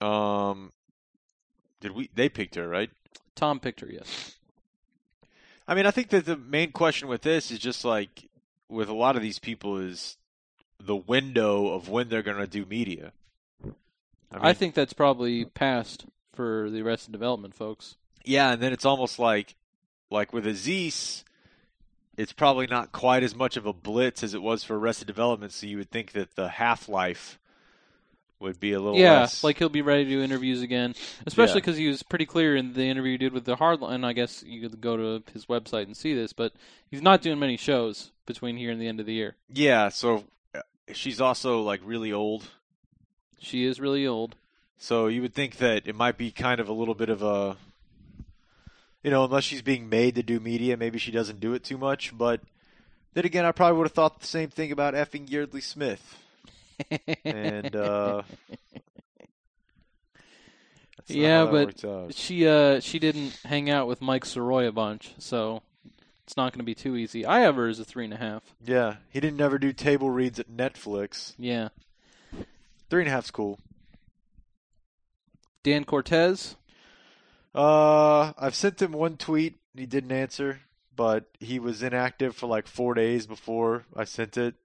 Um, 0.00 0.72
did 1.80 1.92
we? 1.92 2.10
They 2.14 2.28
picked 2.28 2.54
her, 2.54 2.68
right? 2.68 2.90
Tom 3.34 3.60
picked 3.60 3.80
her, 3.80 3.88
yes. 3.90 4.36
I 5.66 5.74
mean, 5.74 5.86
I 5.86 5.90
think 5.90 6.08
that 6.08 6.26
the 6.26 6.36
main 6.36 6.72
question 6.72 7.08
with 7.08 7.22
this 7.22 7.50
is 7.50 7.58
just 7.58 7.84
like 7.84 8.28
with 8.68 8.88
a 8.88 8.94
lot 8.94 9.16
of 9.16 9.22
these 9.22 9.38
people 9.38 9.78
is 9.78 10.16
the 10.78 10.96
window 10.96 11.68
of 11.68 11.88
when 11.88 12.08
they're 12.08 12.22
going 12.22 12.38
to 12.38 12.46
do 12.46 12.64
media. 12.66 13.12
I, 14.32 14.50
I, 14.50 14.52
think 14.52 14.74
that's 14.74 14.92
probably 14.92 15.44
passed 15.44 16.06
for 16.34 16.70
the 16.70 16.82
Arrested 16.82 17.12
Development 17.12 17.54
folks. 17.54 17.96
yeah, 18.24 18.52
and 18.52 18.62
then 18.62 18.72
it's 18.72 18.84
almost 18.84 19.18
like 19.18 19.56
like 20.10 20.32
with 20.32 20.46
Aziz, 20.46 21.24
it's 22.16 22.32
probably 22.32 22.66
not 22.66 22.92
quite 22.92 23.22
as 23.22 23.34
much 23.34 23.56
of 23.56 23.66
a 23.66 23.72
blitz 23.72 24.22
as 24.22 24.34
it 24.34 24.42
was 24.42 24.62
for 24.62 24.78
Arrested 24.78 25.06
Development. 25.06 25.52
So 25.52 25.66
you 25.66 25.78
would 25.78 25.90
think 25.90 26.12
that 26.12 26.36
the 26.36 26.48
half 26.48 26.88
life 26.88 27.39
would 28.40 28.58
be 28.58 28.72
a 28.72 28.80
little 28.80 28.98
yeah, 28.98 29.20
less. 29.20 29.44
like 29.44 29.58
he'll 29.58 29.68
be 29.68 29.82
ready 29.82 30.04
to 30.04 30.10
do 30.10 30.22
interviews 30.22 30.62
again, 30.62 30.94
especially 31.26 31.52
Yeah. 31.52 31.60
because 31.66 31.76
he 31.76 31.88
was 31.88 32.02
pretty 32.02 32.26
clear 32.26 32.56
in 32.56 32.72
the 32.72 32.84
interview 32.88 33.12
he 33.12 33.18
did 33.18 33.32
with 33.32 33.44
the 33.44 33.56
Hardline. 33.56 34.04
I 34.04 34.12
guess 34.14 34.42
you 34.42 34.60
could 34.68 34.80
go 34.80 34.96
to 34.96 35.22
his 35.32 35.46
website 35.46 35.82
and 35.84 35.96
see 35.96 36.14
this, 36.14 36.32
but 36.32 36.52
he's 36.90 37.02
not 37.02 37.22
doing 37.22 37.38
many 37.38 37.56
shows 37.56 38.10
between 38.26 38.56
here 38.56 38.70
and 38.70 38.80
the 38.80 38.88
end 38.88 38.98
of 39.00 39.06
the 39.06 39.12
year. 39.12 39.36
yeah. 39.52 39.88
So 39.90 40.24
uh, 40.54 40.60
she's 40.92 41.20
also 41.20 41.60
like 41.60 41.80
really 41.84 42.12
old. 42.12 42.48
She 43.38 43.64
is 43.64 43.78
really 43.78 44.06
old. 44.06 44.36
So 44.78 45.08
you 45.08 45.20
would 45.22 45.34
think 45.34 45.56
that 45.58 45.86
it 45.86 45.94
might 45.94 46.16
be 46.16 46.30
kind 46.30 46.60
of 46.60 46.68
a 46.68 46.72
little 46.72 46.94
bit 46.94 47.10
of 47.10 47.22
a, 47.22 47.56
you 49.02 49.10
know, 49.10 49.24
unless 49.24 49.44
she's 49.44 49.62
being 49.62 49.88
made 49.88 50.14
to 50.14 50.22
do 50.22 50.40
media, 50.40 50.76
maybe 50.76 50.98
she 50.98 51.10
doesn't 51.10 51.40
do 51.40 51.52
it 51.54 51.62
too 51.64 51.76
much. 51.78 52.16
But 52.16 52.40
then 53.14 53.24
again, 53.26 53.44
I 53.44 53.52
probably 53.52 53.76
would 53.78 53.86
have 53.86 53.92
thought 53.92 54.20
the 54.20 54.26
same 54.26 54.48
thing 54.48 54.72
about 54.72 54.94
effing 54.94 55.28
Yeardley 55.28 55.60
Smith. 55.62 56.16
And 57.24 57.74
uh, 57.76 58.22
Yeah, 61.06 61.46
but 61.46 62.14
she 62.14 62.46
uh 62.46 62.80
she 62.80 62.98
didn't 62.98 63.38
hang 63.44 63.70
out 63.70 63.86
with 63.86 64.00
Mike 64.00 64.24
Soroy 64.24 64.68
a 64.68 64.72
bunch, 64.72 65.14
so 65.18 65.62
it's 66.24 66.36
not 66.36 66.52
going 66.52 66.60
to 66.60 66.64
be 66.64 66.74
too 66.74 66.96
easy. 66.96 67.26
I 67.26 67.40
have 67.40 67.56
her 67.56 67.66
as 67.66 67.80
a 67.80 67.84
three 67.84 68.04
and 68.04 68.14
a 68.14 68.18
half. 68.18 68.42
yeah, 68.64 68.96
he 69.10 69.20
didn't 69.20 69.36
never 69.38 69.58
do 69.58 69.72
table 69.72 70.10
reads 70.10 70.38
at 70.38 70.48
Netflix. 70.48 71.34
Yeah, 71.38 71.68
Three 72.90 73.02
and 73.02 73.08
a 73.08 73.12
half's 73.12 73.30
cool. 73.30 73.58
Dan 75.62 75.84
Cortese. 75.84 76.56
Uh, 77.54 78.32
I've 78.38 78.54
sent 78.54 78.82
him 78.82 78.92
one 78.92 79.16
tweet. 79.16 79.58
He 79.76 79.86
didn't 79.86 80.12
answer, 80.12 80.60
but 80.96 81.26
he 81.38 81.58
was 81.60 81.82
inactive 81.82 82.34
for 82.34 82.46
like 82.48 82.66
four 82.66 82.94
days 82.94 83.26
before 83.26 83.84
I 83.94 84.04
sent 84.04 84.36
it, 84.36 84.56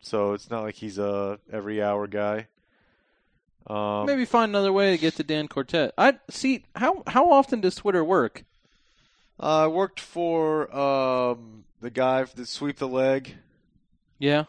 so 0.00 0.32
it's 0.32 0.50
not 0.50 0.62
like 0.62 0.74
he's 0.76 0.98
a 0.98 1.38
every 1.52 1.82
hour 1.82 2.06
guy. 2.06 2.46
Um, 3.66 4.06
Maybe 4.06 4.24
find 4.24 4.50
another 4.50 4.72
way 4.72 4.92
to 4.92 4.98
get 4.98 5.16
to 5.16 5.22
Dan 5.22 5.46
Cortese. 5.46 5.92
I 5.98 6.18
see 6.30 6.64
how 6.74 7.02
how 7.06 7.30
often 7.30 7.60
does 7.60 7.74
Twitter 7.74 8.02
work? 8.02 8.44
I 9.38 9.66
worked 9.68 10.00
for 10.00 10.74
um 10.76 11.64
the 11.80 11.90
guy 11.90 12.24
that 12.24 12.48
sweep 12.48 12.78
the 12.78 12.88
leg. 12.88 13.36
Yeah, 14.18 14.44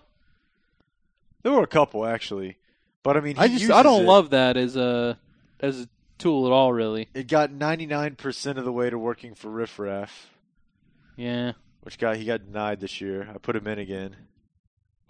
There 1.44 1.52
were 1.54 1.64
a 1.64 1.68
couple 1.68 2.06
actually, 2.06 2.58
but 3.04 3.16
I 3.16 3.22
mean, 3.22 3.36
he 3.38 3.42
I 3.42 3.48
just 3.48 3.62
uses 3.62 3.72
I 3.76 3.84
don't 3.84 4.04
it. 4.04 4.08
love 4.08 4.32
that 4.32 4.58
as 4.58 4.76
a 4.76 5.18
as 5.62 5.82
a 5.82 5.90
tool 6.18 6.46
at 6.46 6.52
all. 6.52 6.74
Really. 6.74 7.08
It 7.14 7.28
got 7.28 7.52
ninety 7.52 7.86
nine 7.86 8.16
percent 8.16 8.58
of 8.60 8.66
the 8.66 8.72
way 8.74 8.90
to 8.90 8.98
working 8.98 9.34
for 9.36 9.50
Riff 9.50 9.80
Raff, 9.80 10.30
Yeah, 11.16 11.54
which 11.84 11.98
got 12.00 12.18
he 12.18 12.26
got 12.26 12.46
denied 12.46 12.80
this 12.82 13.00
year. 13.00 13.30
I 13.34 13.38
put 13.38 13.56
him 13.56 13.68
in 13.68 13.80
again. 13.80 14.16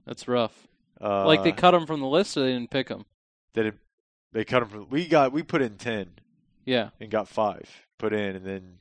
That's 0.05 0.27
rough. 0.27 0.67
Uh, 0.99 1.25
like 1.25 1.43
they 1.43 1.51
cut 1.51 1.73
him 1.73 1.85
from 1.87 1.99
the 1.99 2.07
list, 2.07 2.37
or 2.37 2.41
they 2.41 2.53
didn't 2.53 2.69
pick 2.69 2.89
him. 2.89 3.05
they 3.53 3.63
didn't- 3.63 3.79
they 4.33 4.45
cut 4.45 4.61
him 4.63 4.69
from. 4.69 4.89
We 4.89 5.07
got 5.07 5.31
we 5.33 5.43
put 5.43 5.61
in 5.61 5.77
ten. 5.77 6.11
Yeah, 6.65 6.89
and 6.99 7.09
got 7.09 7.27
five 7.27 7.69
put 7.97 8.13
in, 8.13 8.35
and 8.35 8.45
then 8.45 8.77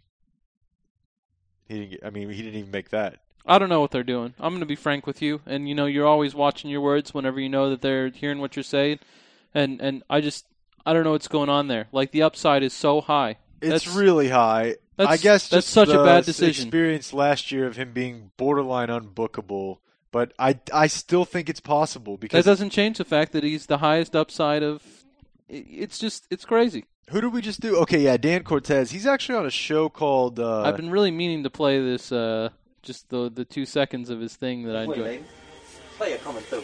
he 1.67 1.75
didn't. 1.79 1.91
Get, 1.91 2.01
I 2.05 2.11
mean, 2.11 2.31
he 2.31 2.43
didn't 2.43 2.59
even 2.59 2.71
make 2.71 2.91
that. 2.91 3.21
I 3.47 3.59
don't 3.59 3.69
know 3.69 3.81
what 3.81 3.91
they're 3.91 4.03
doing. 4.05 4.35
I'm 4.39 4.51
going 4.53 4.61
to 4.61 4.67
be 4.67 4.77
frank 4.77 5.07
with 5.07 5.23
you, 5.23 5.41
and 5.47 5.69
you 5.69 5.75
know 5.75 5.87
you're 5.87 6.07
always 6.07 6.35
watching 6.35 6.71
your 6.71 6.83
words 6.83 7.15
whenever 7.15 7.41
you 7.41 7.49
know 7.49 7.71
that 7.71 7.81
they're 7.81 8.11
hearing 8.11 8.39
what 8.41 8.55
you're 8.55 8.63
saying, 8.63 8.99
and 9.55 9.81
and 9.81 10.03
I 10.11 10.21
just 10.21 10.45
I 10.85 10.93
don't 10.93 11.05
know 11.05 11.13
what's 11.13 11.29
going 11.29 11.49
on 11.49 11.69
there. 11.69 11.87
Like 11.91 12.13
the 12.13 12.23
upside 12.23 12.63
is 12.63 12.73
so 12.73 13.01
high. 13.01 13.39
It's 13.61 13.85
That's- 13.85 13.97
really 13.97 14.29
high. 14.29 14.77
I 14.99 15.17
guess 15.17 15.49
that's 15.49 15.67
such 15.67 15.89
a 15.89 16.05
bad 16.05 16.27
decision. 16.27 16.67
Experience 16.67 17.15
last 17.15 17.51
year 17.51 17.67
of 17.67 17.77
him 17.77 17.95
being 17.95 18.33
borderline 18.37 18.89
unbookable, 18.89 19.79
but 20.13 20.33
I 20.39 20.59
I 20.73 20.87
still 20.87 21.25
think 21.25 21.49
it's 21.49 21.61
possible 21.61 22.17
because 22.17 22.45
That 22.45 22.51
doesn't 22.51 22.71
change 22.71 22.99
the 22.99 23.05
fact 23.05 23.33
that 23.33 23.45
he's 23.45 23.67
the 23.67 23.79
highest 23.79 24.15
upside 24.17 24.63
of. 24.63 24.83
It's 25.49 25.99
just 25.99 26.27
it's 26.31 26.45
crazy. 26.45 26.85
who 27.11 27.21
did 27.21 27.33
we 27.33 27.43
just 27.43 27.61
do? 27.61 27.77
Okay, 27.79 28.01
yeah, 28.01 28.17
Dan 28.17 28.45
Cortese. 28.45 28.93
He's 28.93 29.07
actually 29.07 29.39
on 29.39 29.47
a 29.47 29.51
show 29.51 29.89
called. 29.89 30.39
Uh, 30.39 30.63
I've 30.63 30.77
been 30.77 30.91
really 30.91 31.11
meaning 31.11 31.43
to 31.43 31.51
play 31.51 31.81
this. 31.81 32.13
Uh, 32.13 32.51
just 32.83 33.09
the 33.09 33.31
the 33.31 33.45
two 33.45 33.67
seconds 33.67 34.11
of 34.11 34.21
his 34.21 34.37
thing 34.37 34.65
that 34.65 34.77
I 34.77 34.87
Wait, 34.87 34.99
enjoy. 34.99 35.11
mate. 35.11 35.23
Player 35.97 36.19
coming 36.19 36.43
through. 36.45 36.63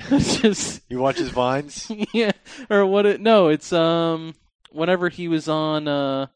it's 0.16 0.36
just 0.40 0.82
you 0.88 0.98
watch 0.98 1.18
his 1.18 1.28
vines? 1.30 1.90
yeah, 2.12 2.32
or 2.70 2.84
what? 2.86 3.06
It, 3.06 3.20
no, 3.20 3.48
it's 3.48 3.72
um 3.72 4.34
whenever 4.72 5.08
he 5.08 5.28
was 5.28 5.48
on 5.48 5.86
uh, 5.88 6.26
wh- 6.26 6.30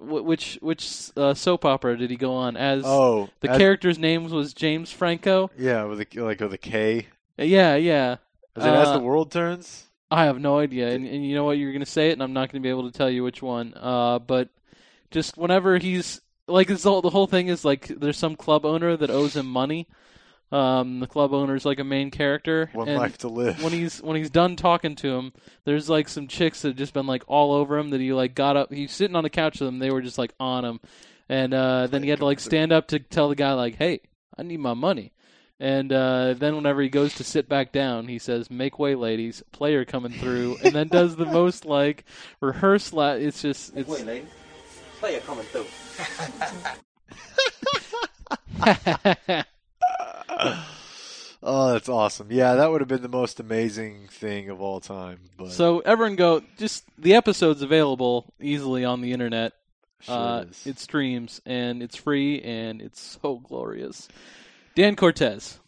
which 0.00 0.58
which 0.62 1.10
uh, 1.16 1.34
soap 1.34 1.64
opera 1.64 1.96
did 1.96 2.10
he 2.10 2.16
go 2.16 2.34
on 2.34 2.56
as? 2.56 2.82
oh, 2.86 3.28
the 3.40 3.50
as- 3.50 3.58
character's 3.58 3.98
name 3.98 4.28
was 4.30 4.54
James 4.54 4.90
Franco. 4.90 5.50
Yeah, 5.58 5.84
with 5.84 6.00
a, 6.00 6.20
like 6.20 6.40
with 6.40 6.52
a 6.52 6.58
K. 6.58 7.06
Uh, 7.38 7.44
Yeah, 7.44 7.76
yeah. 7.76 8.16
Is 8.56 8.64
it 8.64 8.68
as 8.68 8.88
Uh, 8.88 8.98
the 8.98 9.04
world 9.04 9.30
turns? 9.30 9.86
I 10.10 10.24
have 10.24 10.40
no 10.40 10.58
idea, 10.58 10.88
and, 10.90 11.06
and 11.06 11.24
you 11.24 11.34
know 11.36 11.44
what? 11.44 11.56
You're 11.56 11.70
going 11.70 11.84
to 11.84 11.86
say 11.90 12.08
it, 12.10 12.14
and 12.14 12.22
I'm 12.22 12.32
not 12.32 12.50
going 12.50 12.60
to 12.60 12.66
be 12.66 12.70
able 12.70 12.90
to 12.90 12.96
tell 12.96 13.08
you 13.08 13.22
which 13.22 13.42
one. 13.42 13.74
Uh, 13.76 14.18
but 14.18 14.48
just 15.12 15.36
whenever 15.36 15.78
he's 15.78 16.20
like, 16.48 16.68
it's 16.68 16.84
all, 16.84 17.00
the 17.00 17.10
whole 17.10 17.28
thing 17.28 17.46
is 17.46 17.64
like 17.64 17.86
there's 17.86 18.16
some 18.18 18.34
club 18.34 18.66
owner 18.66 18.96
that 18.96 19.08
owes 19.10 19.36
him 19.36 19.46
money. 19.46 19.86
Um, 20.52 20.98
the 20.98 21.06
club 21.06 21.32
owner's 21.32 21.64
like 21.64 21.78
a 21.78 21.84
main 21.84 22.10
character. 22.10 22.70
One 22.72 22.88
and 22.88 22.98
life 22.98 23.18
to 23.18 23.28
live. 23.28 23.62
when 23.62 23.72
he's 23.72 24.02
when 24.02 24.16
he's 24.16 24.30
done 24.30 24.56
talking 24.56 24.96
to 24.96 25.14
him, 25.14 25.32
there's 25.64 25.88
like 25.88 26.08
some 26.08 26.26
chicks 26.26 26.62
that 26.62 26.68
have 26.68 26.76
just 26.76 26.92
been 26.92 27.06
like 27.06 27.22
all 27.28 27.52
over 27.52 27.78
him. 27.78 27.90
That 27.90 28.00
he 28.00 28.12
like 28.12 28.34
got 28.34 28.56
up. 28.56 28.72
He's 28.72 28.92
sitting 28.92 29.14
on 29.14 29.22
the 29.22 29.30
couch 29.30 29.60
with 29.60 29.68
them. 29.68 29.78
They 29.78 29.90
were 29.90 30.02
just 30.02 30.18
like 30.18 30.34
on 30.40 30.64
him, 30.64 30.80
and 31.28 31.54
uh, 31.54 31.86
then 31.86 32.02
he 32.02 32.08
had 32.08 32.18
to 32.18 32.24
like 32.24 32.40
stand 32.40 32.72
up 32.72 32.88
to 32.88 32.98
tell 32.98 33.28
the 33.28 33.36
guy 33.36 33.52
like, 33.52 33.76
"Hey, 33.76 34.00
I 34.36 34.42
need 34.42 34.58
my 34.58 34.74
money." 34.74 35.12
And 35.60 35.92
uh, 35.92 36.34
then 36.34 36.56
whenever 36.56 36.80
he 36.80 36.88
goes 36.88 37.14
to 37.16 37.24
sit 37.24 37.48
back 37.48 37.70
down, 37.70 38.08
he 38.08 38.18
says, 38.18 38.50
"Make 38.50 38.78
way, 38.78 38.96
ladies! 38.96 39.44
Player 39.52 39.84
coming 39.84 40.12
through," 40.12 40.56
and 40.64 40.74
then 40.74 40.88
does 40.88 41.14
the 41.14 41.26
most 41.26 41.64
like 41.64 42.04
rehearsed. 42.40 42.92
La- 42.92 43.12
it's 43.12 43.42
just 43.42 43.74
Wait, 43.74 43.86
it's 43.86 44.02
mate. 44.04 44.24
Player 44.98 45.20
coming 45.20 45.44
through. 45.44 45.66
Oh, 51.42 51.72
that's 51.72 51.88
awesome. 51.88 52.26
Yeah, 52.30 52.56
that 52.56 52.70
would 52.70 52.82
have 52.82 52.88
been 52.88 53.00
the 53.00 53.08
most 53.08 53.40
amazing 53.40 54.08
thing 54.08 54.50
of 54.50 54.60
all 54.60 54.78
time. 54.78 55.20
But 55.38 55.52
so 55.52 55.78
everyone 55.80 56.16
go. 56.16 56.42
Just 56.58 56.84
the 56.98 57.14
episode's 57.14 57.62
available 57.62 58.34
easily 58.38 58.84
on 58.84 59.00
the 59.00 59.12
internet. 59.12 59.54
sure 60.00 60.14
uh, 60.14 60.44
it 60.66 60.78
streams 60.78 61.40
and 61.46 61.82
it's 61.82 61.96
free 61.96 62.42
and 62.42 62.82
it's 62.82 63.18
so 63.22 63.38
glorious. 63.38 64.06
Dan 64.74 64.96
Cortese. 64.96 65.58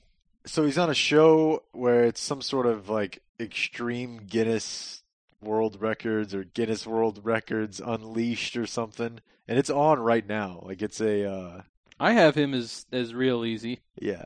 so 0.45 0.65
he's 0.65 0.77
on 0.77 0.91
a 0.91 0.95
show 0.95 1.63
where 1.73 2.05
it's 2.05 2.21
some 2.21 2.43
sort 2.43 2.67
of 2.67 2.91
like 2.91 3.23
extreme 3.41 4.27
Guinness 4.27 5.03
World 5.41 5.81
Records 5.81 6.35
or 6.35 6.45
Guinness 6.45 6.87
World 6.87 7.21
Records 7.23 7.81
Unleashed 7.81 8.59
or 8.59 8.67
something, 8.67 9.21
and 9.49 9.59
it's 9.59 9.71
on 9.71 10.01
right 10.01 10.27
now. 10.27 10.61
Like 10.65 10.83
it's 10.83 11.01
a 11.01 11.25
uh, 11.31 11.63
I 12.03 12.15
have 12.15 12.35
him 12.35 12.53
as 12.53 12.85
as 12.91 13.15
real 13.15 13.45
easy 13.45 13.79
yeah, 14.01 14.25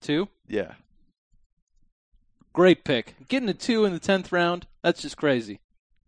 Two. 0.00 0.28
yeah. 0.48 0.72
Great 2.52 2.82
pick. 2.82 3.14
Getting 3.28 3.48
a 3.48 3.54
two 3.54 3.84
in 3.84 3.92
the 3.92 4.00
tenth 4.00 4.32
round. 4.32 4.66
That's 4.82 5.00
just 5.00 5.16
crazy. 5.16 5.60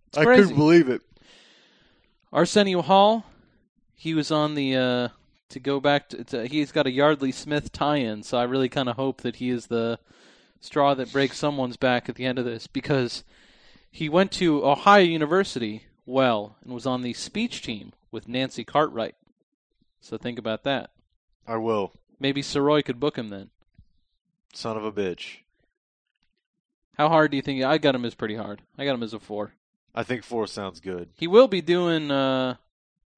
It's 0.08 0.18
I 0.18 0.24
crazy. 0.24 0.42
couldn't 0.42 0.56
believe 0.56 0.88
it. 0.88 1.02
Arsenio 2.32 2.82
Hall. 2.82 3.24
He 3.94 4.12
was 4.12 4.32
on 4.32 4.56
the 4.56 4.74
uh, 4.76 5.08
to 5.50 5.60
go 5.60 5.78
back 5.78 6.08
to, 6.08 6.24
to. 6.24 6.46
He's 6.46 6.72
got 6.72 6.88
a 6.88 6.90
Yeardley 6.90 7.32
Smith 7.32 7.70
tie-in, 7.70 8.24
so 8.24 8.36
I 8.36 8.42
really 8.42 8.68
kind 8.68 8.88
of 8.88 8.96
hope 8.96 9.20
that 9.20 9.36
he 9.36 9.50
is 9.50 9.68
the 9.68 10.00
straw 10.60 10.94
that 10.94 11.12
breaks 11.12 11.38
someone's 11.38 11.76
back 11.76 12.08
at 12.08 12.16
the 12.16 12.26
end 12.26 12.40
of 12.40 12.44
this 12.44 12.66
because 12.66 13.22
he 13.88 14.08
went 14.08 14.32
to 14.32 14.66
Ohio 14.66 15.04
University 15.04 15.84
well 16.06 16.56
and 16.64 16.74
was 16.74 16.86
on 16.86 17.02
the 17.02 17.12
speech 17.14 17.62
team 17.62 17.92
with 18.10 18.28
Nancy 18.28 18.64
Cartwright. 18.64 19.14
So 20.00 20.18
think 20.18 20.40
about 20.40 20.64
that. 20.64 20.90
I 21.46 21.56
will. 21.56 21.92
Maybe 22.18 22.42
Soroy 22.42 22.84
could 22.84 23.00
book 23.00 23.16
him 23.16 23.30
then. 23.30 23.50
Son 24.52 24.76
of 24.76 24.84
a 24.84 24.92
bitch. 24.92 25.38
How 26.96 27.08
hard 27.08 27.32
do 27.32 27.36
you 27.36 27.42
think? 27.42 27.62
I 27.64 27.78
got 27.78 27.94
him 27.94 28.04
as 28.04 28.14
pretty 28.14 28.36
hard. 28.36 28.62
I 28.78 28.84
got 28.84 28.94
him 28.94 29.02
as 29.02 29.12
a 29.14 29.18
four. 29.18 29.52
I 29.94 30.04
think 30.04 30.22
four 30.24 30.46
sounds 30.46 30.80
good. 30.80 31.08
He 31.16 31.26
will 31.26 31.48
be 31.48 31.60
doing 31.60 32.10
uh, 32.10 32.56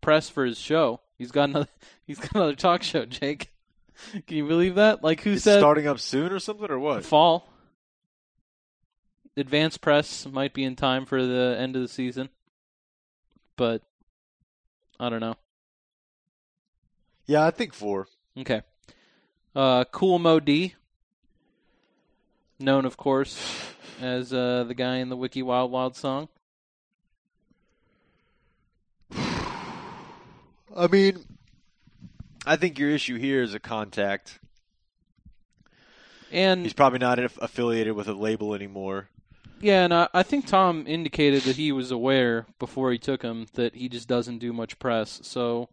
press 0.00 0.28
for 0.28 0.44
his 0.44 0.58
show. 0.58 1.00
He's 1.18 1.30
got 1.30 1.50
another. 1.50 1.68
He's 2.06 2.18
got 2.18 2.34
another 2.34 2.54
talk 2.54 2.82
show. 2.82 3.04
Jake, 3.04 3.50
can 4.26 4.36
you 4.36 4.46
believe 4.46 4.76
that? 4.76 5.02
Like 5.04 5.20
who 5.22 5.32
It's 5.32 5.42
said 5.44 5.58
starting 5.60 5.86
up 5.86 5.98
soon 6.00 6.32
or 6.32 6.38
something 6.38 6.70
or 6.70 6.78
what? 6.78 7.04
fall? 7.04 7.48
Advanced 9.36 9.82
press 9.82 10.26
might 10.26 10.54
be 10.54 10.64
in 10.64 10.76
time 10.76 11.04
for 11.04 11.22
the 11.22 11.56
end 11.58 11.76
of 11.76 11.82
the 11.82 11.88
season, 11.88 12.30
but 13.56 13.82
I 14.98 15.10
don't 15.10 15.20
know. 15.20 15.34
Yeah, 17.26 17.44
I 17.44 17.50
think 17.50 17.74
four. 17.74 18.06
Okay. 18.38 18.62
Uh, 19.54 19.84
cool 19.84 20.18
Mo 20.18 20.38
D, 20.38 20.74
known 22.58 22.84
of 22.84 22.96
course 22.96 23.72
as 24.00 24.32
uh, 24.32 24.64
the 24.64 24.74
guy 24.74 24.96
in 24.96 25.08
the 25.08 25.16
Wiki 25.16 25.42
Wild 25.42 25.70
Wild 25.70 25.96
song. 25.96 26.28
I 29.16 30.86
mean, 30.90 31.24
I 32.44 32.56
think 32.56 32.78
your 32.78 32.90
issue 32.90 33.16
here 33.16 33.42
is 33.42 33.54
a 33.54 33.60
contact. 33.60 34.38
And 36.30 36.62
He's 36.62 36.74
probably 36.74 36.98
not 36.98 37.18
aff- 37.18 37.38
affiliated 37.40 37.94
with 37.94 38.08
a 38.08 38.12
label 38.12 38.54
anymore. 38.54 39.08
Yeah, 39.60 39.84
and 39.84 39.94
I, 39.94 40.08
I 40.12 40.22
think 40.22 40.46
Tom 40.46 40.84
indicated 40.86 41.44
that 41.44 41.56
he 41.56 41.72
was 41.72 41.90
aware 41.90 42.46
before 42.58 42.92
he 42.92 42.98
took 42.98 43.22
him 43.22 43.46
that 43.54 43.74
he 43.74 43.88
just 43.88 44.06
doesn't 44.06 44.38
do 44.38 44.52
much 44.52 44.78
press. 44.78 45.20
So 45.22 45.70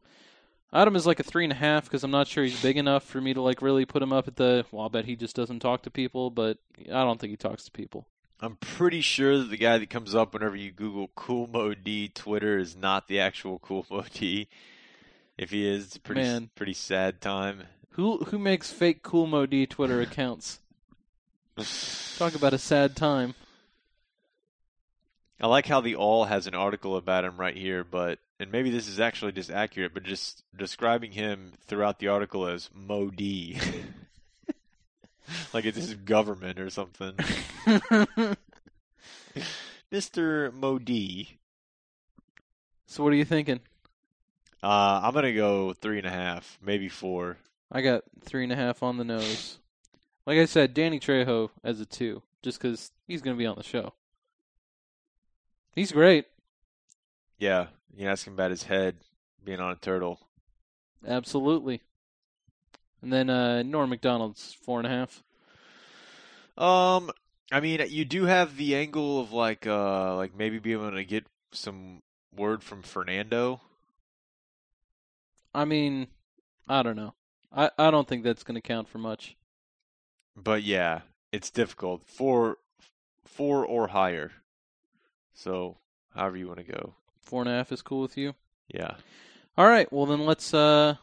Adam 0.74 0.96
is 0.96 1.06
like 1.06 1.20
a 1.20 1.24
three 1.24 1.44
and 1.44 1.54
a 1.54 1.56
half 1.56 1.84
because 1.84 2.04
I'm 2.04 2.12
not 2.12 2.28
sure 2.28 2.44
he's 2.44 2.60
big 2.62 2.78
enough 2.78 3.04
for 3.04 3.22
me 3.22 3.34
to 3.36 3.42
like 3.42 3.62
really 3.62 3.86
put 3.86 4.02
him 4.02 4.12
up 4.12 4.28
at 4.28 4.36
the. 4.38 4.66
Well, 4.72 4.84
I'll 4.84 4.90
bet 4.90 5.06
he 5.06 5.16
just 5.16 5.36
doesn't 5.36 5.60
talk 5.60 5.84
to 5.84 5.92
people, 5.92 6.32
but 6.32 6.58
I 6.88 7.04
don't 7.04 7.20
think 7.20 7.32
he 7.32 7.38
talks 7.38 7.66
to 7.66 7.72
people. 7.72 8.08
I'm 8.42 8.56
pretty 8.58 9.02
sure 9.02 9.38
that 9.38 9.50
the 9.50 9.58
guy 9.58 9.78
that 9.78 9.90
comes 9.90 10.16
up 10.16 10.34
whenever 10.34 10.56
you 10.56 10.72
Google 10.72 11.10
Kool 11.16 11.48
Moe 11.48 11.76
Dee 11.76 12.10
Twitter 12.10 12.58
is 12.58 12.76
not 12.76 13.08
the 13.08 13.20
actual 13.20 13.60
Kool 13.60 13.86
Moe 13.90 14.04
Dee. 14.14 14.50
If 15.38 15.52
he 15.52 15.68
is, 15.68 15.86
it's 15.86 15.96
a 15.96 16.00
pretty 16.02 16.22
Man. 16.22 16.50
pretty 16.56 16.74
sad 16.74 17.22
time. 17.22 17.64
Who 17.92 18.18
who 18.26 18.40
makes 18.40 18.72
fake 18.72 19.04
Kool 19.04 19.28
Moe 19.28 19.46
Dee 19.46 19.68
Twitter 19.68 20.02
accounts? 20.02 20.60
Talk 22.18 22.34
about 22.34 22.54
a 22.54 22.58
sad 22.58 22.96
time. 22.96 23.36
I 25.44 25.48
like 25.48 25.68
how 25.68 25.82
the 25.82 25.96
All 25.98 26.24
has 26.24 26.48
an 26.48 26.56
article 26.56 26.96
about 26.96 27.26
him 27.26 27.36
right 27.36 27.58
here, 27.58 27.84
but 27.84 28.20
and 28.40 28.50
maybe 28.50 28.70
this 28.70 28.88
is 28.88 29.02
actually 29.02 29.34
just 29.34 29.52
accurate, 29.52 29.94
but 29.94 30.04
just 30.04 30.42
describing 30.56 31.12
him 31.12 31.52
throughout 31.68 32.00
the 32.00 32.08
article 32.08 32.48
as 32.48 32.70
Moe 32.74 33.10
Dee. 33.10 33.60
like 35.54 35.66
it's 35.66 35.76
his 35.76 35.96
government 35.96 36.62
or 36.62 36.70
something. 36.70 37.16
Mr. 39.92 40.54
Moe 40.54 40.80
Dee. 40.80 41.38
So 42.86 43.04
what 43.04 43.12
are 43.12 43.18
you 43.18 43.26
thinking? 43.26 43.60
Uh, 44.64 45.02
I'm 45.04 45.14
gonna 45.14 45.34
go 45.34 45.74
three 45.74 45.98
and 45.98 46.08
a 46.08 46.12
half, 46.12 46.58
maybe 46.64 46.88
four. 46.88 47.36
I 47.70 47.82
got 47.82 48.06
three 48.24 48.44
and 48.44 48.54
a 48.54 48.56
half 48.56 48.82
on 48.82 48.96
the 48.96 49.04
nose. 49.04 49.58
Like 50.26 50.38
I 50.38 50.46
said, 50.46 50.74
Danny 50.74 51.02
Trejo 51.02 51.50
as 51.66 51.82
a 51.82 51.86
two, 51.86 52.22
just 52.42 52.62
because 52.62 52.94
he's 53.08 53.22
going 53.22 53.36
to 53.36 53.40
be 53.40 53.46
on 53.46 53.58
the 53.58 53.64
show. 53.64 53.92
He's 55.76 55.92
great. 55.92 56.26
Yeah, 57.40 57.68
you 57.96 58.08
ask 58.08 58.28
him 58.28 58.34
about 58.34 58.52
his 58.52 58.64
head 58.64 58.98
being 59.44 59.60
on 59.60 59.72
a 59.72 59.76
turtle. 59.76 60.20
Absolutely. 61.06 61.82
And 63.02 63.12
then 63.12 63.30
uh, 63.30 63.64
Norm 63.64 63.90
Macdonald's 63.90 64.56
four 64.64 64.80
and 64.80 64.88
a 64.88 64.90
half. 64.90 65.24
Um, 66.58 67.12
I 67.52 67.60
mean, 67.60 67.82
you 67.90 68.06
do 68.06 68.26
have 68.26 68.56
the 68.56 68.76
angle 68.76 69.20
of 69.20 69.34
like, 69.34 69.68
uh, 69.68 70.16
like 70.16 70.36
maybe 70.36 70.60
being 70.60 70.80
able 70.80 70.92
to 70.92 71.04
get 71.04 71.26
some 71.52 72.02
word 72.36 72.64
from 72.64 72.84
Fernando. 72.84 73.62
I 75.54 75.66
mean, 75.66 76.08
I 76.68 76.84
don't 76.84 76.96
know. 76.96 77.14
I, 77.52 77.72
I 77.78 77.92
don't 77.92 78.08
think 78.08 78.24
that's 78.24 78.44
going 78.44 78.56
to 78.56 78.62
count 78.62 78.88
for 78.88 79.00
much. 79.00 79.36
But 80.36 80.64
yeah, 80.64 81.02
it's 81.32 81.52
difficult. 81.52 82.04
Four, 82.06 82.58
four 83.26 83.66
or 83.66 83.88
higher. 83.88 84.32
So, 85.34 85.78
however 86.16 86.38
you 86.38 86.48
want 86.48 86.60
to 86.60 86.72
go. 86.72 86.94
Four 87.22 87.42
and 87.42 87.50
a 87.50 87.54
half 87.54 87.72
is 87.72 87.82
cool 87.82 88.02
with 88.02 88.18
you. 88.18 88.34
Yeah. 88.68 88.96
All 89.58 89.68
right. 89.68 89.92
Well, 89.92 90.06
then 90.06 90.26
let's 90.26 90.54
uh, 90.54 90.96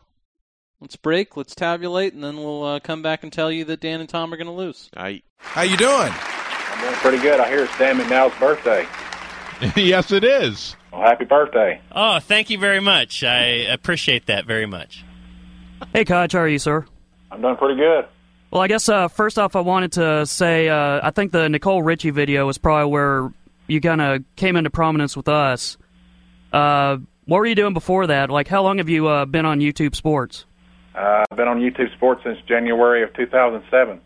let's 0.81 0.97
break. 0.97 1.37
Let's 1.37 1.55
tabulate, 1.55 2.15
and 2.15 2.23
then 2.23 2.37
we'll 2.37 2.65
uh, 2.65 2.81
come 2.81 3.03
back 3.03 3.23
and 3.23 3.33
tell 3.33 3.51
you 3.51 3.65
that 3.67 3.81
Dan 3.81 4.01
and 4.01 4.09
Tom 4.09 4.33
are 4.33 4.37
going 4.37 4.47
to 4.47 4.53
lose. 4.53 4.91
I 4.97 5.23
How 5.37 5.63
you 5.63 5.77
doing? 5.77 6.13
I'm 6.13 6.81
doing 6.81 6.95
pretty 6.95 7.19
good. 7.19 7.41
I 7.41 7.49
hear 7.49 7.65
it's 7.65 7.79
Dan 7.79 7.99
McNow's 7.99 8.39
birthday. 8.39 8.87
yes, 9.77 10.11
it 10.11 10.25
is. 10.25 10.77
Well, 10.93 11.03
happy 11.03 11.25
birthday. 11.25 11.81
Oh, 11.93 12.19
thank 12.19 12.51
you 12.51 12.59
very 12.59 12.81
much. 12.81 13.23
I 13.23 13.45
appreciate 13.71 14.27
that 14.27 14.47
very 14.47 14.67
much. 14.67 15.05
Hey, 15.93 16.05
Koch, 16.05 16.33
how 16.33 16.41
are 16.41 16.49
you, 16.49 16.59
sir? 16.59 16.87
I'm 17.31 17.41
doing 17.41 17.57
pretty 17.57 17.77
good. 17.77 18.07
Well, 18.51 18.63
I 18.63 18.67
guess 18.69 18.89
uh, 18.89 19.09
first 19.09 19.39
off, 19.39 19.55
I 19.55 19.61
wanted 19.61 19.93
to 19.93 20.27
say 20.27 20.69
uh, 20.69 21.01
I 21.03 21.11
think 21.11 21.31
the 21.31 21.49
Nicole 21.49 21.83
Richie 21.83 22.11
video 22.11 22.47
was 22.47 22.59
probably 22.59 22.91
where 22.91 23.33
you 23.71 23.81
kind 23.81 24.01
of 24.01 24.25
came 24.35 24.57
into 24.57 24.69
prominence 24.69 25.17
with 25.17 25.29
us. 25.29 25.79
Uh, 26.53 26.99
what 27.27 27.39
were 27.39 27.47
you 27.47 27.55
doing 27.55 27.73
before 27.73 28.09
that? 28.09 28.29
Like, 28.29 28.49
how 28.49 28.63
long 28.63 28.79
have 28.79 28.89
you 28.89 29.07
uh, 29.07 29.25
been 29.27 29.47
on 29.47 29.61
YouTube 29.61 29.95
Sports? 29.95 30.45
Uh, 30.95 31.25
I've 31.31 31.37
been 31.37 31.47
on 31.47 31.61
YouTube 31.61 31.93
Sports 31.95 32.23
since 32.25 32.39
January 32.49 33.05
of 33.05 33.15
2007. 33.15 34.01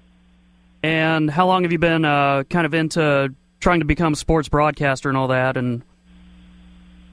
And 0.83 1.31
how 1.31 1.47
long 1.47 1.63
have 1.63 1.73
you 1.73 1.79
been 1.79 2.05
uh, 2.05 2.45
kind 2.45 2.67
of 2.67 2.75
into 2.75 3.35
trying 3.61 3.79
to 3.79 3.87
become 3.87 4.13
a 4.13 4.17
sports 4.17 4.51
broadcaster 4.51 5.09
and 5.09 5.17
all 5.17 5.29
that? 5.29 5.57
And 5.57 5.83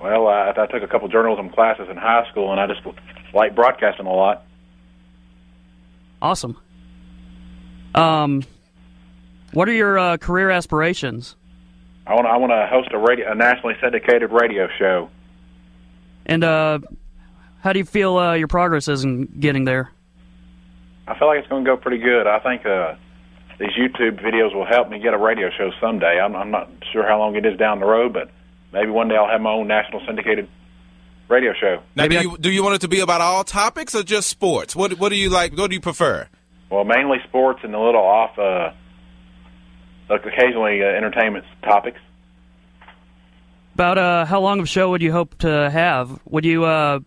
Well, 0.02 0.28
I, 0.28 0.50
I 0.50 0.66
took 0.66 0.84
a 0.84 0.88
couple 0.88 1.08
journalism 1.08 1.50
classes 1.52 1.88
in 1.90 1.96
high 1.96 2.28
school, 2.30 2.52
and 2.52 2.60
I 2.60 2.68
just 2.68 2.82
like 3.34 3.56
broadcasting 3.56 4.08
a 4.08 4.14
lot. 4.14 4.44
awesome. 6.22 6.58
Um, 7.96 8.44
what 9.54 9.70
are 9.70 9.74
your 9.74 9.98
uh, 9.98 10.18
career 10.18 10.50
aspirations? 10.50 11.38
I 12.08 12.14
want 12.16 12.28
I 12.28 12.38
want 12.38 12.52
to 12.52 12.68
host 12.70 12.90
a 12.94 12.98
radio, 12.98 13.32
a 13.32 13.36
nationally 13.36 13.76
syndicated 13.82 14.32
radio 14.32 14.68
show. 14.80 15.10
And 16.26 16.44
uh, 16.44 16.80
how 17.62 17.74
do 17.74 17.80
you 17.80 17.86
feel 17.86 18.18
uh, 18.18 18.34
your 18.34 18.48
progress 18.48 18.88
is 18.88 19.04
in 19.04 19.26
getting 19.40 19.66
there? 19.66 19.92
I 21.08 21.18
feel 21.18 21.28
like 21.28 21.40
it's 21.40 21.48
going 21.48 21.64
to 21.66 21.70
go 21.70 21.78
pretty 21.78 21.98
good. 21.98 22.28
I 22.28 22.40
think 22.40 22.66
uh, 22.66 22.96
these 23.60 23.72
YouTube 23.72 24.22
videos 24.24 24.54
will 24.56 24.66
help 24.66 24.90
me 24.90 25.00
get 25.00 25.14
a 25.14 25.18
radio 25.18 25.50
show 25.58 25.72
someday. 25.82 26.20
I'm, 26.20 26.36
I'm 26.36 26.52
not 26.52 26.70
sure 26.94 27.06
how 27.08 27.20
long 27.20 27.36
it 27.36 27.46
is 27.46 27.58
down 27.58 27.80
the 27.80 27.86
road, 27.86 28.14
but 28.14 28.30
maybe 28.72 28.90
one 28.92 29.08
day 29.10 29.16
I'll 29.16 29.28
have 29.30 29.42
my 29.42 29.52
own 29.52 29.68
national 29.68 30.02
syndicated 30.06 30.48
radio 31.28 31.54
show. 31.60 31.82
Now, 31.96 32.04
Maybe 32.04 32.16
do 32.16 32.20
I- 32.20 32.24
you 32.24 32.38
do 32.38 32.52
you 32.52 32.64
want 32.64 32.76
it 32.76 32.82
to 32.82 32.88
be 32.88 33.00
about 33.00 33.22
all 33.22 33.44
topics 33.44 33.96
or 33.96 34.04
just 34.04 34.30
sports? 34.30 34.76
What 34.76 34.94
what 35.00 35.10
do 35.10 35.16
you 35.16 35.30
like? 35.30 35.58
What 35.58 35.70
do 35.70 35.76
you 35.76 35.82
prefer? 35.82 36.28
Well, 36.70 36.84
mainly 36.86 37.18
sports 37.28 37.60
and 37.64 37.76
a 37.76 37.80
little 37.80 38.02
off, 38.02 38.40
uh, 38.40 38.72
like 40.12 40.26
occasionally 40.26 40.84
uh, 40.84 40.88
entertainment 40.88 41.46
topics. 41.64 42.00
About 43.74 43.98
uh, 43.98 44.26
how 44.26 44.42
long 44.42 44.60
of 44.60 44.66
a 44.66 44.68
show 44.68 44.92
would 44.92 45.02
you 45.02 45.12
hope 45.12 45.38
to 45.40 45.70
have? 45.70 46.20
Would 46.26 46.44
you 46.44 46.66
uh, 46.66 47.00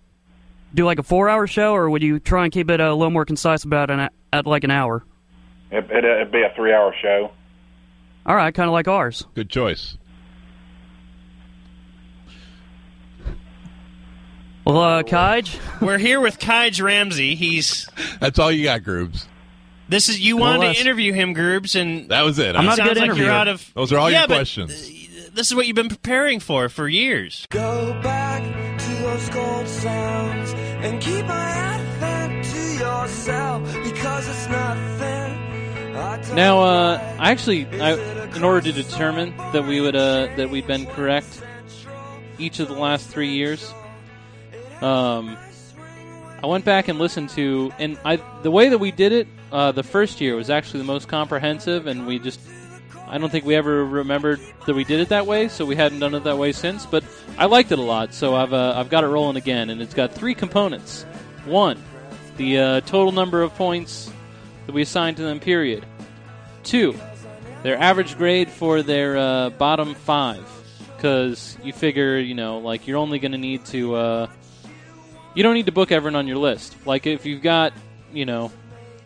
do 0.73 0.87
like 0.87 0.99
a 0.99 1.03
four-hour 1.03 1.47
show, 1.47 1.75
or 1.75 1.91
would 1.91 2.03
you 2.03 2.19
try 2.19 2.45
and 2.45 2.53
keep 2.53 2.71
it 2.71 2.81
a 2.81 2.95
little 2.95 3.11
more 3.11 3.27
concise 3.27 3.65
about 3.65 3.91
an 3.91 4.09
at 4.33 4.47
like 4.47 4.65
an 4.65 4.71
hour? 4.71 5.05
It, 5.71 5.85
it, 5.91 6.05
it'd 6.05 6.33
be 6.33 6.43
a 6.43 6.53
three-hour 6.57 6.95
show. 7.03 7.31
All 8.27 8.35
right, 8.35 8.55
kind 8.55 8.69
of 8.69 8.73
like 8.73 8.89
ours. 8.89 9.27
Good 9.35 9.51
choice. 9.51 9.99
Well, 14.65 14.79
uh, 14.79 15.03
Kaj, 15.03 15.59
We're 15.83 15.99
here 15.99 16.23
with 16.23 16.39
Kaj 16.39 16.83
Ramsey. 16.83 17.35
He's 17.35 17.87
That's 18.19 18.39
all 18.39 18.51
you 18.51 18.65
got, 18.65 18.81
Groobs. 18.81 19.27
This 19.95 20.09
is 20.09 20.21
you 20.21 20.37
wanted 20.37 20.59
less. 20.59 20.77
to 20.77 20.81
interview 20.81 21.13
him, 21.13 21.35
Groobs, 21.35 21.81
and 21.81 22.09
That 22.11 22.23
was 22.23 22.39
it. 22.39 22.57
I'm 22.57 22.65
not 22.65 22.75
a 22.75 22.77
sounds 22.77 22.89
good 22.91 22.97
like 22.97 23.05
interviewer. 23.05 23.27
you're 23.27 23.35
out 23.35 23.49
of. 23.49 23.73
Those 23.75 23.93
are 23.93 23.99
all 23.99 24.11
yeah, 24.11 24.21
your 24.21 24.27
questions. 24.27 24.91
This 25.33 25.49
is 25.49 25.55
what 25.55 25.67
you've 25.67 25.77
been 25.77 25.89
preparing 25.89 26.41
for 26.41 26.69
for 26.69 26.89
years. 26.89 27.47
Go 27.51 27.99
back 28.03 28.43
to 28.79 28.95
those 29.03 29.29
gold 29.31 29.69
sounds 29.69 30.53
and 30.53 31.01
keep 31.01 31.25
my 31.27 31.35
advent 31.35 32.45
to 32.45 32.85
yourself 32.85 33.63
because 33.85 34.29
it's 34.29 34.49
nothing. 34.49 36.35
Now, 36.35 36.61
uh, 36.61 37.17
I 37.21 37.31
actually, 37.31 37.67
I, 37.81 37.95
in 38.35 38.43
order 38.43 38.61
to 38.63 38.73
determine 38.73 39.37
that 39.53 39.65
we 39.65 39.81
would 39.81 39.95
uh, 39.95 40.29
that 40.37 40.51
we'd 40.51 40.67
been 40.67 40.87
correct 40.87 41.41
each 42.39 42.59
of 42.59 42.67
the 42.67 42.75
last 42.75 43.09
three 43.09 43.33
years, 43.33 43.73
um, 44.81 45.37
I 46.45 46.47
went 46.47 46.67
back 46.67 46.89
and 46.89 46.99
listened 46.99 47.31
to, 47.31 47.73
and 47.79 47.99
I 48.05 48.17
the 48.43 48.51
way 48.51 48.69
that 48.69 48.77
we 48.77 48.91
did 48.91 49.13
it 49.13 49.29
uh, 49.51 49.73
the 49.73 49.83
first 49.83 50.21
year 50.21 50.37
was 50.37 50.51
actually 50.51 50.81
the 50.81 50.85
most 50.85 51.09
comprehensive, 51.09 51.87
and 51.87 52.07
we 52.07 52.19
just. 52.19 52.39
I 53.09 53.17
don't 53.17 53.31
think 53.31 53.47
we 53.47 53.55
ever 53.55 53.83
remembered 53.83 54.41
that 54.67 54.75
we 54.75 54.85
did 54.85 55.01
it 55.01 55.09
that 55.09 55.27
way, 55.27 55.49
so 55.49 55.65
we 55.65 55.75
hadn't 55.75 56.01
done 56.01 56.15
it 56.15 56.25
that 56.25 56.37
way 56.37 56.53
since. 56.53 56.85
But 56.85 57.03
I 57.39 57.47
liked 57.47 57.73
it 57.73 57.79
a 57.79 57.83
lot, 57.83 58.13
so 58.13 58.37
I've 58.37 58.53
uh, 58.53 58.75
I've 58.77 58.91
got 58.91 59.05
it 59.05 59.07
rolling 59.07 59.37
again, 59.37 59.71
and 59.71 59.81
it's 59.81 59.95
got 59.95 60.13
three 60.13 60.35
components. 60.35 61.05
One, 61.47 61.83
the 62.37 62.59
uh, 62.59 62.81
total 62.83 63.13
number 63.13 63.41
of 63.41 63.55
points 63.55 64.13
that 64.67 64.75
we 64.75 64.83
assigned 64.83 65.17
to 65.17 65.23
them. 65.23 65.41
Period. 65.41 65.87
Two, 66.63 66.95
their 67.63 67.79
average 67.79 68.19
grade 68.19 68.51
for 68.51 68.83
their 68.83 69.17
uh, 69.17 69.49
bottom 69.49 69.95
five, 69.95 70.47
because 70.95 71.57
you 71.65 71.73
figure, 71.73 72.19
you 72.19 72.35
know, 72.35 72.59
like 72.59 72.87
you're 72.87 72.99
only 72.99 73.19
going 73.19 73.33
to 73.33 73.39
need 73.39 73.65
to. 73.67 74.29
You 75.35 75.43
don't 75.43 75.55
need 75.55 75.67
to 75.67 75.73
book 75.73 75.91
everyone 75.91 76.17
on 76.17 76.29
your 76.29 76.39
list. 76.39 76.77
Like 76.87 77.07
if 77.07 77.27
you've 77.27 77.43
got, 77.43 77.73
you 78.13 78.25
know, 78.25 78.53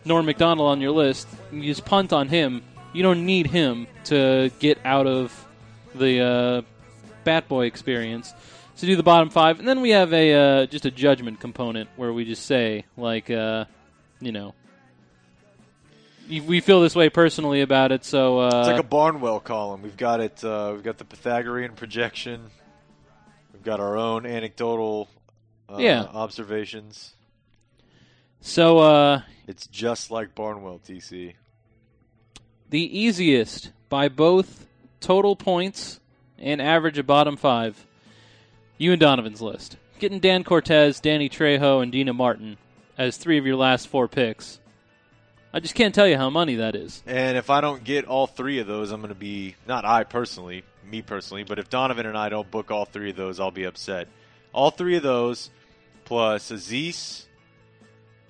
Norm 0.05 0.25
Macdonald 0.25 0.69
on 0.69 0.81
your 0.81 0.91
list, 0.91 1.27
you 1.51 1.63
just 1.63 1.85
punt 1.85 2.13
on 2.13 2.27
him. 2.27 2.63
You 2.93 3.03
don't 3.03 3.25
need 3.25 3.47
him 3.47 3.87
to 4.05 4.51
get 4.59 4.79
out 4.85 5.07
of 5.07 5.47
the 5.95 6.19
uh, 6.19 6.61
Bat 7.23 7.47
Boy 7.47 7.65
experience. 7.65 8.33
So 8.75 8.87
do 8.87 8.95
the 8.95 9.03
bottom 9.03 9.29
five, 9.29 9.59
and 9.59 9.67
then 9.67 9.81
we 9.81 9.89
have 9.89 10.13
a 10.13 10.33
uh, 10.33 10.65
just 10.67 10.85
a 10.85 10.91
judgment 10.91 11.41
component 11.41 11.89
where 11.97 12.13
we 12.13 12.23
just 12.23 12.45
say 12.45 12.85
like, 12.95 13.29
uh, 13.29 13.65
you 14.21 14.31
know, 14.31 14.53
we 16.29 16.61
feel 16.61 16.81
this 16.81 16.95
way 16.95 17.09
personally 17.09 17.61
about 17.61 17.91
it. 17.91 18.05
So 18.05 18.39
uh, 18.39 18.59
It's 18.59 18.67
like 18.69 18.79
a 18.79 18.83
Barnwell 18.83 19.41
column. 19.43 19.81
We've 19.81 19.97
got 19.97 20.21
it. 20.21 20.43
Uh, 20.43 20.71
we've 20.73 20.83
got 20.83 20.97
the 20.97 21.05
Pythagorean 21.05 21.73
projection. 21.73 22.51
We've 23.51 23.63
got 23.63 23.79
our 23.79 23.97
own 23.97 24.25
anecdotal 24.25 25.09
uh, 25.71 25.77
Yeah. 25.77 26.03
observations. 26.13 27.13
so 28.41 28.79
uh, 28.79 29.21
It's 29.47 29.67
just 29.67 30.11
like 30.11 30.35
Barnwell, 30.35 30.79
TC. 30.79 31.33
the 32.69 32.99
easiest 32.99 33.71
by 33.89 34.07
both 34.09 34.67
total 34.99 35.35
points 35.35 35.99
and 36.37 36.61
average 36.61 36.97
of 36.97 37.07
bottom 37.07 37.35
five. 37.37 37.85
You 38.77 38.91
and 38.93 38.99
Donovan's 38.99 39.41
list. 39.41 39.75
Getting 39.99 40.19
Dan 40.19 40.43
Cortese, 40.45 41.01
Danny 41.01 41.27
Trejo, 41.29 41.83
and 41.83 41.91
Deena 41.91 42.13
Martin 42.13 42.57
as 42.97 43.17
three 43.17 43.37
of 43.37 43.45
your 43.45 43.57
last 43.57 43.87
four 43.89 44.07
picks. 44.07 44.59
I 45.51 45.59
just 45.59 45.75
can't 45.75 45.93
tell 45.95 46.07
you 46.07 46.15
how 46.15 46.29
money 46.29 46.55
that 46.55 46.75
is. 46.75 47.03
And 47.07 47.37
if 47.37 47.49
I 47.49 47.59
don't 47.59 47.83
get 47.83 48.05
all 48.05 48.27
three 48.27 48.59
of 48.59 48.67
those, 48.67 48.91
I'm 48.91 49.01
going 49.01 49.09
to 49.09 49.19
be 49.19 49.55
not 49.67 49.83
I 49.83 50.03
personally, 50.05 50.63
me 50.89 51.01
personally, 51.01 51.43
but 51.43 51.59
if 51.59 51.69
Donovan 51.69 52.05
and 52.05 52.17
I 52.17 52.29
don't 52.29 52.49
book 52.49 52.71
all 52.71 52.85
three 52.85 53.09
of 53.09 53.15
those, 53.17 53.39
I'll 53.39 53.51
be 53.51 53.63
upset. 53.65 54.07
All 54.53 54.69
three 54.71 54.95
of 54.95 55.03
those, 55.03 55.49
plus 56.09 56.49
Aziz, 56.49 57.27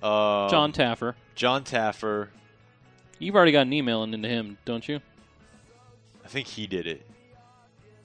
uh, 0.02 0.50
Jon 0.50 0.70
Taffer. 0.70 1.14
Jon 1.34 1.64
Taffer. 1.64 2.28
You've 3.18 3.34
already 3.34 3.52
got 3.52 3.62
an 3.62 3.72
email 3.72 4.02
into 4.02 4.28
him, 4.28 4.58
don't 4.66 4.86
you? 4.86 5.00
I 6.22 6.28
think 6.28 6.46
he 6.46 6.66
did 6.66 6.86
it. 6.86 7.06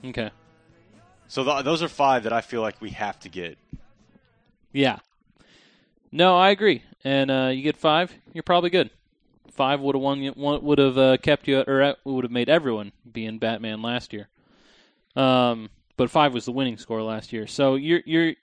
Okay. 0.03 0.31
So 1.27 1.43
th- 1.43 1.65
those 1.65 1.83
are 1.83 1.89
five 1.89 2.23
that 2.23 2.31
I 2.31 2.39
feel 2.39 2.61
like 2.61 2.81
we 2.81 2.91
have 2.91 3.19
to 3.19 3.29
get. 3.29 3.57
Yeah. 4.71 4.99
No, 6.09 6.37
I 6.37 6.51
agree. 6.51 6.81
And 7.03 7.29
uh, 7.29 7.51
you 7.53 7.61
get 7.61 7.75
five, 7.75 8.13
you're 8.31 8.43
probably 8.43 8.69
good. 8.69 8.89
Five 9.51 9.81
would 9.81 9.95
have 9.95 10.01
won. 10.01 10.19
You, 10.19 10.33
would 10.35 10.79
have 10.79 10.97
uh, 10.97 11.17
kept 11.17 11.49
you, 11.49 11.63
or 11.67 11.81
uh, 11.81 11.93
would 12.05 12.23
have 12.23 12.31
made 12.31 12.49
everyone 12.49 12.93
be 13.09 13.25
in 13.25 13.39
Batman 13.39 13.81
last 13.81 14.13
year. 14.13 14.29
Um, 15.17 15.69
but 15.97 16.09
five 16.09 16.33
was 16.33 16.45
the 16.45 16.51
winning 16.53 16.77
score 16.77 17.01
last 17.01 17.31
year, 17.31 17.47
so 17.47 17.75
you're 17.75 18.01
you're 18.05 18.33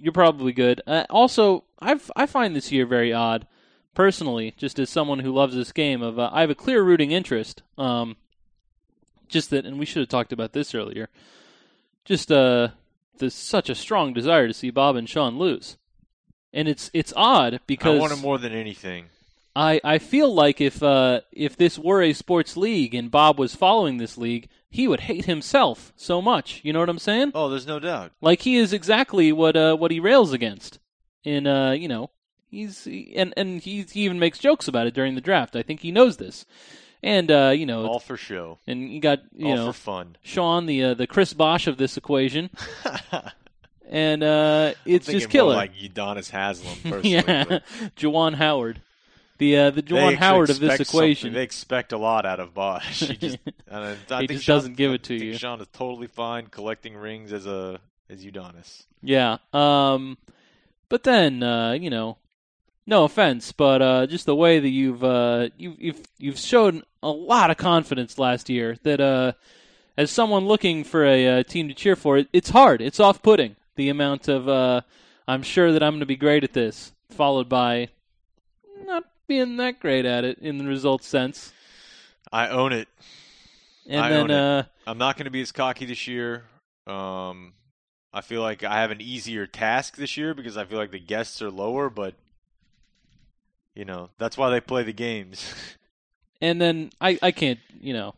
you're 0.00 0.12
probably 0.12 0.52
good. 0.52 0.80
Uh, 0.86 1.04
also, 1.10 1.64
I've 1.78 2.10
I 2.16 2.26
find 2.26 2.54
this 2.54 2.72
year 2.72 2.86
very 2.86 3.12
odd, 3.12 3.46
personally, 3.94 4.54
just 4.56 4.78
as 4.78 4.90
someone 4.90 5.20
who 5.20 5.32
loves 5.32 5.54
this 5.54 5.72
game. 5.72 6.02
Of 6.02 6.18
uh, 6.18 6.30
I 6.32 6.40
have 6.40 6.50
a 6.50 6.54
clear 6.54 6.82
rooting 6.82 7.12
interest. 7.12 7.62
Um, 7.78 8.16
just 9.28 9.50
that, 9.50 9.64
and 9.64 9.78
we 9.78 9.86
should 9.86 10.00
have 10.00 10.08
talked 10.08 10.32
about 10.32 10.52
this 10.52 10.74
earlier. 10.74 11.08
Just 12.04 12.32
uh, 12.32 12.68
there's 13.18 13.34
such 13.34 13.70
a 13.70 13.74
strong 13.74 14.12
desire 14.12 14.48
to 14.48 14.54
see 14.54 14.70
Bob 14.70 14.96
and 14.96 15.08
Sean 15.08 15.38
lose, 15.38 15.76
and 16.52 16.66
it's 16.66 16.90
it's 16.92 17.12
odd 17.14 17.60
because 17.66 17.96
I 17.96 18.00
want 18.00 18.12
him 18.12 18.20
more 18.20 18.38
than 18.38 18.52
anything. 18.52 19.06
I, 19.56 19.80
I 19.82 19.98
feel 19.98 20.32
like 20.32 20.60
if 20.60 20.82
uh, 20.82 21.20
if 21.32 21.56
this 21.56 21.78
were 21.78 22.02
a 22.02 22.12
sports 22.12 22.56
league 22.56 22.94
and 22.94 23.10
Bob 23.10 23.38
was 23.38 23.54
following 23.54 23.96
this 23.98 24.16
league, 24.16 24.48
he 24.70 24.86
would 24.86 25.00
hate 25.00 25.24
himself 25.24 25.92
so 25.96 26.22
much. 26.22 26.60
You 26.62 26.72
know 26.72 26.78
what 26.80 26.88
I'm 26.88 26.98
saying? 26.98 27.32
Oh, 27.34 27.48
there's 27.48 27.66
no 27.66 27.80
doubt. 27.80 28.12
Like 28.20 28.42
he 28.42 28.56
is 28.56 28.72
exactly 28.72 29.32
what 29.32 29.56
uh, 29.56 29.76
what 29.76 29.90
he 29.90 29.98
rails 30.00 30.32
against. 30.32 30.78
In 31.24 31.46
uh, 31.46 31.72
you 31.72 31.88
know, 31.88 32.10
he's 32.48 32.86
and 32.86 33.34
and 33.36 33.60
he, 33.60 33.82
he 33.82 34.02
even 34.04 34.18
makes 34.18 34.38
jokes 34.38 34.68
about 34.68 34.86
it 34.86 34.94
during 34.94 35.16
the 35.16 35.20
draft. 35.20 35.56
I 35.56 35.62
think 35.62 35.80
he 35.80 35.90
knows 35.90 36.16
this. 36.16 36.46
And 37.02 37.30
uh, 37.30 37.52
you 37.56 37.66
know, 37.66 37.86
All 37.86 37.98
for 37.98 38.16
show. 38.16 38.58
and 38.66 38.92
you 38.92 39.00
got 39.00 39.20
you 39.34 39.48
All 39.48 39.56
know 39.56 39.72
for 39.72 39.78
fun. 39.78 40.16
Sean, 40.22 40.66
the 40.66 40.84
uh, 40.84 40.94
the 40.94 41.06
Chris 41.06 41.32
Bosh 41.32 41.66
of 41.66 41.76
this 41.76 41.96
equation, 41.96 42.50
and 43.88 44.22
uh, 44.22 44.72
it's 44.84 45.06
just 45.06 45.30
killer. 45.30 45.54
More 45.54 45.62
like 45.62 45.74
Udonis 45.74 46.30
Haslem, 46.30 46.76
personally. 46.82 47.10
yeah, 47.10 47.44
Juwan 47.96 48.34
Howard, 48.34 48.82
the 49.40 49.56
uh, 49.56 49.70
the 49.70 49.80
actually 49.80 50.14
Howard 50.16 50.50
of 50.50 50.60
this 50.60 50.78
equation. 50.80 51.32
They 51.32 51.42
expect 51.42 51.92
a 51.92 51.98
lot 51.98 52.24
out 52.26 52.38
of 52.38 52.54
Bosh. 52.54 53.00
He 53.08 53.16
just, 53.16 53.38
I, 53.70 53.96
I 54.10 54.20
He 54.20 54.26
think 54.26 54.30
just 54.32 54.44
Sean- 54.44 54.56
doesn't 54.56 54.76
give 54.76 54.92
it 54.92 55.02
to 55.04 55.14
you. 55.14 55.34
Sean 55.36 55.60
is 55.60 55.66
totally 55.72 56.06
fine 56.06 56.46
collecting 56.46 56.96
rings 56.96 57.32
as 57.32 57.46
a 57.46 57.80
as 58.08 58.24
Udonis. 58.24 58.84
Yeah. 59.02 59.38
Um, 59.52 60.18
but 60.88 61.02
then 61.04 61.42
uh, 61.42 61.72
you 61.72 61.88
know, 61.90 62.18
no 62.86 63.04
offense, 63.04 63.50
but 63.52 63.80
uh, 63.80 64.06
just 64.06 64.26
the 64.26 64.36
way 64.36 64.60
that 64.60 64.68
you've 64.68 65.02
uh, 65.02 65.48
you've 65.56 65.80
you've 65.80 66.02
you've 66.18 66.38
shown 66.38 66.82
a 67.02 67.10
lot 67.10 67.50
of 67.50 67.56
confidence 67.56 68.18
last 68.18 68.50
year. 68.50 68.76
That 68.82 69.00
uh, 69.00 69.32
as 69.96 70.10
someone 70.10 70.46
looking 70.46 70.84
for 70.84 71.04
a 71.04 71.40
uh, 71.40 71.42
team 71.44 71.68
to 71.68 71.74
cheer 71.74 71.96
for, 71.96 72.18
it, 72.18 72.28
it's 72.32 72.50
hard. 72.50 72.80
It's 72.82 73.00
off-putting. 73.00 73.56
The 73.76 73.88
amount 73.88 74.28
of 74.28 74.48
uh, 74.48 74.82
I'm 75.26 75.42
sure 75.42 75.72
that 75.72 75.82
I'm 75.82 75.92
going 75.92 76.00
to 76.00 76.06
be 76.06 76.16
great 76.16 76.44
at 76.44 76.52
this, 76.52 76.92
followed 77.10 77.48
by 77.48 77.88
being 79.30 79.58
that 79.58 79.78
great 79.78 80.04
at 80.04 80.24
it 80.24 80.38
in 80.38 80.58
the 80.58 80.64
results 80.64 81.06
sense. 81.06 81.52
I 82.32 82.48
own 82.48 82.72
it. 82.72 82.88
And 83.88 84.00
I 84.00 84.08
then 84.08 84.30
uh, 84.32 84.64
I'm 84.88 84.98
not 84.98 85.16
going 85.16 85.26
to 85.26 85.30
be 85.30 85.40
as 85.40 85.52
cocky 85.52 85.86
this 85.86 86.08
year. 86.08 86.42
Um, 86.88 87.52
I 88.12 88.22
feel 88.22 88.42
like 88.42 88.64
I 88.64 88.80
have 88.80 88.90
an 88.90 89.00
easier 89.00 89.46
task 89.46 89.96
this 89.96 90.16
year 90.16 90.34
because 90.34 90.56
I 90.56 90.64
feel 90.64 90.78
like 90.78 90.90
the 90.90 90.98
guests 90.98 91.40
are 91.42 91.50
lower, 91.50 91.88
but 91.88 92.14
you 93.76 93.84
know 93.84 94.10
that's 94.18 94.36
why 94.36 94.50
they 94.50 94.60
play 94.60 94.82
the 94.82 94.92
games. 94.92 95.54
and 96.40 96.60
then 96.60 96.90
I, 97.00 97.16
I 97.22 97.30
can't 97.30 97.60
you 97.80 97.92
know 97.92 98.14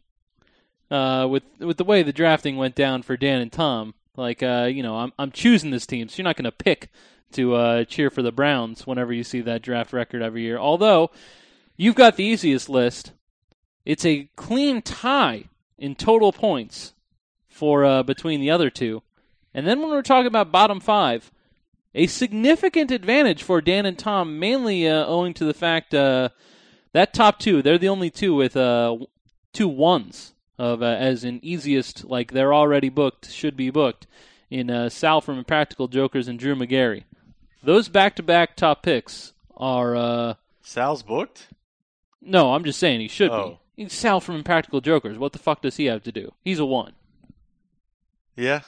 uh, 0.90 1.26
with 1.28 1.42
with 1.58 1.76
the 1.76 1.84
way 1.84 2.02
the 2.02 2.12
drafting 2.14 2.56
went 2.56 2.74
down 2.74 3.02
for 3.02 3.18
Dan 3.18 3.42
and 3.42 3.52
Tom 3.52 3.92
like 4.16 4.42
uh, 4.42 4.66
you 4.70 4.82
know 4.82 4.96
I'm 4.96 5.12
I'm 5.18 5.30
choosing 5.30 5.70
this 5.70 5.86
team 5.86 6.08
so 6.08 6.16
you're 6.16 6.24
not 6.24 6.36
going 6.36 6.44
to 6.44 6.52
pick 6.52 6.90
to 7.32 7.54
uh, 7.54 7.84
cheer 7.84 8.10
for 8.10 8.22
the 8.22 8.32
Browns 8.32 8.86
whenever 8.86 9.12
you 9.12 9.24
see 9.24 9.40
that 9.42 9.62
draft 9.62 9.92
record 9.92 10.22
every 10.22 10.42
year. 10.42 10.58
Although 10.58 11.10
you've 11.76 11.94
got 11.94 12.16
the 12.16 12.24
easiest 12.24 12.68
list. 12.68 13.12
It's 13.84 14.04
a 14.04 14.28
clean 14.36 14.82
tie 14.82 15.44
in 15.76 15.96
total 15.96 16.32
points 16.32 16.94
for 17.48 17.84
uh, 17.84 18.02
between 18.02 18.40
the 18.40 18.50
other 18.50 18.70
two. 18.70 19.02
And 19.52 19.66
then 19.66 19.80
when 19.80 19.90
we're 19.90 20.02
talking 20.02 20.26
about 20.26 20.52
bottom 20.52 20.80
five 20.80 21.30
a 21.94 22.06
significant 22.06 22.90
advantage 22.90 23.42
for 23.42 23.60
Dan 23.60 23.84
and 23.84 23.98
Tom 23.98 24.38
mainly 24.38 24.88
uh, 24.88 25.04
owing 25.04 25.34
to 25.34 25.44
the 25.44 25.54
fact 25.54 25.92
uh, 25.92 26.30
that 26.92 27.12
top 27.12 27.38
two, 27.38 27.60
they're 27.60 27.78
the 27.78 27.88
only 27.88 28.10
two 28.10 28.34
with 28.34 28.56
uh, 28.56 28.96
two 29.52 29.68
ones 29.68 30.32
of 30.58 30.82
uh, 30.82 30.86
as 30.86 31.24
in 31.24 31.40
easiest, 31.44 32.04
like 32.04 32.32
they're 32.32 32.54
already 32.54 32.88
booked, 32.88 33.30
should 33.30 33.56
be 33.56 33.70
booked 33.70 34.06
in 34.50 34.70
uh, 34.70 34.88
Sal 34.88 35.20
from 35.20 35.44
Practical 35.44 35.88
Jokers 35.88 36.28
and 36.28 36.38
Drew 36.38 36.54
Magary. 36.54 37.04
Those 37.62 37.88
back-to-back 37.88 38.56
top 38.56 38.82
picks 38.82 39.32
are 39.56 39.94
uh, 39.96 40.34
Sal's 40.62 41.02
booked. 41.02 41.46
no, 42.20 42.54
I'm 42.54 42.64
just 42.64 42.78
saying 42.78 43.00
he 43.00 43.08
should 43.08 43.30
Oh. 43.30 43.58
be. 43.76 43.84
He's 43.84 43.92
Sal 43.94 44.20
from 44.20 44.36
Impractical 44.36 44.80
Jokers. 44.80 45.16
What 45.18 45.32
the 45.32 45.38
fuck 45.38 45.62
does 45.62 45.76
he 45.76 45.86
have 45.86 46.02
to 46.04 46.12
do? 46.12 46.32
He's 46.44 46.58
a 46.58 46.64
one. 46.66 46.92
Yeah. 48.36 48.60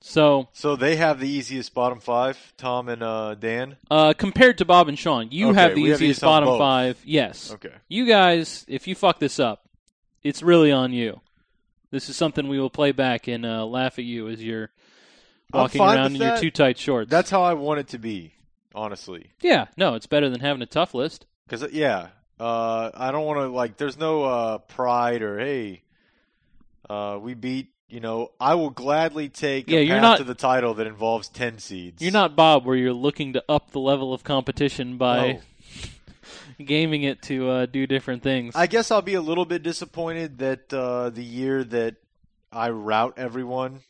So 0.00 0.48
So 0.52 0.76
they 0.76 0.96
have 0.96 1.18
the 1.18 1.28
easiest 1.28 1.74
bottom 1.74 1.98
five. 2.00 2.52
Tom 2.56 2.88
and 2.88 3.02
uh, 3.02 3.34
Dan. 3.34 3.76
uh, 3.90 4.12
compared 4.16 4.58
to 4.58 4.64
Bob 4.64 4.88
and 4.88 4.98
Sean, 4.98 5.28
you 5.32 5.50
Okay, 5.50 5.60
have 5.60 5.74
the 5.74 5.82
we 5.82 5.88
have 5.90 6.00
easiest 6.00 6.20
bottom 6.20 6.56
five. 6.58 6.98
Yes. 7.04 7.50
Okay. 7.52 7.72
You 7.88 8.06
guys, 8.06 8.64
if 8.68 8.86
you 8.86 8.94
fuck 8.94 9.18
this 9.18 9.40
up, 9.40 9.64
it's 10.22 10.42
really 10.42 10.70
on 10.70 10.92
you. 10.92 11.20
This 11.90 12.08
is 12.08 12.16
something 12.16 12.46
we 12.48 12.60
will 12.60 12.70
play 12.70 12.92
back 12.92 13.26
and 13.26 13.44
uh, 13.44 13.64
laugh 13.66 13.98
at 13.98 14.04
you 14.04 14.28
as 14.28 14.42
you're 14.44 14.64
I'm 14.64 14.68
walking 15.52 15.80
around 15.80 16.14
in 16.16 16.20
your 16.20 16.36
too 16.38 16.50
tight 16.50 16.78
shorts. 16.78 17.10
That's 17.10 17.30
how 17.30 17.42
I 17.42 17.54
want 17.54 17.80
it 17.80 17.88
to 17.88 17.98
be, 17.98 18.34
honestly. 18.74 19.30
yeah, 19.40 19.66
no, 19.76 19.94
it's 19.94 20.06
better 20.06 20.28
than 20.28 20.40
having 20.40 20.62
a 20.62 20.66
tough 20.66 20.94
list. 20.94 21.26
Because 21.48 21.72
yeah, 21.72 22.08
uh, 22.40 22.90
I 22.94 23.10
don't 23.12 23.24
want 23.24 23.38
to 23.40 23.46
like. 23.48 23.76
There's 23.76 23.98
no 23.98 24.24
uh, 24.24 24.58
pride 24.58 25.22
or 25.22 25.38
hey, 25.38 25.82
uh, 26.90 27.18
we 27.20 27.34
beat. 27.34 27.68
You 27.88 28.00
know, 28.00 28.32
I 28.40 28.56
will 28.56 28.70
gladly 28.70 29.28
take 29.28 29.70
Yeah, 29.70 29.78
a 29.78 29.82
you're 29.82 30.00
not- 30.00 30.18
to 30.18 30.24
the 30.24 30.34
title 30.34 30.74
that 30.74 30.88
involves 30.88 31.28
ten 31.28 31.58
seeds. 31.60 32.02
You're 32.02 32.10
not 32.12 32.34
Bob, 32.34 32.64
where 32.66 32.74
you're 32.74 32.92
looking 32.92 33.34
to 33.34 33.44
up 33.48 33.70
the 33.70 33.78
level 33.78 34.12
of 34.12 34.24
competition 34.24 34.96
by 34.98 35.34
No. 35.34 35.40
gaming 36.64 37.04
it 37.04 37.22
to 37.22 37.48
uh, 37.48 37.66
do 37.66 37.86
different 37.86 38.24
things. 38.24 38.56
I 38.56 38.66
guess 38.66 38.90
I'll 38.90 39.02
be 39.02 39.14
a 39.14 39.20
little 39.20 39.44
bit 39.44 39.62
disappointed 39.62 40.38
that 40.38 40.72
uh, 40.74 41.10
the 41.10 41.22
year 41.22 41.62
that 41.62 41.94
I 42.50 42.70
route 42.70 43.14
everyone. 43.18 43.80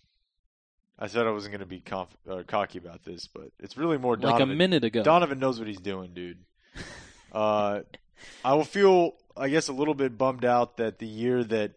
I 0.98 1.08
said 1.08 1.26
I 1.26 1.30
wasn't 1.30 1.52
going 1.52 1.60
to 1.60 1.66
be 1.66 1.80
conf- 1.80 2.16
uh, 2.28 2.42
cocky 2.46 2.78
about 2.78 3.04
this, 3.04 3.26
but 3.26 3.50
it's 3.60 3.76
really 3.76 3.98
more 3.98 4.16
like 4.16 4.40
a 4.40 4.46
minute 4.46 4.84
ago. 4.84 5.02
Donovan 5.02 5.38
knows 5.38 5.58
what 5.58 5.68
he's 5.68 5.80
doing, 5.80 6.12
dude. 6.14 6.38
uh, 7.32 7.80
I 8.44 8.54
will 8.54 8.64
feel 8.64 9.14
I 9.36 9.48
guess, 9.48 9.68
a 9.68 9.72
little 9.72 9.94
bit 9.94 10.16
bummed 10.16 10.44
out 10.44 10.78
that 10.78 10.98
the 10.98 11.06
year 11.06 11.44
that 11.44 11.72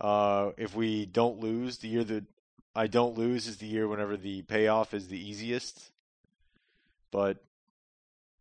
uh, 0.00 0.52
if 0.56 0.74
we 0.74 1.06
don't 1.06 1.40
lose, 1.40 1.78
the 1.78 1.88
year 1.88 2.04
that 2.04 2.24
I 2.74 2.86
don't 2.86 3.18
lose 3.18 3.48
is 3.48 3.56
the 3.56 3.66
year 3.66 3.88
whenever 3.88 4.16
the 4.16 4.42
payoff 4.42 4.94
is 4.94 5.08
the 5.08 5.18
easiest. 5.18 5.90
But 7.10 7.42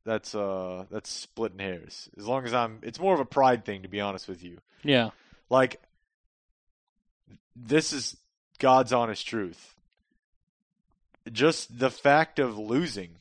that's 0.03 0.35
uh 0.35 0.85
that's 0.91 1.09
splitting 1.09 1.59
hairs. 1.59 2.09
As 2.17 2.27
long 2.27 2.45
as 2.45 2.53
I'm, 2.53 2.79
it's 2.83 2.99
more 2.99 3.13
of 3.13 3.19
a 3.19 3.25
pride 3.25 3.65
thing, 3.65 3.81
to 3.83 3.87
be 3.87 4.01
honest 4.01 4.27
with 4.27 4.43
you. 4.43 4.59
Yeah. 4.83 5.09
Like, 5.49 5.81
this 7.55 7.93
is 7.93 8.17
God's 8.59 8.93
honest 8.93 9.25
truth. 9.25 9.74
Just 11.31 11.79
the 11.79 11.89
fact 11.89 12.39
of 12.39 12.57
losing 12.57 13.11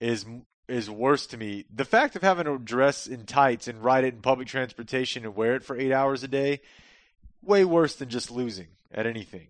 is 0.00 0.24
is 0.68 0.90
worse 0.90 1.26
to 1.28 1.36
me. 1.36 1.64
The 1.74 1.84
fact 1.84 2.16
of 2.16 2.22
having 2.22 2.44
to 2.44 2.58
dress 2.58 3.06
in 3.06 3.24
tights 3.24 3.68
and 3.68 3.84
ride 3.84 4.04
it 4.04 4.14
in 4.14 4.20
public 4.20 4.48
transportation 4.48 5.24
and 5.24 5.36
wear 5.36 5.54
it 5.54 5.64
for 5.64 5.76
eight 5.76 5.92
hours 5.92 6.22
a 6.24 6.28
day, 6.28 6.60
way 7.42 7.64
worse 7.64 7.94
than 7.94 8.08
just 8.08 8.30
losing 8.30 8.68
at 8.92 9.06
anything. 9.06 9.46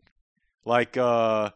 Like, 0.65 0.97
uh, 0.97 1.51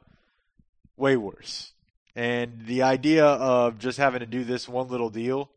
way 0.97 1.17
worse. 1.17 1.73
And 2.17 2.65
the 2.67 2.83
idea 2.83 3.25
of 3.25 3.79
just 3.79 3.99
having 3.99 4.21
to 4.21 4.27
do 4.27 4.45
this 4.45 4.69
one 4.69 4.89
little 4.89 5.11
deal, 5.11 5.51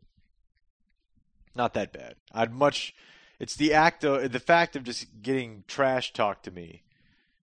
not 1.54 1.74
that 1.74 1.92
bad. 1.92 2.14
I'd 2.32 2.52
much. 2.52 2.94
It's 3.38 3.56
the 3.56 3.74
act 3.74 4.04
of 4.04 4.32
the 4.32 4.40
fact 4.40 4.76
of 4.76 4.84
just 4.84 5.06
getting 5.22 5.64
trash 5.66 6.12
talked 6.12 6.44
to 6.44 6.50
me, 6.50 6.82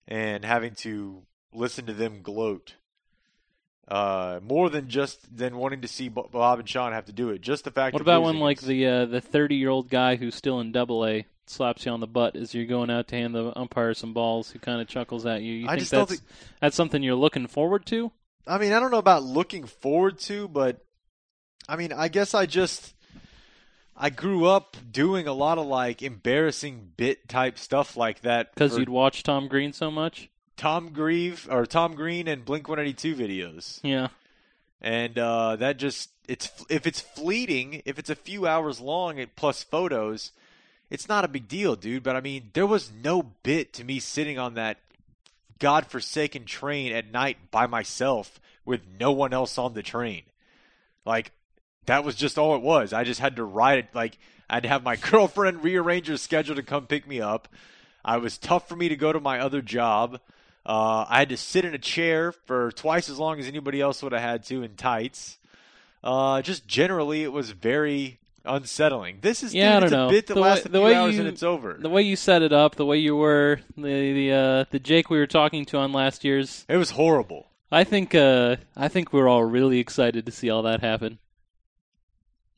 and 0.07 0.43
having 0.45 0.75
to 0.75 1.23
listen 1.53 1.85
to 1.87 1.93
them 1.93 2.21
gloat. 2.21 2.75
Uh, 3.90 4.40
more 4.44 4.70
than 4.70 4.88
just 4.88 5.36
than 5.36 5.57
wanting 5.57 5.82
to 5.82 5.88
see 5.88 6.10
Bob 6.10 6.60
and 6.60 6.70
Sean 6.70 6.91
have 6.94 7.06
to 7.06 7.11
do 7.11 7.32
it. 7.32 7.41
Just 7.41 7.64
the 7.64 7.72
fact. 7.72 7.94
What 7.94 8.02
about 8.03 8.22
when 8.22 8.40
like 8.40 8.61
the 8.61 8.86
uh, 8.86 9.06
the 9.06 9.20
thirty 9.20 9.56
year 9.56 9.70
old 9.70 9.90
guy 9.90 10.16
who's 10.16 10.36
still 10.36 10.60
in 10.60 10.72
Double 10.72 11.06
A 11.07 11.26
slaps 11.48 11.88
you 11.88 11.91
on 11.91 11.99
the 11.99 12.06
butt 12.06 12.36
as 12.36 12.53
you're 12.53 12.68
going 12.68 12.91
out 12.91 13.07
to 13.07 13.16
hand 13.16 13.34
the 13.34 13.52
umpire 13.57 13.95
some 13.95 14.14
balls, 14.14 14.52
who 14.52 14.60
kind 14.60 14.80
of 14.80 14.88
chuckles 14.88 15.26
at 15.26 15.41
you? 15.41 15.53
You 15.53 15.66
I 15.66 15.70
think 15.72 15.80
just 15.80 15.91
don't 15.91 16.07
that's 16.07 16.22
think- 16.22 16.32
that's 16.61 16.76
something 16.76 17.02
you're 17.02 17.16
looking 17.16 17.48
forward 17.48 17.88
to? 17.88 18.11
I 18.45 18.60
mean, 18.60 18.74
I 18.74 18.80
don't 18.80 18.91
know 18.91 18.99
about 18.99 19.24
looking 19.24 19.66
forward 19.66 20.20
to, 20.20 20.48
but 20.48 20.86
I 21.68 21.76
mean, 21.76 21.91
I 21.91 22.07
guess 22.10 22.36
I 22.36 22.45
just 22.45 22.94
I 23.98 24.11
grew 24.11 24.45
up 24.45 24.78
doing 24.91 25.28
a 25.28 25.34
lot 25.34 25.57
of 25.57 25.66
like 25.66 26.03
embarrassing 26.03 26.91
bit 26.95 27.28
type 27.28 27.57
stuff 27.57 27.98
like 27.98 28.22
that 28.22 28.53
Because 28.53 28.74
for 28.74 28.80
you'd 28.82 28.90
watch 28.90 29.24
Tom 29.24 29.48
Green 29.48 29.74
so 29.74 29.90
much. 29.90 30.30
Tom 30.60 30.90
Grieve 30.90 31.48
or 31.49 31.65
Tom 31.65 31.95
Green 31.95 32.27
and 32.27 32.44
Blink 32.44 32.68
182 32.68 33.15
videos. 33.15 33.80
Yeah. 33.81 34.10
And 34.81 35.18
uh, 35.18 35.56
that 35.56 35.77
just 35.77 36.10
it's 36.27 36.52
if 36.69 36.86
it's 36.86 36.99
fleeting, 36.99 37.81
if 37.86 37.98
it's 37.98 38.10
a 38.10 38.15
few 38.15 38.45
hours 38.45 38.81
long 38.81 39.26
plus 39.38 39.64
photos, 39.64 40.34
it's 40.90 41.07
not 41.07 41.23
a 41.23 41.30
big 41.30 41.48
deal, 41.48 41.77
dude. 41.77 42.03
But 42.03 42.18
I 42.18 42.22
mean, 42.22 42.49
there 42.52 42.68
was 42.68 42.91
no 42.91 43.23
bit 43.23 43.72
to 43.73 43.86
me 43.86 44.02
sitting 44.02 44.38
on 44.38 44.56
that 44.56 44.80
godforsaken 45.60 46.44
train 46.44 46.91
at 46.91 47.10
night 47.10 47.38
by 47.52 47.65
myself 47.65 48.38
with 48.65 48.81
no 48.99 49.14
one 49.14 49.31
else 49.31 49.57
on 49.57 49.73
the 49.73 49.81
train. 49.81 50.23
Like 51.06 51.31
that 51.86 52.03
was 52.03 52.15
just 52.15 52.38
all 52.38 52.57
it 52.57 52.61
was. 52.61 52.91
I 52.91 53.06
just 53.06 53.22
had 53.22 53.38
to 53.38 53.45
ride 53.45 53.80
it. 53.80 53.88
Like 53.94 54.18
I'd 54.49 54.65
have 54.65 54.84
my 54.84 54.95
girlfriend 55.10 55.64
rearrange 55.64 56.07
her 56.07 56.18
schedule 56.18 56.56
to 56.56 56.64
come 56.64 56.86
pick 56.86 57.07
me 57.07 57.22
up. 57.22 57.48
I 58.03 58.18
was 58.18 58.38
tough 58.38 58.68
for 58.68 58.76
me 58.76 58.90
to 58.90 58.98
go 58.98 59.14
to 59.14 59.22
my 59.22 59.40
other 59.40 59.61
job. 59.61 60.19
Uh, 60.65 61.06
I 61.10 61.19
had 61.19 61.30
to 61.30 61.38
sit 61.38 61.65
in 61.65 61.73
a 61.73 61.77
chair 61.80 62.31
for 62.31 62.72
twice 62.72 63.10
as 63.10 63.18
long 63.18 63.40
as 63.40 63.48
anybody 63.48 63.81
else 63.81 64.03
would 64.03 64.11
have 64.11 64.22
had 64.22 64.44
to 64.45 64.61
in 64.64 64.76
tights. 64.76 65.38
Uh, 66.03 66.41
just 66.41 66.68
generally, 66.68 67.23
it 67.23 67.31
was 67.31 67.52
very 67.52 68.19
unsettling. 68.45 69.18
This 69.22 69.44
is 69.44 69.53
Yeah, 69.53 69.77
I 69.77 69.80
don't 69.81 69.91
know. 69.91 70.07
a 70.07 70.11
bit 70.11 70.27
that 70.27 70.34
The 70.36 70.41
way- 70.41 70.52
a 70.52 70.56
few 70.57 70.81
way 70.81 70.95
hours 70.95 71.15
you- 71.15 71.22
and 71.22 71.30
it's 71.30 71.44
over. 71.44 71.77
The 71.80 71.90
way 71.90 72.02
you 72.03 72.15
set 72.15 72.41
it 72.41 72.53
up, 72.53 72.76
the 72.76 72.86
way 72.86 72.98
you 72.98 73.15
were, 73.15 73.60
the 73.77 74.14
the 74.14 74.31
uh, 74.31 74.65
the 74.72 74.80
Jake 74.80 75.10
we 75.10 75.18
were 75.18 75.27
talking 75.27 75.65
to 75.65 75.77
on 75.77 75.91
last 75.91 76.23
year's, 76.23 76.65
it 76.69 76.77
was 76.77 76.91
horrible. 76.91 77.48
I 77.72 77.84
think 77.84 78.15
uh, 78.15 78.57
I 78.76 78.88
think 78.88 79.11
we're 79.14 79.27
all 79.27 79.44
really 79.44 79.80
excited 79.80 80.26
to 80.26 80.31
see 80.31 80.49
all 80.49 80.61
that 80.64 80.81
happen. 80.81 81.19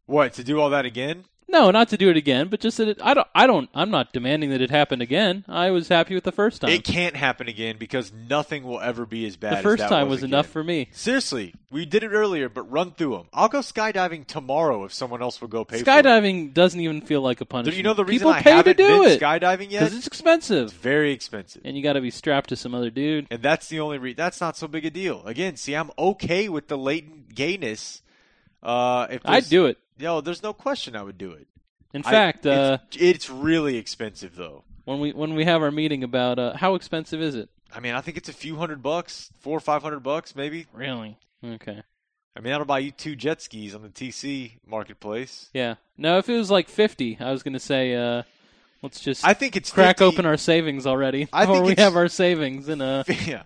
What 0.06 0.34
to 0.34 0.44
do 0.44 0.60
all 0.60 0.69
that 0.69 0.86
again? 0.86 1.26
No, 1.52 1.69
not 1.69 1.90
to 1.90 1.98
do 1.98 2.10
it 2.10 2.15
again, 2.15 2.48
but 2.48 2.61
just 2.61 2.78
that 2.78 2.88
it, 2.88 2.99
I 3.03 3.14
don't. 3.14 3.28
I 3.36 3.45
don't. 3.45 3.69
I'm 3.76 3.91
not 3.91 4.14
demanding 4.14 4.52
that 4.52 4.61
it 4.61 4.69
happen 4.69 5.02
again. 5.02 5.44
I 5.49 5.69
was 5.72 5.90
happy 5.90 6.15
with 6.15 6.23
the 6.23 6.32
first 6.32 6.61
time. 6.61 6.69
It 6.72 6.84
can't 6.86 7.15
happen 7.15 7.49
again 7.49 7.76
because 7.78 8.11
nothing 8.14 8.64
will 8.64 8.80
ever 8.80 9.06
be 9.06 9.26
as 9.26 9.36
bad. 9.36 9.53
As 9.53 9.57
that. 9.57 9.64
The 9.64 9.78
first 9.78 9.90
time 9.90 10.07
was 10.07 10.22
was 10.22 10.23
enough 10.23 10.48
for 10.48 10.64
me. 10.64 10.88
Seriously, 10.94 11.53
we 11.69 11.86
did 11.86 12.03
it 12.03 12.10
earlier, 12.11 12.48
but 12.48 12.64
run 12.72 12.91
through 12.91 13.18
them. 13.18 13.28
I'll 13.34 13.49
go 13.49 13.60
skydiving 13.60 14.26
tomorrow 14.28 14.86
if 14.86 14.94
someone 14.94 15.22
else 15.22 15.41
will 15.41 15.49
go 15.49 15.65
pay. 15.65 15.78
for 15.78 15.82
it. 15.84 15.86
Skydiving 16.06 16.53
doesn't 16.53 16.80
even 16.80 17.02
feel 17.02 17.22
like 17.22 17.41
a 17.41 17.45
punishment. 17.45 17.73
Do 17.73 17.78
you 17.78 17.84
know 17.84 17.94
the 17.94 18.06
reason 18.06 18.28
People 18.28 18.32
I 18.40 18.41
pay 18.41 18.52
haven't 18.52 18.78
to 18.78 18.84
do 18.84 19.03
been 19.03 19.11
it 19.11 19.22
skydiving 19.22 19.72
yet? 19.72 19.82
because 19.82 19.94
it's 19.98 20.07
expensive, 20.07 20.65
It's 20.65 20.73
very 20.73 21.11
expensive. 21.11 21.61
and 21.65 21.76
you 21.76 21.84
got 21.84 21.94
to 21.94 22.02
be 22.02 22.11
strapped 22.11 22.49
to 22.49 22.56
some 22.56 22.73
other 22.73 22.90
dude. 22.90 23.28
And 23.30 23.41
that's 23.41 23.68
the 23.68 23.80
only 23.82 23.98
re- 23.98 24.14
that's 24.14 24.40
not 24.40 24.56
so 24.56 24.68
big 24.69 24.86
a 24.86 24.90
deal. 24.90 25.22
Again, 25.26 25.57
see, 25.57 25.73
I'm 25.76 25.91
okay 25.98 26.48
with 26.48 26.69
the 26.69 26.78
latent 26.78 27.36
gayness. 27.36 28.02
Uh, 28.64 29.07
if 29.10 29.22
I'd 29.26 29.49
do 29.49 29.65
it. 29.65 29.78
Yo, 29.97 30.22
there's 30.22 30.43
no 30.43 30.53
question 30.53 30.95
I 30.95 31.03
would 31.03 31.18
do 31.18 31.31
it. 31.31 31.47
In 31.93 32.03
I- 32.05 32.11
fact, 32.11 32.45
uh, 32.45 32.80
it's, 32.91 32.97
it's 33.01 33.30
really 33.30 33.77
expensive 33.77 34.35
though. 34.35 34.63
when 34.85 34.99
we 34.99 35.11
when 35.11 35.35
we 35.35 35.45
have 35.45 35.61
our 35.61 35.72
meeting 35.72 36.03
about 36.03 36.39
uh, 36.39 36.55
how 36.55 36.76
expensive 36.76 37.22
is 37.22 37.35
it? 37.35 37.49
I 37.73 37.80
mean, 37.80 37.93
I 37.93 38.01
think 38.01 38.18
it's 38.18 38.30
a 38.30 38.34
few 38.34 38.55
hundred 38.57 38.81
bucks, 38.84 39.30
four 39.39 39.57
or 39.57 39.61
five 39.61 39.81
hundred 39.84 40.01
bucks, 40.01 40.35
maybe. 40.35 40.68
Really? 40.73 41.18
Okay. 41.43 41.81
I 42.35 42.39
mean, 42.39 42.51
that'll 42.51 42.65
buy 42.65 42.80
you 42.80 42.91
two 42.91 43.15
jet 43.15 43.41
skis 43.41 43.76
on 43.76 43.81
the 43.81 43.89
TC 43.89 44.53
marketplace. 44.65 45.49
Yeah. 45.53 45.76
No, 45.97 46.18
if 46.18 46.30
it 46.30 46.38
was 46.38 46.49
like 46.49 46.69
fifty, 46.69 47.18
I 47.19 47.31
was 47.31 47.43
going 47.43 47.53
to 47.53 47.59
say, 47.59 47.93
uh, 47.95 48.23
let's 48.81 48.99
just 49.01 49.26
I 49.26 49.34
think 49.34 49.55
it's 49.57 49.69
crack 49.72 49.97
50 49.99 50.05
open 50.05 50.26
our 50.26 50.38
savings 50.38 50.88
already. 50.88 51.27
I 51.34 51.43
or 51.43 51.47
think 51.55 51.65
we 51.65 51.72
it's- 51.73 51.84
have 51.85 51.95
our 51.97 52.07
savings 52.07 52.69
and 52.69 52.81
uh, 52.81 53.03
yeah. 53.26 53.43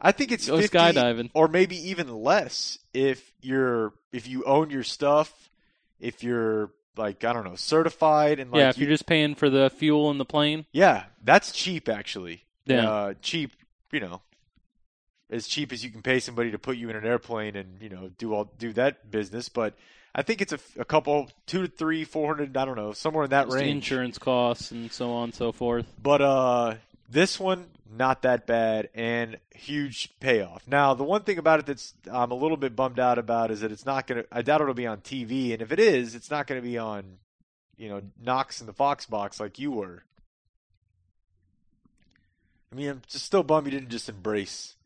I 0.00 0.12
think 0.12 0.32
it's 0.32 0.46
Go 0.46 0.58
50 0.60 0.78
skydiving. 0.78 1.30
or 1.34 1.46
maybe 1.48 1.90
even 1.90 2.08
less 2.22 2.78
if 2.94 3.32
you're 3.42 3.92
if 4.12 4.26
you 4.28 4.44
own 4.44 4.70
your 4.70 4.82
stuff, 4.84 5.49
if 6.00 6.24
you're 6.24 6.70
like 6.96 7.24
I 7.24 7.32
don't 7.32 7.44
know, 7.44 7.54
certified 7.56 8.40
and 8.40 8.50
like 8.50 8.58
yeah, 8.58 8.68
if 8.70 8.78
you- 8.78 8.86
you're 8.86 8.92
just 8.94 9.06
paying 9.06 9.34
for 9.34 9.48
the 9.50 9.70
fuel 9.70 10.10
in 10.10 10.18
the 10.18 10.24
plane. 10.24 10.66
Yeah, 10.72 11.04
that's 11.22 11.52
cheap 11.52 11.88
actually. 11.88 12.44
Yeah. 12.66 12.88
Uh, 12.90 13.14
cheap, 13.22 13.52
you 13.92 14.00
know, 14.00 14.20
as 15.30 15.46
cheap 15.46 15.72
as 15.72 15.84
you 15.84 15.90
can 15.90 16.02
pay 16.02 16.18
somebody 16.20 16.50
to 16.50 16.58
put 16.58 16.76
you 16.76 16.90
in 16.90 16.96
an 16.96 17.04
airplane 17.06 17.56
and 17.56 17.80
you 17.80 17.88
know 17.88 18.10
do 18.18 18.34
all 18.34 18.52
do 18.58 18.72
that 18.74 19.10
business. 19.10 19.48
But 19.48 19.74
I 20.14 20.22
think 20.22 20.40
it's 20.42 20.52
a, 20.52 20.58
a 20.78 20.84
couple, 20.84 21.30
two 21.46 21.62
to 21.62 21.68
three, 21.68 22.04
four 22.04 22.26
hundred. 22.26 22.56
I 22.56 22.64
don't 22.64 22.76
know, 22.76 22.92
somewhere 22.92 23.24
in 23.24 23.30
that 23.30 23.44
Just 23.46 23.56
range. 23.56 23.70
insurance 23.70 24.18
costs 24.18 24.70
and 24.72 24.90
so 24.90 25.12
on 25.12 25.24
and 25.24 25.34
so 25.34 25.52
forth. 25.52 25.86
But 26.02 26.20
uh, 26.20 26.74
this 27.08 27.38
one 27.38 27.66
not 27.90 28.22
that 28.22 28.46
bad 28.46 28.88
and 28.94 29.38
huge 29.54 30.10
payoff. 30.20 30.66
Now 30.66 30.94
the 30.94 31.04
one 31.04 31.22
thing 31.22 31.38
about 31.38 31.60
it 31.60 31.66
that's 31.66 31.94
I'm 32.10 32.30
a 32.30 32.36
little 32.36 32.56
bit 32.56 32.76
bummed 32.76 33.00
out 33.00 33.18
about 33.18 33.50
is 33.50 33.60
that 33.60 33.72
it's 33.72 33.86
not 33.86 34.06
gonna. 34.06 34.24
I 34.30 34.42
doubt 34.42 34.60
it'll 34.60 34.74
be 34.74 34.86
on 34.86 34.98
TV, 34.98 35.52
and 35.52 35.62
if 35.62 35.72
it 35.72 35.80
is, 35.80 36.14
it's 36.14 36.30
not 36.30 36.46
gonna 36.46 36.62
be 36.62 36.78
on, 36.78 37.18
you 37.76 37.88
know, 37.88 38.02
Knox 38.22 38.60
in 38.60 38.66
the 38.66 38.72
Fox 38.72 39.06
box 39.06 39.40
like 39.40 39.58
you 39.58 39.72
were. 39.72 40.04
I 42.72 42.76
mean, 42.76 42.88
I'm 42.88 43.02
just 43.08 43.24
still 43.24 43.42
bummed 43.42 43.66
you 43.66 43.72
didn't 43.72 43.90
just 43.90 44.08
embrace, 44.08 44.76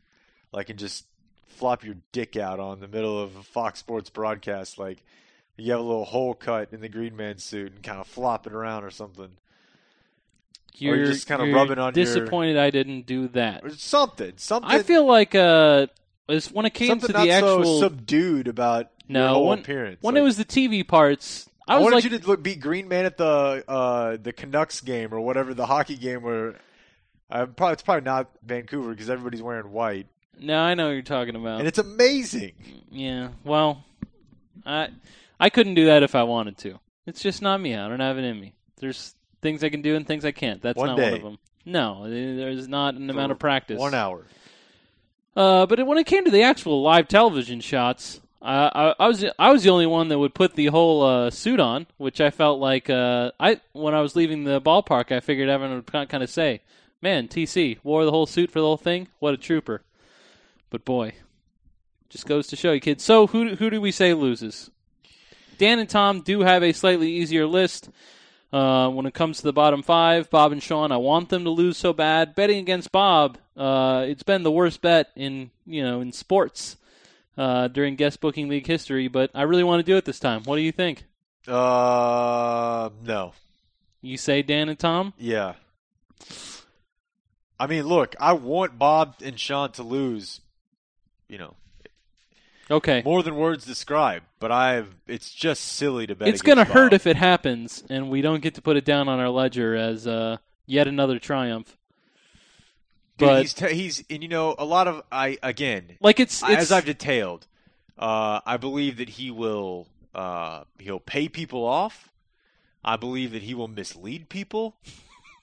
like, 0.53 0.71
and 0.71 0.79
just 0.79 1.05
flop 1.49 1.85
your 1.85 1.97
dick 2.13 2.37
out 2.37 2.59
on 2.59 2.81
the 2.81 2.89
middle 2.89 3.21
of 3.21 3.37
a 3.37 3.43
Fox 3.43 3.79
Sports 3.79 4.11
broadcast, 4.11 4.79
like 4.79 5.05
you 5.57 5.71
have 5.71 5.81
a 5.81 5.85
little 5.85 6.05
hole 6.05 6.35
cut 6.35 6.73
in 6.73 6.81
the 6.81 6.89
Green 6.89 7.17
Man 7.17 7.39
suit 7.39 7.73
and 7.73 7.83
kind 7.83 8.01
of 8.01 8.07
flop 8.07 8.47
it 8.47 8.53
around 8.53 8.85
or 8.85 8.91
something. 8.91 9.37
You're, 10.77 10.97
you're 10.97 11.07
just 11.07 11.27
kinda 11.29 11.45
rubbing 11.53 11.79
on 11.79 11.95
your- 11.95 12.05
disappointed 12.05 12.57
I 12.57 12.71
didn't 12.71 13.07
do 13.07 13.29
that. 13.29 13.65
Or 13.65 13.71
something, 13.71 14.33
something. 14.37 14.71
I 14.71 14.83
feel 14.83 15.07
like 15.07 15.35
uh, 15.35 15.87
when 16.53 16.67
it 16.67 16.75
came 16.75 16.89
something 16.89 17.09
to 17.09 17.13
the 17.13 17.31
actual 17.31 17.65
so 17.65 17.81
subdued 17.81 18.49
about 18.49 18.91
no 19.09 19.35
your 19.39 19.47
when, 19.49 19.59
appearance. 19.61 19.99
when 20.03 20.15
Like, 20.15 20.21
it 20.23 20.25
was 20.25 20.37
the 20.37 20.45
TV 20.45 20.87
parts, 20.87 21.49
I 21.69 21.75
I, 21.75 21.77
was 21.79 21.85
wanted 21.85 21.95
like, 21.97 22.05
you 22.13 22.19
to 22.19 22.27
look, 22.27 22.43
be 22.43 22.57
Green 22.57 22.89
Man 22.89 23.05
at 23.07 23.17
the 23.17 23.65
uh, 23.69 24.17
the 24.21 24.33
Canucks 24.33 24.81
game 24.81 25.13
or 25.15 25.21
whatever 25.21 25.55
the 25.55 25.67
hockey 25.67 25.97
game 25.97 26.23
where. 26.23 26.57
Uh, 27.31 27.47
probably 27.47 27.73
it's 27.73 27.83
probably 27.83 28.05
not 28.05 28.29
Vancouver 28.45 28.91
because 28.91 29.09
everybody's 29.09 29.43
wearing 29.43 29.73
white, 29.73 30.07
no, 30.39 30.59
I 30.61 30.75
know 30.75 30.87
what 30.89 30.93
you're 30.93 31.03
talking 31.03 31.35
about. 31.35 31.59
and 31.59 31.67
it's 31.67 31.79
amazing. 31.79 32.53
Yeah, 32.91 33.29
well, 33.45 33.83
I 34.67 34.89
I 35.41 35.49
couldn't 35.49 35.75
do 35.75 35.87
that 35.87 36.03
if 36.03 36.15
I 36.15 36.23
wanted 36.25 36.59
to. 36.59 36.79
It's 37.07 37.23
just 37.23 37.41
not 37.41 37.61
me. 37.61 37.75
I 37.75 37.89
don't 37.89 38.01
have 38.01 38.19
it 38.19 38.25
in 38.25 38.39
me. 38.39 38.53
There's 38.79 39.15
things 39.45 39.63
I 39.63 39.69
can 39.69 39.83
do 39.83 39.95
and 39.95 40.07
things 40.07 40.25
I 40.25 40.33
can't. 40.33 40.61
That's 40.63 40.77
One 40.77 40.89
not 40.89 40.99
one 40.99 41.13
of 41.13 41.23
them. 41.23 41.39
No, 41.67 42.09
there's 42.09 42.67
not 42.67 42.95
an 42.95 43.11
amount 43.11 43.31
of 43.31 43.39
practice. 43.39 43.79
One 43.79 43.95
hour. 43.95 44.25
Uh, 45.37 45.67
but 45.67 45.87
when 45.87 45.99
it 45.99 46.07
came 46.07 46.25
to 46.25 46.31
the 46.31 46.43
actual 46.43 46.83
live 46.83 47.09
television 47.09 47.61
shots, 47.61 48.21
uh, 48.41 48.95
I, 48.99 49.05
I 49.05 49.09
was 49.09 49.25
I 49.39 49.53
was 49.53 49.63
the 49.65 49.71
only 49.71 49.87
one 49.87 50.09
that 50.09 50.19
would 50.19 50.35
put 50.35 50.55
the 50.55 50.67
whole 50.67 51.03
uh, 51.03 51.31
suit 51.31 51.61
on, 51.61 51.87
which 51.99 52.21
I 52.21 52.31
felt 52.31 52.59
like 52.59 52.89
uh, 52.89 53.33
I 53.39 53.61
when 53.73 53.95
I 53.95 54.01
was 54.01 54.17
leaving 54.17 54.45
the 54.45 54.61
ballpark, 54.61 55.13
I 55.13 55.21
figured 55.21 55.49
everyone 55.49 55.77
would 55.77 56.09
kind 56.09 56.23
of 56.23 56.31
say, 56.31 56.61
"Man, 57.03 57.29
TC 57.29 57.79
wore 57.83 58.05
the 58.05 58.11
whole 58.11 58.27
suit 58.27 58.51
for 58.51 58.61
the 58.61 58.67
whole 58.67 58.77
thing. 58.77 59.09
What 59.19 59.35
a 59.35 59.39
trooper!" 59.39 59.83
But 60.71 60.85
boy, 60.85 61.15
just 62.09 62.27
goes 62.27 62.47
to 62.49 62.57
show 62.57 62.73
you, 62.73 62.81
kids. 62.81 63.03
So 63.05 63.27
who 63.27 63.57
who 63.57 63.71
do 63.71 63.81
we 63.81 63.93
say 63.93 64.15
loses? 64.15 64.71
Dan 65.59 65.79
and 65.79 65.89
Tom 65.89 66.21
do 66.21 66.41
have 66.41 66.63
a 66.63 66.73
slightly 66.73 67.11
easier 67.11 67.47
list. 67.47 67.91
Uh, 68.53 68.89
when 68.89 69.05
it 69.05 69.15
comes 69.15 69.39
to 69.39 69.43
the 69.43 69.53
bottom 69.53 69.83
five, 69.83 70.31
Bob 70.31 70.53
and 70.53 70.63
Sean, 70.63 70.93
I 70.93 70.97
want 70.97 71.29
them 71.29 71.43
to 71.43 71.51
lose 71.51 71.77
so 71.77 71.93
bad. 71.93 72.37
Betting 72.37 72.59
against 72.59 72.93
Bob, 72.93 73.39
uh, 73.57 74.05
it's 74.07 74.23
been 74.23 74.45
the 74.45 74.51
worst 74.53 74.81
bet 74.81 75.11
in 75.17 75.51
you 75.67 75.83
know 75.83 76.01
in 76.01 76.13
sports 76.13 76.77
uh, 77.37 77.69
during 77.69 77.97
guest 77.97 78.21
booking 78.21 78.49
league 78.49 78.67
history. 78.67 79.09
But 79.09 79.31
I 79.35 79.43
really 79.43 79.65
want 79.65 79.81
to 79.81 79.93
do 79.93 79.97
it 79.97 80.05
this 80.05 80.21
time. 80.21 80.45
What 80.45 80.57
do 80.57 80.63
you 80.63 80.73
think? 80.73 81.05
Uh, 81.49 82.91
no. 83.03 83.33
You 84.01 84.17
say 84.17 84.43
Dan 84.43 84.69
and 84.69 84.79
Tom? 84.79 85.15
Yeah. 85.19 85.55
I 87.59 87.67
mean, 87.67 87.87
look, 87.87 88.15
I 88.21 88.35
want 88.35 88.79
Bob 88.79 89.17
and 89.23 89.39
Sean 89.39 89.73
to 89.73 89.83
lose. 89.83 90.41
You 91.29 91.39
know, 91.39 91.57
Okay. 92.71 93.03
more 93.05 93.23
than 93.23 93.37
words 93.37 93.65
describe, 93.65 94.23
but 94.39 94.51
I've. 94.51 94.95
It's 95.07 95.33
just 95.33 95.63
silly 95.63 96.07
to 96.07 96.15
bet. 96.15 96.29
It's 96.29 96.43
going 96.43 96.59
to 96.59 96.65
hurt 96.65 96.93
if 96.93 97.07
it 97.07 97.17
happens, 97.17 97.85
and 97.91 98.11
we 98.11 98.23
don't 98.23 98.43
get 98.43 98.55
to 98.55 98.63
put 98.63 98.77
it 98.77 98.85
down 98.85 99.09
on 99.09 99.21
our 99.21 99.29
ledger 99.29 99.75
as 99.77 100.07
uh, 100.07 100.39
yet 100.67 100.87
another 100.87 101.19
triumph. 101.19 101.77
Dude, 103.17 103.29
but 103.29 103.43
he's 103.43 103.55
t- 103.55 103.75
he's 103.75 104.05
and 104.11 104.23
you 104.23 104.29
know 104.29 104.55
a 104.59 104.65
lot 104.65 104.89
of 104.89 105.03
I 105.13 105.39
again 105.43 105.97
like 106.01 106.19
it's, 106.19 106.43
it's 106.43 106.53
as 106.53 106.73
I've 106.73 106.85
detailed, 106.85 107.47
uh, 107.99 108.41
I 108.45 108.57
believe 108.57 108.97
that 108.97 109.09
he 109.09 109.31
will 109.31 109.87
uh, 110.15 110.65
he'll 110.79 111.01
pay 111.01 111.29
people 111.29 111.65
off. 111.65 112.11
I 112.85 112.97
believe 112.97 113.33
that 113.33 113.43
he 113.43 113.55
will 113.55 113.69
mislead 113.69 114.29
people. 114.29 114.77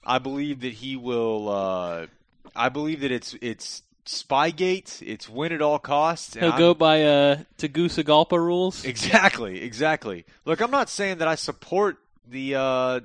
I 0.04 0.18
believe 0.18 0.60
that 0.60 0.74
he 0.74 0.96
will. 0.96 1.48
Uh, 1.48 2.06
I 2.54 2.68
believe 2.68 3.00
that 3.00 3.10
it's 3.10 3.34
it's 3.40 3.82
Spygate. 4.06 5.00
It's 5.02 5.28
win 5.28 5.52
at 5.52 5.62
all 5.62 5.78
costs. 5.78 6.34
he'll 6.34 6.50
I'm- 6.50 6.58
go 6.58 6.74
by 6.74 7.02
uh, 7.04 7.36
Tegucigalpa 7.58 8.38
rules. 8.38 8.84
Exactly, 8.92 9.62
exactly. 9.62 10.24
Look, 10.44 10.60
I'm 10.60 10.70
not 10.70 10.88
saying 10.88 11.18
that 11.18 11.28
I 11.28 11.34
support 11.36 11.98
the 12.28 12.54
uh, 12.56 13.00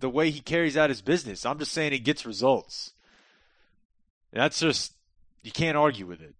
the 0.00 0.08
way 0.08 0.30
he 0.30 0.40
carries 0.40 0.76
out 0.76 0.90
his 0.90 1.02
business. 1.02 1.44
I'm 1.44 1.58
just 1.58 1.72
saying 1.72 1.92
he 1.92 1.98
gets 1.98 2.24
results. 2.24 2.92
That's 4.32 4.60
just 4.60 4.92
you 5.42 5.50
can't 5.52 5.76
argue 5.76 6.06
with 6.06 6.20
it. 6.20 6.34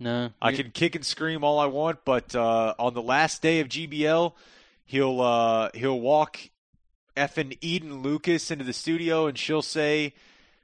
No, 0.00 0.30
I 0.40 0.52
can 0.52 0.70
kick 0.70 0.94
and 0.94 1.04
scream 1.04 1.42
all 1.42 1.58
I 1.58 1.66
want, 1.66 2.04
but 2.04 2.34
uh, 2.34 2.74
on 2.78 2.94
the 2.94 3.02
last 3.02 3.42
day 3.42 3.58
of 3.60 3.68
GBL, 3.68 4.32
he'll 4.84 5.20
uh, 5.20 5.70
he'll 5.74 5.98
walk 6.00 6.38
effing 7.16 7.58
Eden 7.60 8.02
Lucas 8.02 8.50
into 8.50 8.64
the 8.64 8.72
studio, 8.72 9.26
and 9.26 9.36
she'll 9.36 9.60
say, 9.62 10.14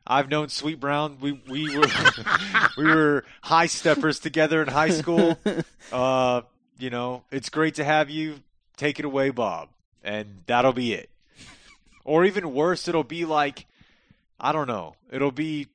"I've 0.06 0.28
known 0.28 0.48
Sweet 0.48 0.80
Brown. 0.80 1.18
We 1.20 1.32
we 1.48 1.76
were 1.76 1.86
we 2.76 2.84
were 2.84 3.24
high 3.42 3.66
steppers 3.66 4.18
together 4.20 4.62
in 4.62 4.68
high 4.68 4.90
school. 4.90 5.38
Uh, 5.92 6.40
you 6.78 6.88
know, 6.90 7.22
it's 7.30 7.50
great 7.50 7.74
to 7.74 7.84
have 7.84 8.08
you. 8.10 8.36
Take 8.76 8.98
it 8.98 9.04
away, 9.04 9.30
Bob." 9.30 9.68
And 10.02 10.42
that'll 10.46 10.72
be 10.72 10.92
it. 10.94 11.10
Or 12.04 12.24
even 12.24 12.52
worse, 12.54 12.88
it'll 12.88 13.04
be 13.04 13.24
like, 13.24 13.66
I 14.40 14.52
don't 14.52 14.66
know. 14.66 14.94
It'll 15.10 15.30
be 15.30 15.68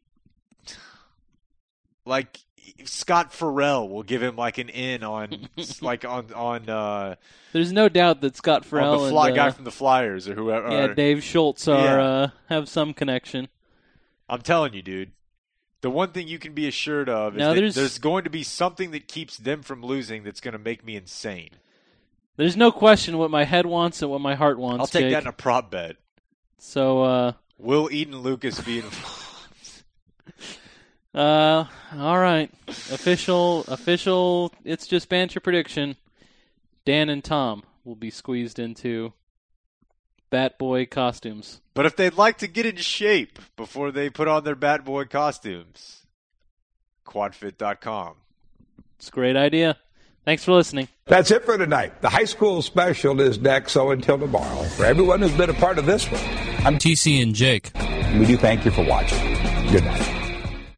like 2.05 2.39
Scott 2.85 3.33
Farrell 3.33 3.87
will 3.89 4.03
give 4.03 4.21
him 4.21 4.35
like 4.35 4.57
an 4.57 4.69
in 4.69 5.03
on 5.03 5.47
like 5.81 6.05
on 6.05 6.33
on 6.33 6.69
uh, 6.69 7.15
There's 7.53 7.71
no 7.71 7.89
doubt 7.89 8.21
that 8.21 8.35
Scott 8.35 8.65
Farrell 8.65 9.03
the 9.05 9.09
fly 9.09 9.27
and 9.27 9.35
guy 9.35 9.47
uh, 9.47 9.51
from 9.51 9.65
the 9.65 9.71
Flyers 9.71 10.27
or 10.27 10.33
whoever. 10.35 10.69
yeah, 10.71 10.85
or- 10.85 10.93
Dave 10.93 11.23
Schultz 11.23 11.67
are 11.67 11.83
Yeah. 11.99 12.03
uh, 12.03 12.29
have 12.49 12.69
some 12.69 12.93
connection. 12.93 13.47
I'm 14.29 14.41
telling 14.41 14.73
you, 14.73 14.81
dude. 14.81 15.11
The 15.81 15.89
one 15.89 16.11
thing 16.11 16.27
you 16.27 16.39
can 16.39 16.53
be 16.53 16.67
assured 16.67 17.07
of 17.07 17.35
is 17.35 17.39
Now, 17.39 17.49
that 17.49 17.55
there's- 17.55 17.75
there's... 17.75 17.97
going 17.99 18.25
to 18.25 18.29
be 18.29 18.43
something 18.43 18.91
that 18.91 19.07
keeps 19.07 19.37
them 19.37 19.61
from 19.61 19.81
losing 19.81 20.23
that's 20.23 20.41
going 20.41 20.51
to 20.51 20.59
make 20.59 20.85
me 20.85 20.95
insane. 20.95 21.51
There's 22.35 22.57
no 22.57 22.71
question 22.71 23.17
what 23.17 23.31
my 23.31 23.43
head 23.43 23.65
wants 23.65 24.01
and 24.01 24.11
what 24.11 24.21
my 24.21 24.35
heart 24.35 24.59
wants. 24.59 24.81
I'll 24.81 24.87
take 24.87 25.03
Jake. 25.03 25.13
that 25.13 25.23
in 25.23 25.27
a 25.27 25.33
prop 25.33 25.71
bet. 25.71 25.97
So, 26.57 27.03
uh, 27.03 27.33
Will 27.57 27.89
Eden 27.91 28.19
Lucas 28.19 28.59
be 28.61 28.79
involved? 28.79 29.83
uh, 31.13 31.65
all 31.97 32.19
right, 32.19 32.49
official, 32.67 33.65
official. 33.67 34.53
It's 34.63 34.87
just 34.87 35.09
banter 35.09 35.39
prediction. 35.39 35.97
Dan 36.85 37.09
and 37.09 37.23
Tom 37.23 37.63
will 37.83 37.95
be 37.95 38.09
squeezed 38.09 38.59
into 38.59 39.13
Bat 40.29 40.57
Boy 40.59 40.85
costumes. 40.85 41.61
but 41.73 41.85
if 41.85 41.95
they'd 41.95 42.13
like 42.15 42.37
to 42.39 42.47
get 42.47 42.65
in 42.65 42.75
shape 42.77 43.39
before 43.55 43.91
they 43.91 44.09
put 44.09 44.27
on 44.27 44.43
their 44.43 44.55
Bat 44.55 44.85
Boy 44.85 45.05
costumes, 45.05 46.03
quadfit.com. 47.05 48.15
It's 48.97 49.07
a 49.07 49.11
great 49.11 49.35
idea. 49.35 49.77
Thanks 50.25 50.43
for 50.43 50.51
listening. 50.53 50.87
That's 51.05 51.31
it 51.31 51.43
for 51.45 51.57
tonight. 51.57 52.01
The 52.01 52.09
high 52.09 52.25
school 52.25 52.61
special 52.61 53.19
is 53.21 53.39
next, 53.39 53.71
so 53.71 53.91
until 53.91 54.19
tomorrow, 54.19 54.63
for 54.63 54.85
everyone 54.85 55.21
who's 55.21 55.35
been 55.35 55.49
a 55.49 55.53
part 55.53 55.79
of 55.79 55.85
this 55.85 56.05
one, 56.11 56.21
I'm 56.65 56.77
TC 56.77 57.23
and 57.23 57.33
Jake. 57.33 57.71
we 58.19 58.25
do 58.25 58.37
thank 58.37 58.65
you 58.65 58.71
for 58.71 58.85
watching. 58.85 59.17
Good 59.71 59.85
night. 59.85 60.18